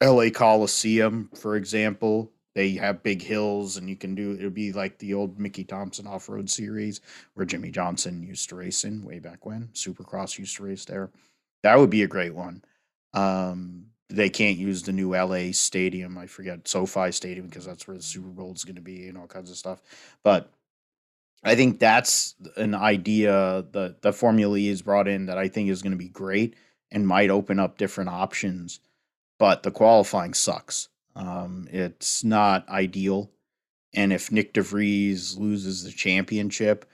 LA 0.03 0.31
Coliseum, 0.31 1.31
for 1.33 1.55
example. 1.55 2.33
They 2.57 2.73
have 2.73 3.05
big 3.05 3.23
hills, 3.23 3.77
and 3.77 3.89
you 3.89 3.95
can 3.95 4.17
do 4.17 4.33
it. 4.33 4.43
Would 4.43 4.53
be 4.53 4.73
like 4.73 4.99
the 4.99 5.15
old 5.15 5.39
Mickey 5.39 5.63
Thompson 5.63 6.09
off 6.09 6.29
road 6.29 6.51
series 6.51 7.01
where 7.35 7.47
Jimmie 7.47 7.71
Johnson 7.71 8.23
used 8.23 8.49
to 8.49 8.57
race 8.57 8.85
in 8.85 9.05
way 9.05 9.21
back 9.21 9.47
when. 9.47 9.69
Supercross 9.73 10.39
used 10.39 10.57
to 10.57 10.65
race 10.65 10.85
there. 10.85 11.09
That 11.63 11.79
would 11.79 11.89
be 11.89 12.03
a 12.03 12.09
great 12.09 12.35
one. 12.35 12.65
Um, 13.15 13.87
they 14.11 14.29
can't 14.29 14.59
use 14.59 14.83
the 14.83 14.93
new 14.93 15.15
LA 15.15 15.53
stadium. 15.53 16.19
I 16.19 16.27
forget 16.27 16.67
SoFi 16.67 17.13
Stadium 17.13 17.47
because 17.47 17.65
that's 17.65 17.87
where 17.87 17.97
the 17.97 18.03
Super 18.03 18.29
Bowl 18.29 18.53
is 18.53 18.65
going 18.65 18.75
to 18.75 18.83
be 18.83 19.07
and 19.07 19.17
all 19.17 19.29
kinds 19.29 19.51
of 19.51 19.57
stuff. 19.57 19.81
But 20.25 20.51
I 21.43 21.55
think 21.57 21.81
that's 21.81 22.35
an 22.57 22.75
idea 22.75 23.65
that 23.73 24.03
the 24.03 24.13
Formula 24.13 24.59
is 24.59 24.83
brought 24.83 25.09
in 25.09 25.27
that 25.27 25.39
I 25.39 25.49
think 25.49 25.71
is 25.71 25.83
going 25.83 25.93
to 25.93 25.99
be 25.99 26.09
great 26.09 26.55
and 26.91 27.07
might 27.07 27.31
open 27.31 27.59
up 27.59 27.79
different 27.79 28.11
options. 28.11 28.81
But 29.39 29.63
the 29.63 29.73
qualifying 29.73 30.35
sucks. 30.35 30.89
Um, 31.17 31.69
it's 31.71 32.23
not 32.23 32.69
ideal. 32.69 33.31
And 33.93 34.13
if 34.13 34.31
Nyck 34.31 34.53
de 34.53 34.63
Vries 34.63 35.37
loses 35.37 35.83
the 35.83 35.91
championship 35.91 36.89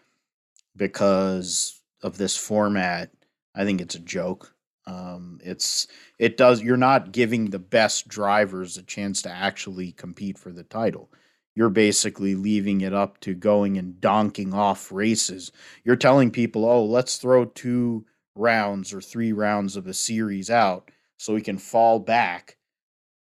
because 0.76 1.80
of 2.02 2.16
this 2.16 2.36
format, 2.36 3.10
I 3.54 3.64
think 3.64 3.80
it's 3.80 3.94
a 3.94 4.00
joke. 4.00 4.54
Um, 4.86 5.38
it's 5.44 5.86
it 6.18 6.38
does 6.38 6.62
you're 6.62 6.78
not 6.78 7.12
giving 7.12 7.50
the 7.50 7.58
best 7.58 8.08
drivers 8.08 8.78
a 8.78 8.82
chance 8.82 9.20
to 9.22 9.30
actually 9.30 9.92
compete 9.92 10.38
for 10.38 10.50
the 10.50 10.64
title 10.64 11.10
you're 11.58 11.70
basically 11.70 12.36
leaving 12.36 12.82
it 12.82 12.94
up 12.94 13.18
to 13.18 13.34
going 13.34 13.78
and 13.78 13.94
donking 13.94 14.54
off 14.54 14.92
races. 14.92 15.50
You're 15.82 15.96
telling 15.96 16.30
people, 16.30 16.64
oh, 16.64 16.84
let's 16.84 17.16
throw 17.16 17.46
two 17.46 18.06
rounds 18.36 18.94
or 18.94 19.00
three 19.00 19.32
rounds 19.32 19.74
of 19.74 19.88
a 19.88 19.92
series 19.92 20.50
out 20.50 20.88
so 21.16 21.34
we 21.34 21.42
can 21.42 21.58
fall 21.58 21.98
back 21.98 22.58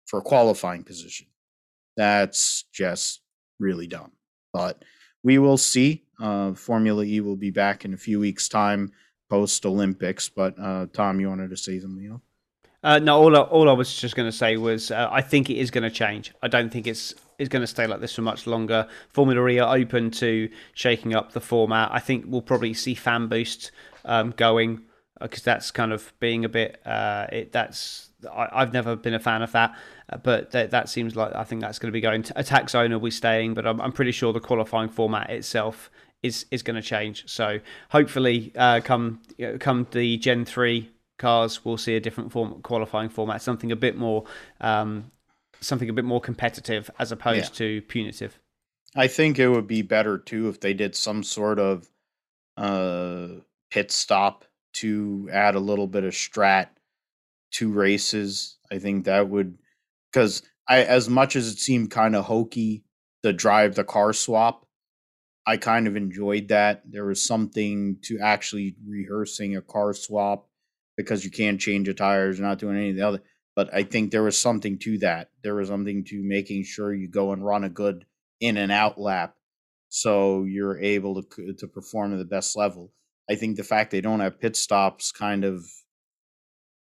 for 0.07 0.19
a 0.19 0.23
qualifying 0.23 0.83
position. 0.83 1.29
That's 1.97 2.65
just 2.75 3.21
really 3.61 3.87
dumb. 3.87 4.11
But 4.53 4.85
we 5.23 5.39
will 5.39 5.57
see. 5.57 6.03
Uh, 6.21 6.55
Formula 6.55 7.05
E 7.05 7.21
will 7.21 7.37
be 7.37 7.53
back 7.53 7.85
in 7.85 7.95
a 7.95 7.99
few 7.99 8.19
weeks' 8.19 8.49
time 8.49 8.91
post 9.31 9.65
Olympics. 9.65 10.29
But 10.29 10.59
uh, 10.59 10.87
Tom, 10.93 11.21
you 11.21 11.29
wanted 11.29 11.51
to 11.51 11.57
say 11.57 11.79
something? 11.79 12.21
Uh, 12.83 12.99
no, 12.99 13.17
all 13.17 13.37
I, 13.37 13.41
all 13.43 13.71
I 13.71 13.75
was 13.75 13.95
just 13.97 14.17
going 14.17 14.29
to 14.29 14.37
say 14.37 14.57
was 14.57 14.91
uh, 14.91 15.09
I 15.09 15.21
think 15.21 15.51
it 15.51 15.57
is 15.57 15.71
going 15.71 15.85
to 15.85 15.91
change. 15.91 16.35
I 16.43 16.49
don't 16.49 16.73
think 16.73 16.89
it's 16.89 17.15
is 17.39 17.49
going 17.49 17.63
to 17.63 17.67
stay 17.67 17.87
like 17.87 18.01
this 18.01 18.15
for 18.15 18.23
much 18.23 18.47
longer. 18.47 18.87
Formula 19.09 19.47
E 19.49 19.59
are 19.59 19.77
open 19.77 20.11
to 20.11 20.49
shaking 20.75 21.15
up 21.15 21.33
the 21.33 21.41
format. 21.41 21.91
I 21.93 22.01
think 22.01 22.25
we'll 22.27 22.43
probably 22.43 22.75
see 22.75 22.95
fan 22.95 23.29
boost 23.29 23.71
um, 24.05 24.33
going 24.37 24.83
because 25.21 25.41
uh, 25.41 25.53
that's 25.53 25.71
kind 25.71 25.93
of 25.93 26.13
being 26.21 26.45
a 26.45 26.49
bit. 26.49 26.81
Uh, 26.87 27.27
it 27.33 27.53
that's 27.53 28.11
I, 28.33 28.61
have 28.61 28.73
never 28.73 28.97
been 28.97 29.15
a 29.15 29.21
fan 29.21 29.43
of 29.43 29.53
that, 29.53 29.77
uh, 30.11 30.17
but 30.19 30.51
that, 30.53 30.71
that 30.71 30.89
seems 30.89 31.17
like 31.17 31.35
I 31.35 31.45
think 31.45 31.61
that's 31.61 31.79
going 31.79 31.89
to 31.89 31.93
be 31.93 32.01
going. 32.01 32.23
To, 32.25 32.39
attack 32.39 32.71
zone 32.71 32.93
will 32.93 33.01
be 33.01 33.11
staying, 33.11 33.55
but 33.55 33.67
I'm, 33.67 33.81
I'm 33.81 33.93
pretty 33.93 34.13
sure 34.13 34.33
the 34.33 34.41
qualifying 34.41 34.89
format 34.89 35.31
itself 35.31 35.91
is 36.23 36.47
is 36.51 36.63
going 36.63 36.77
to 36.77 36.83
change. 36.83 37.29
So 37.29 37.61
hopefully, 37.91 38.53
uh, 38.57 38.81
come 38.83 39.21
you 39.37 39.53
know, 39.53 39.59
come 39.59 39.87
the 39.91 40.17
Gen 40.19 40.45
three 40.45 40.91
cars, 41.19 41.65
we'll 41.65 41.77
see 41.77 41.97
a 41.97 42.01
different 42.01 42.33
form 42.33 42.61
qualifying 42.63 43.09
format, 43.09 43.43
something 43.43 43.73
a 43.73 43.77
bit 43.77 43.97
more 43.97 44.25
um, 44.61 45.11
something 45.61 45.89
a 45.89 45.93
bit 45.93 46.05
more 46.05 46.21
competitive 46.21 46.91
as 46.99 47.13
opposed 47.13 47.55
yeah. 47.55 47.81
to 47.81 47.83
punitive. 47.83 48.39
I 48.97 49.07
think 49.07 49.39
it 49.39 49.49
would 49.49 49.67
be 49.67 49.83
better 49.83 50.19
too 50.19 50.49
if 50.49 50.61
they 50.61 50.75
did 50.75 50.95
some 50.95 51.23
sort 51.23 51.59
of 51.59 51.89
uh, 52.57 53.29
pit 53.71 53.91
stop 53.91 54.45
to 54.75 55.29
add 55.33 55.55
a 55.55 55.61
little 55.61 55.87
bit 55.87 56.05
of 56.05 56.15
strat 56.15 56.69
to 57.53 57.71
races. 57.71 58.57
I 58.71 58.79
think 58.79 59.05
that 59.05 59.29
would 59.29 59.59
because 60.13 60.43
I 60.69 60.83
as 60.83 61.09
much 61.09 61.37
as 61.37 61.49
it 61.49 61.59
seemed 61.59 61.91
kind 61.91 62.17
of 62.17 62.25
hokey 62.25 62.85
to 63.23 63.33
drive 63.33 63.75
the 63.75 63.85
car 63.85 64.13
swap, 64.13 64.67
I 65.47 65.57
kind 65.57 65.87
of 65.87 65.97
enjoyed 65.97 66.49
that. 66.49 66.83
There 66.91 67.07
was 67.07 67.25
something 67.25 67.99
to 68.03 68.19
actually 68.21 68.77
rehearsing 68.87 69.57
a 69.57 69.63
car 69.63 69.93
swap 69.93 70.49
because 70.97 71.25
you 71.25 71.31
can't 71.31 71.61
change 71.61 71.87
the 71.87 71.95
tires, 71.95 72.39
you're 72.39 72.47
not 72.49 72.59
doing 72.59 72.77
any 72.77 72.91
of 72.91 72.97
the 72.97 73.03
other 73.03 73.23
but 73.59 73.75
I 73.75 73.83
think 73.83 74.13
there 74.13 74.23
was 74.23 74.41
something 74.41 74.79
to 74.85 74.99
that. 74.99 75.31
There 75.43 75.57
was 75.57 75.67
something 75.67 76.05
to 76.05 76.23
making 76.23 76.63
sure 76.63 76.95
you 76.95 77.09
go 77.09 77.33
and 77.33 77.45
run 77.45 77.65
a 77.65 77.69
good 77.69 78.07
in 78.39 78.57
and 78.57 78.71
out 78.71 79.01
lap 79.01 79.35
so 79.89 80.45
you're 80.45 80.79
able 80.79 81.21
to 81.25 81.53
to 81.55 81.67
perform 81.67 82.13
at 82.13 82.19
the 82.19 82.25
best 82.25 82.57
level. 82.57 82.93
I 83.29 83.35
think 83.35 83.57
the 83.57 83.65
fact 83.65 83.91
they 83.91 84.01
don't 84.01 84.21
have 84.21 84.39
pit 84.39 84.55
stops 84.55 85.11
kind 85.11 85.45
of 85.45 85.65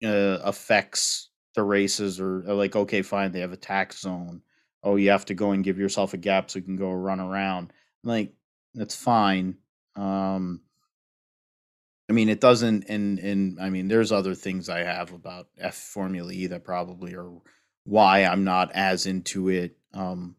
uh, 0.03 0.39
affects 0.43 1.29
the 1.55 1.63
races 1.63 2.19
or, 2.19 2.43
or 2.45 2.55
like 2.55 2.75
okay 2.75 3.01
fine 3.01 3.31
they 3.31 3.39
have 3.39 3.53
attack 3.53 3.93
zone 3.93 4.41
oh 4.83 4.97
you 4.97 5.11
have 5.11 5.23
to 5.23 5.33
go 5.33 5.51
and 5.51 5.63
give 5.63 5.79
yourself 5.79 6.13
a 6.13 6.17
gap 6.17 6.51
so 6.51 6.59
you 6.59 6.65
can 6.65 6.75
go 6.75 6.91
run 6.91 7.21
around 7.21 7.71
like 8.03 8.33
that's 8.73 8.97
fine 8.97 9.55
um 9.95 10.59
I 12.09 12.13
mean, 12.13 12.29
it 12.29 12.39
doesn't, 12.39 12.85
and 12.87 13.19
and 13.19 13.59
I 13.59 13.69
mean, 13.69 13.87
there's 13.87 14.11
other 14.11 14.35
things 14.35 14.69
I 14.69 14.79
have 14.79 15.11
about 15.11 15.47
F 15.57 15.75
Formula 15.75 16.31
E 16.31 16.47
that 16.47 16.63
probably 16.63 17.15
are 17.15 17.31
why 17.85 18.23
I'm 18.23 18.43
not 18.43 18.71
as 18.73 19.05
into 19.05 19.49
it 19.49 19.77
um, 19.93 20.35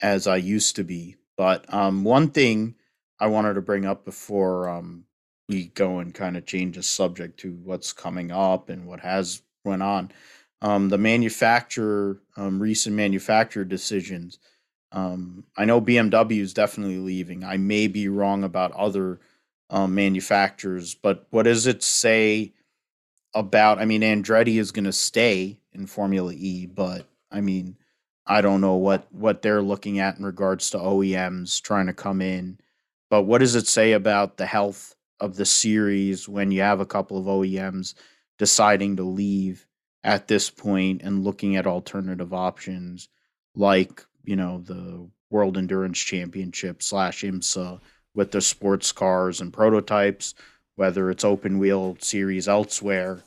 as 0.00 0.26
I 0.26 0.36
used 0.36 0.76
to 0.76 0.84
be. 0.84 1.16
But 1.36 1.72
um, 1.72 2.04
one 2.04 2.30
thing 2.30 2.74
I 3.20 3.26
wanted 3.28 3.54
to 3.54 3.62
bring 3.62 3.84
up 3.84 4.04
before 4.04 4.68
um, 4.68 5.04
we 5.48 5.68
go 5.68 5.98
and 5.98 6.14
kind 6.14 6.36
of 6.36 6.46
change 6.46 6.76
the 6.76 6.82
subject 6.82 7.40
to 7.40 7.52
what's 7.64 7.92
coming 7.92 8.30
up 8.30 8.68
and 8.68 8.86
what 8.86 9.00
has 9.00 9.42
went 9.64 9.82
on, 9.82 10.12
um, 10.60 10.88
the 10.88 10.98
manufacturer, 10.98 12.20
um, 12.36 12.60
recent 12.60 12.94
manufacturer 12.94 13.64
decisions. 13.64 14.38
Um, 14.92 15.44
I 15.56 15.64
know 15.64 15.80
BMW 15.80 16.40
is 16.40 16.54
definitely 16.54 16.98
leaving. 16.98 17.44
I 17.44 17.56
may 17.56 17.86
be 17.88 18.08
wrong 18.08 18.44
about 18.44 18.72
other 18.72 19.20
um, 19.70 19.94
manufacturers. 19.94 20.94
But 20.94 21.26
what 21.30 21.44
does 21.44 21.66
it 21.66 21.82
say 21.82 22.54
about? 23.34 23.78
I 23.78 23.84
mean, 23.84 24.02
Andretti 24.02 24.58
is 24.58 24.72
going 24.72 24.84
to 24.84 24.92
stay 24.92 25.60
in 25.72 25.86
Formula 25.86 26.32
E, 26.34 26.66
but 26.66 27.06
I 27.30 27.40
mean, 27.40 27.76
I 28.26 28.40
don't 28.40 28.60
know 28.60 28.76
what 28.76 29.12
what 29.12 29.42
they're 29.42 29.62
looking 29.62 29.98
at 29.98 30.18
in 30.18 30.24
regards 30.24 30.70
to 30.70 30.78
OEMs 30.78 31.60
trying 31.62 31.86
to 31.86 31.94
come 31.94 32.20
in. 32.20 32.58
But 33.10 33.22
what 33.22 33.38
does 33.38 33.54
it 33.54 33.66
say 33.66 33.92
about 33.92 34.36
the 34.36 34.46
health 34.46 34.94
of 35.18 35.36
the 35.36 35.46
series 35.46 36.28
when 36.28 36.50
you 36.52 36.60
have 36.60 36.80
a 36.80 36.86
couple 36.86 37.18
of 37.18 37.24
OEMs 37.24 37.94
deciding 38.38 38.96
to 38.96 39.02
leave 39.02 39.66
at 40.04 40.28
this 40.28 40.50
point 40.50 41.02
and 41.02 41.24
looking 41.24 41.56
at 41.56 41.66
alternative 41.66 42.32
options 42.32 43.08
like 43.54 44.04
you 44.24 44.36
know 44.36 44.58
the 44.58 45.08
World 45.30 45.56
Endurance 45.58 45.98
Championship 45.98 46.82
slash 46.82 47.22
IMSA 47.22 47.80
with 48.18 48.32
the 48.32 48.40
sports 48.40 48.90
cars 48.90 49.40
and 49.40 49.52
prototypes, 49.52 50.34
whether 50.74 51.08
it's 51.08 51.24
open 51.24 51.56
wheel 51.56 51.96
series 52.00 52.48
elsewhere. 52.48 53.22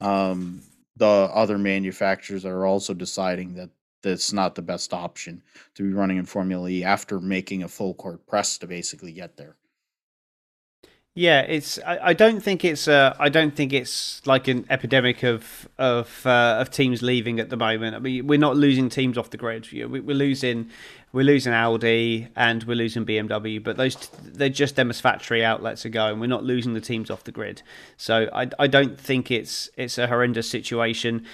Um, 0.00 0.62
the 0.96 1.30
other 1.32 1.56
manufacturers 1.56 2.44
are 2.44 2.66
also 2.66 2.94
deciding 2.94 3.54
that 3.54 3.70
that's 4.02 4.32
not 4.32 4.56
the 4.56 4.62
best 4.62 4.92
option 4.92 5.40
to 5.76 5.84
be 5.84 5.92
running 5.92 6.16
in 6.16 6.26
Formula 6.26 6.68
E 6.68 6.82
after 6.82 7.20
making 7.20 7.62
a 7.62 7.68
full 7.68 7.94
court 7.94 8.26
press 8.26 8.58
to 8.58 8.66
basically 8.66 9.12
get 9.12 9.36
there. 9.36 9.54
Yeah, 11.14 11.42
it's. 11.42 11.78
I, 11.86 12.08
I 12.08 12.12
don't 12.12 12.40
think 12.40 12.64
it's. 12.64 12.88
Uh, 12.88 13.14
I 13.20 13.28
don't 13.28 13.54
think 13.54 13.72
it's 13.72 14.20
like 14.26 14.48
an 14.48 14.66
epidemic 14.68 15.22
of 15.22 15.68
of 15.78 16.26
uh, 16.26 16.58
of 16.60 16.72
teams 16.72 17.02
leaving 17.02 17.38
at 17.38 17.50
the 17.50 17.56
moment. 17.56 17.94
I 17.94 18.00
mean, 18.00 18.26
we're 18.26 18.40
not 18.40 18.56
losing 18.56 18.88
teams 18.88 19.16
off 19.16 19.30
the 19.30 19.36
grid. 19.36 19.68
We're 19.70 20.02
losing 20.02 20.70
we're 21.14 21.22
losing 21.22 21.52
Audi 21.52 22.26
and 22.34 22.64
we're 22.64 22.74
losing 22.74 23.06
BMW, 23.06 23.62
but 23.62 23.76
those 23.76 23.94
they're 24.24 24.48
just 24.48 24.74
them 24.74 24.90
as 24.90 25.00
factory 25.00 25.44
outlets 25.44 25.84
ago, 25.84 26.06
and 26.06 26.20
we're 26.20 26.26
not 26.26 26.42
losing 26.42 26.74
the 26.74 26.80
teams 26.80 27.08
off 27.08 27.22
the 27.22 27.30
grid. 27.30 27.62
So 27.96 28.28
I, 28.32 28.50
I 28.58 28.66
don't 28.66 28.98
think 29.00 29.30
it's 29.30 29.70
it's 29.76 29.96
a 29.96 30.08
horrendous 30.08 30.50
situation. 30.50 31.24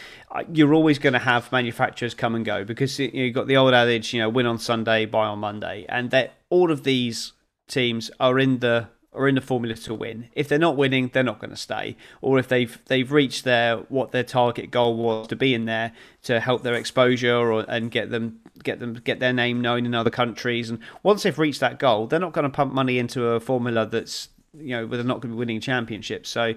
You're 0.52 0.74
always 0.74 0.98
going 0.98 1.15
to 1.15 1.19
have 1.19 1.51
manufacturers 1.51 2.12
come 2.12 2.35
and 2.35 2.44
go 2.44 2.62
because 2.62 2.98
you've 2.98 3.35
got 3.35 3.47
the 3.47 3.57
old 3.57 3.73
adage, 3.73 4.12
you 4.12 4.20
know, 4.20 4.28
win 4.28 4.44
on 4.44 4.59
Sunday, 4.59 5.07
buy 5.07 5.27
on 5.27 5.39
Monday, 5.39 5.86
and 5.89 6.11
that 6.11 6.35
all 6.51 6.70
of 6.70 6.85
these 6.85 7.32
teams 7.66 8.11
are 8.20 8.39
in 8.39 8.59
the 8.59 8.89
are 9.12 9.27
in 9.27 9.35
the 9.35 9.41
formula 9.41 9.74
to 9.74 9.95
win. 9.95 10.28
If 10.35 10.49
they're 10.49 10.59
not 10.59 10.77
winning, 10.77 11.11
they're 11.12 11.23
not 11.23 11.41
going 11.41 11.51
to 11.51 11.57
stay. 11.57 11.97
Or 12.20 12.39
if 12.39 12.49
they've 12.49 12.78
they've 12.87 13.11
reached 13.11 13.45
their 13.45 13.78
what 13.89 14.12
their 14.12 14.23
target 14.23 14.70
goal 14.70 14.97
was 14.97 15.27
to 15.28 15.37
be 15.37 15.53
in 15.55 15.65
there 15.65 15.93
to 16.24 16.41
help 16.41 16.62
their 16.62 16.74
exposure 16.74 17.37
or 17.37 17.65
and 17.69 17.91
get 17.91 18.11
them 18.11 18.41
get 18.62 18.78
them 18.78 18.95
get 18.95 19.20
their 19.20 19.32
name 19.32 19.61
known 19.61 19.85
in 19.87 19.95
other 19.95 20.11
countries. 20.11 20.70
And 20.70 20.78
once 21.03 21.23
they've 21.23 21.39
reached 21.39 21.61
that 21.61 21.78
goal, 21.78 22.07
they're 22.07 22.20
not 22.20 22.32
going 22.32 22.45
to 22.45 22.51
pump 22.51 22.73
money 22.73 22.99
into 22.99 23.27
a 23.27 23.41
formula 23.41 23.87
that's 23.87 24.28
you 24.59 24.77
know, 24.77 24.86
they're 24.86 25.05
not 25.05 25.20
going 25.20 25.31
to 25.31 25.36
be 25.36 25.39
winning 25.39 25.60
championships. 25.60 26.28
So 26.28 26.55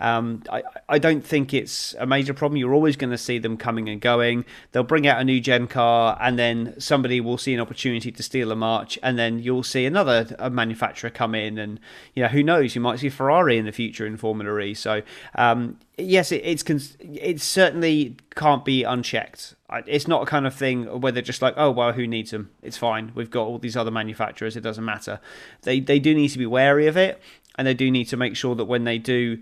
um, 0.00 0.42
I, 0.50 0.62
I 0.88 0.98
don't 0.98 1.24
think 1.24 1.54
it's 1.54 1.94
a 1.94 2.06
major 2.06 2.34
problem. 2.34 2.56
You're 2.56 2.74
always 2.74 2.96
going 2.96 3.12
to 3.12 3.18
see 3.18 3.38
them 3.38 3.56
coming 3.56 3.88
and 3.88 4.00
going. 4.00 4.44
They'll 4.72 4.82
bring 4.82 5.06
out 5.06 5.20
a 5.20 5.24
new 5.24 5.40
gen 5.40 5.68
car, 5.68 6.18
and 6.20 6.38
then 6.38 6.74
somebody 6.80 7.20
will 7.20 7.38
see 7.38 7.54
an 7.54 7.60
opportunity 7.60 8.10
to 8.10 8.22
steal 8.22 8.50
a 8.50 8.56
march, 8.56 8.98
and 9.02 9.18
then 9.18 9.38
you'll 9.38 9.62
see 9.62 9.86
another 9.86 10.36
manufacturer 10.50 11.10
come 11.10 11.34
in, 11.34 11.58
and 11.58 11.78
you 12.14 12.22
know, 12.22 12.28
who 12.28 12.42
knows? 12.42 12.74
You 12.74 12.80
might 12.80 12.98
see 12.98 13.08
Ferrari 13.08 13.58
in 13.58 13.64
the 13.64 13.72
future 13.72 14.06
in 14.06 14.16
Formula 14.16 14.58
E. 14.58 14.74
So 14.74 15.02
um, 15.36 15.78
yes, 15.96 16.32
it, 16.32 16.42
it's 16.44 16.64
it 17.00 17.40
certainly 17.40 18.16
can't 18.34 18.64
be 18.64 18.82
unchecked. 18.82 19.55
It's 19.86 20.06
not 20.06 20.22
a 20.22 20.26
kind 20.26 20.46
of 20.46 20.54
thing 20.54 20.84
where 21.00 21.10
they're 21.12 21.22
just 21.22 21.42
like, 21.42 21.54
oh 21.56 21.70
well, 21.70 21.92
who 21.92 22.06
needs 22.06 22.30
them? 22.30 22.50
It's 22.62 22.76
fine. 22.76 23.12
We've 23.14 23.30
got 23.30 23.46
all 23.46 23.58
these 23.58 23.76
other 23.76 23.90
manufacturers. 23.90 24.56
It 24.56 24.60
doesn't 24.60 24.84
matter. 24.84 25.20
They 25.62 25.80
they 25.80 25.98
do 25.98 26.14
need 26.14 26.28
to 26.28 26.38
be 26.38 26.46
wary 26.46 26.86
of 26.86 26.96
it, 26.96 27.20
and 27.56 27.66
they 27.66 27.74
do 27.74 27.90
need 27.90 28.06
to 28.06 28.16
make 28.16 28.36
sure 28.36 28.54
that 28.54 28.66
when 28.66 28.84
they 28.84 28.98
do 28.98 29.38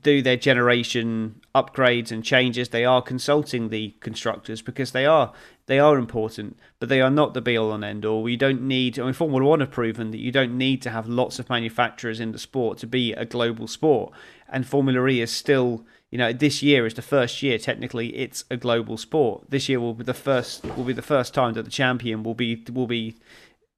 do 0.00 0.22
their 0.22 0.36
generation 0.36 1.40
upgrades 1.54 2.10
and 2.10 2.24
changes, 2.24 2.68
they 2.68 2.84
are 2.84 3.02
consulting 3.02 3.68
the 3.68 3.94
constructors 4.00 4.62
because 4.62 4.92
they 4.92 5.06
are 5.06 5.32
they 5.66 5.78
are 5.78 5.98
important, 5.98 6.58
but 6.78 6.88
they 6.88 7.00
are 7.00 7.10
not 7.10 7.34
the 7.34 7.40
be 7.40 7.56
all 7.56 7.72
and 7.72 7.84
end 7.84 8.04
all. 8.04 8.28
You 8.28 8.36
don't 8.36 8.62
need. 8.62 8.98
I 8.98 9.04
mean, 9.04 9.12
Formula 9.12 9.44
One 9.44 9.60
have 9.60 9.70
proven 9.70 10.12
that 10.12 10.20
you 10.20 10.32
don't 10.32 10.56
need 10.56 10.80
to 10.82 10.90
have 10.90 11.08
lots 11.08 11.38
of 11.38 11.50
manufacturers 11.50 12.20
in 12.20 12.32
the 12.32 12.38
sport 12.38 12.78
to 12.78 12.86
be 12.86 13.12
a 13.12 13.24
global 13.24 13.66
sport, 13.66 14.12
and 14.48 14.66
Formula 14.66 15.06
E 15.08 15.20
is 15.20 15.30
still. 15.30 15.84
You 16.10 16.18
know, 16.18 16.32
this 16.32 16.62
year 16.62 16.86
is 16.86 16.94
the 16.94 17.02
first 17.02 17.42
year. 17.42 17.58
Technically, 17.58 18.16
it's 18.16 18.44
a 18.50 18.56
global 18.56 18.96
sport. 18.96 19.50
This 19.50 19.68
year 19.68 19.80
will 19.80 19.94
be 19.94 20.04
the 20.04 20.14
first. 20.14 20.64
Will 20.76 20.84
be 20.84 20.92
the 20.92 21.02
first 21.02 21.34
time 21.34 21.54
that 21.54 21.64
the 21.64 21.70
champion 21.70 22.22
will 22.22 22.34
be 22.34 22.64
will 22.72 22.86
be 22.86 23.16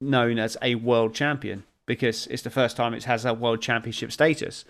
known 0.01 0.39
as 0.39 0.57
a 0.63 0.75
world 0.77 1.15
champion 1.15 1.65
because 1.87 2.27
it's 2.29 2.43
the 2.43 2.51
first 2.51 2.77
time 2.77 2.95
it 2.95 3.05
has 3.05 3.25
a 3.25 3.35
world 3.35 3.61
championship 3.61 4.13
status 4.13 4.65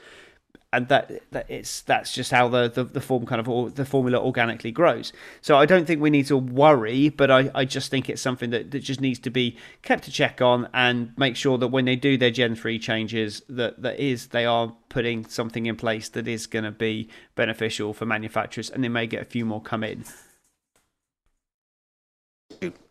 and 0.70 0.88
that, 0.88 1.10
that 1.30 1.46
it's 1.48 1.80
that's 1.82 2.12
just 2.12 2.30
how 2.30 2.46
the, 2.48 2.68
the, 2.68 2.84
the 2.84 3.00
form 3.00 3.24
kind 3.24 3.40
of 3.40 3.74
the 3.74 3.86
formula 3.86 4.22
organically 4.22 4.70
grows. 4.70 5.14
So 5.40 5.56
I 5.56 5.64
don't 5.64 5.86
think 5.86 6.02
we 6.02 6.10
need 6.10 6.26
to 6.26 6.36
worry, 6.36 7.08
but 7.08 7.30
I, 7.30 7.50
I 7.54 7.64
just 7.64 7.90
think 7.90 8.10
it's 8.10 8.20
something 8.20 8.50
that, 8.50 8.70
that 8.72 8.80
just 8.80 9.00
needs 9.00 9.18
to 9.20 9.30
be 9.30 9.56
kept 9.80 10.08
a 10.08 10.10
check 10.10 10.42
on 10.42 10.68
and 10.74 11.14
make 11.16 11.36
sure 11.36 11.56
that 11.56 11.68
when 11.68 11.86
they 11.86 11.96
do 11.96 12.18
their 12.18 12.30
Gen 12.30 12.54
three 12.54 12.78
changes, 12.78 13.40
that 13.48 13.80
that 13.80 13.98
is 13.98 14.26
they 14.28 14.44
are 14.44 14.74
putting 14.90 15.24
something 15.24 15.64
in 15.64 15.76
place 15.76 16.10
that 16.10 16.28
is 16.28 16.46
going 16.46 16.66
to 16.66 16.70
be 16.70 17.08
beneficial 17.34 17.94
for 17.94 18.04
manufacturers, 18.04 18.68
and 18.68 18.84
they 18.84 18.88
may 18.88 19.06
get 19.06 19.22
a 19.22 19.26
few 19.26 19.46
more 19.46 19.62
come 19.62 19.82
in. 19.82 20.04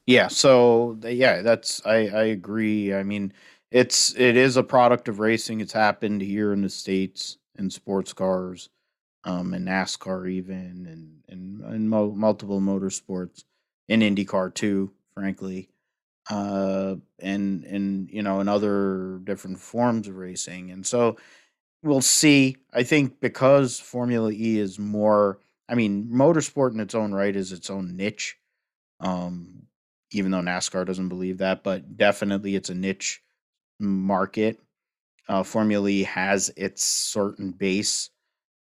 Yeah. 0.07 0.29
So 0.29 0.97
yeah, 1.03 1.43
that's 1.43 1.85
I 1.85 2.07
I 2.07 2.23
agree. 2.23 2.93
I 2.93 3.03
mean. 3.03 3.33
It's 3.69 4.15
it 4.15 4.37
is 4.37 4.55
a 4.55 4.63
product 4.63 5.09
of 5.09 5.19
racing. 5.19 5.59
It's 5.59 5.73
happened 5.73 6.21
here 6.21 6.53
in 6.53 6.61
the 6.61 6.69
states 6.69 7.37
in 7.57 7.69
sports 7.69 8.13
cars, 8.13 8.69
um, 9.23 9.53
and 9.53 9.67
NASCAR 9.67 10.29
even, 10.29 10.85
and 10.87 11.23
and, 11.29 11.61
and 11.61 11.89
mo- 11.89 12.15
multiple 12.15 12.61
motorsports, 12.61 13.43
in 13.87 14.01
IndyCar 14.01 14.53
too, 14.53 14.93
frankly, 15.13 15.69
uh, 16.29 16.95
and 17.19 17.63
and 17.65 18.09
you 18.11 18.21
know, 18.23 18.39
in 18.39 18.47
other 18.47 19.19
different 19.23 19.59
forms 19.59 20.07
of 20.07 20.15
racing, 20.15 20.71
and 20.71 20.85
so 20.85 21.17
we'll 21.83 22.01
see. 22.01 22.57
I 22.73 22.83
think 22.83 23.19
because 23.19 23.79
Formula 23.79 24.31
E 24.31 24.59
is 24.59 24.79
more, 24.79 25.39
I 25.69 25.75
mean, 25.75 26.09
motorsport 26.11 26.73
in 26.73 26.79
its 26.79 26.95
own 26.95 27.13
right 27.13 27.35
is 27.35 27.51
its 27.51 27.69
own 27.69 27.95
niche. 27.95 28.37
Um, 28.99 29.63
even 30.11 30.31
though 30.31 30.41
NASCAR 30.41 30.85
doesn't 30.85 31.09
believe 31.09 31.39
that, 31.39 31.63
but 31.63 31.97
definitely 31.97 32.55
it's 32.55 32.69
a 32.69 32.75
niche 32.75 33.21
market 33.79 34.59
uh, 35.29 35.43
Formula 35.43 35.87
E 35.89 36.03
has 36.03 36.51
its 36.55 36.83
certain 36.83 37.51
base 37.51 38.09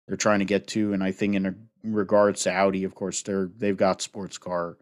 they're 0.08 0.18
trying 0.18 0.40
to 0.40 0.46
get 0.46 0.68
to, 0.68 0.94
and 0.94 1.04
I 1.04 1.12
think 1.12 1.36
in, 1.36 1.68
regards 1.84 2.44
to 2.44 2.54
Audi, 2.54 2.84
of 2.84 2.96
course, 2.96 3.22
they're 3.22 3.50
they've 3.58 3.78
got 3.78 4.02
sports 4.02 4.38
car 4.38 4.78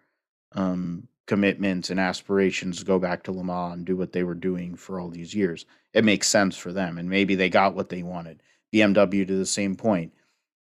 um, 0.53 1.07
commitments 1.25 1.89
and 1.89 1.99
aspirations 1.99 2.79
to 2.79 2.85
go 2.85 2.99
back 2.99 3.23
to 3.23 3.31
Le 3.31 3.43
Mans 3.43 3.73
and 3.73 3.85
do 3.85 3.97
what 3.97 4.11
they 4.11 4.23
were 4.23 4.35
doing 4.35 4.75
for 4.75 4.99
all 4.99 5.09
these 5.09 5.33
years. 5.33 5.65
It 5.93 6.05
makes 6.05 6.27
sense 6.27 6.55
for 6.55 6.71
them, 6.71 6.97
and 6.97 7.09
maybe 7.09 7.35
they 7.35 7.49
got 7.49 7.75
what 7.75 7.89
they 7.89 8.03
wanted. 8.03 8.43
BMW 8.73 9.25
to 9.27 9.35
the 9.35 9.45
same 9.45 9.75
point, 9.75 10.13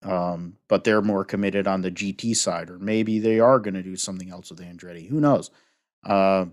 um, 0.03 0.55
but 0.69 0.85
they're 0.85 1.03
more 1.03 1.25
committed 1.25 1.67
on 1.67 1.83
the 1.83 1.91
GT 1.91 2.37
side, 2.37 2.71
or 2.71 2.79
maybe 2.79 3.19
they 3.19 3.41
are 3.41 3.59
going 3.59 3.75
to 3.75 3.83
do 3.83 3.97
something 3.97 4.31
else 4.31 4.51
with 4.51 4.61
Andretti. 4.61 5.09
Who 5.09 5.21
knows? 5.21 5.51
Uh, 6.05 6.47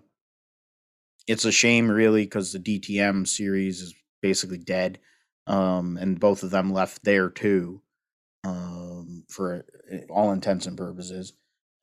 it's 1.28 1.46
a 1.46 1.52
shame, 1.52 1.92
really, 1.92 2.24
because 2.24 2.52
the 2.52 2.60
DTM 2.60 3.28
series 3.28 3.82
is 3.82 3.94
basically 4.24 4.58
dead. 4.58 4.98
Um, 5.46 5.98
and 5.98 6.20
both 6.20 6.42
of 6.42 6.50
them 6.50 6.74
left 6.74 7.04
there 7.04 7.30
too 7.30 7.84
um, 8.46 9.26
for 9.30 9.66
all 10.10 10.32
intents 10.32 10.66
and 10.66 10.78
purposes, 10.78 11.34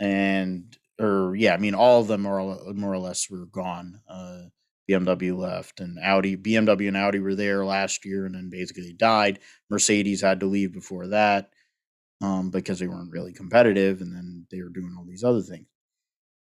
and 0.00 0.76
or 0.98 1.34
yeah, 1.36 1.54
I 1.54 1.58
mean 1.58 1.74
all 1.74 2.00
of 2.00 2.08
them 2.08 2.26
are 2.26 2.72
more 2.74 2.92
or 2.92 2.98
less 2.98 3.30
were 3.30 3.46
gone. 3.46 4.00
Uh, 4.08 4.44
BMW 4.90 5.36
left, 5.36 5.80
and 5.80 5.98
Audi, 6.02 6.36
BMW 6.36 6.88
and 6.88 6.96
Audi 6.96 7.20
were 7.20 7.34
there 7.34 7.64
last 7.64 8.04
year, 8.04 8.26
and 8.26 8.34
then 8.34 8.50
basically 8.50 8.92
died. 8.92 9.38
Mercedes 9.68 10.20
had 10.20 10.40
to 10.40 10.46
leave 10.46 10.72
before 10.72 11.06
that 11.08 11.50
um, 12.20 12.50
because 12.50 12.78
they 12.78 12.88
weren't 12.88 13.12
really 13.12 13.32
competitive, 13.32 14.00
and 14.00 14.14
then 14.14 14.46
they 14.50 14.62
were 14.62 14.68
doing 14.68 14.94
all 14.98 15.04
these 15.04 15.22
other 15.22 15.42
things. 15.42 15.66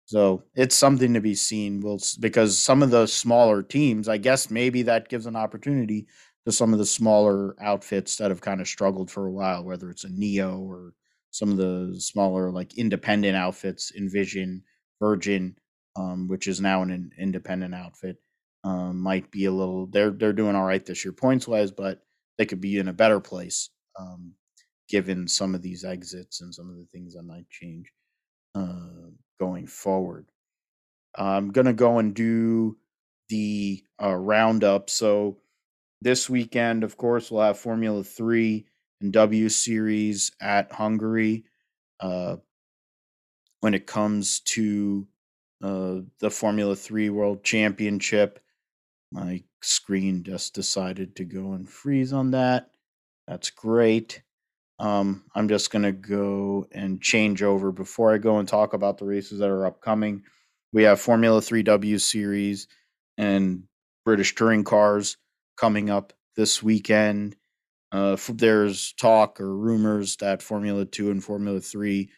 So 0.08 0.44
it's 0.56 0.76
something 0.76 1.14
to 1.14 1.20
be 1.20 1.36
seen. 1.36 1.82
Will 1.82 2.00
because 2.22 2.58
some 2.58 2.82
of 2.82 2.92
the 2.92 3.06
smaller 3.08 3.62
teams, 3.62 4.08
I 4.08 4.18
guess 4.18 4.50
maybe 4.50 4.82
that 4.84 5.10
gives 5.10 5.26
an 5.26 5.36
opportunity 5.36 6.08
to 6.46 6.52
some 6.54 6.72
of 6.72 6.80
the 6.80 6.86
smaller 6.86 7.62
outfits 7.62 8.16
that 8.16 8.32
have 8.32 8.40
kind 8.40 8.62
of 8.62 8.70
struggled 8.70 9.12
for 9.12 9.28
a 9.28 9.32
while, 9.32 9.66
whether 9.66 9.90
it's 9.90 10.06
a 10.06 10.10
NIO 10.10 10.60
or 10.60 10.94
some 11.32 11.52
of 11.52 11.58
the 11.58 11.94
smaller 12.00 12.52
like 12.52 12.78
independent 12.78 13.36
outfits, 13.36 13.92
Envision, 13.98 14.64
Virgin, 15.02 15.58
um, 15.98 16.30
which 16.30 16.48
is 16.48 16.62
now 16.62 16.84
an 16.84 17.12
independent 17.20 17.76
outfit, 17.76 18.16
um, 18.64 18.98
might 19.02 19.30
be 19.30 19.44
a 19.44 19.52
little. 19.52 19.88
They're 19.88 20.12
they're 20.12 20.32
doing 20.32 20.56
all 20.56 20.64
right 20.64 20.86
this 20.86 21.04
year 21.04 21.12
points 21.12 21.50
wise, 21.50 21.72
but 21.72 22.00
they 22.38 22.46
could 22.46 22.62
be 22.62 22.78
in 22.78 22.88
a 22.88 22.94
better 22.94 23.20
place 23.20 23.72
um, 24.00 24.32
given 24.88 25.28
some 25.28 25.54
of 25.54 25.62
these 25.62 25.84
exits 25.84 26.40
and 26.40 26.56
some 26.56 26.70
of 26.70 26.78
the 26.78 26.88
things 26.94 27.14
that 27.16 27.24
might 27.24 27.50
change 27.50 27.92
uh, 28.56 29.10
going 29.40 29.68
forward. 29.68 30.26
I'm 31.16 31.52
gonna 31.52 31.74
go 31.74 32.00
and 32.00 32.14
do 32.14 32.78
the 33.30 33.84
uh, 34.02 34.16
roundup. 34.16 34.90
So 34.90 35.38
this 36.02 36.30
weekend, 36.30 36.84
of 36.84 36.98
course, 36.98 37.32
we'll 37.32 37.44
have 37.44 37.58
Formula 37.58 38.04
Three 38.04 38.68
and 39.02 39.12
W 39.14 39.50
Series 39.50 40.32
at 40.40 40.72
Hungary. 40.72 41.46
Uh, 42.00 42.38
when 43.62 43.74
it 43.74 43.88
comes 43.88 44.40
to 44.42 45.08
uh, 45.64 46.02
the 46.20 46.30
Formula 46.30 46.76
Three 46.76 47.10
World 47.10 47.44
Championship, 47.44 48.40
my 49.12 49.44
screen 49.62 50.24
just 50.24 50.54
decided 50.54 51.16
to 51.16 51.26
go 51.26 51.54
and 51.54 51.68
freeze 51.68 52.14
on 52.14 52.32
that. 52.32 52.70
That's 53.28 53.50
great. 53.50 54.22
Um, 54.80 55.24
I'm 55.34 55.48
just 55.48 55.72
going 55.72 55.84
to 55.84 55.92
go 55.92 56.68
and 56.72 57.02
change 57.02 57.42
over 57.42 57.72
before 57.72 58.14
I 58.14 58.18
go 58.18 58.38
and 58.38 58.48
talk 58.48 58.74
about 58.74 58.98
the 58.98 59.06
races 59.06 59.40
that 59.40 59.50
are 59.50 59.66
upcoming. 59.66 60.24
We 60.72 60.84
have 60.84 61.02
Formula 61.02 61.40
3W 61.40 62.00
Series 62.00 62.68
and 63.18 63.64
British 64.06 64.36
Touring 64.36 64.64
Cars 64.64 65.18
coming 65.56 65.90
up 65.90 66.14
this 66.36 66.62
weekend. 66.62 67.36
Uh, 67.92 68.18
there's 68.30 68.94
talk 68.94 69.40
or 69.42 69.56
rumors 69.56 70.18
that 70.18 70.44
Formula 70.44 70.86
2 70.86 71.10
and 71.10 71.24
Formula 71.24 71.60
3, 71.60 72.10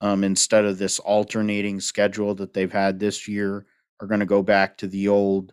um, 0.00 0.24
instead 0.24 0.64
of 0.64 0.78
this 0.78 0.98
alternating 0.98 1.80
schedule 1.80 2.34
that 2.34 2.54
they've 2.54 2.72
had 2.72 2.98
this 2.98 3.28
year, 3.28 3.66
are 4.00 4.08
going 4.08 4.20
to 4.20 4.26
go 4.26 4.42
back 4.42 4.78
to 4.78 4.86
the 4.86 5.08
old 5.08 5.52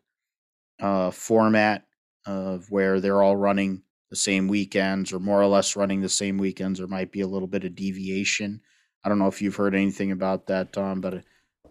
uh, 0.80 1.12
format 1.12 1.86
of 2.26 2.72
where 2.72 3.00
they're 3.00 3.22
all 3.22 3.36
running 3.36 3.84
the 4.10 4.16
same 4.16 4.48
weekends 4.48 5.12
or 5.12 5.20
more 5.20 5.42
or 5.42 5.48
less 5.48 5.76
running 5.76 6.02
the 6.02 6.10
same 6.10 6.38
weekends. 6.38 6.80
There 6.80 6.88
might 6.88 7.12
be 7.12 7.22
a 7.22 7.28
little 7.28 7.48
bit 7.48 7.64
of 7.64 7.76
deviation. 7.76 8.62
I 9.04 9.10
don't 9.10 9.20
know 9.20 9.28
if 9.28 9.42
you've 9.42 9.56
heard 9.56 9.76
anything 9.76 10.12
about 10.12 10.48
that, 10.48 10.74
Tom, 10.74 11.02
but 11.02 11.24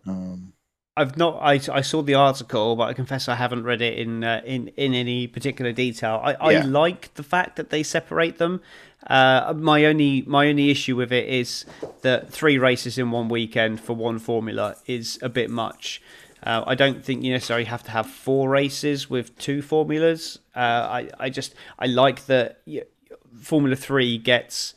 um, 0.06 0.52
I've 0.96 1.16
not. 1.16 1.40
I, 1.42 1.54
I 1.72 1.80
saw 1.80 2.02
the 2.02 2.14
article, 2.14 2.76
but 2.76 2.84
I 2.84 2.92
confess 2.92 3.28
I 3.28 3.34
haven't 3.34 3.64
read 3.64 3.82
it 3.82 3.98
in 3.98 4.22
uh, 4.22 4.42
in 4.44 4.68
in 4.76 4.94
any 4.94 5.26
particular 5.26 5.72
detail. 5.72 6.20
I, 6.22 6.34
I 6.34 6.50
yeah. 6.52 6.64
like 6.64 7.12
the 7.14 7.24
fact 7.24 7.56
that 7.56 7.70
they 7.70 7.82
separate 7.82 8.38
them. 8.38 8.60
Uh, 9.04 9.52
my 9.56 9.84
only 9.84 10.22
my 10.22 10.46
only 10.46 10.70
issue 10.70 10.94
with 10.94 11.12
it 11.12 11.28
is 11.28 11.64
that 12.02 12.30
three 12.30 12.58
races 12.58 12.96
in 12.96 13.10
one 13.10 13.28
weekend 13.28 13.80
for 13.80 13.94
one 13.94 14.20
formula 14.20 14.76
is 14.86 15.18
a 15.20 15.28
bit 15.28 15.50
much. 15.50 16.00
Uh, 16.44 16.62
I 16.66 16.74
don't 16.74 17.02
think 17.04 17.24
you 17.24 17.32
necessarily 17.32 17.64
have 17.64 17.82
to 17.84 17.90
have 17.90 18.06
four 18.06 18.50
races 18.50 19.08
with 19.08 19.36
two 19.38 19.62
formulas. 19.62 20.38
Uh, 20.54 20.58
I 20.58 21.08
I 21.18 21.30
just 21.30 21.54
I 21.78 21.86
like 21.86 22.26
that 22.26 22.60
Formula 23.40 23.74
Three 23.74 24.18
gets 24.18 24.74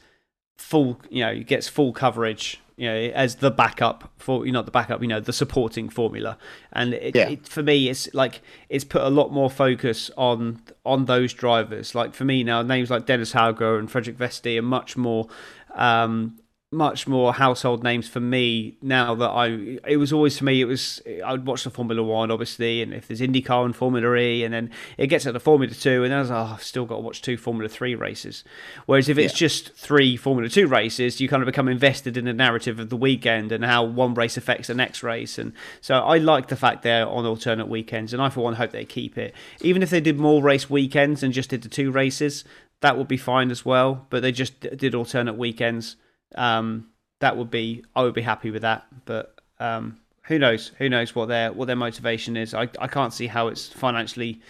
full 0.58 1.00
you 1.10 1.24
know 1.24 1.44
gets 1.44 1.68
full 1.68 1.94
coverage 1.94 2.60
you 2.78 2.88
know 2.88 2.96
as 2.96 3.36
the 3.36 3.52
backup 3.52 4.12
for 4.18 4.46
you 4.46 4.52
know 4.52 4.62
the 4.62 4.72
backup 4.72 5.02
you 5.02 5.08
know 5.08 5.20
the 5.20 5.32
supporting 5.32 5.88
formula 5.88 6.38
and 6.74 6.94
it, 6.96 7.16
yeah. 7.16 7.30
it, 7.30 7.48
for 7.48 7.62
me 7.62 7.90
it's 7.90 8.12
like 8.14 8.42
it's 8.68 8.84
put 8.84 9.02
a 9.02 9.10
lot 9.10 9.32
more 9.32 9.50
focus 9.50 10.10
on 10.18 10.62
on 10.86 11.06
those 11.06 11.32
drivers 11.34 11.94
like 11.94 12.14
for 12.14 12.26
me 12.26 12.44
now 12.44 12.62
names 12.62 12.90
like 12.90 13.06
Dennis 13.06 13.34
Hauger 13.34 13.78
and 13.78 13.90
Frederik 13.90 14.18
Vesti 14.18 14.58
are 14.58 14.64
much 14.64 14.98
more 14.98 15.28
um, 15.76 16.40
much 16.70 17.08
more 17.08 17.34
household 17.34 17.82
names 17.82 18.10
for 18.10 18.20
me 18.20 18.78
now 18.82 19.16
that 19.16 19.30
I. 19.30 19.78
It 19.88 19.98
was 19.98 20.12
always 20.12 20.38
for 20.38 20.44
me. 20.44 20.60
It 20.60 20.66
was 20.66 21.02
I 21.24 21.32
would 21.32 21.46
watch 21.46 21.64
the 21.64 21.70
Formula 21.70 22.04
One, 22.04 22.30
obviously, 22.30 22.82
and 22.82 22.94
if 22.94 23.08
there's 23.08 23.22
IndyCar 23.22 23.64
and 23.64 23.76
Formula 23.76 24.16
E, 24.16 24.44
and 24.44 24.54
then 24.54 24.72
it 24.98 25.08
gets 25.08 25.26
at 25.26 25.34
the 25.34 25.40
Formula 25.40 25.74
Two, 25.74 26.04
and 26.04 26.12
then 26.12 26.18
I 26.18 26.22
was 26.22 26.30
like, 26.30 26.50
oh, 26.50 26.54
I've 26.56 26.64
still 26.64 26.86
got 26.86 26.96
to 26.96 27.02
watch 27.02 27.22
two 27.22 27.38
Formula 27.38 27.70
Three 27.70 27.96
races. 27.96 28.44
Whereas 28.86 29.08
if 29.08 29.18
it's 29.18 29.34
yeah. 29.34 29.48
just 29.48 29.76
three 29.76 30.18
Formula 30.18 30.50
Two 30.50 30.68
races, 30.68 31.22
you 31.22 31.30
kind 31.30 31.42
of 31.42 31.48
become 31.48 31.70
invested 31.70 32.18
in 32.18 32.26
the 32.26 32.34
narrative 32.34 32.80
of 32.80 32.90
the 32.90 32.98
weekend 32.98 33.54
and 33.54 33.64
how 33.64 33.86
one 33.86 34.14
race 34.14 34.36
affects 34.36 34.68
the 34.68 34.74
next 34.74 35.04
race. 35.04 35.38
And 35.38 35.54
so 35.80 36.00
I 36.00 36.18
like 36.18 36.50
the 36.50 36.58
fact 36.58 36.84
they're 36.84 37.08
on 37.08 37.26
alternate 37.26 37.70
weekends, 37.70 38.12
and 38.12 38.22
I 38.22 38.28
for 38.28 38.42
one 38.42 38.56
hope 38.56 38.72
they 38.72 38.84
keep 38.84 39.18
it. 39.18 39.34
Even 39.62 39.82
if 39.82 39.90
they 39.90 40.02
did 40.02 40.20
more 40.20 40.44
race 40.44 40.70
weekends 40.70 41.24
and 41.24 41.32
just 41.32 41.50
did 41.50 41.62
the 41.62 41.70
two 41.70 41.92
races, 41.92 42.44
that 42.82 42.98
would 42.98 43.08
be 43.08 43.18
fine 43.18 43.52
as 43.52 43.64
well. 43.64 44.06
But 44.10 44.22
they 44.22 44.34
just 44.34 44.60
did 44.60 44.94
alternate 44.94 45.38
weekends 45.38 45.96
um, 46.36 46.90
that 47.20 47.38
would 47.38 47.50
be 47.50 47.84
I 47.96 48.04
would 48.04 48.14
be 48.14 48.22
happy 48.22 48.52
with 48.52 48.62
that. 48.62 48.86
But 49.06 49.36
um, 49.60 50.00
who 50.24 50.38
knows? 50.40 50.72
Who 50.78 50.90
knows 50.90 51.16
what 51.16 51.28
their 51.28 51.52
what 51.52 51.66
their 51.66 51.76
motivation 51.76 52.38
is? 52.38 52.54
I, 52.54 52.70
I 52.80 52.88
can't 52.88 53.14
see 53.14 53.28
how 53.28 53.48
it's 53.48 53.68
financially 53.68 54.42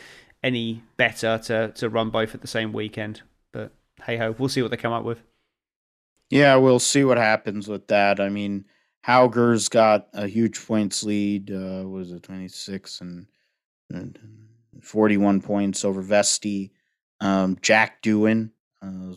any 0.43 0.83
better 0.97 1.37
to 1.45 1.71
to 1.75 1.89
run 1.89 2.09
both 2.09 2.35
at 2.35 2.41
the 2.41 2.47
same 2.47 2.73
weekend. 2.73 3.21
But 3.51 3.71
hey 4.03 4.17
ho, 4.17 4.35
we'll 4.37 4.49
see 4.49 4.61
what 4.61 4.71
they 4.71 4.77
come 4.77 4.93
up 4.93 5.03
with. 5.03 5.21
Yeah, 6.29 6.55
we'll 6.57 6.79
see 6.79 7.03
what 7.03 7.17
happens 7.17 7.67
with 7.67 7.87
that. 7.87 8.19
I 8.19 8.29
mean, 8.29 8.65
Hauger's 9.05 9.69
got 9.69 10.07
a 10.13 10.27
huge 10.27 10.65
points 10.65 11.03
lead. 11.03 11.51
Uh, 11.51 11.87
was 11.87 12.11
it 12.11 12.23
twenty 12.23 12.49
six 12.49 12.99
and, 13.01 13.27
and 13.89 14.19
forty 14.81 15.17
one 15.17 15.41
points 15.41 15.85
over 15.85 16.03
Vesti. 16.03 16.71
Um, 17.19 17.57
Jack 17.61 18.03
Doohan 18.03 18.51
uh, 18.81 19.15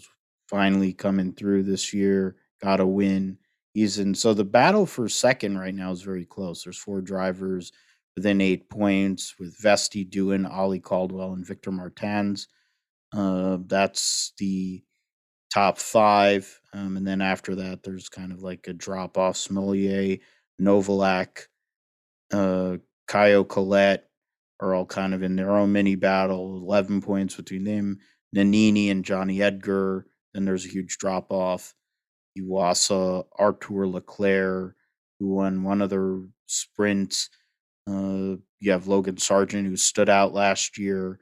finally 0.48 0.92
coming 0.92 1.32
through 1.32 1.64
this 1.64 1.92
year 1.92 2.36
got 2.62 2.80
a 2.80 2.86
win. 2.86 3.38
He's 3.74 3.98
in. 3.98 4.14
So 4.14 4.34
the 4.34 4.44
battle 4.44 4.86
for 4.86 5.08
second 5.08 5.58
right 5.58 5.74
now 5.74 5.92
is 5.92 6.02
very 6.02 6.24
close. 6.24 6.64
There's 6.64 6.78
four 6.78 7.00
drivers 7.00 7.72
within 8.16 8.40
eight 8.40 8.68
points 8.68 9.34
with 9.38 9.56
Vesti 9.58 10.08
Doohan 10.08 10.50
Olli 10.50 10.80
Caldwell 10.80 11.32
and 11.32 11.46
Victor 11.46 11.70
Martins. 11.70 12.48
Uh, 13.16 13.58
that's 13.66 14.32
the 14.38 14.82
top 15.52 15.78
five. 15.78 16.60
Um, 16.72 16.96
and 16.96 17.06
then 17.06 17.20
after 17.20 17.54
that, 17.56 17.82
there's 17.82 18.08
kind 18.08 18.32
of 18.32 18.42
like 18.42 18.66
a 18.68 18.72
drop 18.72 19.18
off. 19.18 19.36
Smolyar, 19.36 20.20
Novalak, 20.60 21.46
uh, 22.32 22.76
Collet 23.08 24.04
are 24.60 24.74
all 24.74 24.86
kind 24.86 25.14
of 25.14 25.22
in 25.22 25.36
their 25.36 25.50
own 25.50 25.72
mini 25.72 25.96
battle. 25.96 26.56
11 26.62 27.00
points 27.00 27.36
between 27.36 27.64
them. 27.64 27.98
Nannini 28.36 28.90
and 28.90 29.04
Jonny 29.04 29.42
Edgar. 29.42 30.06
Then 30.34 30.44
there's 30.44 30.64
a 30.64 30.70
huge 30.70 30.98
drop 30.98 31.32
off. 31.32 31.74
Iwasa, 32.38 33.24
Arthur 33.38 33.86
Leclerc, 33.86 34.74
who 35.18 35.28
won 35.28 35.62
one 35.62 35.82
other 35.82 36.22
sprint. 36.46 37.28
Uh, 37.86 38.36
you 38.60 38.70
have 38.70 38.86
Logan 38.86 39.16
Sargent, 39.18 39.66
who 39.66 39.76
stood 39.76 40.08
out 40.08 40.32
last 40.32 40.78
year 40.78 41.18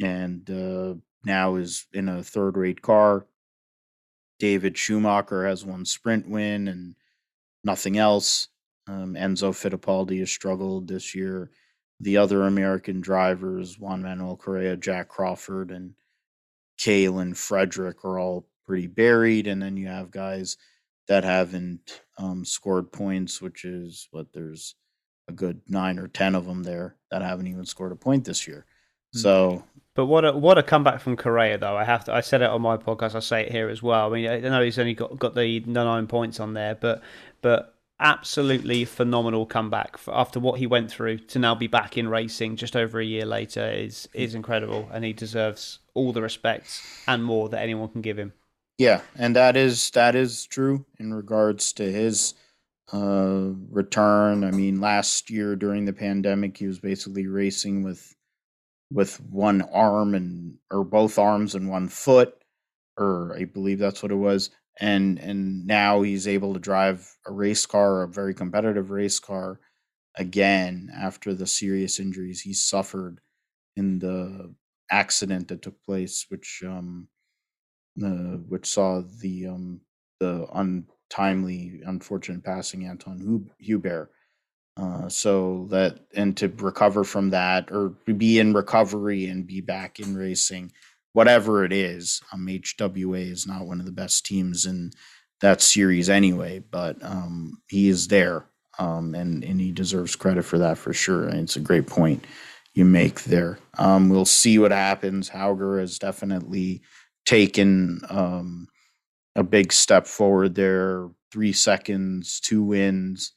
and 0.00 0.48
uh, 0.50 0.94
now 1.24 1.56
is 1.56 1.86
in 1.92 2.08
a 2.08 2.22
third 2.22 2.56
rate 2.56 2.82
car. 2.82 3.26
David 4.38 4.76
Schumacher 4.76 5.46
has 5.46 5.64
one 5.64 5.84
sprint 5.84 6.28
win 6.28 6.68
and 6.68 6.96
nothing 7.62 7.96
else. 7.96 8.48
Um, 8.88 9.14
Enzo 9.14 9.52
Fittipaldi 9.52 10.18
has 10.18 10.30
struggled 10.30 10.88
this 10.88 11.14
year. 11.14 11.50
The 12.00 12.16
other 12.16 12.42
American 12.42 13.00
drivers, 13.00 13.78
Juan 13.78 14.02
Manuel 14.02 14.36
Correa, 14.36 14.76
Jack 14.76 15.08
Crawford, 15.08 15.70
and 15.70 15.94
Kaylen 16.80 17.36
Frederick, 17.36 18.04
are 18.04 18.18
all 18.18 18.48
pretty 18.72 18.86
buried, 18.86 19.46
and 19.46 19.60
then 19.60 19.76
you 19.76 19.86
have 19.86 20.10
guys 20.10 20.56
that 21.06 21.24
haven't 21.24 22.00
um, 22.16 22.42
scored 22.42 22.90
points, 22.90 23.42
which 23.42 23.66
is 23.66 24.08
what 24.12 24.32
there's 24.32 24.76
a 25.28 25.32
good 25.32 25.60
nine 25.68 25.98
or 25.98 26.08
ten 26.08 26.34
of 26.34 26.46
them 26.46 26.62
there 26.62 26.96
that 27.10 27.20
haven't 27.20 27.48
even 27.48 27.66
scored 27.66 27.92
a 27.92 27.96
point 27.96 28.24
this 28.24 28.48
year. 28.48 28.64
Hmm. 29.12 29.18
So, 29.18 29.64
but 29.94 30.06
what 30.06 30.24
a 30.24 30.32
what 30.32 30.56
a 30.56 30.62
comeback 30.62 31.02
from 31.02 31.18
Correa 31.18 31.58
though. 31.58 31.76
I 31.76 31.84
have 31.84 32.06
to. 32.06 32.14
I 32.14 32.22
said 32.22 32.40
it 32.40 32.48
on 32.48 32.62
my 32.62 32.78
podcast. 32.78 33.14
I 33.14 33.20
say 33.20 33.42
it 33.42 33.52
here 33.52 33.68
as 33.68 33.82
well. 33.82 34.06
I 34.06 34.16
mean, 34.16 34.30
I 34.30 34.38
know 34.38 34.62
he's 34.62 34.78
only 34.78 34.94
got 34.94 35.18
got 35.18 35.34
the 35.34 35.60
nine 35.66 36.06
points 36.06 36.40
on 36.40 36.54
there, 36.54 36.74
but 36.74 37.02
but 37.42 37.74
absolutely 38.00 38.86
phenomenal 38.86 39.44
comeback 39.44 39.98
after 40.08 40.40
what 40.40 40.58
he 40.58 40.66
went 40.66 40.90
through 40.90 41.18
to 41.18 41.38
now 41.38 41.54
be 41.54 41.66
back 41.66 41.98
in 41.98 42.08
racing 42.08 42.56
just 42.56 42.74
over 42.74 42.98
a 43.00 43.04
year 43.04 43.26
later 43.26 43.70
is 43.70 44.08
is 44.14 44.34
incredible, 44.34 44.88
and 44.94 45.04
he 45.04 45.12
deserves 45.12 45.80
all 45.92 46.14
the 46.14 46.22
respect 46.22 46.80
and 47.06 47.22
more 47.22 47.50
that 47.50 47.60
anyone 47.60 47.90
can 47.90 48.00
give 48.00 48.18
him. 48.18 48.32
Yeah, 48.78 49.02
and 49.16 49.36
that 49.36 49.56
is 49.56 49.90
that 49.90 50.14
is 50.14 50.46
true 50.46 50.86
in 50.98 51.12
regards 51.14 51.72
to 51.74 51.90
his 51.90 52.34
uh, 52.92 53.50
return. 53.70 54.44
I 54.44 54.50
mean, 54.50 54.80
last 54.80 55.30
year 55.30 55.56
during 55.56 55.84
the 55.84 55.92
pandemic, 55.92 56.56
he 56.58 56.66
was 56.66 56.78
basically 56.78 57.26
racing 57.26 57.82
with 57.82 58.16
with 58.92 59.20
one 59.22 59.62
arm 59.62 60.14
and 60.14 60.58
or 60.70 60.84
both 60.84 61.18
arms 61.18 61.54
and 61.54 61.70
one 61.70 61.88
foot, 61.88 62.34
or 62.98 63.36
I 63.38 63.44
believe 63.46 63.78
that's 63.78 64.02
what 64.02 64.12
it 64.12 64.16
was. 64.16 64.50
And 64.80 65.18
and 65.20 65.66
now 65.66 66.02
he's 66.02 66.28
able 66.28 66.54
to 66.54 66.60
drive 66.60 67.16
a 67.26 67.32
race 67.32 67.66
car, 67.66 68.02
a 68.02 68.08
very 68.08 68.34
competitive 68.34 68.90
race 68.90 69.20
car, 69.20 69.60
again 70.16 70.90
after 70.94 71.34
the 71.34 71.46
serious 71.46 72.00
injuries 72.00 72.42
he 72.42 72.54
suffered 72.54 73.20
in 73.76 73.98
the 74.00 74.54
accident 74.90 75.48
that 75.48 75.62
took 75.62 75.82
place, 75.84 76.26
which 76.30 76.62
um, 76.66 77.08
uh, 78.00 78.38
which 78.48 78.66
saw 78.66 79.02
the 79.20 79.48
um, 79.48 79.80
the 80.20 80.46
untimely, 80.54 81.80
unfortunate 81.84 82.44
passing 82.44 82.82
Anthoine 82.82 83.48
Hubert. 83.58 84.10
Uh, 84.78 85.06
so 85.06 85.66
that 85.70 85.98
and 86.14 86.34
to 86.38 86.48
recover 86.48 87.04
from 87.04 87.28
that 87.30 87.70
or 87.70 87.90
be 88.16 88.38
in 88.38 88.54
recovery 88.54 89.26
and 89.26 89.46
be 89.46 89.60
back 89.60 90.00
in 90.00 90.16
racing, 90.16 90.72
whatever 91.12 91.64
it 91.64 91.72
is. 91.72 92.22
Um, 92.32 92.46
HWA 92.46 93.30
is 93.30 93.46
not 93.46 93.66
one 93.66 93.80
of 93.80 93.86
the 93.86 93.92
best 93.92 94.24
teams 94.24 94.64
in 94.64 94.92
that 95.42 95.60
series 95.60 96.08
anyway, 96.08 96.62
but 96.70 96.96
um, 97.04 97.60
he 97.68 97.88
is 97.88 98.08
there, 98.08 98.46
um, 98.78 99.14
and 99.14 99.44
and 99.44 99.60
he 99.60 99.72
deserves 99.72 100.16
credit 100.16 100.44
for 100.44 100.56
that 100.58 100.78
for 100.78 100.94
sure. 100.94 101.28
And 101.28 101.40
it's 101.40 101.56
a 101.56 101.60
great 101.60 101.86
point 101.86 102.24
you 102.74 102.86
make 102.86 103.24
there. 103.24 103.58
Um, 103.76 104.08
we'll 104.08 104.24
see 104.24 104.58
what 104.58 104.72
happens. 104.72 105.28
Hauger 105.28 105.82
is 105.82 105.98
definitely 105.98 106.80
taken 107.24 108.00
um, 108.08 108.68
a 109.36 109.42
big 109.42 109.72
step 109.72 110.06
forward 110.06 110.54
there. 110.54 111.08
Three 111.32 111.52
seconds, 111.52 112.40
two 112.40 112.62
wins. 112.62 113.32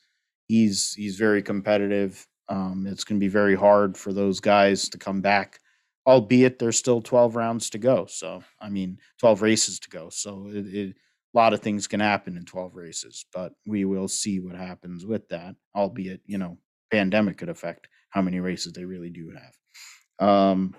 He's 0.48 0.94
he's 0.94 1.16
very 1.18 1.42
competitive. 1.42 2.28
Um, 2.50 2.86
it's 2.88 3.04
going 3.04 3.20
to 3.20 3.24
be 3.24 3.30
very 3.30 3.56
hard 3.56 3.98
for 3.98 4.14
those 4.14 4.40
guys 4.40 4.90
to 4.90 4.98
come 4.98 5.22
back, 5.22 5.60
albeit 6.06 6.60
there's 6.60 6.78
still 6.78 7.02
12 7.02 7.36
rounds 7.36 7.70
to 7.72 7.78
go. 7.78 8.06
So 8.06 8.44
I 8.60 8.70
mean, 8.70 9.00
12 9.20 9.42
races 9.42 9.80
to 9.80 9.90
go. 9.90 10.10
So 10.10 10.50
it, 10.50 10.68
it, 10.68 10.90
a 10.90 11.38
lot 11.38 11.54
of 11.54 11.62
things 11.62 11.88
can 11.88 12.00
happen 12.00 12.38
in 12.38 12.46
12 12.46 12.76
races, 12.76 13.26
but 13.34 13.54
we 13.66 13.86
will 13.86 14.08
see 14.08 14.40
what 14.40 14.56
happens 14.56 15.06
with 15.06 15.28
that. 15.30 15.56
Albeit, 15.76 16.22
you 16.26 16.38
know, 16.38 16.58
pandemic 16.92 17.38
could 17.38 17.50
affect 17.50 17.88
how 18.10 18.22
many 18.22 18.40
races 18.40 18.74
they 18.74 18.86
really 18.86 19.10
do 19.10 19.32
have. 19.32 20.28
Um, 20.28 20.76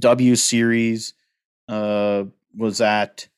w 0.00 0.36
Series 0.36 1.14
uh, 1.68 2.24
was 2.56 2.80
at 2.80 3.28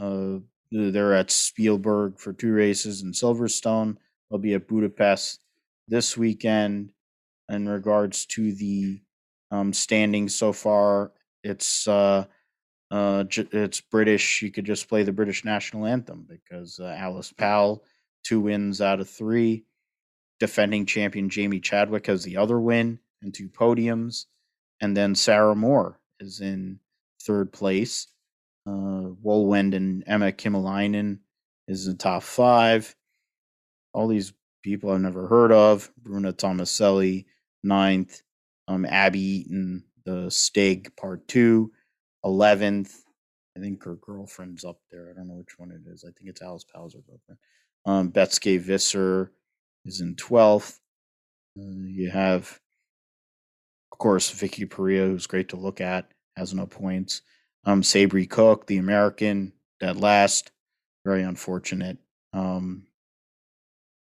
uh, 0.00 0.38
they're 0.70 1.14
at 1.14 1.30
Spielberg 1.30 2.18
for 2.18 2.32
two 2.32 2.52
races 2.52 3.02
in 3.02 3.12
Silverstone. 3.12 3.96
They'll 4.30 4.38
be 4.38 4.54
at 4.54 4.68
Budapest 4.68 5.40
this 5.88 6.16
weekend. 6.16 6.92
In 7.50 7.66
regards 7.66 8.26
to 8.26 8.52
the 8.52 9.00
um, 9.50 9.72
standings 9.72 10.34
so 10.34 10.52
far, 10.52 11.12
it's 11.42 11.88
uh, 11.88 12.26
uh, 12.90 13.24
it's 13.30 13.80
British. 13.80 14.42
You 14.42 14.50
could 14.50 14.66
just 14.66 14.88
play 14.88 15.02
the 15.02 15.12
British 15.12 15.46
national 15.46 15.86
anthem 15.86 16.26
because 16.28 16.78
uh, 16.78 16.94
Alice 16.98 17.32
Powell 17.32 17.82
two 18.22 18.40
wins 18.40 18.82
out 18.82 19.00
of 19.00 19.08
three. 19.08 19.64
Defending 20.40 20.84
champion 20.84 21.30
Jamie 21.30 21.58
Chadwick 21.58 22.06
has 22.06 22.22
the 22.22 22.36
other 22.36 22.60
win 22.60 23.00
and 23.22 23.32
two 23.32 23.48
podiums, 23.48 24.26
and 24.80 24.96
then 24.96 25.14
Sarah 25.14 25.56
Moore 25.56 25.98
is 26.20 26.40
in 26.40 26.78
third 27.22 27.52
place. 27.52 28.06
Uh, 28.66 29.14
Wohlwend 29.24 29.74
and 29.74 30.04
Emma 30.06 30.32
Kimiläinen 30.32 31.18
is 31.66 31.86
in 31.86 31.92
the 31.92 31.98
top 31.98 32.22
five. 32.22 32.94
All 33.92 34.08
these 34.08 34.32
people 34.62 34.90
I've 34.90 35.00
never 35.00 35.26
heard 35.26 35.52
of. 35.52 35.90
Bruna 35.96 36.32
Tomaselli, 36.32 37.26
ninth. 37.62 38.22
Um, 38.66 38.84
Abby 38.84 39.20
Eaton, 39.20 39.84
the 40.04 40.30
Stig 40.30 40.94
Part 40.94 41.26
Two, 41.26 41.72
11th. 42.24 42.92
I 43.56 43.60
think 43.60 43.82
her 43.84 43.94
girlfriend's 43.96 44.64
up 44.64 44.78
there. 44.90 45.10
I 45.10 45.14
don't 45.16 45.28
know 45.28 45.34
which 45.36 45.58
one 45.58 45.70
it 45.70 45.90
is. 45.90 46.04
I 46.04 46.12
think 46.12 46.28
it's 46.28 46.42
Alice 46.42 46.64
Powell's 46.64 46.94
girlfriend. 46.94 47.38
Um, 47.86 48.12
Beitske 48.12 48.60
Visser 48.60 49.32
is 49.86 50.02
in 50.02 50.16
12th. 50.16 50.78
Uh, 51.58 51.86
you 51.86 52.10
have, 52.10 52.60
of 53.90 53.98
course, 53.98 54.30
Vicky 54.30 54.66
Piria, 54.66 55.06
who's 55.06 55.26
great 55.26 55.48
to 55.48 55.56
look 55.56 55.80
at 55.80 56.12
has 56.38 56.54
no 56.54 56.66
points. 56.66 57.22
Um, 57.64 57.82
Sabré 57.82 58.28
Cook, 58.28 58.66
the 58.66 58.78
American, 58.78 59.52
that 59.80 59.96
last, 59.96 60.50
very 61.04 61.22
unfortunate. 61.22 61.98
Um, 62.32 62.86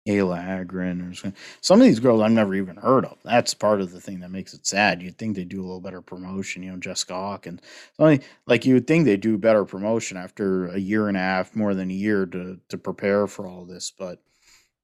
Ayla 0.08 0.66
Agren 0.66 1.26
or 1.26 1.34
some 1.62 1.82
of 1.82 1.88
these 1.88 2.00
girls 2.00 2.22
I've 2.22 2.32
never 2.32 2.54
even 2.54 2.76
heard 2.76 3.06
of. 3.06 3.18
That's 3.24 3.56
part 3.56 3.82
of 3.82 3.92
the 3.92 4.00
thing 4.00 4.20
that 4.20 4.30
makes 4.30 4.54
it 4.54 4.68
sad. 4.68 5.02
You'd 5.02 5.18
think 5.18 5.36
they 5.36 5.46
do 5.46 5.62
a 5.62 5.66
little 5.66 5.82
better 5.82 6.02
promotion, 6.02 6.62
you 6.62 6.72
know, 6.72 6.78
Jessica 6.78 7.16
Hawkins. 7.16 7.62
Only 7.98 8.22
like 8.46 8.66
you 8.66 8.76
would 8.76 8.86
think 8.86 9.06
they 9.06 9.18
do 9.18 9.38
better 9.38 9.66
promotion 9.66 10.18
after 10.18 10.68
a 10.68 10.78
year 10.78 11.08
and 11.08 11.18
a 11.18 11.22
half, 11.22 11.56
more 11.56 11.74
than 11.74 11.90
a 11.90 11.94
year 11.94 12.28
to 12.28 12.60
to 12.70 12.78
prepare 12.78 13.26
for 13.26 13.48
all 13.48 13.66
this. 13.66 13.92
But 13.98 14.22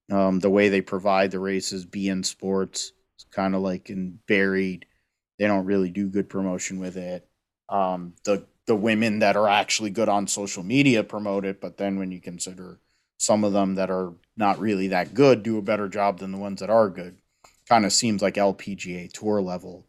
um, 0.10 0.40
the 0.40 0.50
way 0.50 0.70
they 0.70 0.82
provide 0.82 1.30
the 1.30 1.40
races, 1.40 1.86
beIN 1.86 2.26
Sports, 2.26 2.92
it's 3.16 3.26
kind 3.26 3.54
of 3.54 3.62
like 3.62 3.92
in 3.92 4.20
buried. 4.28 4.88
They 5.38 5.46
don't 5.46 5.66
really 5.66 5.92
do 5.92 6.10
good 6.10 6.30
promotion 6.30 6.80
with 6.80 6.98
it 6.98 7.28
um, 7.72 8.14
the 8.26 8.46
the 8.68 8.76
women 8.76 9.20
that 9.20 9.36
are 9.36 9.48
actually 9.48 9.90
good 9.90 10.08
on 10.08 10.28
social 10.28 10.62
media 10.62 11.04
promote 11.04 11.46
it, 11.46 11.60
but 11.60 11.78
then 11.78 11.98
when 11.98 12.12
you 12.12 12.22
consider 12.22 12.80
some 13.18 13.44
of 13.44 13.54
them 13.54 13.76
that 13.76 13.90
are 13.90 14.14
not 14.38 14.60
really 14.60 14.88
that 14.88 15.14
good 15.14 15.44
do 15.44 15.58
a 15.58 15.62
better 15.62 15.88
job 15.88 16.20
than 16.20 16.32
the 16.32 16.38
ones 16.38 16.60
that 16.60 16.70
are 16.70 16.90
good, 16.90 17.18
kind 17.68 17.86
of 17.86 17.94
seems 17.94 18.22
like 18.22 18.36
LPGA 18.36 19.12
tour 19.12 19.42
level 19.42 19.88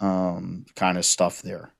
um, 0.00 0.66
kind 0.74 0.98
of 0.98 1.04
stuff 1.04 1.40
there. 1.42 1.72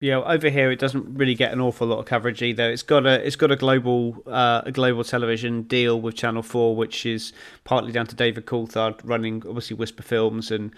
Yeah, 0.00 0.22
over 0.22 0.48
here 0.48 0.70
it 0.70 0.78
doesn't 0.78 1.18
really 1.18 1.34
get 1.34 1.52
an 1.52 1.60
awful 1.60 1.86
lot 1.86 1.98
of 1.98 2.06
coverage 2.06 2.40
either. 2.40 2.70
It's 2.70 2.82
got 2.82 3.04
a 3.04 3.24
it's 3.26 3.36
got 3.36 3.50
a 3.50 3.56
global 3.56 4.22
uh, 4.26 4.62
a 4.64 4.72
global 4.72 5.04
television 5.04 5.64
deal 5.64 6.00
with 6.00 6.14
Channel 6.14 6.42
Four, 6.42 6.74
which 6.74 7.04
is 7.04 7.34
partly 7.64 7.92
down 7.92 8.06
to 8.06 8.16
David 8.16 8.46
Coulthard 8.46 8.98
running 9.04 9.42
obviously 9.46 9.76
Whisper 9.76 10.02
Films 10.02 10.50
and 10.50 10.74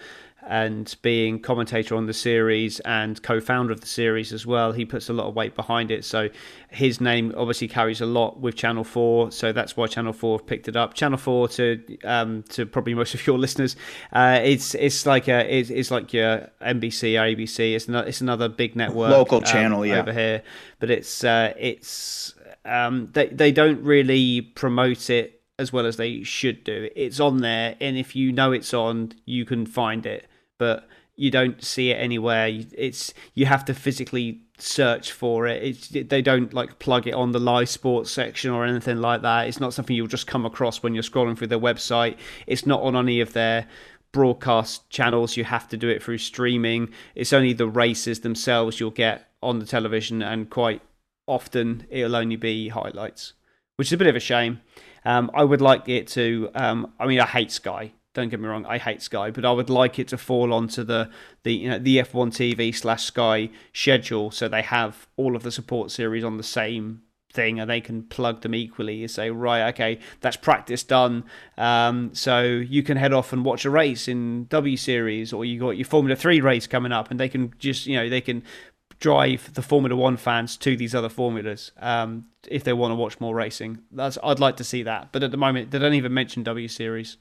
and 0.49 0.97
being 1.03 1.39
commentator 1.41 1.95
on 1.95 2.07
the 2.07 2.13
series 2.13 2.81
and 2.81 3.23
co-founder 3.23 3.73
of 3.73 3.81
the 3.81 3.87
series 3.87 4.33
as 4.33 4.45
well 4.45 4.73
he 4.73 4.85
puts 4.85 5.09
a 5.09 5.13
lot 5.13 5.27
of 5.27 5.35
weight 5.35 5.55
behind 5.55 5.91
it. 5.91 6.05
So 6.05 6.29
his 6.69 7.01
name 7.01 7.33
obviously 7.37 7.69
carries 7.69 8.01
a 8.01 8.07
lot 8.07 8.41
with 8.41 8.57
channel 8.57 8.85
4 8.85 9.31
so 9.31 9.53
that's 9.53 9.77
why 9.77 9.87
channel 9.87 10.13
4 10.13 10.39
have 10.39 10.47
picked 10.47 10.69
it 10.69 10.77
up. 10.77 10.95
Channel 10.95 11.19
4 11.19 11.49
to 11.49 11.99
um, 12.05 12.43
to 12.51 12.67
probably 12.67 12.95
most 12.95 13.15
of 13.15 13.27
your 13.27 13.39
listeners 13.39 13.77
uh, 14.13 14.41
it's 14.43 14.75
it's 14.75 15.07
like 15.07 15.29
a 15.29 15.59
it's, 15.59 15.71
it's 15.71 15.91
like 15.91 16.13
your 16.13 16.49
NBC 16.61 17.15
ABC 17.15 17.75
it's 17.75 17.89
not 17.89 18.09
it's 18.09 18.21
another 18.21 18.49
big 18.49 18.77
network 18.77 19.11
local 19.11 19.39
um, 19.39 19.45
channel 19.45 19.87
yeah. 19.87 20.01
over 20.01 20.13
here. 20.13 20.43
But 20.79 20.91
it's 20.91 21.25
uh, 21.25 21.55
it's 21.57 22.35
um, 22.65 23.11
they 23.13 23.29
they 23.29 23.53
don't 23.53 23.83
really 23.83 24.41
promote 24.41 25.11
it 25.11 25.41
as 25.59 25.73
well 25.73 25.87
as 25.87 25.97
they 25.97 26.23
should 26.23 26.65
do. 26.65 26.89
It's 26.97 27.21
on 27.21 27.41
there, 27.41 27.77
and 27.81 27.97
if 27.97 28.17
you 28.17 28.33
know 28.33 28.53
it's 28.53 28.75
on, 28.75 29.13
you 29.25 29.45
can 29.45 29.67
find 29.67 30.07
it 30.07 30.27
but 30.59 30.89
you 31.17 31.31
don't 31.31 31.63
see 31.63 31.91
it 31.91 31.97
anywhere. 31.97 32.49
It's 32.73 33.13
you 33.35 33.47
have 33.47 33.65
to 33.67 33.75
physically 33.75 34.43
search 34.59 35.13
for 35.13 35.47
it. 35.47 35.63
It's, 35.63 35.89
they 35.89 36.23
don't 36.23 36.55
like 36.55 36.79
plug 36.79 37.07
it 37.07 37.15
on 37.15 37.33
the 37.33 37.39
live 37.39 37.69
sports 37.69 38.11
section 38.11 38.51
or 38.51 38.65
anything 38.65 38.99
like 38.99 39.23
that. 39.23 39.49
It's 39.49 39.61
not 39.61 39.75
something 39.75 39.95
you'll 39.95 40.07
just 40.07 40.27
come 40.27 40.47
across 40.47 40.83
when 40.83 40.95
you're 40.95 41.03
scrolling 41.03 41.37
through 41.37 41.49
their 41.49 41.59
website. 41.59 42.17
It's 42.47 42.67
not 42.67 42.83
on 42.83 42.97
any 42.97 43.21
of 43.21 43.33
their 43.33 43.67
broadcast 44.13 44.89
channels. 44.91 45.37
You 45.37 45.45
have 45.45 45.69
to 45.69 45.77
do 45.77 45.89
it 45.89 46.03
through 46.03 46.19
streaming. 46.19 46.91
It's 47.15 47.33
only 47.33 47.53
the 47.53 47.67
races 47.67 48.21
themselves 48.21 48.81
you'll 48.81 48.91
get 48.91 49.29
on 49.43 49.59
the 49.59 49.67
television, 49.67 50.23
and 50.23 50.49
quite 50.49 50.81
often 51.27 51.87
it'll 51.91 52.17
only 52.17 52.37
be 52.37 52.69
highlights, 52.69 53.33
which 53.77 53.89
is 53.89 53.93
a 53.93 53.97
bit 53.97 54.07
of 54.07 54.17
a 54.17 54.21
shame. 54.21 54.61
Um, 55.05 55.31
I 55.35 55.45
would 55.45 55.61
like 55.61 55.89
it 55.89 56.07
to. 56.09 56.51
Um, 56.55 56.93
I 57.01 57.07
mean, 57.07 57.21
I 57.21 57.27
hate 57.27 57.51
Sky 57.51 57.93
don't 58.15 58.29
get 58.29 58.41
me 58.41 58.49
wrong, 58.49 58.67
I 58.67 58.79
hate 58.79 59.03
Sky, 59.03 59.31
but 59.31 59.45
I 59.45 59.53
would 59.53 59.71
like 59.71 59.99
it 59.99 60.09
to 60.09 60.19
fall 60.19 60.53
onto 60.53 60.85
the 60.85 61.11
the 61.45 61.55
you 61.55 61.71
know 61.71 61.79
the 61.79 61.99
F1 61.99 62.29
TV 62.29 62.75
slash 62.75 63.05
Sky 63.05 63.51
schedule, 63.73 64.31
so 64.31 64.49
they 64.49 64.63
have 64.63 65.07
all 65.17 65.35
of 65.35 65.43
the 65.43 65.51
support 65.51 65.91
series 65.91 66.25
on 66.25 66.37
the 66.37 66.43
same 66.43 67.03
thing, 67.33 67.59
and 67.59 67.71
they 67.71 67.81
can 67.81 68.03
plug 68.05 68.43
them 68.43 68.55
equally. 68.55 68.97
You 68.97 69.09
say, 69.09 69.31
right, 69.31 69.69
okay, 69.75 69.99
that's 70.21 70.37
practice 70.37 70.83
done. 70.83 71.25
Um, 71.57 72.11
so 72.15 72.43
you 72.43 72.83
can 72.83 72.99
head 72.99 73.13
off 73.13 73.33
and 73.33 73.45
watch 73.45 73.65
a 73.65 73.71
race 73.71 74.09
in 74.09 74.45
W 74.47 74.77
Series, 74.77 75.33
or 75.33 75.45
you 75.45 75.59
got 75.59 75.71
your 75.71 75.87
Formula 75.87 76.15
Three 76.15 76.41
race 76.41 76.67
coming 76.67 76.93
up, 76.93 77.11
and 77.11 77.19
they 77.19 77.29
can 77.29 77.55
just 77.59 77.87
you 77.87 77.97
know 77.97 78.09
they 78.09 78.21
can 78.21 78.43
drive 79.01 79.55
the 79.55 79.63
Formula 79.63 79.97
One 79.97 80.17
fans 80.17 80.57
to 80.59 80.77
these 80.77 80.95
other 80.95 81.09
formulas 81.09 81.73
um, 81.79 82.27
if 82.49 82.63
they 82.63 82.73
want 82.73 82.93
to 82.93 82.97
watch 82.97 83.19
more 83.21 83.35
racing. 83.35 83.79
That's 83.91 84.19
I'd 84.23 84.39
like 84.39 84.59
to 84.59 84.65
see 84.65 84.83
that, 84.83 85.09
but 85.13 85.23
at 85.23 85.31
the 85.31 85.39
moment 85.39 85.71
they 85.71 85.79
don't 85.79 85.95
even 85.95 86.13
mention 86.13 86.43
W 86.43 86.69
Series 86.69 87.17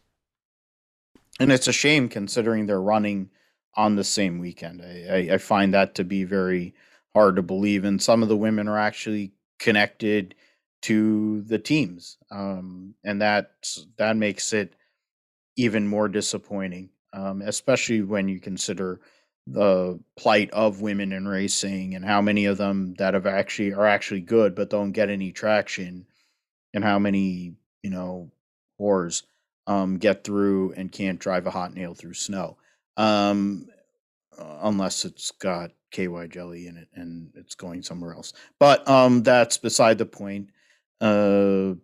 and 1.39 1.51
it's 1.51 1.67
a 1.67 1.73
shame 1.73 2.09
considering 2.09 2.65
they're 2.65 2.81
running 2.81 3.29
on 3.75 3.95
the 3.95 4.03
same 4.03 4.39
weekend. 4.39 4.81
I, 4.81 5.29
I, 5.31 5.33
I, 5.35 5.37
find 5.37 5.73
that 5.73 5.95
to 5.95 6.03
be 6.03 6.23
very 6.23 6.73
hard 7.13 7.37
to 7.37 7.41
believe. 7.41 7.85
And 7.85 8.01
some 8.01 8.21
of 8.21 8.29
the 8.29 8.37
women 8.37 8.67
are 8.67 8.77
actually 8.77 9.31
connected 9.59 10.35
to 10.83 11.41
the 11.41 11.59
teams, 11.59 12.17
um, 12.31 12.95
and 13.03 13.21
that 13.21 13.51
that 13.97 14.17
makes 14.17 14.51
it 14.51 14.73
even 15.55 15.87
more 15.87 16.07
disappointing, 16.07 16.89
um, 17.13 17.41
especially 17.43 18.01
when 18.01 18.27
you 18.27 18.39
consider 18.39 18.99
the 19.47 19.99
plight 20.17 20.49
of 20.51 20.81
women 20.81 21.11
in 21.11 21.27
racing 21.27 21.95
and 21.95 22.05
how 22.05 22.21
many 22.21 22.45
of 22.45 22.57
them 22.57 22.93
that 22.95 23.13
have 23.13 23.25
actually 23.25 23.73
are 23.73 23.87
actually 23.87 24.21
good 24.21 24.55
but 24.55 24.69
don't 24.69 24.91
get 24.91 25.09
any 25.09 25.31
traction, 25.31 26.07
and 26.73 26.83
how 26.83 26.97
many 26.97 27.53
you 27.83 27.89
know 27.91 28.31
whores 28.79 29.23
um, 29.71 29.97
get 29.97 30.23
through 30.23 30.73
and 30.73 30.91
can't 30.91 31.19
drive 31.19 31.47
a 31.47 31.51
hot 31.51 31.73
nail 31.73 31.93
through 31.93 32.13
snow, 32.13 32.57
um, 32.97 33.67
unless 34.37 35.05
it's 35.05 35.31
got 35.31 35.71
KY 35.91 36.27
jelly 36.29 36.67
in 36.67 36.77
it 36.77 36.89
and 36.93 37.31
it's 37.35 37.55
going 37.55 37.81
somewhere 37.81 38.13
else. 38.13 38.33
But 38.59 38.87
um, 38.87 39.23
that's 39.23 39.57
beside 39.57 39.97
the 39.97 40.05
point. 40.05 40.49
Uh, 40.99 41.75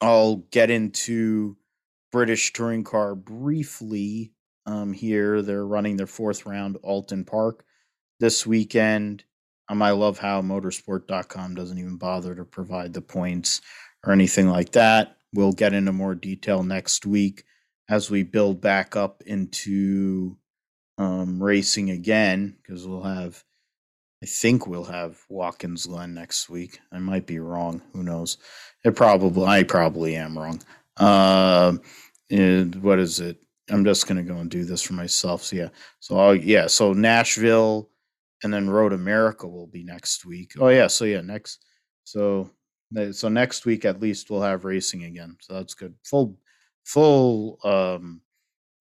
I'll 0.00 0.36
get 0.50 0.70
into 0.70 1.56
British 2.12 2.52
touring 2.52 2.84
car 2.84 3.14
briefly 3.14 4.32
um, 4.66 4.92
here. 4.92 5.42
They're 5.42 5.66
running 5.66 5.96
their 5.96 6.06
fourth 6.06 6.44
round 6.46 6.76
Oulton 6.84 7.26
Park 7.26 7.64
this 8.18 8.46
weekend. 8.46 9.24
Um, 9.68 9.82
I 9.82 9.92
love 9.92 10.18
how 10.18 10.42
motorsport.com 10.42 11.54
doesn't 11.54 11.78
even 11.78 11.96
bother 11.96 12.34
to 12.34 12.44
provide 12.44 12.92
the 12.92 13.00
points 13.00 13.60
or 14.04 14.12
anything 14.12 14.48
like 14.48 14.72
that. 14.72 15.16
We'll 15.32 15.52
get 15.52 15.72
into 15.74 15.92
more 15.92 16.14
detail 16.14 16.62
next 16.62 17.06
week 17.06 17.44
as 17.88 18.10
we 18.10 18.22
build 18.22 18.60
back 18.60 18.96
up 18.96 19.22
into 19.26 20.36
um, 20.98 21.42
racing 21.42 21.90
again 21.90 22.56
because 22.62 22.86
we'll 22.86 23.02
have 23.02 23.44
I 24.22 24.26
think 24.26 24.66
we'll 24.66 24.84
have 24.84 25.18
Watkins 25.30 25.86
Glen 25.86 26.12
next 26.12 26.50
week. 26.50 26.78
I 26.92 26.98
might 26.98 27.26
be 27.26 27.38
wrong. 27.38 27.80
Who 27.94 28.02
knows? 28.02 28.36
It 28.84 28.94
probably 28.94 29.46
I 29.46 29.62
probably 29.62 30.14
am 30.14 30.38
wrong. 30.38 30.60
Uh, 30.96 31.78
what 32.80 32.98
is 32.98 33.20
it? 33.20 33.38
I'm 33.70 33.84
just 33.84 34.06
gonna 34.06 34.22
go 34.22 34.36
and 34.36 34.50
do 34.50 34.64
this 34.64 34.82
for 34.82 34.92
myself. 34.92 35.42
So 35.42 35.56
yeah. 35.56 35.68
So 36.00 36.18
I'll, 36.18 36.34
yeah. 36.34 36.66
So 36.66 36.92
Nashville, 36.92 37.88
and 38.42 38.52
then 38.52 38.68
Road 38.68 38.92
America 38.92 39.48
will 39.48 39.66
be 39.66 39.84
next 39.84 40.26
week. 40.26 40.52
Oh 40.60 40.68
yeah. 40.68 40.88
So 40.88 41.06
yeah. 41.06 41.22
Next. 41.22 41.64
So 42.04 42.50
so 43.12 43.28
next 43.28 43.66
week 43.66 43.84
at 43.84 44.00
least 44.00 44.30
we'll 44.30 44.42
have 44.42 44.64
racing 44.64 45.04
again. 45.04 45.36
So 45.40 45.54
that's 45.54 45.74
good. 45.74 45.94
Full 46.04 46.36
full 46.84 47.58
um 47.64 48.20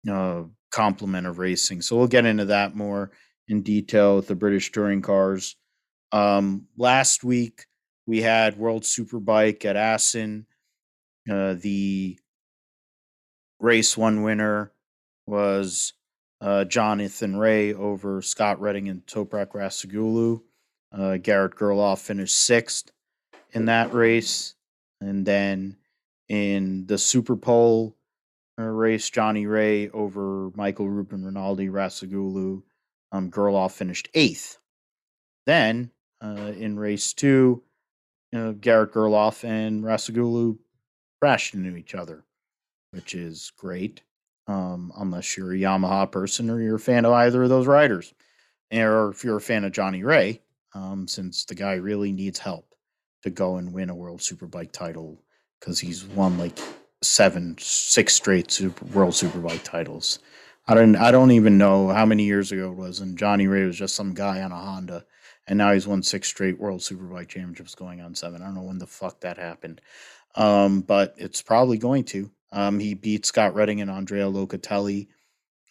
uh 0.09 0.45
complement 0.71 1.27
of 1.27 1.39
racing. 1.39 1.83
So 1.83 1.97
we'll 1.97 2.07
get 2.07 2.27
into 2.27 2.45
that 2.47 2.77
more 2.77 3.11
in 3.49 3.63
detail 3.63 4.17
with 4.17 4.27
the 4.27 4.35
British 4.35 4.71
touring 4.73 5.03
cars. 5.03 5.57
Um, 6.13 6.67
last 6.77 7.25
week 7.25 7.67
we 8.07 8.21
had 8.23 8.57
World 8.57 8.83
Superbike 8.83 9.65
at 9.65 9.77
Assen. 9.77 10.47
Uh, 11.31 11.55
the 11.55 12.19
race 13.59 13.97
one 13.97 14.23
winner 14.23 14.73
was 15.27 15.95
uh, 16.41 16.65
Jonathan 16.65 17.37
Rea 17.37 17.75
over 17.75 18.23
Scott 18.23 18.61
Redding 18.61 18.89
and 18.89 19.05
Toprak 19.07 19.53
Razgatlioglu. 19.53 20.41
Uh, 20.93 21.17
Garrett 21.17 21.57
Gerloff 21.57 22.01
finished 22.01 22.37
sixth 22.37 22.91
in 23.53 23.67
that 23.67 23.93
race. 23.93 24.55
And 25.01 25.27
then 25.27 25.77
in 26.29 26.87
the 26.87 26.99
Super 26.99 27.37
Pole 27.37 27.97
uh, 28.59 28.65
race, 28.65 29.11
Johnny 29.11 29.47
Rea 29.47 29.91
over 29.91 30.51
Michael 30.55 30.89
Ruben 30.89 31.25
Rinaldi 31.25 31.69
Razgatlioglu 31.69 32.63
um, 33.13 33.31
Gerloff 33.31 33.73
finished 33.73 34.09
eighth. 34.15 34.59
Then 35.45 35.91
uh, 36.23 36.53
in 36.57 36.79
race 36.79 37.13
two, 37.13 37.63
you 38.33 38.39
know, 38.39 38.53
Garrett 38.53 38.93
Gerloff 38.93 39.45
and 39.45 39.85
Razgatlioglu 39.85 40.59
crashed 41.21 41.55
into 41.55 41.77
each 41.77 41.95
other, 41.95 42.25
which 42.91 43.15
is 43.15 43.53
great. 43.57 44.03
Um, 44.49 44.93
unless 44.97 45.37
you're 45.37 45.53
a 45.53 45.57
Yamaha 45.57 46.11
person 46.11 46.51
or 46.51 46.61
you're 46.61 46.77
a 46.77 46.81
fan 46.81 47.05
of 47.05 47.13
either 47.13 47.43
of 47.43 47.49
those 47.49 47.67
riders, 47.67 48.15
or 48.73 49.11
if 49.11 49.25
you're 49.25 49.39
a 49.39 49.41
fan 49.41 49.65
of 49.65 49.73
Johnny 49.73 50.05
Rea, 50.05 50.41
um, 50.73 51.09
since 51.09 51.45
the 51.45 51.57
guy 51.57 51.75
really 51.75 52.13
needs 52.13 52.39
help 52.39 52.76
to 53.23 53.31
go 53.31 53.57
and 53.57 53.73
win 53.73 53.91
a 53.91 53.95
World 53.95 54.21
Superbike 54.21 54.73
title 54.73 55.21
because 55.59 55.81
he's 55.81 56.05
won 56.05 56.39
like 56.39 56.59
seven, 57.03 57.57
six 57.59 58.15
straight 58.15 58.51
super, 58.51 58.85
World 58.87 59.15
Superbike 59.15 59.63
titles. 59.63 60.19
I 60.69 60.75
don't 60.75 60.97
I 60.97 61.11
don't 61.11 61.31
even 61.31 61.59
know 61.59 61.89
how 61.89 62.07
many 62.07 62.25
years 62.25 62.51
ago 62.51 62.71
it 62.73 62.77
was, 62.77 63.01
and 63.01 63.19
Johnny 63.19 63.47
Rea 63.47 63.67
was 63.67 63.79
just 63.79 63.95
some 63.95 64.15
guy 64.15 64.43
on 64.43 64.53
a 64.53 64.57
Honda, 64.57 65.05
and 65.47 65.59
now 65.59 65.73
he's 65.73 65.87
won 65.87 66.03
six 66.03 66.29
straight 66.29 66.59
World 66.59 66.81
Superbike 66.81 67.29
championships, 67.29 67.75
going 67.75 68.01
on 68.01 68.15
seven. 68.15 68.43
I 68.43 68.47
don't 68.47 68.57
know 68.57 68.63
when 68.63 68.79
the 68.79 68.87
fuck 68.87 69.21
that 69.21 69.39
happened, 69.39 69.81
um, 70.35 70.81
but 70.81 71.15
it's 71.17 71.43
probably 71.43 71.79
going 71.79 72.05
to. 72.05 72.31
Um, 72.53 72.79
he 72.79 72.95
beat 72.95 73.27
Scott 73.27 73.55
Redding 73.55 73.81
and 73.81 73.91
Andrea 73.91 74.25
Locatelli, 74.27 75.09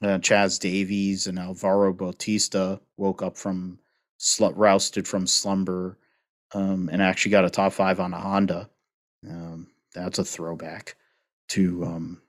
uh, 0.02 0.20
Chaz 0.20 0.60
Davies, 0.60 1.28
and 1.28 1.40
Alvaro 1.40 1.92
Bautista 1.94 2.80
woke 2.96 3.22
up 3.22 3.38
from 3.38 3.80
sl- 4.18 4.52
rousted 4.52 5.08
from 5.08 5.28
slumber, 5.28 5.98
um, 6.56 6.90
and 6.92 7.02
actually 7.02 7.32
got 7.32 7.46
a 7.46 7.50
top 7.50 7.74
five 7.74 8.00
on 8.00 8.14
a 8.14 8.20
Honda. 8.20 8.70
Um, 9.30 9.68
that's 9.94 10.20
a 10.20 10.24
throwback 10.24 10.96
to 11.50 11.84
um, 11.84 12.22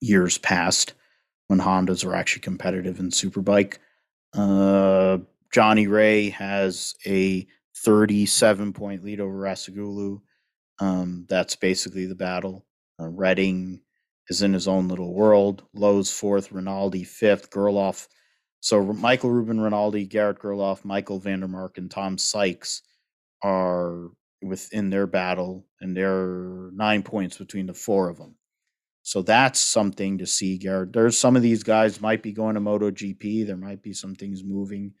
years 0.00 0.38
past 0.38 0.94
when 1.48 1.58
Hondas 1.58 2.04
were 2.04 2.14
actually 2.14 2.42
competitive 2.42 3.00
in 3.00 3.10
Superbike. 3.10 3.78
Uh, 4.32 5.18
Johnny 5.52 5.88
Rea 5.88 6.30
has 6.30 6.94
a 7.04 7.46
37 7.78 8.72
point 8.72 9.04
lead 9.04 9.20
over 9.20 9.34
Razgatlioglu. 9.34 10.20
Um, 10.78 11.26
that's 11.28 11.56
basically 11.56 12.06
the 12.06 12.14
battle. 12.14 12.64
Uh, 13.00 13.08
Redding 13.08 13.80
is 14.28 14.42
in 14.42 14.52
his 14.52 14.68
own 14.68 14.86
little 14.86 15.12
world. 15.12 15.64
Lowes 15.74 16.12
fourth, 16.12 16.52
Rinaldi 16.52 17.02
fifth, 17.02 17.50
Gerloff. 17.50 18.06
So 18.60 18.84
Michael 18.84 19.30
Ruben 19.30 19.60
Rinaldi, 19.60 20.06
Garrett 20.06 20.38
Gerloff, 20.38 20.84
Michael 20.84 21.18
van 21.18 21.40
der 21.40 21.48
Mark, 21.48 21.78
and 21.78 21.90
Tom 21.90 22.16
Sykes 22.16 22.82
are 23.42 24.10
within 24.42 24.90
their 24.90 25.06
battle, 25.06 25.66
and 25.80 25.96
there 25.96 26.12
are 26.12 26.70
nine 26.74 27.02
points 27.02 27.38
between 27.38 27.66
the 27.66 27.74
four 27.74 28.08
of 28.08 28.18
them. 28.18 28.36
So 29.02 29.22
that's 29.22 29.58
something 29.58 30.18
to 30.18 30.26
see, 30.26 30.58
Garrett. 30.58 30.92
There's 30.92 31.18
some 31.18 31.34
of 31.34 31.42
these 31.42 31.62
guys 31.62 32.00
might 32.00 32.22
be 32.22 32.32
going 32.32 32.54
to 32.54 32.60
MotoGP. 32.60 33.46
There 33.46 33.56
might 33.56 33.82
be 33.82 33.92
some 33.92 34.14
things 34.14 34.44
moving. 34.44 34.92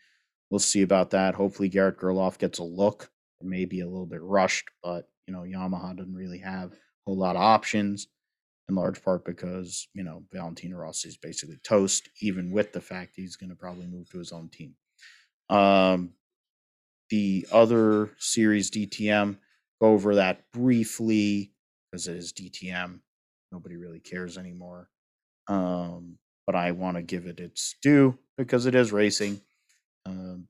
We'll 0.50 0.60
see 0.60 0.82
about 0.82 1.10
that. 1.10 1.34
Hopefully, 1.34 1.68
Garrett 1.68 1.98
Gerloff 1.98 2.38
gets 2.38 2.58
a 2.58 2.64
look. 2.64 3.10
Maybe 3.42 3.80
a 3.80 3.86
little 3.86 4.06
bit 4.06 4.22
rushed, 4.22 4.68
but 4.82 5.08
you 5.26 5.34
know, 5.34 5.42
Yamaha 5.42 5.96
doesn't 5.96 6.14
really 6.14 6.38
have 6.38 6.72
a 6.72 6.76
whole 7.06 7.18
lot 7.18 7.36
of 7.36 7.42
options, 7.42 8.08
in 8.68 8.74
large 8.74 9.02
part 9.02 9.24
because 9.24 9.88
you 9.94 10.02
know 10.02 10.22
Valentino 10.32 10.76
Rossi 10.78 11.08
is 11.08 11.16
basically 11.16 11.58
toast, 11.62 12.08
even 12.20 12.50
with 12.50 12.72
the 12.72 12.80
fact 12.80 13.12
he's 13.14 13.36
going 13.36 13.50
to 13.50 13.56
probably 13.56 13.86
move 13.86 14.08
to 14.10 14.18
his 14.18 14.32
own 14.32 14.48
team. 14.48 14.74
Um, 15.50 16.14
the 17.10 17.46
other 17.52 18.10
series 18.18 18.70
DTM, 18.70 19.38
go 19.80 19.88
over 19.88 20.16
that 20.16 20.50
briefly 20.52 21.52
because 21.90 22.08
it 22.08 22.16
is 22.16 22.32
DTM 22.32 23.00
nobody 23.52 23.76
really 23.76 24.00
cares 24.00 24.38
anymore. 24.38 24.88
Um, 25.48 26.18
but 26.46 26.54
I 26.54 26.72
want 26.72 26.96
to 26.96 27.02
give 27.02 27.26
it 27.26 27.40
its 27.40 27.76
due 27.82 28.18
because 28.36 28.66
it 28.66 28.74
is 28.74 28.92
racing. 28.92 29.40
Um, 30.06 30.48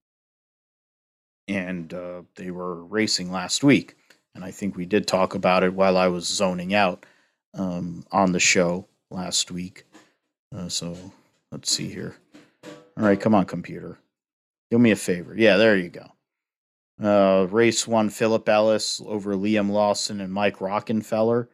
and 1.47 1.93
uh, 1.93 2.23
they 2.37 2.51
were 2.51 2.85
racing 2.85 3.33
last 3.33 3.65
week. 3.65 3.97
And 4.35 4.45
I 4.45 4.51
think 4.51 4.77
we 4.77 4.87
did 4.87 5.07
talk 5.07 5.35
about 5.35 5.65
it 5.65 5.73
while 5.73 5.97
I 5.97 6.09
was 6.09 6.27
zoning 6.27 6.75
out 6.75 7.07
um, 7.55 8.05
on 8.13 8.33
the 8.33 8.41
show 8.41 8.87
last 9.11 9.51
week. 9.51 9.85
Uh, 10.55 10.69
so 10.69 10.97
let's 11.51 11.71
see 11.71 11.89
here. 11.89 12.17
All 12.97 13.05
right, 13.05 13.21
come 13.21 13.35
on, 13.35 13.47
computer. 13.47 13.99
Do 14.71 14.79
me 14.79 14.91
a 14.91 14.97
favor. 14.97 15.35
Yeah, 15.37 15.57
there 15.57 15.77
you 15.77 15.89
go. 15.89 16.07
Uh, 17.03 17.47
race 17.51 17.87
one, 17.87 18.11
Philip 18.11 18.49
Ellis 18.49 19.01
over 19.07 19.35
Liam 19.35 19.71
Lawson 19.71 20.21
and 20.21 20.33
Mike 20.33 20.59
Rockenfeller 20.59 21.47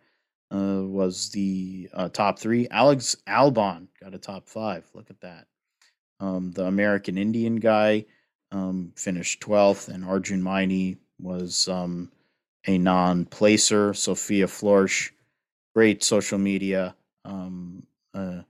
uh, 0.51 0.83
was 0.83 1.31
the 1.31 1.89
uh, 1.93 2.09
top 2.09 2.39
three. 2.39 2.67
Alex 2.71 3.17
Albon 3.27 3.89
got 4.01 4.15
a 4.15 4.19
top 4.19 4.49
five. 4.49 4.87
Look 4.95 5.11
at 5.11 5.21
that. 5.21 5.47
Um, 6.21 6.53
the 6.53 6.65
American 6.65 7.19
Indian 7.19 7.57
guy 7.57 8.07
um, 8.53 8.93
finished 8.97 9.43
12th, 9.43 9.89
and 9.89 10.05
Arjun 10.05 10.43
Maini 10.43 10.97
was 11.21 11.69
um, 11.69 12.11
a 12.67 12.79
non 12.79 13.27
placer. 13.27 13.93
Sophia 13.93 14.47
Florsch, 14.47 15.11
great 15.75 16.03
social 16.03 16.39
media 16.39 16.95
um, 17.25 17.83
uh, 18.15 18.43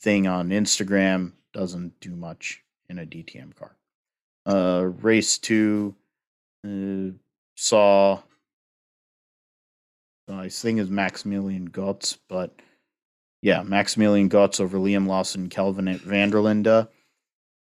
thing 0.00 0.26
on 0.26 0.48
Instagram, 0.48 1.32
doesn't 1.52 2.00
do 2.00 2.16
much 2.16 2.62
in 2.88 2.98
a 2.98 3.06
DTM 3.06 3.54
car. 3.54 3.76
Uh, 4.46 4.84
race 5.02 5.38
two 5.38 5.94
uh, 6.66 7.12
saw 7.56 8.20
I 10.30 10.48
think 10.48 10.78
is 10.78 10.90
Maximilian 10.90 11.70
Gotz, 11.70 12.18
but 12.28 12.54
yeah, 13.40 13.62
Maximilian 13.62 14.28
Gotz 14.28 14.60
over 14.60 14.78
Liam 14.78 15.06
Lawson, 15.06 15.48
Kelvin 15.48 15.96
Van 15.98 16.30
der 16.30 16.38
Linde. 16.38 16.88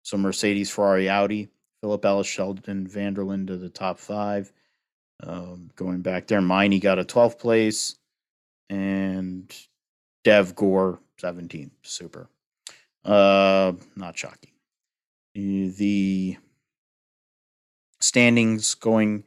So 0.04 0.18
Mercedes, 0.18 0.70
Ferrari, 0.70 1.10
Audi. 1.10 1.50
Philip 1.82 2.04
Ellis, 2.06 2.28
Sheldon 2.28 2.88
Vanderlinde 2.88 3.60
the 3.60 3.70
top 3.70 4.00
five. 4.00 4.52
Um, 5.24 5.70
going 5.76 6.02
back 6.02 6.28
there, 6.28 6.42
Maini 6.42 6.80
got 6.80 7.00
a 7.00 7.04
12th 7.04 7.40
place, 7.40 7.96
and 8.70 9.52
Dev 10.24 10.56
Gore 10.56 11.00
17th. 11.22 11.72
Super. 11.82 12.30
Uh, 13.04 13.74
not 13.96 14.18
shocking. 14.18 14.52
The 15.34 16.38
standings 18.00 18.76
going 18.76 19.24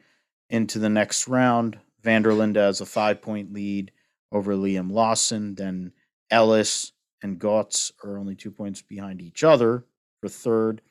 into 0.48 0.78
the 0.78 0.90
next 0.90 1.28
round. 1.28 1.78
Vanderlinde 2.02 2.56
has 2.56 2.80
a 2.80 2.86
five 2.86 3.22
point 3.22 3.52
lead 3.52 3.92
over 4.32 4.54
Liam 4.54 4.90
Lawson. 4.90 5.54
Then 5.54 5.92
Ellis 6.30 6.92
and 7.22 7.38
Gotz 7.38 7.92
are 8.04 8.18
only 8.18 8.34
two 8.34 8.50
points 8.50 8.82
behind 8.82 9.20
each 9.20 9.44
other 9.44 9.84
for 10.20 10.28
third. 10.28 10.82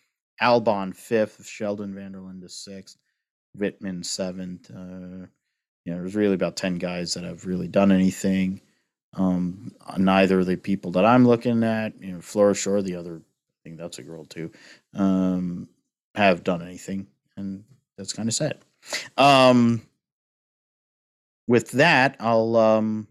Albon 0.42 0.96
fifth, 0.96 1.46
Sheldon 1.46 1.94
Vanderlinde 1.94 2.50
sixth, 2.50 2.98
Wittmann 3.58 4.06
seventh. 4.06 4.72
Uh, 4.72 5.28
you 5.86 5.94
know, 5.94 6.02
there's 6.02 6.16
really 6.16 6.36
about 6.36 6.56
10 6.56 6.76
guys 6.76 7.14
that 7.14 7.24
have 7.24 7.46
really 7.46 7.68
done 7.68 7.92
anything. 7.92 8.62
Um, 9.14 9.72
neither 9.98 10.44
the 10.44 10.56
people 10.56 10.92
that 10.92 11.06
I'm 11.06 11.28
looking 11.28 11.64
at, 11.64 12.00
you 12.00 12.12
know, 12.12 12.22
Florsch 12.22 12.68
or 12.68 12.82
the 12.82 12.96
other, 12.96 13.16
I 13.16 13.58
think 13.64 13.78
that's 13.78 13.98
a 13.98 14.04
girl 14.04 14.26
too, 14.26 14.52
um, 14.94 15.68
have 16.16 16.44
done 16.44 16.62
anything. 16.62 17.08
And 17.40 17.64
that's 17.98 18.14
kind 18.14 18.30
of 18.30 18.36
sad. 18.36 18.60
Um, 19.18 19.82
with 21.48 21.72
that, 21.72 22.16
I'll 22.20 22.56
um, 22.56 23.08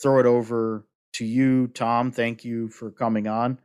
throw 0.00 0.20
it 0.20 0.26
over 0.26 0.86
to 1.14 1.24
you, 1.24 1.68
Tom. 1.68 2.10
Thank 2.10 2.44
you 2.44 2.68
for 2.68 2.90
coming 2.90 3.26
on 3.26 3.58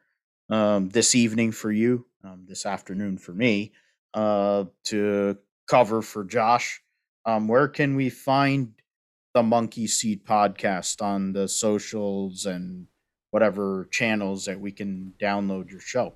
um, 0.49 0.89
this 0.89 1.15
evening 1.15 1.51
for 1.51 1.71
you, 1.71 2.05
um, 2.23 2.45
this 2.47 2.65
afternoon 2.65 3.17
for 3.17 3.33
me, 3.33 3.71
uh, 4.13 4.65
to 4.85 5.37
cover 5.67 6.01
for 6.01 6.23
Josh. 6.23 6.81
Um, 7.25 7.47
where 7.47 7.67
can 7.67 7.95
we 7.95 8.09
find 8.09 8.73
the 9.33 9.43
Monkey 9.43 9.87
Seat 9.87 10.25
podcast 10.25 11.01
on 11.01 11.33
the 11.33 11.47
socials 11.47 12.45
and 12.45 12.87
whatever 13.31 13.87
channels 13.91 14.45
that 14.45 14.59
we 14.59 14.71
can 14.71 15.13
download 15.19 15.71
your 15.71 15.79
show? 15.79 16.15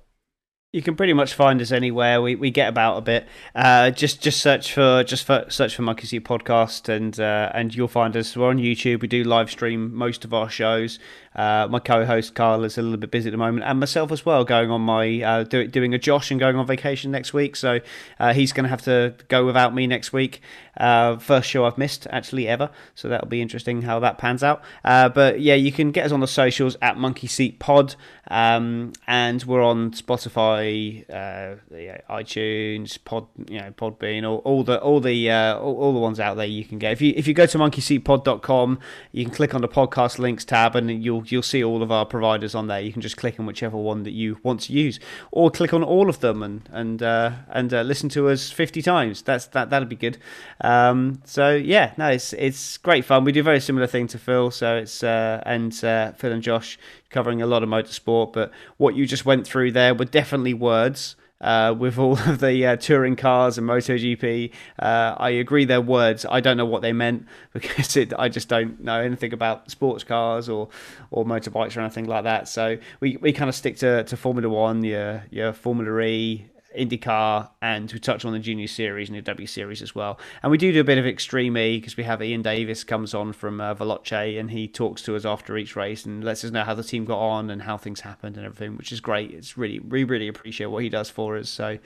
You 0.70 0.82
can 0.82 0.96
pretty 0.96 1.14
much 1.14 1.32
find 1.32 1.62
us 1.62 1.72
anywhere. 1.72 2.20
We, 2.20 2.34
we 2.34 2.50
get 2.50 2.68
about 2.68 2.98
a 2.98 3.00
bit. 3.00 3.26
Uh, 3.54 3.90
just 3.90 4.20
just 4.20 4.42
search 4.42 4.70
for 4.74 5.02
just 5.02 5.24
for, 5.24 5.46
search 5.48 5.74
for 5.74 5.80
Monkey 5.80 6.06
Seat 6.06 6.26
Podcast 6.26 6.90
and 6.90 7.18
uh, 7.18 7.50
and 7.54 7.74
you'll 7.74 7.88
find 7.88 8.14
us. 8.14 8.36
We're 8.36 8.50
on 8.50 8.58
YouTube. 8.58 9.00
We 9.00 9.08
do 9.08 9.24
live 9.24 9.50
stream 9.50 9.94
most 9.94 10.26
of 10.26 10.34
our 10.34 10.50
shows. 10.50 10.98
Uh, 11.38 11.68
my 11.70 11.78
co-host 11.78 12.34
Carl 12.34 12.64
is 12.64 12.76
a 12.78 12.82
little 12.82 12.96
bit 12.96 13.12
busy 13.12 13.28
at 13.28 13.30
the 13.30 13.38
moment, 13.38 13.64
and 13.64 13.78
myself 13.78 14.10
as 14.10 14.26
well, 14.26 14.44
going 14.44 14.72
on 14.72 14.80
my 14.80 15.22
uh, 15.22 15.44
do, 15.44 15.68
doing 15.68 15.94
a 15.94 15.98
Josh 15.98 16.32
and 16.32 16.40
going 16.40 16.56
on 16.56 16.66
vacation 16.66 17.12
next 17.12 17.32
week. 17.32 17.54
So 17.54 17.78
uh, 18.18 18.32
he's 18.32 18.52
going 18.52 18.64
to 18.64 18.70
have 18.70 18.82
to 18.82 19.14
go 19.28 19.46
without 19.46 19.72
me 19.72 19.86
next 19.86 20.12
week. 20.12 20.40
Uh, 20.76 21.16
first 21.16 21.48
show 21.48 21.64
I've 21.64 21.78
missed 21.78 22.08
actually 22.10 22.48
ever, 22.48 22.70
so 22.96 23.08
that'll 23.08 23.28
be 23.28 23.40
interesting 23.40 23.82
how 23.82 24.00
that 24.00 24.18
pans 24.18 24.42
out. 24.42 24.62
Uh, 24.84 25.08
but 25.08 25.40
yeah, 25.40 25.54
you 25.54 25.70
can 25.70 25.92
get 25.92 26.06
us 26.06 26.12
on 26.12 26.18
the 26.18 26.26
socials 26.26 26.76
at 26.82 26.96
Monkey 26.96 27.28
Seat 27.28 27.60
Pod, 27.60 27.94
um, 28.28 28.92
and 29.06 29.44
we're 29.44 29.62
on 29.62 29.92
Spotify, 29.92 31.02
uh, 31.08 31.56
yeah, 31.72 32.00
iTunes, 32.10 32.98
Pod, 33.04 33.28
you 33.48 33.60
know, 33.60 33.70
Podbean, 33.70 34.28
all, 34.28 34.38
all 34.38 34.64
the 34.64 34.80
all 34.80 35.00
the 35.00 35.30
all, 35.30 35.76
all, 35.76 35.92
the 35.92 36.00
ones 36.00 36.18
out 36.18 36.36
there 36.36 36.46
you 36.46 36.64
can 36.64 36.78
get. 36.78 36.92
If 36.92 37.00
you 37.00 37.12
if 37.16 37.28
you 37.28 37.34
go 37.34 37.46
to 37.46 37.58
monkeyseatpod.com, 37.58 38.80
you 39.12 39.24
can 39.24 39.32
click 39.32 39.54
on 39.54 39.60
the 39.60 39.68
podcast 39.68 40.18
links 40.18 40.44
tab, 40.44 40.74
and 40.74 41.04
you'll 41.04 41.27
you'll 41.32 41.42
see 41.42 41.62
all 41.62 41.82
of 41.82 41.90
our 41.90 42.04
providers 42.06 42.54
on 42.54 42.66
there. 42.66 42.80
You 42.80 42.92
can 42.92 43.02
just 43.02 43.16
click 43.16 43.38
on 43.38 43.46
whichever 43.46 43.76
one 43.76 44.02
that 44.04 44.12
you 44.12 44.38
want 44.42 44.60
to 44.62 44.72
use, 44.72 44.98
or 45.30 45.50
click 45.50 45.72
on 45.72 45.82
all 45.82 46.08
of 46.08 46.20
them 46.20 46.42
and 46.42 46.68
and 46.72 47.02
uh, 47.02 47.32
and 47.48 47.72
uh, 47.72 47.82
listen 47.82 48.08
to 48.10 48.28
us 48.28 48.50
fifty 48.50 48.82
times. 48.82 49.22
That's 49.22 49.46
that 49.48 49.70
that'd 49.70 49.88
be 49.88 49.96
good. 49.96 50.18
Um, 50.60 51.20
so 51.24 51.54
yeah, 51.54 51.92
no, 51.96 52.08
it's 52.08 52.32
it's 52.34 52.78
great 52.78 53.04
fun. 53.04 53.24
We 53.24 53.32
do 53.32 53.40
a 53.40 53.44
very 53.44 53.60
similar 53.60 53.86
thing 53.86 54.06
to 54.08 54.18
Phil. 54.18 54.50
So 54.50 54.76
it's 54.76 55.02
uh, 55.02 55.42
and 55.46 55.72
uh, 55.84 56.12
Phil 56.12 56.32
and 56.32 56.42
Josh 56.42 56.78
covering 57.10 57.42
a 57.42 57.46
lot 57.46 57.62
of 57.62 57.68
motorsport. 57.68 58.32
But 58.32 58.50
what 58.76 58.94
you 58.94 59.06
just 59.06 59.24
went 59.24 59.46
through 59.46 59.72
there 59.72 59.94
were 59.94 60.04
definitely 60.04 60.54
words 60.54 61.16
uh, 61.40 61.74
with 61.78 61.98
all 61.98 62.18
of 62.18 62.40
the 62.40 62.66
uh, 62.66 62.76
touring 62.76 63.16
cars 63.16 63.58
and 63.58 63.68
MotoGP. 63.68 64.52
Uh, 64.78 65.14
I 65.16 65.30
agree, 65.30 65.64
their 65.64 65.80
words. 65.80 66.26
I 66.28 66.40
don't 66.40 66.56
know 66.56 66.66
what 66.66 66.82
they 66.82 66.92
meant 66.92 67.26
because 67.52 67.96
it, 67.96 68.12
I 68.18 68.28
just 68.28 68.48
don't 68.48 68.80
know 68.80 69.00
anything 69.00 69.32
about 69.32 69.70
sports 69.70 70.04
cars 70.04 70.48
or 70.48 70.68
or 71.10 71.24
motorbikes 71.24 71.76
or 71.76 71.80
anything 71.80 72.06
like 72.06 72.24
that. 72.24 72.48
So 72.48 72.78
we, 73.00 73.16
we 73.18 73.32
kind 73.32 73.48
of 73.48 73.54
stick 73.54 73.76
to, 73.78 74.04
to 74.04 74.16
Formula 74.16 74.48
One, 74.48 74.84
your 74.84 75.24
your 75.30 75.52
Formula 75.52 76.00
E, 76.00 76.46
IndyCar, 76.76 77.50
and 77.62 77.90
we 77.92 77.98
touch 77.98 78.24
on 78.24 78.32
the 78.32 78.38
Junior 78.38 78.66
Series 78.66 79.08
and 79.08 79.16
the 79.16 79.22
W 79.22 79.46
Series 79.46 79.80
as 79.80 79.94
well. 79.94 80.18
And 80.42 80.50
we 80.50 80.58
do 80.58 80.72
do 80.72 80.80
a 80.80 80.84
bit 80.84 80.98
of 80.98 81.06
Extreme 81.06 81.56
E 81.56 81.78
because 81.78 81.96
we 81.96 82.04
have 82.04 82.22
Ian 82.22 82.42
Davis 82.42 82.84
comes 82.84 83.14
on 83.14 83.32
from 83.32 83.60
uh, 83.60 83.74
Veloce 83.74 84.38
and 84.38 84.50
he 84.50 84.68
talks 84.68 85.02
to 85.02 85.16
us 85.16 85.24
after 85.24 85.56
each 85.56 85.76
race 85.76 86.04
and 86.04 86.22
lets 86.22 86.44
us 86.44 86.50
know 86.50 86.64
how 86.64 86.74
the 86.74 86.84
team 86.84 87.04
got 87.04 87.18
on 87.18 87.50
and 87.50 87.62
how 87.62 87.76
things 87.76 88.00
happened 88.00 88.36
and 88.36 88.44
everything, 88.44 88.76
which 88.76 88.92
is 88.92 89.00
great. 89.00 89.30
It's 89.30 89.56
really 89.56 89.78
we 89.78 90.04
really 90.04 90.28
appreciate 90.28 90.66
what 90.66 90.82
he 90.82 90.88
does 90.88 91.08
for 91.08 91.36
us. 91.36 91.48
So 91.48 91.78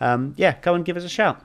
um, 0.00 0.34
yeah, 0.36 0.52
come 0.52 0.76
and 0.76 0.84
give 0.84 0.96
us 0.96 1.04
a 1.04 1.08
shout. 1.08 1.44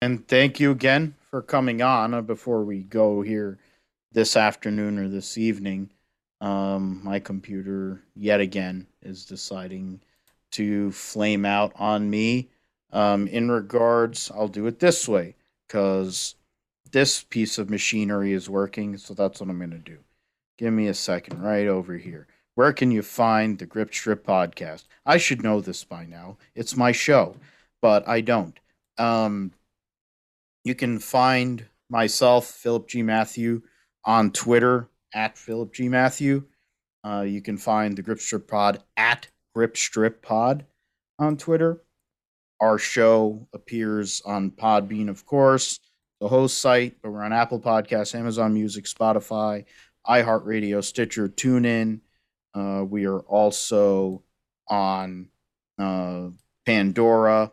And 0.00 0.28
thank 0.28 0.60
you 0.60 0.70
again 0.70 1.14
for 1.30 1.42
coming 1.42 1.82
on. 1.82 2.14
Uh, 2.14 2.22
before 2.22 2.64
we 2.64 2.82
go 2.82 3.22
here 3.22 3.58
this 4.12 4.36
afternoon 4.36 4.98
or 4.98 5.08
this 5.08 5.36
evening, 5.36 5.90
um, 6.40 7.00
my 7.02 7.18
computer 7.18 8.02
yet 8.14 8.40
again 8.40 8.86
is 9.02 9.24
deciding 9.24 10.00
to 10.52 10.90
flame 10.92 11.44
out 11.44 11.72
on 11.76 12.10
me. 12.10 12.48
Um, 12.92 13.26
in 13.28 13.50
regards, 13.50 14.30
I'll 14.34 14.48
do 14.48 14.66
it 14.66 14.78
this 14.78 15.06
way 15.06 15.34
because 15.66 16.36
this 16.90 17.22
piece 17.22 17.58
of 17.58 17.70
machinery 17.70 18.32
is 18.32 18.48
working. 18.48 18.96
So 18.96 19.14
that's 19.14 19.40
what 19.40 19.50
I'm 19.50 19.58
going 19.58 19.70
to 19.70 19.78
do. 19.78 19.98
Give 20.56 20.72
me 20.72 20.88
a 20.88 20.94
second 20.94 21.42
right 21.42 21.66
over 21.66 21.96
here. 21.96 22.26
Where 22.54 22.72
can 22.72 22.90
you 22.90 23.02
find 23.02 23.58
the 23.58 23.66
Grip 23.66 23.94
Strip 23.94 24.26
podcast? 24.26 24.84
I 25.06 25.16
should 25.18 25.44
know 25.44 25.60
this 25.60 25.84
by 25.84 26.06
now. 26.06 26.38
It's 26.56 26.76
my 26.76 26.90
show, 26.90 27.36
but 27.80 28.08
I 28.08 28.20
don't. 28.20 28.58
Um, 28.96 29.52
you 30.64 30.74
can 30.74 30.98
find 30.98 31.64
myself, 31.88 32.46
Philip 32.46 32.88
G. 32.88 33.02
Matthew, 33.02 33.62
on 34.04 34.32
Twitter 34.32 34.88
at 35.14 35.38
Philip 35.38 35.72
G. 35.72 35.88
Matthew. 35.88 36.44
Uh, 37.04 37.20
you 37.20 37.40
can 37.40 37.56
find 37.56 37.96
the 37.96 38.02
Grip 38.02 38.18
Strip 38.18 38.48
Pod 38.48 38.82
at 38.96 39.28
Grip 39.54 39.76
Strip 39.76 40.22
Pod 40.22 40.64
on 41.18 41.36
Twitter. 41.36 41.82
Our 42.60 42.78
show 42.78 43.46
appears 43.52 44.20
on 44.24 44.50
Podbean, 44.50 45.08
of 45.08 45.24
course, 45.24 45.78
the 46.20 46.28
host 46.28 46.58
site, 46.58 46.96
but 47.02 47.10
we're 47.10 47.22
on 47.22 47.32
Apple 47.32 47.60
Podcasts, 47.60 48.14
Amazon 48.14 48.52
Music, 48.52 48.84
Spotify, 48.84 49.64
iHeartRadio, 50.06 50.82
Stitcher, 50.82 51.28
TuneIn. 51.28 52.00
Uh, 52.54 52.84
we 52.88 53.06
are 53.06 53.20
also 53.20 54.22
on 54.68 55.28
uh, 55.78 56.28
Pandora 56.66 57.52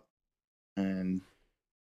and 0.77 1.21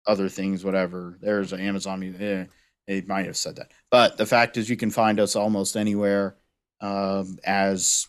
other 0.06 0.28
things, 0.28 0.64
whatever. 0.64 1.18
There's 1.20 1.52
Amazon 1.52 2.00
Music. 2.00 2.20
Eh, 2.20 2.44
it 2.86 3.08
might 3.08 3.26
have 3.26 3.36
said 3.36 3.56
that. 3.56 3.72
But 3.90 4.16
the 4.16 4.26
fact 4.26 4.56
is, 4.56 4.68
you 4.70 4.76
can 4.76 4.90
find 4.90 5.18
us 5.18 5.34
almost 5.34 5.76
anywhere. 5.76 6.36
Um, 6.80 7.38
as 7.44 8.06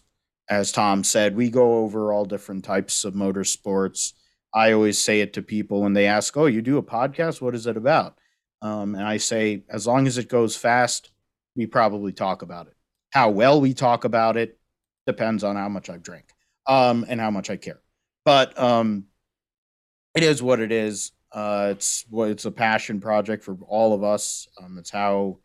as 0.49 0.71
Tom 0.71 1.03
said, 1.03 1.35
we 1.35 1.49
go 1.49 1.79
over 1.79 2.11
all 2.13 2.25
different 2.25 2.63
types 2.63 3.03
of 3.03 3.13
motorsports. 3.13 4.13
I 4.53 4.71
always 4.71 4.99
say 4.99 5.21
it 5.21 5.33
to 5.33 5.41
people 5.41 5.81
when 5.81 5.93
they 5.93 6.07
ask, 6.07 6.35
"Oh, 6.37 6.45
you 6.45 6.61
do 6.61 6.77
a 6.77 6.83
podcast? 6.83 7.41
What 7.41 7.55
is 7.55 7.67
it 7.67 7.77
about?" 7.77 8.17
Um, 8.61 8.95
and 8.95 9.03
I 9.03 9.17
say, 9.17 9.63
as 9.69 9.85
long 9.85 10.07
as 10.07 10.17
it 10.17 10.29
goes 10.29 10.55
fast, 10.55 11.11
we 11.55 11.65
probably 11.67 12.13
talk 12.13 12.41
about 12.41 12.67
it. 12.67 12.73
How 13.11 13.29
well 13.29 13.61
we 13.61 13.73
talk 13.73 14.03
about 14.03 14.37
it 14.37 14.59
depends 15.05 15.43
on 15.43 15.55
how 15.55 15.69
much 15.69 15.89
I've 15.89 16.03
drank 16.03 16.31
um, 16.67 17.05
and 17.07 17.19
how 17.19 17.31
much 17.31 17.49
I 17.49 17.57
care. 17.57 17.81
But 18.25 18.57
um, 18.59 19.05
it 20.15 20.23
is 20.23 20.41
what 20.43 20.59
it 20.59 20.71
is. 20.71 21.11
Uh, 21.31 21.69
it's 21.71 22.05
well, 22.09 22.29
it's 22.29 22.45
a 22.45 22.51
passion 22.51 22.99
project 22.99 23.43
for 23.43 23.57
all 23.67 23.93
of 23.93 24.03
us. 24.03 24.47
Um, 24.61 24.77
it's 24.77 24.89
how 24.89 25.39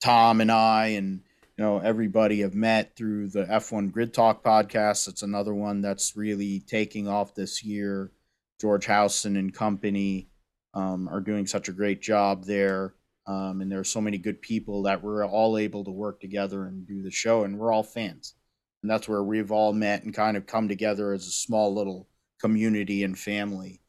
Tom 0.00 0.40
and 0.40 0.50
I 0.50 0.88
and 0.88 1.22
you 1.60 1.66
know 1.66 1.78
everybody 1.78 2.40
have 2.40 2.54
met 2.54 2.96
through 2.96 3.28
the 3.28 3.44
F1 3.44 3.92
Grid 3.92 4.14
Talk 4.14 4.42
podcast. 4.42 5.08
It's 5.08 5.22
another 5.22 5.52
one 5.52 5.82
that's 5.82 6.16
really 6.16 6.60
taking 6.60 7.06
off 7.06 7.34
this 7.34 7.62
year. 7.62 8.12
George 8.58 8.86
Housen 8.86 9.36
and 9.36 9.52
company 9.52 10.30
um, 10.72 11.06
are 11.06 11.20
doing 11.20 11.46
such 11.46 11.68
a 11.68 11.72
great 11.72 12.00
job 12.00 12.44
there. 12.46 12.94
Um, 13.26 13.60
and 13.60 13.70
there 13.70 13.78
are 13.78 13.84
so 13.84 14.00
many 14.00 14.16
good 14.16 14.40
people 14.40 14.84
that 14.84 15.02
we're 15.02 15.22
all 15.26 15.58
able 15.58 15.84
to 15.84 15.90
work 15.90 16.18
together 16.22 16.64
and 16.64 16.86
do 16.86 17.02
the 17.02 17.10
show, 17.10 17.44
and 17.44 17.58
we're 17.58 17.70
all 17.70 17.82
fans. 17.82 18.36
And 18.82 18.90
that's 18.90 19.06
where 19.06 19.22
we've 19.22 19.52
all 19.52 19.74
met 19.74 20.02
and 20.02 20.14
kind 20.14 20.38
of 20.38 20.46
come 20.46 20.66
together 20.66 21.12
as 21.12 21.26
a 21.26 21.30
small 21.30 21.74
little 21.74 22.08
community 22.40 23.04
and 23.04 23.18
family. 23.18 23.82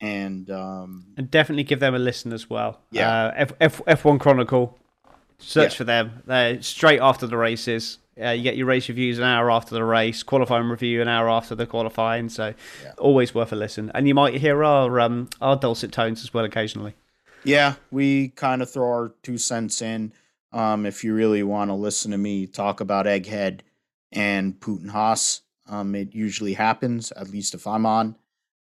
And 0.00 0.48
um, 0.50 1.14
and 1.16 1.28
definitely 1.28 1.64
give 1.64 1.80
them 1.80 1.96
a 1.96 1.98
listen 1.98 2.32
as 2.32 2.48
well. 2.48 2.80
Yeah, 2.92 3.10
uh, 3.10 3.32
F, 3.34 3.52
F 3.60 3.82
F1 3.86 4.20
Chronicle 4.20 4.78
Search 5.38 5.72
yeah. 5.74 5.76
for 5.76 5.84
them. 5.84 6.22
They're 6.26 6.62
straight 6.62 7.00
after 7.00 7.26
the 7.26 7.36
races. 7.36 7.98
Uh, 8.20 8.30
you 8.30 8.42
get 8.42 8.56
your 8.56 8.66
race 8.66 8.88
reviews 8.88 9.18
an 9.18 9.24
hour 9.24 9.50
after 9.50 9.74
the 9.74 9.84
race, 9.84 10.24
qualifying 10.24 10.68
review 10.68 11.00
an 11.00 11.06
hour 11.06 11.28
after 11.28 11.54
the 11.54 11.66
qualifying. 11.66 12.28
So 12.28 12.54
yeah. 12.82 12.92
always 12.98 13.34
worth 13.34 13.52
a 13.52 13.56
listen. 13.56 13.92
And 13.94 14.08
you 14.08 14.14
might 14.14 14.34
hear 14.34 14.64
our 14.64 14.98
um, 14.98 15.28
our 15.40 15.56
dulcet 15.56 15.92
tones 15.92 16.22
as 16.22 16.34
well 16.34 16.44
occasionally. 16.44 16.94
Yeah, 17.44 17.74
we 17.92 18.28
kind 18.30 18.62
of 18.62 18.70
throw 18.70 18.86
our 18.86 19.14
two 19.22 19.38
cents 19.38 19.80
in. 19.80 20.12
Um, 20.52 20.86
if 20.86 21.04
you 21.04 21.14
really 21.14 21.42
want 21.44 21.70
to 21.70 21.74
listen 21.74 22.10
to 22.10 22.18
me 22.18 22.46
talk 22.46 22.80
about 22.80 23.06
Egghead 23.06 23.60
and 24.10 24.58
Putin 24.58 24.90
Haas, 24.90 25.42
um, 25.68 25.94
it 25.94 26.14
usually 26.14 26.54
happens. 26.54 27.12
At 27.12 27.30
least 27.30 27.54
if 27.54 27.66
I'm 27.66 27.86
on, 27.86 28.16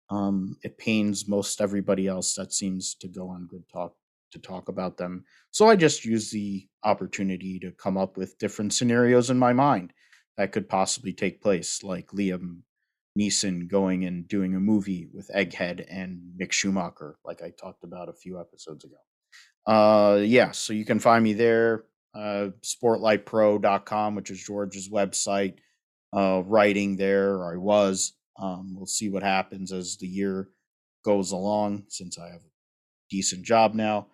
um, 0.10 0.58
it 0.64 0.78
pains 0.78 1.28
most 1.28 1.62
everybody 1.62 2.08
else 2.08 2.36
that 2.36 2.52
seems 2.52 2.96
to 2.96 3.08
go 3.08 3.30
on 3.30 3.48
good 3.48 3.70
talk 3.70 3.96
to 4.36 4.40
talk 4.40 4.70
about 4.70 4.98
them. 4.98 5.26
So 5.52 5.68
I 5.68 5.76
just 5.76 6.06
use 6.06 6.30
the 6.30 6.68
opportunity 6.84 7.60
to 7.60 7.72
come 7.72 7.98
up 7.98 8.18
with 8.18 8.38
different 8.38 8.74
scenarios 8.74 9.30
in 9.30 9.40
my 9.40 9.54
mind 9.54 9.92
that 10.38 10.52
could 10.52 10.70
possibly 10.70 11.14
take 11.14 11.42
place, 11.42 11.84
like 11.84 12.08
Liam 12.08 12.60
Neeson 13.18 13.70
going 13.70 14.06
and 14.06 14.28
doing 14.28 14.56
a 14.56 14.60
movie 14.60 15.08
with 15.14 15.32
Egghead 15.34 15.86
and 15.90 16.20
Mick 16.40 16.52
Schumacher, 16.52 17.18
like 17.24 17.42
I 17.42 17.52
talked 17.60 17.84
about 17.84 18.10
a 18.10 18.14
few 18.14 18.40
episodes 18.40 18.86
ago. 18.86 18.96
Uh, 19.66 20.18
yeah, 20.18 20.52
so 20.52 20.74
you 20.74 20.86
can 20.86 21.00
find 21.00 21.24
me 21.24 21.34
there, 21.34 21.86
uh, 22.14 22.50
sportlightpro.com, 22.64 24.16
which 24.16 24.30
is 24.30 24.44
George's 24.44 24.90
website, 24.90 25.56
uh, 26.16 26.44
writing 26.46 26.98
there, 26.98 27.50
I 27.50 27.58
was. 27.58 28.14
Um, 28.38 28.76
we'll 28.76 28.86
see 28.86 29.10
what 29.10 29.24
happens 29.24 29.72
as 29.72 29.98
the 29.98 30.08
year 30.08 30.50
goes 31.06 31.32
along 31.32 31.86
since 31.88 32.20
I 32.20 32.28
have 32.28 32.42
a 32.42 32.52
decent 33.10 33.46
job 33.46 33.74
now. 33.74 34.08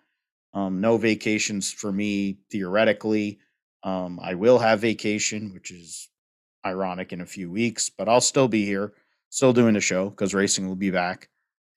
Um, 0.54 0.80
no 0.80 0.96
vacations 0.96 1.72
for 1.72 1.90
me 1.90 2.38
theoretically. 2.50 3.38
Um, 3.82 4.20
I 4.22 4.34
will 4.34 4.58
have 4.58 4.80
vacation, 4.80 5.52
which 5.54 5.70
is 5.70 6.08
ironic 6.64 7.12
in 7.12 7.20
a 7.20 7.26
few 7.26 7.50
weeks, 7.50 7.90
but 7.90 8.08
I'll 8.08 8.20
still 8.20 8.48
be 8.48 8.64
here, 8.64 8.92
still 9.30 9.52
doing 9.52 9.74
the 9.74 9.80
show 9.80 10.10
because 10.10 10.34
racing 10.34 10.68
will 10.68 10.76
be 10.76 10.90
back, 10.90 11.28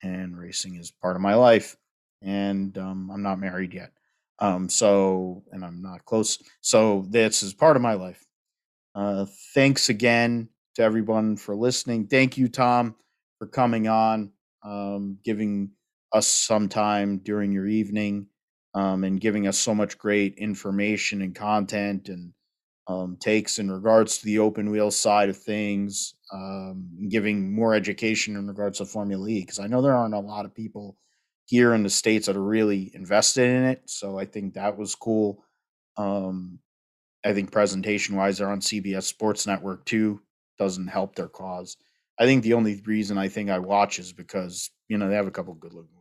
and 0.04 0.38
racing 0.38 0.76
is 0.76 0.92
part 0.92 1.16
of 1.16 1.22
my 1.22 1.36
life. 1.36 1.78
And 2.22 2.78
um, 2.78 3.10
I'm 3.12 3.24
not 3.24 3.40
married 3.40 3.74
yet, 3.74 3.92
um, 4.40 4.70
so 4.70 5.44
and 5.52 5.64
I'm 5.64 5.82
not 5.82 6.06
close. 6.06 6.40
So 6.62 7.06
this 7.10 7.44
is 7.44 7.54
part 7.54 7.76
of 7.76 7.82
my 7.82 7.94
life. 7.94 8.24
Uh, 8.94 9.26
thanks 9.54 9.90
again 9.90 10.50
to 10.76 10.82
everyone 10.82 11.38
for 11.38 11.56
listening. 11.56 12.08
Thank 12.08 12.38
you, 12.38 12.48
Tom, 12.48 12.96
for 13.40 13.48
coming 13.48 13.88
on, 13.88 14.32
um, 14.64 15.18
giving 15.24 15.72
us 16.14 16.28
some 16.28 16.70
time 16.70 17.18
during 17.20 17.52
your 17.52 17.68
evening 17.68 18.28
um, 18.76 19.04
and 19.06 19.22
giving 19.22 19.48
us 19.48 19.58
so 19.58 19.74
much 19.74 19.98
great 19.98 20.36
information 20.36 21.22
and 21.22 21.34
content 21.34 22.10
and 22.10 22.34
um, 22.88 23.18
takes 23.20 23.58
in 23.58 23.72
regards 23.72 24.20
to 24.20 24.26
the 24.26 24.40
open 24.40 24.70
wheel 24.70 24.92
side 24.92 25.30
of 25.30 25.38
things, 25.38 26.14
um, 26.32 26.90
giving 27.10 27.56
more 27.56 27.74
education 27.74 28.36
in 28.36 28.48
regards 28.48 28.78
to 28.78 28.86
Formula 28.86 29.28
E, 29.28 29.40
because 29.40 29.60
I 29.60 29.68
know 29.68 29.82
there 29.82 29.96
aren't 29.96 30.14
a 30.14 30.20
lot 30.20 30.46
of 30.46 30.54
people 30.54 30.98
here 31.46 31.74
in 31.74 31.84
the 31.84 31.90
States 31.90 32.28
that 32.28 32.36
are 32.36 32.44
really 32.44 32.92
invested 32.94 33.50
in 33.50 33.64
it. 33.64 33.82
So 33.86 34.20
I 34.20 34.26
think 34.26 34.54
that 34.54 34.78
was 34.78 34.94
cool. 34.94 35.44
Um, 35.98 36.60
I 37.24 37.34
think 37.34 37.52
presentation 37.52 38.16
wise, 38.16 38.38
they're 38.38 38.52
on 38.52 38.60
CBS 38.60 39.04
Sports 39.04 39.48
Network 39.48 39.86
too. 39.86 40.22
Doesn't 40.60 40.88
help 40.88 41.16
their 41.16 41.28
cause. 41.28 41.78
I 42.20 42.26
think 42.26 42.44
the 42.44 42.54
only 42.54 42.82
reason 42.86 43.18
I 43.18 43.30
think 43.30 43.50
I 43.50 43.60
watch 43.60 44.00
is 44.00 44.14
because, 44.14 44.70
you 44.90 44.98
know, 44.98 45.10
they 45.10 45.16
have 45.16 45.28
a 45.28 45.32
couple 45.32 45.54
good 45.54 45.74
looking 45.74 45.95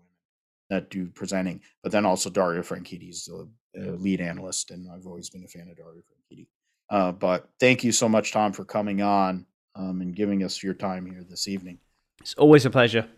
that 0.75 0.91
do 0.91 1.07
presenting, 1.07 1.61
but 1.83 1.93
then 1.93 2.05
also 2.05 2.29
Dario 2.31 2.63
Franchitti 2.63 3.11
is 3.11 3.25
the 3.25 3.49
uh, 3.81 3.93
lead 3.93 4.21
analyst, 4.21 4.71
and 4.71 4.89
I've 4.91 5.07
always 5.07 5.31
been 5.31 5.45
a 5.45 5.49
fan 5.49 5.69
of 5.71 5.77
Dario 5.77 6.03
Franchitti. 6.03 6.47
Uh, 6.91 7.13
but 7.13 7.49
thank 7.59 7.83
you 7.85 7.93
so 7.93 8.09
much, 8.09 8.33
Tom, 8.33 8.53
for 8.53 8.65
coming 8.65 9.01
on 9.03 9.47
um, 9.75 10.01
and 10.01 10.15
giving 10.15 10.43
us 10.43 10.63
your 10.63 10.75
time 10.75 11.07
here 11.07 11.25
this 11.29 11.49
evening. 11.49 11.79
It's 12.21 12.35
always 12.35 12.67
a 12.67 12.71
pleasure. 12.71 13.09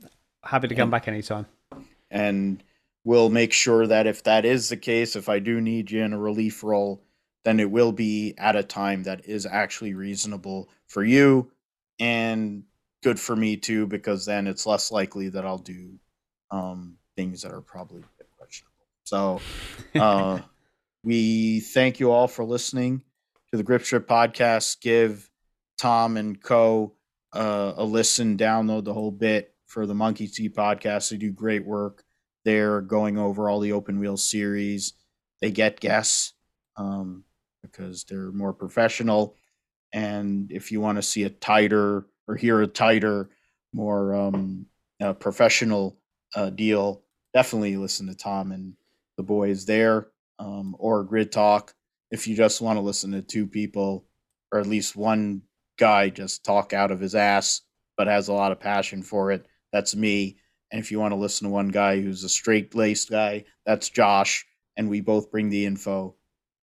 Happy 0.45 0.69
to 0.69 0.75
come 0.75 0.83
and, 0.83 0.91
back 0.91 1.09
anytime. 1.09 1.47
And 2.11 2.63
we'll 3.05 3.31
make 3.31 3.53
sure 3.53 3.87
that 3.87 4.07
if 4.07 4.23
that 4.25 4.45
is 4.45 4.69
the 4.69 4.77
case, 4.77 5.17
if 5.17 5.29
I 5.29 5.39
do 5.39 5.61
need 5.61 5.91
you 5.91 6.03
in 6.05 6.13
a 6.13 6.19
relief 6.19 6.63
role, 6.63 7.03
then 7.45 7.61
it 7.61 7.71
will 7.71 7.93
be 7.93 8.35
at 8.39 8.57
a 8.57 8.63
time 8.63 9.03
that 9.05 9.27
is 9.27 9.47
actually 9.47 9.95
reasonable 9.95 10.69
for 10.87 11.05
you 11.05 11.51
and 11.99 12.65
good 13.03 13.21
for 13.21 13.37
me 13.37 13.57
too, 13.57 13.87
because 13.87 14.27
then 14.27 14.47
it's 14.47 14.67
less 14.67 14.91
likely 14.91 15.29
that 15.29 15.45
I'll 15.45 15.59
do 15.59 15.99
um, 16.51 16.97
things 17.17 17.43
that 17.43 17.53
are 17.53 17.61
probably 17.61 18.03
questionable. 18.39 18.73
So 19.05 19.41
uh, 19.95 20.41
we 21.03 21.61
thank 21.61 21.99
you 21.99 22.13
all 22.13 22.29
for 22.29 22.45
listening 22.45 23.03
to 23.51 23.57
the 23.57 23.63
Grip 23.63 23.83
Strip 23.83 24.07
podcast. 24.07 24.81
Give 24.81 25.29
Tom 25.79 26.17
and 26.17 26.41
Co. 26.41 26.95
Uh, 27.33 27.75
a 27.77 27.85
listen, 27.85 28.37
download 28.37 28.85
the 28.85 28.95
whole 28.95 29.11
bit 29.11 29.55
for 29.67 29.87
the 29.87 29.95
Monkey 29.95 30.27
Seat 30.27 30.55
podcast. 30.55 31.11
They 31.11 31.17
do 31.17 31.31
great 31.31 31.67
work. 31.67 32.05
They're 32.45 32.81
going 32.81 33.19
over 33.19 33.51
all 33.51 33.61
the 33.61 33.73
open 33.73 33.99
wheel 33.99 34.17
series. 34.17 34.95
They 35.41 35.51
get 35.51 35.81
guests 35.81 36.33
um, 36.77 37.25
because 37.63 38.05
they're 38.05 38.33
more 38.33 38.53
professional. 38.53 39.37
And 39.93 40.51
if 40.51 40.71
you 40.73 40.81
want 40.81 40.97
to 40.97 41.03
see 41.03 41.25
a 41.25 41.31
tighter 41.31 42.07
or 42.29 42.37
hear 42.37 42.63
a 42.63 42.67
tighter, 42.67 43.31
more 43.73 44.15
um, 44.15 44.67
uh, 45.01 45.13
professional 45.15 45.99
uh, 46.35 46.51
deal, 46.51 47.03
definitely 47.37 47.77
listen 47.77 48.07
to 48.07 48.15
Tom 48.15 48.51
and 48.51 48.73
the 49.19 49.23
boys 49.23 49.67
there 49.67 50.07
um, 50.39 50.75
or 50.79 51.05
Grid 51.05 51.31
Talk. 51.31 51.75
If 52.11 52.27
you 52.27 52.35
just 52.35 52.63
want 52.63 52.79
to 52.79 52.81
listen 52.81 53.13
to 53.13 53.21
two 53.21 53.47
people 53.47 54.07
or 54.51 54.59
at 54.59 54.67
least 54.67 54.97
one 54.97 55.43
guy 55.79 56.09
just 56.09 56.47
talk 56.47 56.73
out 56.73 56.91
of 56.91 56.99
his 56.99 57.15
ass, 57.15 57.61
but 57.95 58.07
has 58.07 58.29
a 58.29 58.33
lot 58.33 58.53
of 58.53 58.61
passion 58.61 59.03
for 59.03 59.33
it, 59.33 59.45
that's 59.71 59.95
me. 59.95 60.39
And 60.73 60.81
if 60.81 60.91
you 60.91 60.99
want 60.99 61.13
to 61.13 61.17
listen 61.17 61.47
to 61.47 61.53
one 61.53 61.69
guy 61.69 62.01
who's 62.01 62.25
a 62.25 62.29
straight 62.31 62.75
laced 62.75 63.11
guy, 63.11 63.45
that's 63.67 63.91
Josh. 63.91 64.47
And 64.79 64.89
we 64.89 65.03
both 65.03 65.31
bring 65.31 65.51
the 65.51 65.67
info 65.67 66.15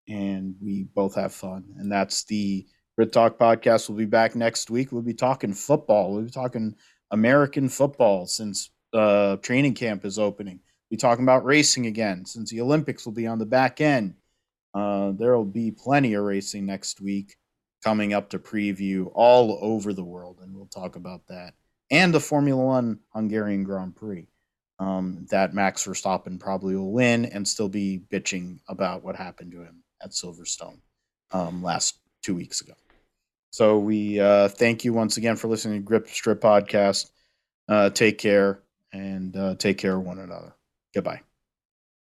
and 0.09 0.55
we 0.59 0.85
both 0.95 1.13
have 1.13 1.35
fun. 1.35 1.65
And 1.77 1.91
that's 1.91 2.23
the 2.23 2.65
Grid 2.95 3.13
Talk 3.13 3.37
podcast. 3.37 3.89
We'll 3.89 3.99
be 3.99 4.05
back 4.05 4.35
next 4.35 4.71
week. 4.71 4.91
We'll 4.91 5.03
be 5.03 5.13
talking 5.13 5.53
football. 5.53 6.15
We'll 6.15 6.23
be 6.23 6.31
talking 6.31 6.73
American 7.11 7.69
football 7.69 8.25
since 8.25 8.71
uh, 8.93 9.37
training 9.37 9.73
camp 9.73 10.05
is 10.05 10.19
opening. 10.19 10.59
Be 10.89 10.97
talking 10.97 11.23
about 11.23 11.45
racing 11.45 11.87
again 11.87 12.25
since 12.25 12.51
the 12.51 12.61
Olympics 12.61 13.05
will 13.05 13.13
be 13.13 13.27
on 13.27 13.39
the 13.39 13.45
back 13.45 13.81
end. 13.81 14.15
Uh, 14.73 15.11
there 15.11 15.35
will 15.35 15.45
be 15.45 15.71
plenty 15.71 16.13
of 16.13 16.23
racing 16.23 16.65
next 16.65 17.01
week 17.01 17.35
coming 17.83 18.13
up 18.13 18.29
to 18.29 18.39
preview 18.39 19.11
all 19.13 19.59
over 19.61 19.93
the 19.93 20.03
world, 20.03 20.39
and 20.41 20.55
we'll 20.55 20.67
talk 20.67 20.95
about 20.95 21.27
that 21.27 21.53
and 21.91 22.13
the 22.13 22.19
Formula 22.19 22.61
One 22.61 22.99
Hungarian 23.13 23.63
Grand 23.63 23.95
Prix. 23.95 24.27
Um, 24.79 25.27
that 25.29 25.53
Max 25.53 25.85
Verstappen 25.85 26.39
probably 26.39 26.75
will 26.75 26.91
win 26.91 27.25
and 27.25 27.47
still 27.47 27.69
be 27.69 28.01
bitching 28.11 28.59
about 28.67 29.03
what 29.03 29.15
happened 29.15 29.51
to 29.51 29.61
him 29.61 29.83
at 30.01 30.11
Silverstone 30.11 30.79
um, 31.31 31.61
last 31.61 31.99
two 32.23 32.35
weeks 32.35 32.61
ago. 32.61 32.73
So 33.51 33.77
we 33.77 34.19
uh, 34.19 34.47
thank 34.49 34.83
you 34.83 34.91
once 34.91 35.17
again 35.17 35.35
for 35.35 35.47
listening 35.47 35.79
to 35.79 35.85
Grip 35.85 36.07
Strip 36.07 36.41
Podcast. 36.41 37.11
Uh, 37.69 37.91
take 37.91 38.17
care 38.17 38.62
and 38.93 39.35
uh, 39.35 39.55
take 39.55 39.77
care 39.77 39.97
of 39.97 40.03
one 40.03 40.19
another. 40.19 40.55
Goodbye. 40.93 41.21